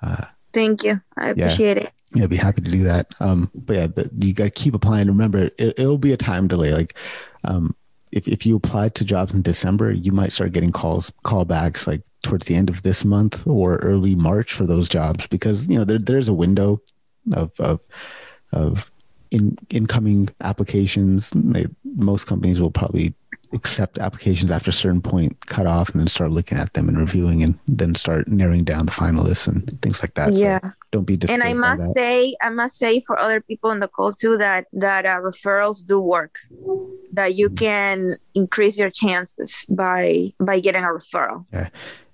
Uh, 0.00 0.24
Thank 0.52 0.84
you. 0.84 1.00
I 1.16 1.30
appreciate 1.30 1.76
yeah. 1.76 1.84
it. 1.84 1.92
Yeah, 2.14 2.24
I'd 2.24 2.30
be 2.30 2.36
happy 2.36 2.60
to 2.60 2.70
do 2.70 2.82
that. 2.84 3.14
Um, 3.20 3.50
but 3.54 3.74
yeah, 3.74 3.86
the, 3.86 4.10
you 4.18 4.34
got 4.34 4.44
to 4.44 4.50
keep 4.50 4.74
applying. 4.74 5.08
Remember, 5.08 5.50
it, 5.56 5.78
will 5.78 5.98
be 5.98 6.12
a 6.12 6.16
time 6.16 6.46
delay. 6.46 6.74
Like, 6.74 6.94
um, 7.44 7.74
if, 8.10 8.28
if 8.28 8.44
you 8.44 8.56
applied 8.56 8.94
to 8.96 9.04
jobs 9.04 9.32
in 9.32 9.40
December, 9.40 9.90
you 9.90 10.12
might 10.12 10.32
start 10.32 10.52
getting 10.52 10.72
calls, 10.72 11.10
callbacks 11.24 11.86
like 11.86 12.02
towards 12.22 12.46
the 12.46 12.54
end 12.54 12.68
of 12.68 12.82
this 12.82 13.04
month 13.04 13.46
or 13.46 13.76
early 13.76 14.14
March 14.14 14.52
for 14.52 14.64
those 14.64 14.88
jobs 14.88 15.26
because 15.26 15.66
you 15.68 15.76
know 15.76 15.84
there, 15.84 15.98
there's 15.98 16.28
a 16.28 16.32
window 16.32 16.80
of 17.34 17.50
of 17.58 17.80
of 18.52 18.90
in, 19.30 19.58
incoming 19.70 20.28
applications. 20.40 21.32
They, 21.34 21.66
most 21.84 22.26
companies 22.26 22.60
will 22.60 22.70
probably 22.70 23.14
accept 23.52 23.98
applications 23.98 24.50
after 24.50 24.70
a 24.70 24.72
certain 24.72 25.00
point 25.00 25.46
cut 25.46 25.66
off 25.66 25.90
and 25.90 26.00
then 26.00 26.08
start 26.08 26.30
looking 26.30 26.58
at 26.58 26.72
them 26.74 26.88
and 26.88 26.98
reviewing 26.98 27.42
and 27.42 27.58
then 27.68 27.94
start 27.94 28.28
narrowing 28.28 28.64
down 28.64 28.86
the 28.86 28.92
finalists 28.92 29.46
and 29.46 29.80
things 29.82 30.02
like 30.02 30.14
that. 30.14 30.32
Yeah. 30.32 30.60
So 30.62 30.72
don't 30.92 31.04
be 31.04 31.16
disappointed. 31.16 31.46
And 31.46 31.64
I 31.64 31.68
must 31.68 31.92
say, 31.92 32.34
I 32.42 32.50
must 32.50 32.78
say 32.78 33.00
for 33.06 33.18
other 33.18 33.40
people 33.40 33.70
in 33.70 33.80
the 33.80 33.88
call 33.88 34.12
too 34.12 34.36
that 34.38 34.66
that 34.72 35.06
uh, 35.06 35.16
referrals 35.16 35.84
do 35.84 36.00
work. 36.00 36.38
That 37.12 37.34
you 37.34 37.48
mm-hmm. 37.48 37.64
can 37.64 38.16
increase 38.34 38.78
your 38.78 38.90
chances 38.90 39.66
by 39.68 40.32
by 40.40 40.60
getting 40.60 40.82
a 40.82 40.88
referral. 40.88 41.44
Yeah. 41.52 41.68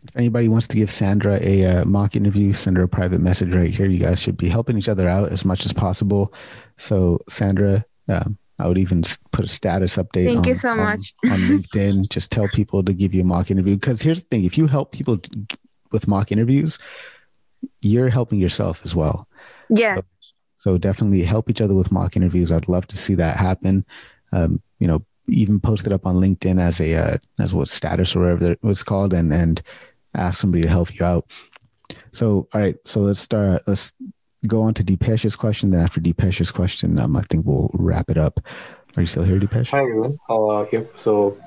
If 0.05 0.16
anybody 0.16 0.49
wants 0.49 0.68
to 0.68 0.76
give 0.76 0.91
Sandra 0.91 1.39
a 1.43 1.64
uh, 1.66 1.84
mock 1.84 2.14
interview, 2.14 2.53
send 2.55 2.76
her 2.76 2.84
a 2.84 2.89
private 2.89 3.20
message 3.20 3.55
right 3.55 3.72
here. 3.72 3.86
You 3.86 3.99
guys 3.99 4.22
should 4.22 4.36
be 4.36 4.49
helping 4.49 4.78
each 4.78 4.89
other 4.89 5.09
out 5.09 5.32
as 5.32 5.45
much 5.45 5.66
as 5.66 5.72
possible. 5.72 6.32
So, 6.76 7.20
Sandra, 7.28 7.84
um, 8.09 8.39
I 8.59 8.66
would 8.66 8.78
even 8.78 9.02
put 9.30 9.44
a 9.44 9.48
status 9.48 9.96
update. 9.96 10.24
Thank 10.24 10.38
on, 10.38 10.44
you 10.44 10.54
so 10.54 10.70
on, 10.70 10.78
much. 10.78 11.14
on 11.24 11.38
LinkedIn. 11.38 12.09
Just 12.09 12.32
tell 12.32 12.48
people 12.48 12.82
to 12.82 12.92
give 12.92 13.14
you 13.14 13.22
a 13.22 13.24
mock 13.24 13.50
interview. 13.50 13.76
Because 13.76 14.02
here's 14.02 14.20
the 14.22 14.28
thing: 14.28 14.44
if 14.44 14.59
you 14.59 14.66
help 14.66 14.92
people 14.92 15.20
with 15.92 16.09
mock 16.09 16.32
interviews, 16.32 16.78
you're 17.80 18.09
helping 18.09 18.40
yourself 18.40 18.82
as 18.84 18.94
well. 18.94 19.28
Yes. 19.68 20.11
So, 20.20 20.72
so 20.72 20.78
definitely 20.78 21.22
help 21.22 21.48
each 21.48 21.61
other 21.61 21.74
with 21.74 21.92
mock 21.92 22.16
interviews. 22.16 22.50
I'd 22.50 22.68
love 22.68 22.86
to 22.88 22.96
see 22.96 23.14
that 23.14 23.36
happen. 23.36 23.84
Um, 24.32 24.61
you 24.80 24.88
know, 24.88 25.04
even 25.28 25.61
post 25.61 25.86
it 25.86 25.92
up 25.92 26.06
on 26.06 26.16
LinkedIn 26.16 26.61
as 26.61 26.80
a 26.80 26.94
uh, 26.94 27.18
as 27.38 27.54
what 27.54 27.68
status 27.68 28.16
or 28.16 28.20
whatever 28.20 28.52
it 28.52 28.62
was 28.62 28.82
called, 28.82 29.12
and 29.12 29.32
and 29.32 29.62
ask 30.14 30.40
somebody 30.40 30.62
to 30.62 30.68
help 30.68 30.98
you 30.98 31.04
out. 31.04 31.30
So, 32.12 32.48
all 32.52 32.61
right. 32.61 32.76
So 32.84 33.00
let's 33.00 33.20
start. 33.20 33.62
Let's 33.66 33.92
go 34.49 34.62
on 34.62 34.74
to 34.74 34.82
Deepesh's 34.82 35.36
question. 35.36 35.70
Then 35.70 35.80
after 35.80 36.01
Deepesh's 36.01 36.51
question, 36.51 36.99
um, 36.99 37.16
I 37.16 37.22
think 37.22 37.46
we'll 37.46 37.70
wrap 37.74 38.11
it 38.11 38.18
up. 38.18 38.40
Are 38.96 39.03
you 39.03 39.07
still 39.07 39.22
here, 39.22 39.38
Deepesh? 39.38 39.68
Hi 39.70 39.80
everyone. 39.80 40.18
Are 40.28 40.68
you? 40.72 40.88
So, 40.96 41.38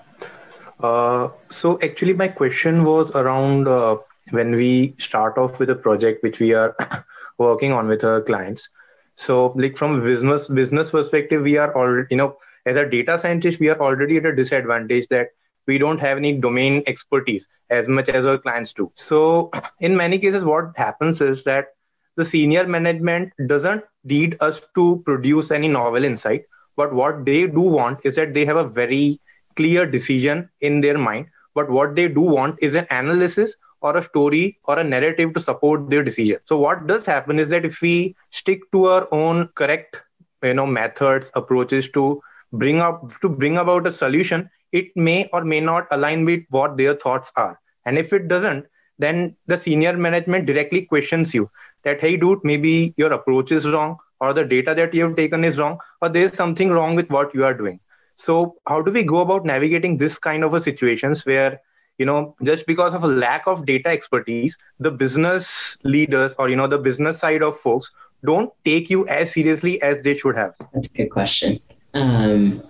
uh, 0.79 1.29
so 1.49 1.79
actually, 1.81 2.13
my 2.13 2.27
question 2.27 2.83
was 2.85 3.11
around 3.11 3.67
uh, 3.67 3.97
when 4.29 4.55
we 4.55 4.95
start 4.99 5.37
off 5.37 5.59
with 5.59 5.69
a 5.69 5.75
project 5.75 6.23
which 6.23 6.39
we 6.39 6.53
are 6.53 6.75
working 7.37 7.73
on 7.73 7.87
with 7.87 8.03
our 8.03 8.21
clients. 8.21 8.69
So, 9.17 9.47
like 9.55 9.75
from 9.75 10.01
business 10.03 10.47
business 10.47 10.91
perspective, 10.91 11.41
we 11.41 11.57
are 11.57 11.75
already, 11.75 12.07
you 12.11 12.17
know, 12.17 12.37
as 12.65 12.77
a 12.77 12.85
data 12.85 13.19
scientist, 13.19 13.59
we 13.59 13.69
are 13.69 13.79
already 13.79 14.17
at 14.17 14.25
a 14.25 14.35
disadvantage 14.35 15.07
that 15.09 15.29
we 15.67 15.77
don't 15.77 15.99
have 15.99 16.17
any 16.17 16.33
domain 16.39 16.83
expertise 16.87 17.45
as 17.69 17.87
much 17.87 18.09
as 18.09 18.25
our 18.25 18.37
clients 18.37 18.73
do. 18.73 18.91
So, 18.95 19.51
in 19.79 19.97
many 19.97 20.19
cases, 20.19 20.43
what 20.43 20.77
happens 20.77 21.21
is 21.21 21.43
that 21.43 21.69
the 22.15 22.25
senior 22.25 22.65
management 22.67 23.31
doesn't 23.47 23.83
need 24.03 24.37
us 24.39 24.65
to 24.75 25.01
produce 25.05 25.51
any 25.51 25.67
novel 25.67 26.03
insight, 26.03 26.43
but 26.75 26.93
what 26.93 27.25
they 27.25 27.47
do 27.47 27.61
want 27.61 27.99
is 28.03 28.15
that 28.15 28.33
they 28.33 28.45
have 28.45 28.57
a 28.57 28.67
very 28.67 29.19
clear 29.55 29.85
decision 29.85 30.49
in 30.61 30.81
their 30.81 30.97
mind. 30.97 31.27
But 31.53 31.69
what 31.69 31.95
they 31.95 32.07
do 32.07 32.21
want 32.21 32.57
is 32.61 32.75
an 32.75 32.87
analysis 32.89 33.55
or 33.81 33.97
a 33.97 34.03
story 34.03 34.59
or 34.65 34.79
a 34.79 34.83
narrative 34.83 35.33
to 35.33 35.39
support 35.39 35.89
their 35.89 36.03
decision. 36.03 36.39
So 36.45 36.57
what 36.57 36.87
does 36.87 37.05
happen 37.05 37.39
is 37.39 37.49
that 37.49 37.65
if 37.65 37.81
we 37.81 38.15
stick 38.31 38.59
to 38.71 38.85
our 38.85 39.07
own 39.11 39.49
correct, 39.55 40.01
you 40.43 40.53
know, 40.53 40.65
methods, 40.65 41.31
approaches 41.35 41.89
to 41.91 42.21
bring 42.53 42.79
up 42.79 43.19
to 43.21 43.29
bring 43.29 43.57
about 43.57 43.87
a 43.87 43.91
solution, 43.91 44.49
it 44.71 44.95
may 44.95 45.29
or 45.33 45.43
may 45.43 45.59
not 45.59 45.87
align 45.91 46.25
with 46.25 46.43
what 46.49 46.77
their 46.77 46.95
thoughts 46.95 47.31
are. 47.35 47.59
And 47.85 47.97
if 47.97 48.13
it 48.13 48.27
doesn't, 48.27 48.65
then 48.99 49.35
the 49.47 49.57
senior 49.57 49.97
management 49.97 50.45
directly 50.45 50.83
questions 50.83 51.33
you 51.33 51.49
that, 51.83 52.01
hey, 52.01 52.17
dude, 52.17 52.39
maybe 52.43 52.93
your 52.97 53.13
approach 53.13 53.51
is 53.51 53.67
wrong, 53.67 53.97
or 54.19 54.33
the 54.33 54.43
data 54.43 54.73
that 54.75 54.93
you 54.93 55.03
have 55.03 55.15
taken 55.15 55.43
is 55.43 55.57
wrong, 55.57 55.79
or 56.01 56.09
there's 56.09 56.35
something 56.35 56.69
wrong 56.69 56.95
with 56.95 57.09
what 57.09 57.33
you 57.33 57.43
are 57.43 57.53
doing. 57.53 57.79
So, 58.17 58.55
how 58.67 58.81
do 58.81 58.91
we 58.91 59.03
go 59.03 59.21
about 59.21 59.45
navigating 59.45 59.97
this 59.97 60.19
kind 60.19 60.43
of 60.43 60.53
a 60.53 60.61
situations 60.61 61.25
where, 61.25 61.59
you 61.97 62.05
know, 62.05 62.35
just 62.43 62.67
because 62.67 62.93
of 62.93 63.03
a 63.03 63.07
lack 63.07 63.47
of 63.47 63.65
data 63.65 63.89
expertise, 63.89 64.57
the 64.79 64.91
business 64.91 65.77
leaders 65.83 66.33
or, 66.37 66.49
you 66.49 66.55
know, 66.55 66.67
the 66.67 66.77
business 66.77 67.19
side 67.19 67.41
of 67.41 67.57
folks 67.57 67.91
don't 68.23 68.51
take 68.63 68.89
you 68.89 69.07
as 69.07 69.31
seriously 69.31 69.81
as 69.81 70.03
they 70.03 70.15
should 70.15 70.37
have? 70.37 70.53
That's 70.73 70.87
a 70.87 70.93
good 70.93 71.09
question. 71.09 71.59
Um, 71.95 72.61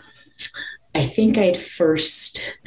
I 0.95 1.05
think 1.05 1.37
I'd 1.37 1.57
first. 1.57 2.57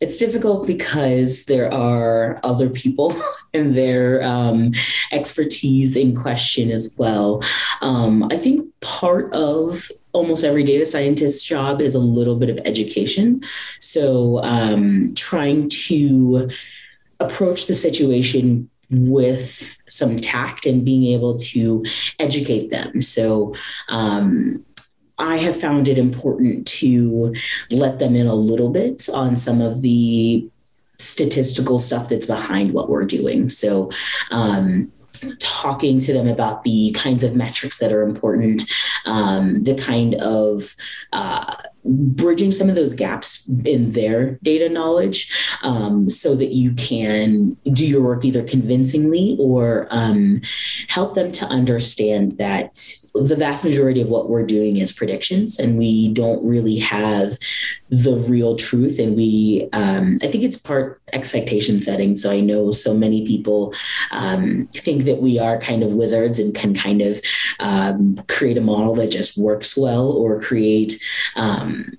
It's 0.00 0.18
difficult 0.18 0.66
because 0.66 1.44
there 1.44 1.72
are 1.72 2.40
other 2.44 2.68
people 2.68 3.14
and 3.54 3.76
their 3.76 4.22
um, 4.22 4.72
expertise 5.12 5.96
in 5.96 6.14
question 6.14 6.70
as 6.70 6.94
well. 6.98 7.42
Um, 7.80 8.28
I 8.30 8.36
think 8.36 8.68
part 8.80 9.32
of 9.34 9.90
almost 10.12 10.44
every 10.44 10.64
data 10.64 10.86
scientist's 10.86 11.44
job 11.44 11.80
is 11.80 11.94
a 11.94 12.00
little 12.00 12.36
bit 12.36 12.48
of 12.48 12.58
education. 12.64 13.42
So, 13.80 14.42
um, 14.42 15.14
trying 15.14 15.68
to 15.68 16.50
approach 17.20 17.66
the 17.66 17.74
situation 17.74 18.70
with 18.90 19.78
some 19.88 20.20
tact 20.20 20.64
and 20.66 20.84
being 20.84 21.04
able 21.14 21.38
to 21.38 21.84
educate 22.18 22.70
them. 22.70 23.02
So, 23.02 23.54
um, 23.88 24.64
I 25.18 25.36
have 25.36 25.58
found 25.58 25.88
it 25.88 25.98
important 25.98 26.66
to 26.66 27.34
let 27.70 27.98
them 27.98 28.14
in 28.14 28.26
a 28.26 28.34
little 28.34 28.70
bit 28.70 29.08
on 29.08 29.36
some 29.36 29.60
of 29.60 29.82
the 29.82 30.48
statistical 30.94 31.78
stuff 31.78 32.08
that's 32.08 32.26
behind 32.26 32.72
what 32.72 32.88
we're 32.88 33.04
doing. 33.04 33.48
So, 33.48 33.90
um, 34.30 34.92
talking 35.38 35.98
to 36.00 36.12
them 36.12 36.28
about 36.28 36.62
the 36.62 36.92
kinds 36.92 37.24
of 37.24 37.34
metrics 37.34 37.78
that 37.78 37.92
are 37.92 38.02
important, 38.02 38.62
um, 39.06 39.62
the 39.62 39.74
kind 39.74 40.14
of 40.16 40.74
uh, 41.12 41.54
bridging 41.84 42.50
some 42.50 42.68
of 42.68 42.76
those 42.76 42.94
gaps 42.94 43.46
in 43.64 43.92
their 43.92 44.38
data 44.42 44.68
knowledge 44.68 45.32
um, 45.62 46.08
so 46.08 46.34
that 46.34 46.52
you 46.52 46.72
can 46.74 47.56
do 47.72 47.86
your 47.86 48.02
work 48.02 48.24
either 48.24 48.42
convincingly 48.42 49.36
or 49.38 49.86
um, 49.90 50.40
help 50.88 51.14
them 51.14 51.32
to 51.32 51.46
understand 51.46 52.38
that 52.38 52.96
the 53.24 53.36
vast 53.36 53.64
majority 53.64 54.00
of 54.00 54.08
what 54.08 54.28
we're 54.28 54.44
doing 54.44 54.76
is 54.76 54.92
predictions 54.92 55.58
and 55.58 55.78
we 55.78 56.12
don't 56.12 56.44
really 56.46 56.78
have 56.78 57.36
the 57.88 58.16
real 58.16 58.56
truth. 58.56 58.98
And 58.98 59.16
we 59.16 59.68
um, 59.72 60.18
i 60.22 60.26
think 60.26 60.44
it's 60.44 60.58
part 60.58 61.00
expectation 61.12 61.80
setting. 61.80 62.16
So 62.16 62.30
i 62.30 62.40
know 62.40 62.70
so 62.70 62.94
many 62.94 63.26
people 63.26 63.74
um, 64.10 64.66
think 64.72 65.04
that 65.04 65.20
we 65.20 65.38
are 65.38 65.58
kind 65.58 65.82
of 65.82 65.94
wizards 65.94 66.38
and 66.38 66.54
can 66.54 66.74
kind 66.74 67.02
of 67.02 67.20
um, 67.60 68.16
create 68.28 68.58
a 68.58 68.60
model 68.62 68.94
that 68.96 69.10
just 69.10 69.38
works 69.38 69.76
well 69.76 70.10
or 70.10 70.40
create 70.40 71.00
um, 71.36 71.96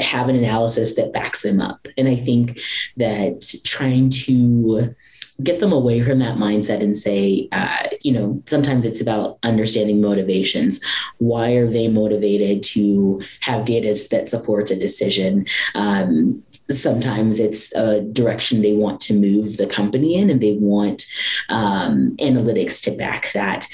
have 0.00 0.28
an 0.28 0.36
analysis 0.36 0.94
that 0.94 1.12
backs 1.12 1.42
them 1.42 1.60
up. 1.60 1.86
And 1.98 2.08
i 2.08 2.16
think 2.16 2.58
that 2.96 3.44
trying 3.64 4.10
to 4.10 4.94
get 5.42 5.60
them 5.60 5.72
away 5.72 6.00
from 6.00 6.18
that 6.20 6.36
mindset 6.36 6.82
and 6.82 6.96
say, 6.96 7.48
uh, 7.52 7.82
you 8.02 8.12
know, 8.12 8.40
sometimes 8.46 8.84
it's 8.84 9.00
about 9.00 9.38
understanding 9.42 10.00
motivations. 10.00 10.80
Why 11.18 11.52
are 11.52 11.68
they 11.68 11.88
motivated 11.88 12.62
to 12.74 13.22
have 13.40 13.64
data 13.64 13.84
that 14.10 14.28
supports 14.28 14.70
a 14.70 14.78
decision? 14.78 15.46
Um, 15.74 16.44
sometimes 16.70 17.38
it's 17.38 17.74
a 17.74 18.00
direction 18.00 18.62
they 18.62 18.74
want 18.74 19.00
to 19.00 19.12
move 19.12 19.56
the 19.56 19.66
company 19.66 20.14
in 20.14 20.30
and 20.30 20.40
they 20.40 20.56
want 20.56 21.04
um, 21.50 22.16
analytics 22.16 22.82
to 22.82 22.90
back 22.90 23.30
that 23.32 23.66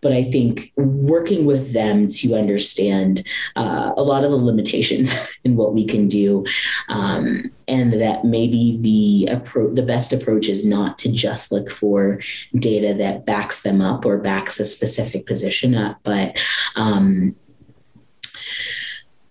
but 0.00 0.12
i 0.12 0.22
think 0.22 0.72
working 0.76 1.44
with 1.44 1.74
them 1.74 2.08
to 2.08 2.34
understand 2.34 3.26
uh, 3.56 3.92
a 3.96 4.02
lot 4.02 4.24
of 4.24 4.30
the 4.30 4.36
limitations 4.36 5.14
in 5.44 5.56
what 5.56 5.74
we 5.74 5.84
can 5.84 6.08
do 6.08 6.44
um, 6.88 7.50
and 7.68 7.92
that 7.94 8.24
maybe 8.24 8.78
the 8.80 9.34
appro- 9.34 9.74
the 9.74 9.82
best 9.82 10.12
approach 10.12 10.48
is 10.48 10.64
not 10.64 10.98
to 10.98 11.12
just 11.12 11.52
look 11.52 11.70
for 11.70 12.20
data 12.56 12.94
that 12.94 13.26
backs 13.26 13.62
them 13.62 13.80
up 13.80 14.04
or 14.04 14.18
backs 14.18 14.58
a 14.58 14.64
specific 14.64 15.26
position 15.26 15.74
up 15.74 15.98
but 16.02 16.36
um, 16.76 17.34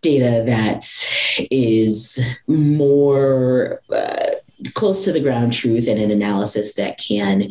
data 0.02 0.44
that 0.46 0.86
is 1.52 2.20
more 2.48 3.82
uh, 3.92 4.32
close 4.74 5.04
to 5.04 5.12
the 5.12 5.20
ground 5.20 5.54
truth 5.54 5.88
and 5.88 6.00
an 6.00 6.12
analysis 6.12 6.74
that 6.74 6.98
can 6.98 7.50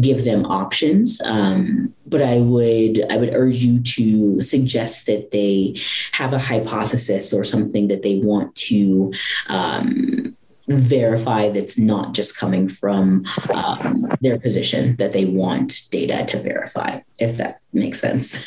give 0.00 0.24
them 0.24 0.46
options. 0.46 1.20
Um, 1.22 1.94
but 2.06 2.22
I 2.22 2.38
would 2.38 3.04
I 3.10 3.16
would 3.16 3.34
urge 3.34 3.58
you 3.58 3.80
to 3.80 4.40
suggest 4.40 5.06
that 5.06 5.30
they 5.32 5.76
have 6.12 6.32
a 6.32 6.38
hypothesis 6.38 7.32
or 7.32 7.44
something 7.44 7.88
that 7.88 8.02
they 8.02 8.18
want 8.18 8.54
to. 8.56 9.12
Um, 9.48 10.36
verify 10.68 11.48
that's 11.48 11.78
not 11.78 12.12
just 12.12 12.36
coming 12.36 12.68
from 12.68 13.24
um, 13.54 14.04
their 14.20 14.36
position 14.36 14.96
that 14.96 15.12
they 15.12 15.24
want 15.24 15.82
data 15.92 16.24
to 16.26 16.42
verify 16.42 16.98
if 17.18 17.36
that 17.36 17.60
makes 17.72 18.00
sense 18.00 18.44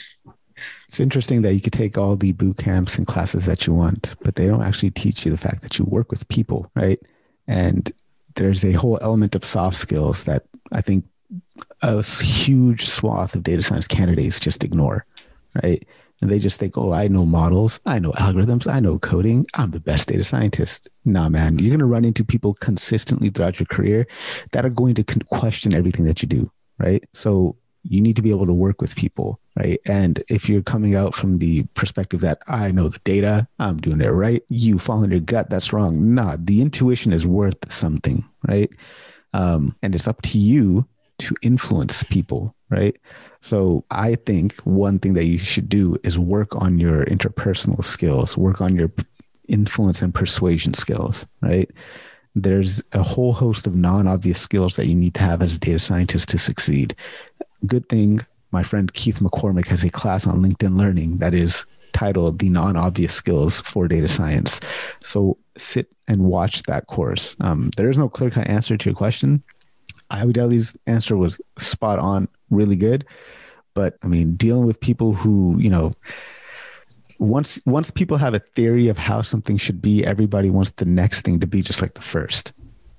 It's 0.90 1.00
interesting 1.00 1.44
that 1.44 1.54
you 1.54 1.62
could 1.62 1.72
take 1.72 1.98
all 1.98 2.18
the 2.18 2.34
boot 2.34 2.58
camps 2.58 2.98
and 2.98 3.06
classes 3.06 3.46
that 3.46 3.68
you 3.68 3.76
want, 3.76 4.16
but 4.24 4.36
they 4.36 4.48
don't 4.48 4.64
actually 4.64 4.90
teach 4.90 5.24
you 5.24 5.32
the 5.32 5.38
fact 5.38 5.62
that 5.62 5.78
you 5.78 5.86
work 5.86 6.10
with 6.10 6.28
people, 6.30 6.70
right? 6.76 7.00
And 7.50 7.92
there's 8.36 8.64
a 8.64 8.74
whole 8.74 9.00
element 9.02 9.34
of 9.34 9.44
soft 9.44 9.76
skills 9.76 10.26
that 10.26 10.44
I 10.72 10.82
think 10.82 11.04
a 11.82 12.04
huge 12.04 12.86
swath 12.86 13.34
of 13.34 13.42
data 13.42 13.64
science 13.64 13.88
candidates 13.88 14.40
just 14.40 14.64
ignore, 14.64 15.04
right? 15.62 15.86
And 16.22 16.30
they 16.30 16.38
just 16.38 16.60
think, 16.60 16.78
oh, 16.78 16.94
I 16.94 17.08
know 17.08 17.26
models, 17.26 17.80
I 17.88 17.98
know 17.98 18.12
algorithms, 18.12 18.72
I 18.72 18.80
know 18.80 19.00
coding, 19.00 19.48
I'm 19.56 19.72
the 19.72 19.80
best 19.80 20.10
data 20.10 20.24
scientist. 20.24 20.90
Nah, 21.06 21.28
man, 21.30 21.58
you're 21.58 21.70
going 21.70 21.80
to 21.80 21.86
run 21.86 22.06
into 22.06 22.24
people 22.24 22.54
consistently 22.54 23.30
throughout 23.30 23.60
your 23.60 23.66
career 23.68 24.06
that 24.52 24.64
are 24.64 24.70
going 24.70 24.94
to 24.96 25.04
question 25.04 25.74
everything 25.74 26.06
that 26.06 26.22
you 26.22 26.28
do, 26.28 26.52
right? 26.78 27.04
So 27.14 27.56
you 27.84 28.02
need 28.02 28.16
to 28.16 28.22
be 28.22 28.30
able 28.30 28.46
to 28.46 28.54
work 28.54 28.82
with 28.82 28.96
people, 28.96 29.40
right? 29.58 29.80
And 29.86 30.24
if 30.28 30.50
you're 30.50 30.62
coming 30.62 30.96
out 30.96 31.16
from 31.16 31.40
the 31.40 31.64
perspective 31.74 32.22
that 32.22 32.40
I 32.48 32.72
know 32.72 32.90
the 32.90 33.00
data, 33.00 33.48
I'm 33.60 33.78
doing 33.78 34.02
it 34.02 34.08
right, 34.08 34.44
you 34.50 34.78
fall 34.78 35.04
in 35.04 35.12
your 35.12 35.20
gut, 35.20 35.50
that's 35.50 35.74
wrong. 35.74 36.14
Nah, 36.14 36.38
the 36.40 36.62
intuition 36.62 37.14
is 37.14 37.26
worth 37.26 37.72
something, 37.72 38.26
right? 38.48 38.70
Um, 39.34 39.76
and 39.82 39.96
it's 39.96 40.08
up 40.08 40.22
to 40.24 40.40
you 40.40 40.86
to 41.20 41.36
influence 41.42 42.04
people, 42.04 42.56
right? 42.70 42.96
So 43.42 43.86
I 43.92 44.16
think 44.16 44.56
one 44.64 45.00
thing 45.00 45.14
that 45.14 45.26
you 45.26 45.38
should 45.38 45.70
do 45.70 45.98
is 46.04 46.18
work 46.18 46.56
on 46.56 46.80
your 46.80 47.06
interpersonal 47.06 47.84
skills, 47.84 48.38
work 48.38 48.62
on 48.62 48.76
your 48.76 48.92
influence 49.48 50.02
and 50.02 50.14
persuasion 50.14 50.74
skills, 50.74 51.26
right? 51.42 51.70
There's 52.36 52.82
a 52.94 53.04
whole 53.04 53.34
host 53.34 53.68
of 53.68 53.76
non 53.76 54.08
obvious 54.08 54.40
skills 54.40 54.76
that 54.76 54.88
you 54.88 54.96
need 54.96 55.16
to 55.16 55.22
have 55.22 55.42
as 55.42 55.56
a 55.56 55.60
data 55.60 55.80
scientist 55.80 56.30
to 56.30 56.38
succeed 56.38 56.96
good 57.66 57.88
thing 57.90 58.22
my 58.52 58.64
friend 58.64 58.94
Keith 58.94 59.20
McCormick 59.20 59.68
has 59.68 59.84
a 59.84 59.90
class 59.90 60.26
on 60.26 60.42
LinkedIn 60.42 60.78
Learning 60.78 61.18
that 61.18 61.34
is 61.34 61.66
titled 61.94 62.40
The 62.40 62.50
Non 62.50 62.76
Obvious 62.76 63.14
Skills 63.14 63.62
for 63.62 63.88
Data 63.88 64.10
Science. 64.10 64.60
So 65.04 65.38
sit 65.58 65.88
and 66.08 66.24
watch 66.24 66.64
that 66.64 66.88
course. 66.88 67.36
Um, 67.42 67.70
there 67.78 67.90
is 67.90 67.98
no 67.98 68.10
clear 68.10 68.30
cut 68.30 68.48
answer 68.48 68.78
to 68.78 68.90
your 68.90 68.96
question. 68.96 69.44
Abu 70.12 70.34
answer 70.88 71.16
was 71.16 71.40
spot 71.60 72.00
on, 72.00 72.28
really 72.50 72.76
good. 72.76 73.06
But 73.76 73.98
I 74.02 74.08
mean, 74.08 74.36
dealing 74.36 74.66
with 74.66 74.80
people 74.80 75.14
who, 75.14 75.56
you 75.60 75.70
know, 75.70 75.94
once 77.20 77.60
once 77.66 77.92
people 77.92 78.18
have 78.18 78.34
a 78.34 78.40
theory 78.40 78.88
of 78.88 78.98
how 78.98 79.22
something 79.22 79.58
should 79.58 79.82
be, 79.82 80.04
everybody 80.04 80.50
wants 80.50 80.72
the 80.72 80.86
next 80.86 81.22
thing 81.22 81.40
to 81.42 81.48
be 81.48 81.62
just 81.62 81.82
like 81.82 81.94
the 81.94 82.02
first, 82.02 82.54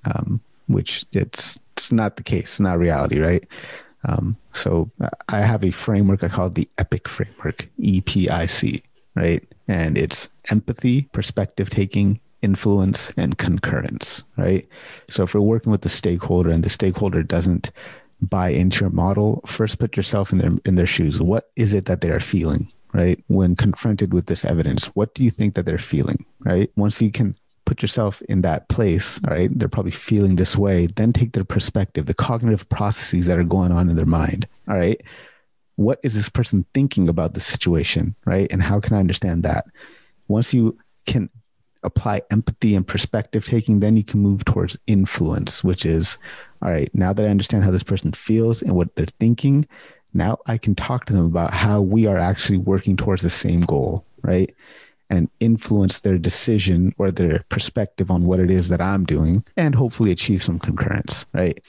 um, 0.05 0.39
which 0.67 1.05
it's 1.11 1.59
it's 1.73 1.91
not 1.91 2.15
the 2.15 2.23
case, 2.23 2.59
not 2.59 2.79
reality, 2.79 3.19
right? 3.19 3.45
Um, 4.03 4.37
so 4.53 4.89
I 5.29 5.41
have 5.41 5.63
a 5.63 5.71
framework 5.71 6.23
I 6.23 6.29
call 6.29 6.47
it 6.47 6.55
the 6.55 6.69
EPIC 6.77 7.07
framework, 7.07 7.69
E 7.77 8.01
P 8.01 8.29
I 8.29 8.45
C, 8.45 8.83
right? 9.15 9.43
And 9.67 9.97
it's 9.97 10.29
empathy, 10.49 11.03
perspective 11.11 11.69
taking, 11.69 12.19
influence, 12.41 13.13
and 13.15 13.37
concurrence, 13.37 14.23
right? 14.37 14.67
So 15.09 15.23
if 15.23 15.33
we're 15.33 15.41
working 15.41 15.71
with 15.71 15.81
the 15.81 15.89
stakeholder 15.89 16.49
and 16.49 16.63
the 16.63 16.69
stakeholder 16.69 17.21
doesn't 17.23 17.71
buy 18.21 18.49
into 18.49 18.81
your 18.81 18.89
model, 18.89 19.41
first 19.45 19.79
put 19.79 19.95
yourself 19.95 20.31
in 20.31 20.39
their 20.39 20.51
in 20.65 20.75
their 20.75 20.87
shoes. 20.87 21.21
What 21.21 21.51
is 21.55 21.73
it 21.73 21.85
that 21.85 22.01
they 22.01 22.09
are 22.09 22.19
feeling? 22.19 22.71
Right. 22.93 23.23
When 23.27 23.55
confronted 23.55 24.13
with 24.13 24.25
this 24.25 24.43
evidence, 24.43 24.87
what 24.87 25.15
do 25.15 25.23
you 25.23 25.29
think 25.29 25.55
that 25.55 25.65
they're 25.65 25.77
feeling? 25.77 26.25
Right. 26.39 26.69
Once 26.75 27.01
you 27.01 27.09
can 27.09 27.37
put 27.71 27.81
yourself 27.81 28.21
in 28.23 28.41
that 28.41 28.67
place, 28.67 29.17
all 29.25 29.33
right, 29.33 29.49
they're 29.57 29.69
probably 29.69 29.93
feeling 29.93 30.35
this 30.35 30.57
way, 30.57 30.87
then 30.87 31.13
take 31.13 31.31
their 31.31 31.45
perspective, 31.45 32.05
the 32.05 32.13
cognitive 32.13 32.67
processes 32.67 33.27
that 33.27 33.39
are 33.39 33.45
going 33.45 33.71
on 33.71 33.89
in 33.89 33.95
their 33.95 34.05
mind, 34.05 34.45
all 34.67 34.77
right. 34.77 35.01
What 35.77 35.97
is 36.03 36.13
this 36.13 36.27
person 36.27 36.65
thinking 36.73 37.07
about 37.07 37.33
the 37.33 37.39
situation, 37.39 38.13
right? 38.25 38.51
And 38.51 38.61
how 38.61 38.81
can 38.81 38.97
I 38.97 38.99
understand 38.99 39.43
that? 39.43 39.67
Once 40.27 40.53
you 40.53 40.77
can 41.05 41.29
apply 41.81 42.23
empathy 42.29 42.75
and 42.75 42.85
perspective 42.85 43.45
taking, 43.45 43.79
then 43.79 43.95
you 43.95 44.03
can 44.03 44.19
move 44.19 44.43
towards 44.43 44.77
influence, 44.85 45.63
which 45.63 45.85
is, 45.85 46.17
all 46.61 46.71
right, 46.71 46.93
now 46.93 47.13
that 47.13 47.25
I 47.25 47.29
understand 47.29 47.63
how 47.63 47.71
this 47.71 47.83
person 47.83 48.11
feels 48.11 48.61
and 48.61 48.75
what 48.75 48.93
they're 48.97 49.05
thinking, 49.17 49.65
now 50.13 50.39
I 50.45 50.57
can 50.57 50.75
talk 50.75 51.05
to 51.05 51.13
them 51.13 51.25
about 51.25 51.53
how 51.53 51.79
we 51.79 52.05
are 52.05 52.17
actually 52.17 52.57
working 52.57 52.97
towards 52.97 53.21
the 53.21 53.29
same 53.29 53.61
goal, 53.61 54.03
right? 54.23 54.53
And 55.11 55.29
influence 55.41 55.99
their 55.99 56.17
decision 56.17 56.95
or 56.97 57.11
their 57.11 57.43
perspective 57.49 58.09
on 58.09 58.25
what 58.25 58.39
it 58.39 58.49
is 58.49 58.69
that 58.69 58.81
I'm 58.81 59.03
doing 59.03 59.43
and 59.57 59.75
hopefully 59.75 60.09
achieve 60.09 60.41
some 60.41 60.57
concurrence, 60.57 61.25
right? 61.33 61.61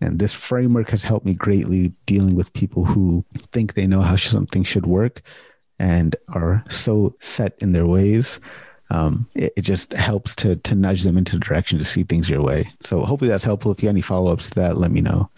And 0.00 0.18
this 0.18 0.32
framework 0.32 0.90
has 0.90 1.04
helped 1.04 1.26
me 1.26 1.34
greatly 1.34 1.92
dealing 2.06 2.34
with 2.34 2.52
people 2.54 2.86
who 2.86 3.24
think 3.52 3.74
they 3.74 3.86
know 3.86 4.00
how 4.00 4.16
something 4.16 4.64
should 4.64 4.86
work 4.86 5.22
and 5.78 6.16
are 6.28 6.64
so 6.70 7.14
set 7.20 7.54
in 7.58 7.72
their 7.72 7.86
ways. 7.86 8.40
Um, 8.88 9.28
it, 9.34 9.52
it, 9.56 9.62
just 9.62 9.92
helps 9.92 10.34
to 10.36 10.56
to 10.56 10.74
nudge 10.76 11.02
them 11.02 11.18
into 11.18 11.32
the 11.32 11.44
direction 11.44 11.76
to 11.78 11.84
see 11.84 12.04
things 12.04 12.30
your 12.30 12.40
way. 12.40 12.70
So 12.80 13.00
hopefully 13.00 13.28
that's 13.28 13.42
helpful. 13.42 13.72
If 13.72 13.82
you 13.82 13.88
have 13.88 13.94
any 13.94 14.00
follow 14.00 14.32
ups 14.32 14.48
to 14.50 14.54
that, 14.60 14.78
let 14.78 14.92
me 14.92 15.00
know. 15.00 15.28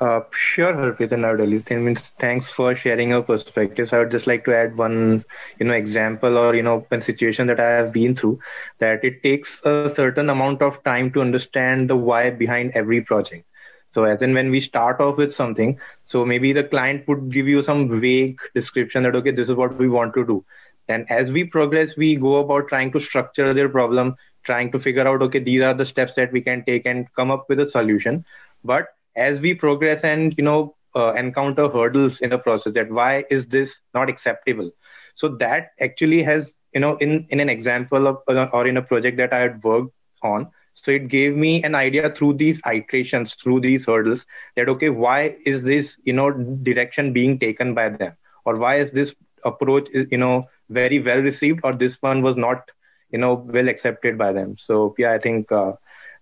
Uh, 0.00 0.20
sure, 0.32 0.72
Harpreet 0.72 1.12
and 1.12 1.22
Nowadays. 1.22 1.62
I 1.70 1.74
mean, 1.76 1.94
thanks 1.96 2.48
for 2.48 2.74
sharing 2.74 3.10
your 3.10 3.22
perspectives. 3.22 3.92
I 3.92 3.98
would 3.98 4.10
just 4.10 4.26
like 4.26 4.44
to 4.46 4.54
add 4.56 4.76
one, 4.76 5.24
you 5.58 5.66
know, 5.66 5.74
example 5.74 6.38
or 6.38 6.54
you 6.54 6.62
know, 6.62 6.86
one 6.88 7.02
situation 7.02 7.46
that 7.48 7.60
I 7.60 7.70
have 7.70 7.92
been 7.92 8.16
through. 8.16 8.40
That 8.78 9.04
it 9.04 9.22
takes 9.22 9.62
a 9.64 9.90
certain 9.94 10.30
amount 10.30 10.62
of 10.62 10.82
time 10.84 11.10
to 11.12 11.20
understand 11.20 11.90
the 11.90 11.96
why 11.96 12.30
behind 12.30 12.72
every 12.74 13.02
project. 13.02 13.44
So, 13.92 14.04
as 14.04 14.22
in 14.22 14.32
when 14.34 14.50
we 14.50 14.60
start 14.60 15.00
off 15.00 15.18
with 15.18 15.34
something, 15.34 15.78
so 16.06 16.24
maybe 16.24 16.52
the 16.52 16.64
client 16.64 17.06
would 17.06 17.30
give 17.30 17.46
you 17.48 17.62
some 17.62 18.00
vague 18.00 18.40
description 18.54 19.02
that 19.04 19.14
okay, 19.16 19.32
this 19.32 19.48
is 19.50 19.54
what 19.56 19.76
we 19.76 19.88
want 19.88 20.14
to 20.14 20.24
do. 20.26 20.44
Then, 20.88 21.06
as 21.10 21.30
we 21.30 21.44
progress, 21.44 21.96
we 21.96 22.16
go 22.16 22.36
about 22.38 22.68
trying 22.68 22.92
to 22.92 23.00
structure 23.00 23.52
their 23.54 23.68
problem, 23.68 24.16
trying 24.44 24.72
to 24.72 24.80
figure 24.80 25.06
out 25.06 25.22
okay, 25.22 25.40
these 25.40 25.60
are 25.62 25.74
the 25.74 25.84
steps 25.86 26.14
that 26.14 26.32
we 26.32 26.40
can 26.40 26.64
take 26.64 26.86
and 26.86 27.06
come 27.14 27.30
up 27.30 27.46
with 27.48 27.60
a 27.60 27.66
solution. 27.68 28.24
But 28.64 28.88
as 29.16 29.40
we 29.40 29.54
progress 29.54 30.04
and 30.04 30.34
you 30.36 30.44
know 30.44 30.74
uh, 30.94 31.12
encounter 31.14 31.68
hurdles 31.68 32.20
in 32.20 32.30
the 32.30 32.38
process 32.38 32.72
that 32.74 32.90
why 32.90 33.24
is 33.30 33.46
this 33.48 33.80
not 33.94 34.08
acceptable? 34.08 34.70
So 35.14 35.28
that 35.36 35.70
actually 35.80 36.22
has 36.22 36.54
you 36.74 36.80
know 36.80 36.96
in 36.96 37.26
in 37.30 37.40
an 37.40 37.48
example 37.48 38.06
of 38.06 38.18
uh, 38.28 38.46
or 38.52 38.66
in 38.66 38.76
a 38.76 38.82
project 38.82 39.16
that 39.18 39.32
i 39.32 39.38
had 39.38 39.62
worked 39.64 39.92
on 40.22 40.48
so 40.74 40.90
it 40.90 41.08
gave 41.08 41.36
me 41.36 41.62
an 41.62 41.74
idea 41.74 42.10
through 42.10 42.34
these 42.34 42.60
iterations 42.66 43.34
through 43.34 43.60
these 43.60 43.86
hurdles 43.86 44.26
that 44.56 44.68
okay 44.68 44.90
why 44.90 45.36
is 45.44 45.62
this 45.64 45.96
you 46.04 46.12
know 46.12 46.30
direction 46.70 47.12
being 47.12 47.38
taken 47.38 47.74
by 47.74 47.88
them? 47.88 48.12
Or 48.44 48.56
why 48.56 48.76
is 48.76 48.92
this 48.92 49.14
approach 49.44 49.88
you 49.92 50.16
know 50.18 50.48
very 50.68 51.00
well 51.00 51.18
received 51.18 51.60
or 51.64 51.72
this 51.72 51.96
one 52.00 52.22
was 52.22 52.36
not 52.36 52.70
you 53.10 53.18
know 53.18 53.34
well 53.34 53.68
accepted 53.68 54.18
by 54.18 54.32
them? 54.32 54.56
So 54.58 54.94
yeah 54.98 55.12
i 55.12 55.18
think 55.18 55.50
uh, 55.52 55.72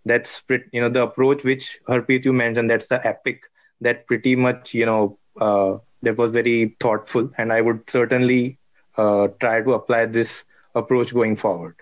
that's 0.05 0.43
you 0.73 0.81
know 0.81 0.89
the 0.89 1.03
approach 1.03 1.45
which 1.45 1.79
Harpreet 1.89 2.25
you 2.25 2.33
mentioned 2.33 2.71
that's 2.71 2.89
the 2.89 3.07
epic 3.07 3.43
that 3.81 4.07
pretty 4.07 4.35
much 4.37 4.75
you 4.75 4.87
know 4.87 5.19
uh, 5.41 5.79
that 6.03 6.17
was 6.17 6.33
very 6.33 6.77
thoughtful 6.81 7.31
and 7.39 7.53
I 7.53 7.61
would 7.61 7.89
certainly 7.89 8.59
uh, 8.97 9.29
try 9.41 9.61
to 9.63 9.73
apply 9.75 10.07
this 10.07 10.45
approach 10.75 11.13
going 11.13 11.37
forward. 11.37 11.77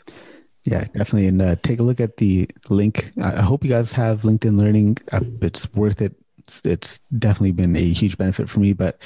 Yeah, 0.65 0.85
definitely. 0.85 1.29
And 1.29 1.41
uh, 1.41 1.57
take 1.63 1.79
a 1.79 1.83
look 1.83 2.01
at 2.01 2.17
the 2.17 2.49
link. 2.69 3.13
I 3.23 3.43
hope 3.43 3.63
you 3.63 3.71
guys 3.71 3.93
have 3.93 4.23
LinkedIn 4.23 4.59
Learning. 4.59 4.97
Uh, 5.13 5.21
it's 5.41 5.73
worth 5.75 6.01
it 6.01 6.15
it's, 6.47 6.61
it's 6.65 7.01
definitely 7.19 7.53
been 7.53 7.77
a 7.77 7.93
huge 7.93 8.17
benefit 8.17 8.49
for 8.49 8.61
me. 8.61 8.73
But 8.73 8.99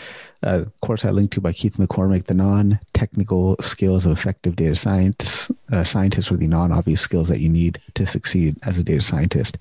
uh, 0.42 0.64
course 0.82 1.04
I 1.04 1.10
linked 1.10 1.32
to 1.34 1.40
by 1.40 1.52
Keith 1.52 1.76
McCormick, 1.76 2.26
the 2.26 2.34
non-technical 2.34 3.56
skills 3.60 4.06
of 4.06 4.12
effective 4.12 4.56
data 4.56 4.76
science 4.76 5.50
uh, 5.72 5.84
scientists, 5.84 6.30
or 6.30 6.36
the 6.36 6.48
non-obvious 6.48 7.00
skills 7.00 7.28
that 7.28 7.40
you 7.40 7.48
need 7.48 7.80
to 7.94 8.06
succeed 8.06 8.56
as 8.62 8.78
a 8.78 8.82
data 8.82 9.02
scientist. 9.02 9.58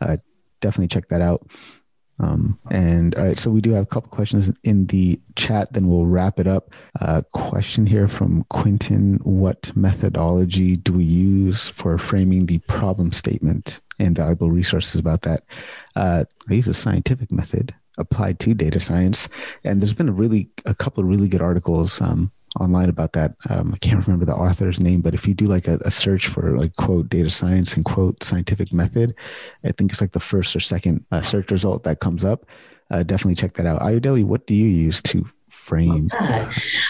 Uh, 0.00 0.16
definitely 0.60 0.88
check 0.88 1.08
that 1.08 1.20
out. 1.20 1.46
Um, 2.20 2.60
and 2.70 3.14
all 3.16 3.24
right, 3.24 3.38
so 3.38 3.50
we 3.50 3.60
do 3.60 3.72
have 3.72 3.82
a 3.82 3.86
couple 3.86 4.08
questions 4.10 4.50
in 4.62 4.86
the 4.86 5.20
chat. 5.34 5.72
Then 5.72 5.88
we'll 5.88 6.06
wrap 6.06 6.38
it 6.38 6.46
up. 6.46 6.70
Uh, 7.00 7.22
question 7.32 7.86
here 7.86 8.06
from 8.06 8.44
Quentin: 8.50 9.18
What 9.24 9.76
methodology 9.76 10.76
do 10.76 10.92
we 10.92 11.04
use 11.04 11.68
for 11.68 11.98
framing 11.98 12.46
the 12.46 12.58
problem 12.58 13.10
statement? 13.10 13.80
And 13.98 14.16
valuable 14.16 14.50
resources 14.50 15.00
about 15.00 15.22
that. 15.22 15.44
Uh, 15.96 16.24
I 16.48 16.54
use 16.54 16.68
a 16.68 16.74
scientific 16.74 17.30
method 17.30 17.74
applied 17.96 18.40
to 18.40 18.54
data 18.54 18.80
science, 18.80 19.28
and 19.62 19.80
there's 19.80 19.94
been 19.94 20.08
a 20.08 20.12
really 20.12 20.48
a 20.64 20.74
couple 20.74 21.02
of 21.02 21.08
really 21.08 21.28
good 21.28 21.42
articles 21.42 22.00
um, 22.00 22.32
online 22.60 22.88
about 22.88 23.12
that. 23.12 23.34
Um, 23.48 23.72
I 23.74 23.78
can't 23.78 24.04
remember 24.06 24.24
the 24.24 24.34
author's 24.34 24.80
name, 24.80 25.00
but 25.00 25.14
if 25.14 25.26
you 25.26 25.34
do 25.34 25.46
like 25.46 25.68
a, 25.68 25.78
a, 25.84 25.90
search 25.90 26.26
for 26.26 26.56
like 26.56 26.76
quote 26.76 27.08
data 27.08 27.30
science 27.30 27.74
and 27.74 27.84
quote 27.84 28.22
scientific 28.22 28.72
method, 28.72 29.14
I 29.64 29.72
think 29.72 29.92
it's 29.92 30.00
like 30.00 30.12
the 30.12 30.20
first 30.20 30.54
or 30.54 30.60
second 30.60 31.04
uh, 31.10 31.20
search 31.20 31.50
result 31.50 31.84
that 31.84 32.00
comes 32.00 32.24
up. 32.24 32.46
Uh, 32.90 33.02
definitely 33.02 33.34
check 33.34 33.54
that 33.54 33.66
out. 33.66 33.80
Ayodele, 33.80 34.24
what 34.24 34.46
do 34.46 34.54
you 34.54 34.66
use 34.66 35.02
to 35.02 35.26
frame? 35.64 36.10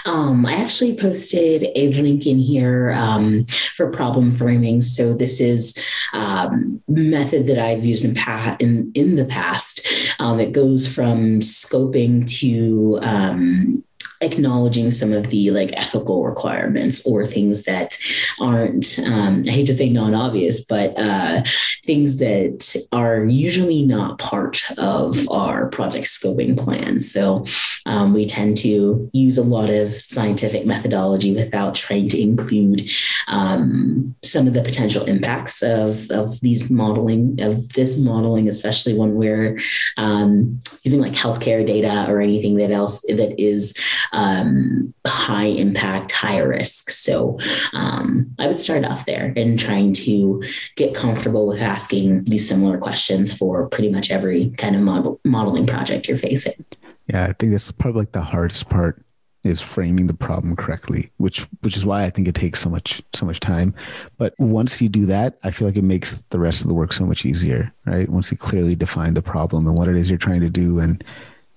Um, 0.05 0.45
I 0.45 0.55
actually 0.55 0.97
posted 0.97 1.67
a 1.75 1.93
link 1.93 2.27
in 2.27 2.39
here 2.39 2.93
um, 2.93 3.47
for 3.75 3.91
problem 3.91 4.33
framing. 4.33 4.83
So 4.83 5.15
this 5.15 5.41
is 5.41 5.79
um, 6.13 6.83
method 6.89 7.47
that 7.47 7.59
I've 7.59 7.85
used 7.85 8.05
in, 8.05 8.15
pa- 8.15 8.57
in, 8.59 8.91
in 8.95 9.17
the 9.17 9.25
past. 9.25 9.87
Um, 10.19 10.41
it 10.41 10.53
goes 10.53 10.93
from 10.93 11.41
scoping 11.41 12.29
to 12.41 12.99
um, 13.03 13.85
acknowledging 14.21 14.91
some 14.91 15.13
of 15.13 15.31
the 15.31 15.51
like 15.51 15.73
ethical 15.77 16.25
requirements 16.25 17.05
or 17.07 17.27
things 17.27 17.65
that 17.65 17.99
aren't 18.41 18.99
um, 19.01 19.43
i 19.47 19.51
hate 19.51 19.67
to 19.67 19.75
say 19.75 19.89
non-obvious 19.89 20.65
but 20.65 20.99
uh, 20.99 21.43
things 21.85 22.19
that 22.19 22.77
are 22.93 23.25
usually 23.25 23.85
not 23.85 24.19
part 24.19 24.63
of 24.79 25.29
our 25.31 25.69
project 25.69 26.07
scoping 26.07 26.59
plan. 26.59 27.01
So 27.01 27.45
um, 27.87 28.15
we 28.15 28.25
tend 28.25 28.57
to 28.59 29.09
use 29.13 29.39
a 29.39 29.43
lot 29.43 29.71
of 29.71 29.95
scientific 29.95 30.67
methodology 30.67 31.35
without 31.35 31.75
trying 31.75 32.09
to 32.11 32.21
include 32.21 32.91
um, 33.29 34.15
some 34.23 34.47
of 34.47 34.55
the 34.55 34.63
potential 34.63 35.05
impacts 35.05 35.63
of, 35.63 36.11
of 36.11 36.41
these 36.41 36.71
modeling 36.71 37.39
of 37.41 37.69
this 37.71 37.99
modeling 37.99 38.49
especially 38.49 38.95
when 38.95 39.15
we're 39.15 39.59
um, 39.97 40.59
using 40.83 41.01
like 41.01 41.13
healthcare 41.13 41.65
data 41.67 42.07
or 42.09 42.21
anything 42.21 42.57
that 42.57 42.71
else 42.71 43.01
that 43.03 43.35
is 43.39 43.75
um, 44.15 44.95
high 45.07 45.45
impact, 45.45 46.13
high 46.13 46.39
risk. 46.39 46.91
So 46.91 47.39
um, 47.75 48.35
I 48.39 48.47
would 48.47 48.61
start 48.61 48.85
off 48.85 49.07
there 49.07 49.33
and 49.37 49.59
trying 49.59 49.93
to 49.95 50.43
get 50.77 50.95
comfortable 50.95 51.47
with 51.47 51.61
asking 51.61 52.25
these 52.25 52.49
similar 52.49 52.79
questions 52.79 53.37
for 53.37 53.69
pretty 53.69 53.91
much 53.91 54.11
every 54.11 54.51
kind 54.51 54.77
of 54.77 54.83
model, 54.83 55.21
modeling 55.25 55.67
project 55.67 56.09
you're 56.09 56.17
facing. 56.17 56.65
Yeah, 57.09 57.27
I 57.27 57.33
think 57.35 57.53
that's 57.53 57.71
probably 57.73 58.03
like 58.03 58.13
the 58.13 58.23
hardest 58.23 58.71
part 58.71 59.05
is 59.43 59.61
framing 59.61 60.07
the 60.07 60.15
problem 60.15 60.57
correctly, 60.57 61.11
which 61.19 61.43
which 61.61 61.77
is 61.77 61.85
why 61.85 62.05
I 62.05 62.11
think 62.11 62.27
it 62.27 62.35
takes 62.35 62.61
so 62.61 62.71
much 62.71 63.03
so 63.15 63.27
much 63.27 63.41
time. 63.41 63.75
But 64.17 64.33
once 64.39 64.81
you 64.81 64.89
do 64.89 65.05
that, 65.07 65.39
I 65.43 65.51
feel 65.51 65.69
like 65.69 65.77
it 65.77 65.85
makes 65.85 66.23
the 66.31 66.39
rest 66.39 66.63
of 66.63 66.69
the 66.69 66.75
work 66.75 66.95
so 66.95 67.05
much 67.05 67.27
easier, 67.27 67.71
right? 67.85 68.09
Once 68.09 68.31
you 68.31 68.39
clearly 68.39 68.75
define 68.75 69.13
the 69.13 69.23
problem 69.23 69.67
and 69.67 69.77
what 69.77 69.89
it 69.89 69.97
is 69.97 70.09
you're 70.09 70.19
trying 70.19 70.41
to 70.41 70.49
do 70.49 70.79
and 70.79 71.05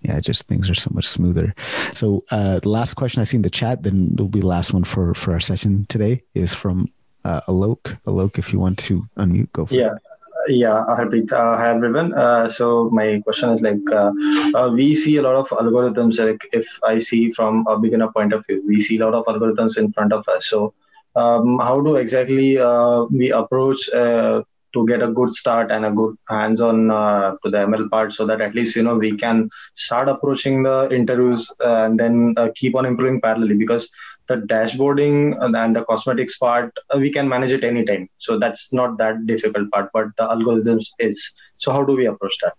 yeah, 0.08 0.20
just 0.20 0.48
things 0.48 0.70
are 0.70 0.76
so 0.76 0.90
much 0.94 1.08
smoother. 1.08 1.54
So, 1.94 2.24
uh, 2.32 2.60
the 2.60 2.70
last 2.70 2.94
question 2.96 3.22
I 3.22 3.26
see 3.26 3.38
in 3.38 3.44
the 3.44 3.50
chat, 3.50 3.84
then 3.84 4.12
it'll 4.14 4.30
be 4.30 4.40
the 4.40 4.48
last 4.48 4.74
one 4.74 4.86
for 4.86 5.14
for 5.14 5.34
our 5.34 5.40
session 5.40 5.86
today, 5.90 6.22
is 6.34 6.54
from 6.54 6.90
uh, 7.26 7.42
Alok. 7.48 7.98
Alok, 8.08 8.40
if 8.40 8.54
you 8.54 8.60
want 8.60 8.78
to 8.80 9.06
unmute, 9.18 9.52
go 9.52 9.66
for 9.66 9.76
yeah. 9.76 9.88
it. 9.88 10.02
Yeah, 10.48 10.86
yeah, 10.88 10.96
Harpreet. 10.96 11.32
Uh, 11.32 11.58
hi 11.58 11.70
everyone. 11.76 12.14
Uh, 12.14 12.48
so 12.48 12.90
my 12.90 13.20
question 13.26 13.50
is 13.52 13.62
like, 13.62 13.86
uh, 13.92 14.12
uh, 14.56 14.70
we 14.72 14.96
see 14.96 15.18
a 15.18 15.22
lot 15.22 15.36
of 15.36 15.50
algorithms. 15.50 16.24
Like, 16.26 16.48
if 16.54 16.68
I 16.84 17.00
see 17.00 17.32
from 17.32 17.68
a 17.68 17.78
beginner 17.78 18.10
point 18.10 18.32
of 18.34 18.46
view, 18.46 18.64
we 18.66 18.80
see 18.80 18.98
a 18.98 19.06
lot 19.06 19.14
of 19.14 19.26
algorithms 19.26 19.78
in 19.78 19.92
front 19.92 20.14
of 20.14 20.28
us. 20.30 20.48
So, 20.48 20.74
um, 21.16 21.60
how 21.60 21.82
do 21.82 21.98
exactly 21.98 22.58
uh, 22.58 23.04
we 23.12 23.32
approach 23.32 23.90
uh, 23.90 24.44
to 24.78 24.86
get 24.92 25.02
a 25.08 25.12
good 25.20 25.32
start 25.38 25.72
and 25.72 25.86
a 25.86 25.92
good 26.00 26.16
hands-on 26.30 26.92
uh, 26.92 27.36
to 27.44 27.50
the 27.50 27.60
ML 27.70 27.90
part, 27.90 28.14
so 28.14 28.26
that 28.26 28.42
at 28.48 28.56
least 28.60 28.76
you 28.76 28.84
know 28.84 28.96
we 28.96 29.12
can 29.24 29.50
start 29.74 30.10
approaching 30.10 30.64
the 30.64 30.78
interviews 31.00 31.50
uh, 31.64 31.86
and 31.86 32.00
then 32.00 32.34
uh, 32.38 32.50
keep 32.56 32.76
on 32.76 32.86
improving 32.86 33.20
parallelly. 33.22 33.58
Because 33.58 33.90
the 34.28 34.38
dashboarding 34.54 35.20
and 35.42 35.76
the 35.76 35.84
cosmetics 35.86 36.38
part 36.38 36.74
uh, 36.94 36.98
we 36.98 37.12
can 37.12 37.28
manage 37.28 37.52
it 37.52 37.64
anytime, 37.64 38.08
so 38.20 38.40
that's 38.40 38.72
not 38.72 38.98
that 38.98 39.26
difficult 39.26 39.72
part. 39.72 39.90
But 39.94 40.16
the 40.18 40.28
algorithms 40.28 40.88
is. 41.00 41.34
So 41.58 41.72
how 41.72 41.84
do 41.84 41.96
we 41.96 42.06
approach 42.06 42.36
that? 42.44 42.54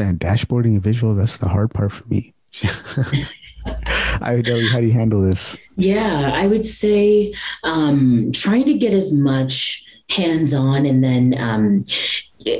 And 0.00 0.18
dashboarding 0.18 0.74
and 0.76 0.82
visual, 0.82 1.14
that's 1.14 1.36
the 1.36 1.48
hard 1.48 1.70
part 1.72 1.92
for 1.92 2.08
me. 2.08 2.32
I 4.20 4.34
would 4.34 4.46
tell 4.46 4.60
you, 4.60 4.70
how 4.70 4.80
do 4.80 4.86
you 4.86 4.92
handle 4.92 5.22
this? 5.22 5.56
Yeah, 5.76 6.32
I 6.34 6.46
would 6.46 6.66
say 6.66 7.34
um, 7.62 8.30
trying 8.32 8.64
to 8.66 8.74
get 8.74 8.92
as 8.92 9.12
much 9.12 9.83
hands 10.14 10.54
on 10.54 10.86
and 10.86 11.02
then 11.02 11.34
um, 11.38 11.84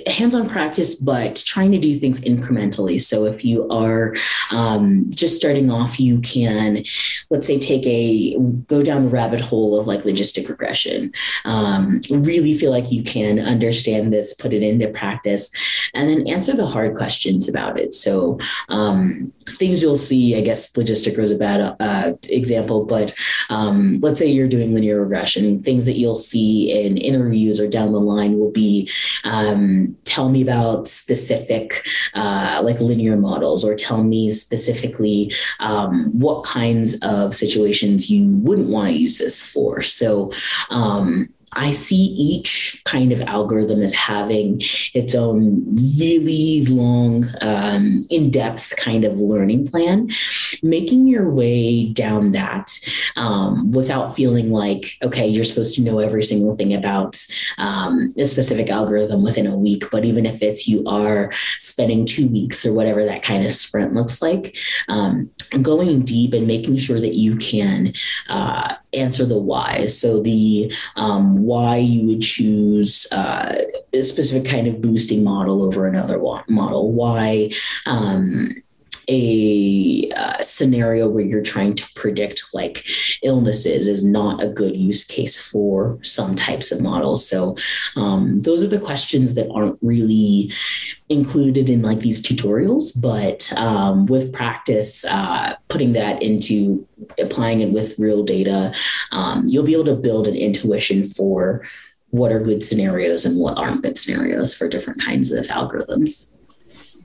hands-on 0.07 0.49
practice 0.49 0.95
but 0.95 1.37
trying 1.47 1.73
to 1.73 1.79
do 1.79 1.99
things 1.99 2.21
incrementally. 2.21 3.01
So 3.01 3.27
if 3.27 3.45
you 3.45 3.69
are 3.69 4.15
um, 4.51 5.11
just 5.11 5.37
starting 5.37 5.71
off 5.71 5.99
you 6.01 6.21
can 6.21 6.85
let's 7.31 7.47
say 7.47 7.59
take 7.59 7.87
a 7.87 8.37
go 8.67 8.83
down 8.83 9.05
the 9.05 9.09
rabbit 9.09 9.41
hole 9.41 9.79
of 9.79 9.87
like 9.87 10.03
logistic 10.03 10.49
regression. 10.49 11.13
Um, 11.45 12.01
really 12.11 12.55
feel 12.55 12.71
like 12.71 12.91
you 12.91 13.03
can 13.03 13.39
understand 13.39 14.13
this 14.13 14.35
put 14.35 14.53
it 14.53 14.63
into 14.63 14.89
practice 14.89 15.51
and 15.95 16.09
then 16.09 16.27
answer 16.27 16.55
the 16.55 16.67
hard 16.67 16.97
questions 16.97 17.49
about 17.49 17.79
it. 17.79 17.95
So 17.95 18.39
um, 18.69 19.33
things 19.59 19.83
you'll 19.83 19.97
see 19.97 20.37
i 20.37 20.41
guess 20.41 20.73
logistic 20.73 21.19
was 21.19 21.31
a 21.31 21.37
bad 21.37 21.77
uh, 21.81 22.13
example 22.25 22.85
but 22.85 23.15
um, 23.51 23.99
let's 24.01 24.19
say 24.19 24.27
you're 24.27 24.49
doing 24.49 24.75
linear 24.75 25.01
regression. 25.01 25.61
Things 25.61 25.85
that 25.87 25.97
you'll 25.97 26.15
see 26.15 26.73
in 26.73 26.97
interviews 26.97 27.61
or 27.61 27.69
down 27.69 27.93
the 27.93 28.01
line 28.01 28.39
will 28.39 28.51
be 28.51 28.91
um, 29.25 29.74
tell 30.05 30.29
me 30.29 30.43
about 30.43 30.89
specific 30.89 31.87
uh, 32.15 32.61
like 32.65 32.81
linear 32.81 33.17
models 33.17 33.65
or 33.65 33.75
tell 33.75 34.03
me 34.03 34.31
specifically 34.31 35.33
um, 35.61 36.11
what 36.19 36.45
kinds 36.45 36.99
of 37.03 37.35
situations 37.35 38.11
you 38.11 38.37
wouldn't 38.39 38.69
want 38.69 38.89
to 38.89 38.97
use 38.97 39.19
this 39.19 39.45
for. 39.45 39.83
So 39.83 40.33
um, 40.71 41.29
I 41.57 41.73
see 41.73 41.97
each 41.97 42.83
kind 42.85 43.13
of 43.13 43.21
algorithm 43.23 43.83
as 43.83 43.95
having 43.95 44.61
its 44.93 45.15
own 45.15 45.65
really 45.99 46.65
long, 46.67 47.27
um, 47.43 48.07
in 48.11 48.31
depth 48.31 48.75
kind 48.77 49.05
of 49.05 49.19
learning 49.19 49.69
plan. 49.69 50.11
Making 50.63 51.07
your 51.07 51.31
way 51.31 51.89
down 51.89 52.33
that 52.33 52.79
um, 53.17 53.73
without 53.73 54.15
feeling 54.15 54.51
like, 54.51 54.97
okay, 55.03 55.27
you're 55.27 55.45
supposed 55.45 55.75
to 55.77 55.83
know 55.83 55.99
every 55.99 56.23
single 56.23 56.57
thing 56.57 56.75
about 56.75 57.25
um, 57.59 58.13
a 58.17 58.25
specific 58.25 58.71
algorithm 58.71 59.23
within 59.23 59.47
a 59.47 59.57
week. 59.57 59.85
But 59.91 60.05
even 60.05 60.27
if 60.27 60.43
it's 60.43 60.69
you 60.69 60.85
are 60.87 61.33
spending 61.59 62.05
two 62.05 62.29
weeks 62.29 62.65
or 62.65 62.73
whatever 62.73 63.05
that 63.05 63.23
kind 63.23 63.45
of 63.45 63.53
sprint 63.53 63.95
looks 63.95 64.23
like, 64.23 64.57
um, 64.89 65.31
going 65.63 66.03
deep 66.03 66.35
and 66.35 66.47
making 66.47 66.77
sure 66.79 67.01
that 67.01 67.15
you 67.15 67.37
can 67.37 67.93
uh, 68.29 68.75
answer 68.93 69.25
the 69.25 69.39
why. 69.39 69.87
So 69.87 70.23
the 70.23 70.73
um, 70.97 71.45
why 71.45 71.77
you 71.77 72.07
would 72.07 72.23
choose 72.23 73.07
uh, 73.13 73.55
a 73.93 74.03
specific 74.03 74.51
kind 74.51 74.67
of 74.67 74.81
boosting 74.81 75.23
model 75.25 75.63
over 75.63 75.87
another 75.87 76.19
model, 76.49 76.93
why 76.93 77.51
um, 77.87 78.51
a 79.09 80.11
uh, 80.17 80.41
scenario 80.41 81.09
where 81.09 81.25
you're 81.25 81.43
trying 81.43 81.75
to 81.75 81.93
predict 81.95 82.45
like 82.53 82.85
illnesses 83.23 83.89
is 83.89 84.05
not 84.05 84.43
a 84.43 84.49
good 84.49 84.77
use 84.77 85.05
case 85.05 85.39
for 85.39 85.99
some 86.03 86.35
types 86.35 86.73
of 86.73 86.81
models. 86.81 87.29
So 87.29 87.57
um, 87.97 88.41
those 88.41 88.65
are 88.65 88.69
the 88.69 88.79
questions 88.79 89.35
that 89.35 89.51
aren't 89.51 89.79
really 89.83 90.53
included 91.09 91.69
in 91.69 91.83
like 91.83 92.01
these 92.01 92.23
tutorials, 92.23 93.01
but 93.01 93.53
um, 93.57 94.07
with 94.07 94.33
practice, 94.33 95.05
uh, 95.05 95.55
putting 95.69 95.93
that 95.93 96.23
into 96.23 96.87
applying 97.19 97.61
it 97.61 97.73
with 97.73 97.99
real 97.99 98.23
data, 98.23 98.75
um, 99.13 99.45
you'll 99.47 99.65
be 99.65 99.75
able 99.75 99.85
to 99.85 99.95
build 99.95 100.27
an 100.27 100.37
intuition 100.37 101.05
for 101.05 101.65
what 102.11 102.33
are 102.33 102.41
good 102.41 102.63
scenarios 102.63 103.27
and 103.27 103.39
what 103.39 103.59
aren't 103.59 103.83
good 103.83 103.99
scenarios 103.99 104.55
for 104.55 104.69
different 104.69 105.03
kinds 105.03 105.33
of 105.33 105.47
algorithms. 105.47 106.34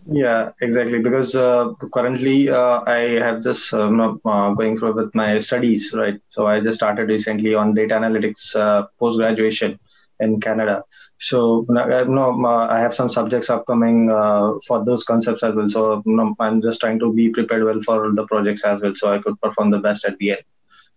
Yeah, 0.07 0.51
exactly. 0.61 0.99
Because 0.99 1.35
uh, 1.35 1.73
currently 1.93 2.49
uh, 2.49 2.81
I 2.88 3.19
have 3.21 3.43
just 3.43 3.73
um, 3.73 4.19
uh, 4.26 4.51
going 4.53 4.77
through 4.77 4.93
with 4.93 5.13
my 5.13 5.38
studies, 5.38 5.93
right? 5.95 6.19
So 6.30 6.47
I 6.47 6.59
just 6.59 6.80
started 6.80 7.09
recently 7.09 7.53
on 7.53 7.73
data 7.73 7.95
analytics 7.95 8.55
uh, 8.55 8.88
post 8.99 9.17
graduation 9.17 9.80
in 10.19 10.39
Canada. 10.41 10.84
So 11.17 11.65
you 11.67 11.76
know, 11.76 12.45
I 12.45 12.80
have 12.80 12.95
some 12.95 13.09
subjects 13.09 13.49
upcoming 13.49 14.09
uh, 14.09 14.53
for 14.65 14.84
those 14.84 15.03
concepts 15.03 15.43
as 15.43 15.53
well. 15.53 15.69
So 15.69 16.01
you 16.05 16.15
know, 16.15 16.35
I'm 16.39 16.61
just 16.61 16.80
trying 16.80 16.99
to 16.99 17.13
be 17.13 17.30
prepared 17.30 17.63
well 17.63 17.81
for 17.81 18.11
the 18.11 18.26
projects 18.26 18.63
as 18.63 18.81
well, 18.81 18.95
so 18.95 19.11
I 19.11 19.19
could 19.19 19.39
perform 19.41 19.69
the 19.69 19.80
best 19.80 20.05
at 20.05 20.17
the 20.17 20.31
end. 20.31 20.43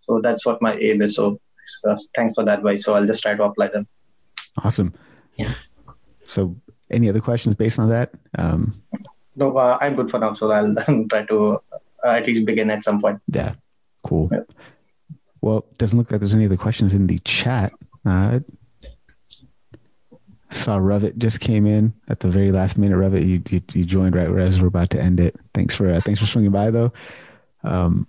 So 0.02 0.20
that's 0.20 0.46
what 0.46 0.62
my 0.62 0.76
aim 0.76 1.02
is. 1.02 1.16
So, 1.16 1.40
so 1.66 1.96
thanks 2.14 2.34
for 2.34 2.44
that 2.44 2.58
advice. 2.58 2.84
So 2.84 2.94
I'll 2.94 3.06
just 3.06 3.22
try 3.22 3.34
to 3.34 3.44
apply 3.44 3.68
them. 3.68 3.86
Awesome. 4.64 4.94
Yeah. 5.36 5.54
So 6.24 6.56
any 6.93 7.09
other 7.09 7.20
questions 7.20 7.55
based 7.55 7.78
on 7.78 7.89
that? 7.89 8.10
Um, 8.39 8.82
no, 9.36 9.56
uh, 9.56 9.78
I'm 9.81 9.94
good 9.94 10.10
for 10.10 10.19
now. 10.19 10.35
So 10.35 10.51
I'll 10.52 10.74
try 11.09 11.24
to 11.27 11.60
uh, 12.05 12.09
at 12.09 12.27
least 12.27 12.47
begin 12.47 12.70
at 12.70 12.85
some 12.85 13.01
point. 13.01 13.20
Yeah, 13.28 13.55
cool. 14.05 14.28
Yeah. 14.32 14.40
Well, 15.40 15.64
doesn't 15.78 15.98
look 15.98 16.10
like 16.10 16.20
there's 16.20 16.35
any 16.35 16.47
other 16.47 16.56
questions 16.56 16.94
in 16.94 17.06
the 17.06 17.19
chat. 17.20 17.73
Uh, 18.06 18.40
saw 20.51 20.78
Revit 20.78 21.16
just 21.16 21.40
came 21.40 21.66
in 21.66 21.93
at 22.09 22.20
the 22.20 22.28
very 22.28 22.52
last 22.52 22.77
minute. 22.77 22.97
Revit, 22.97 23.27
you, 23.27 23.43
you, 23.48 23.62
you 23.73 23.85
joined 23.85 24.14
right 24.14 24.28
as 24.40 24.60
we're 24.60 24.69
about 24.69 24.90
to 24.90 25.01
end 25.01 25.19
it. 25.19 25.35
Thanks 25.55 25.74
for 25.74 25.90
uh, 25.90 26.01
thanks 26.01 26.20
for 26.20 26.27
swinging 26.27 26.51
by 26.52 26.70
though. 26.70 26.93
Um, 27.64 28.06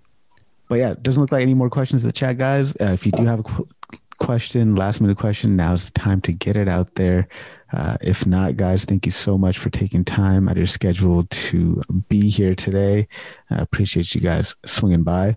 but 0.68 0.76
yeah, 0.76 0.95
doesn't 1.01 1.22
look 1.22 1.31
like 1.31 1.41
any 1.41 1.53
more 1.53 1.69
questions 1.69 2.03
in 2.03 2.10
the 2.10 2.14
chat, 2.14 2.38
guys. 2.38 2.76
Uh, 2.76 2.91
if 2.93 3.05
you 3.05 3.11
do 3.11 3.26
have 3.26 3.39
a 3.39 3.43
qu- 3.43 3.68
question, 4.23 4.75
last 4.75 5.01
minute 5.01 5.17
question, 5.17 5.55
now's 5.55 5.89
the 5.89 5.99
time 5.99 6.21
to 6.21 6.31
get 6.31 6.55
it 6.55 6.67
out 6.67 6.95
there. 6.95 7.27
Uh, 7.73 7.97
if 8.01 8.25
not, 8.25 8.55
guys, 8.55 8.85
thank 8.85 9.05
you 9.05 9.11
so 9.11 9.37
much 9.37 9.57
for 9.57 9.69
taking 9.69 10.05
time 10.05 10.47
out 10.47 10.53
of 10.53 10.57
your 10.57 10.67
schedule 10.67 11.25
to 11.25 11.81
be 12.07 12.29
here 12.29 12.55
today. 12.55 13.07
I 13.49 13.55
appreciate 13.55 14.15
you 14.15 14.21
guys 14.21 14.55
swinging 14.65 15.03
by. 15.03 15.35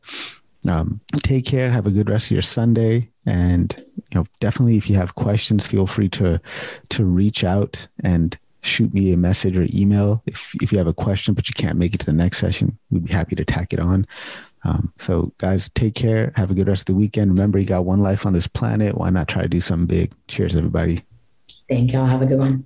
Um, 0.69 1.01
take 1.23 1.47
care. 1.47 1.71
Have 1.71 1.87
a 1.87 1.91
good 1.91 2.09
rest 2.09 2.27
of 2.27 2.33
your 2.33 2.43
Sunday. 2.43 3.11
And 3.25 3.75
you 3.77 4.21
know, 4.21 4.27
definitely, 4.39 4.77
if 4.77 4.89
you 4.89 4.97
have 4.97 5.15
questions, 5.15 5.67
feel 5.67 5.87
free 5.87 6.09
to 6.11 6.41
to 6.91 7.05
reach 7.05 7.43
out 7.43 7.89
and 8.03 8.39
shoot 8.63 8.93
me 8.93 9.13
a 9.13 9.17
message 9.17 9.57
or 9.57 9.67
email 9.73 10.23
if 10.27 10.55
if 10.63 10.73
you 10.73 10.79
have 10.79 10.87
a 10.87 10.95
question, 10.95 11.35
but 11.35 11.49
you 11.49 11.55
can't 11.55 11.79
make 11.79 11.95
it 11.95 12.01
to 12.01 12.07
the 12.07 12.13
next 12.13 12.39
session. 12.39 12.79
We'd 12.91 13.07
be 13.07 13.13
happy 13.13 13.35
to 13.37 13.45
tack 13.45 13.73
it 13.73 13.81
on. 13.81 14.07
Um, 14.67 14.93
so, 14.99 15.33
guys, 15.39 15.71
take 15.75 15.95
care. 15.95 16.33
Have 16.35 16.51
a 16.51 16.55
good 16.55 16.67
rest 16.67 16.83
of 16.83 16.87
the 16.87 16.95
weekend. 16.95 17.31
Remember, 17.31 17.59
you 17.59 17.67
got 17.67 17.85
one 17.85 18.03
life 18.03 18.27
on 18.27 18.33
this 18.33 18.49
planet. 18.49 18.97
Why 18.97 19.11
not 19.11 19.29
try 19.29 19.43
to 19.43 19.49
do 19.49 19.61
something 19.61 19.87
big? 19.87 20.13
Cheers, 20.27 20.57
everybody. 20.57 21.05
Thank 21.69 21.93
y'all. 21.93 22.07
Have 22.07 22.23
a 22.23 22.27
good 22.27 22.39
one. 22.39 22.65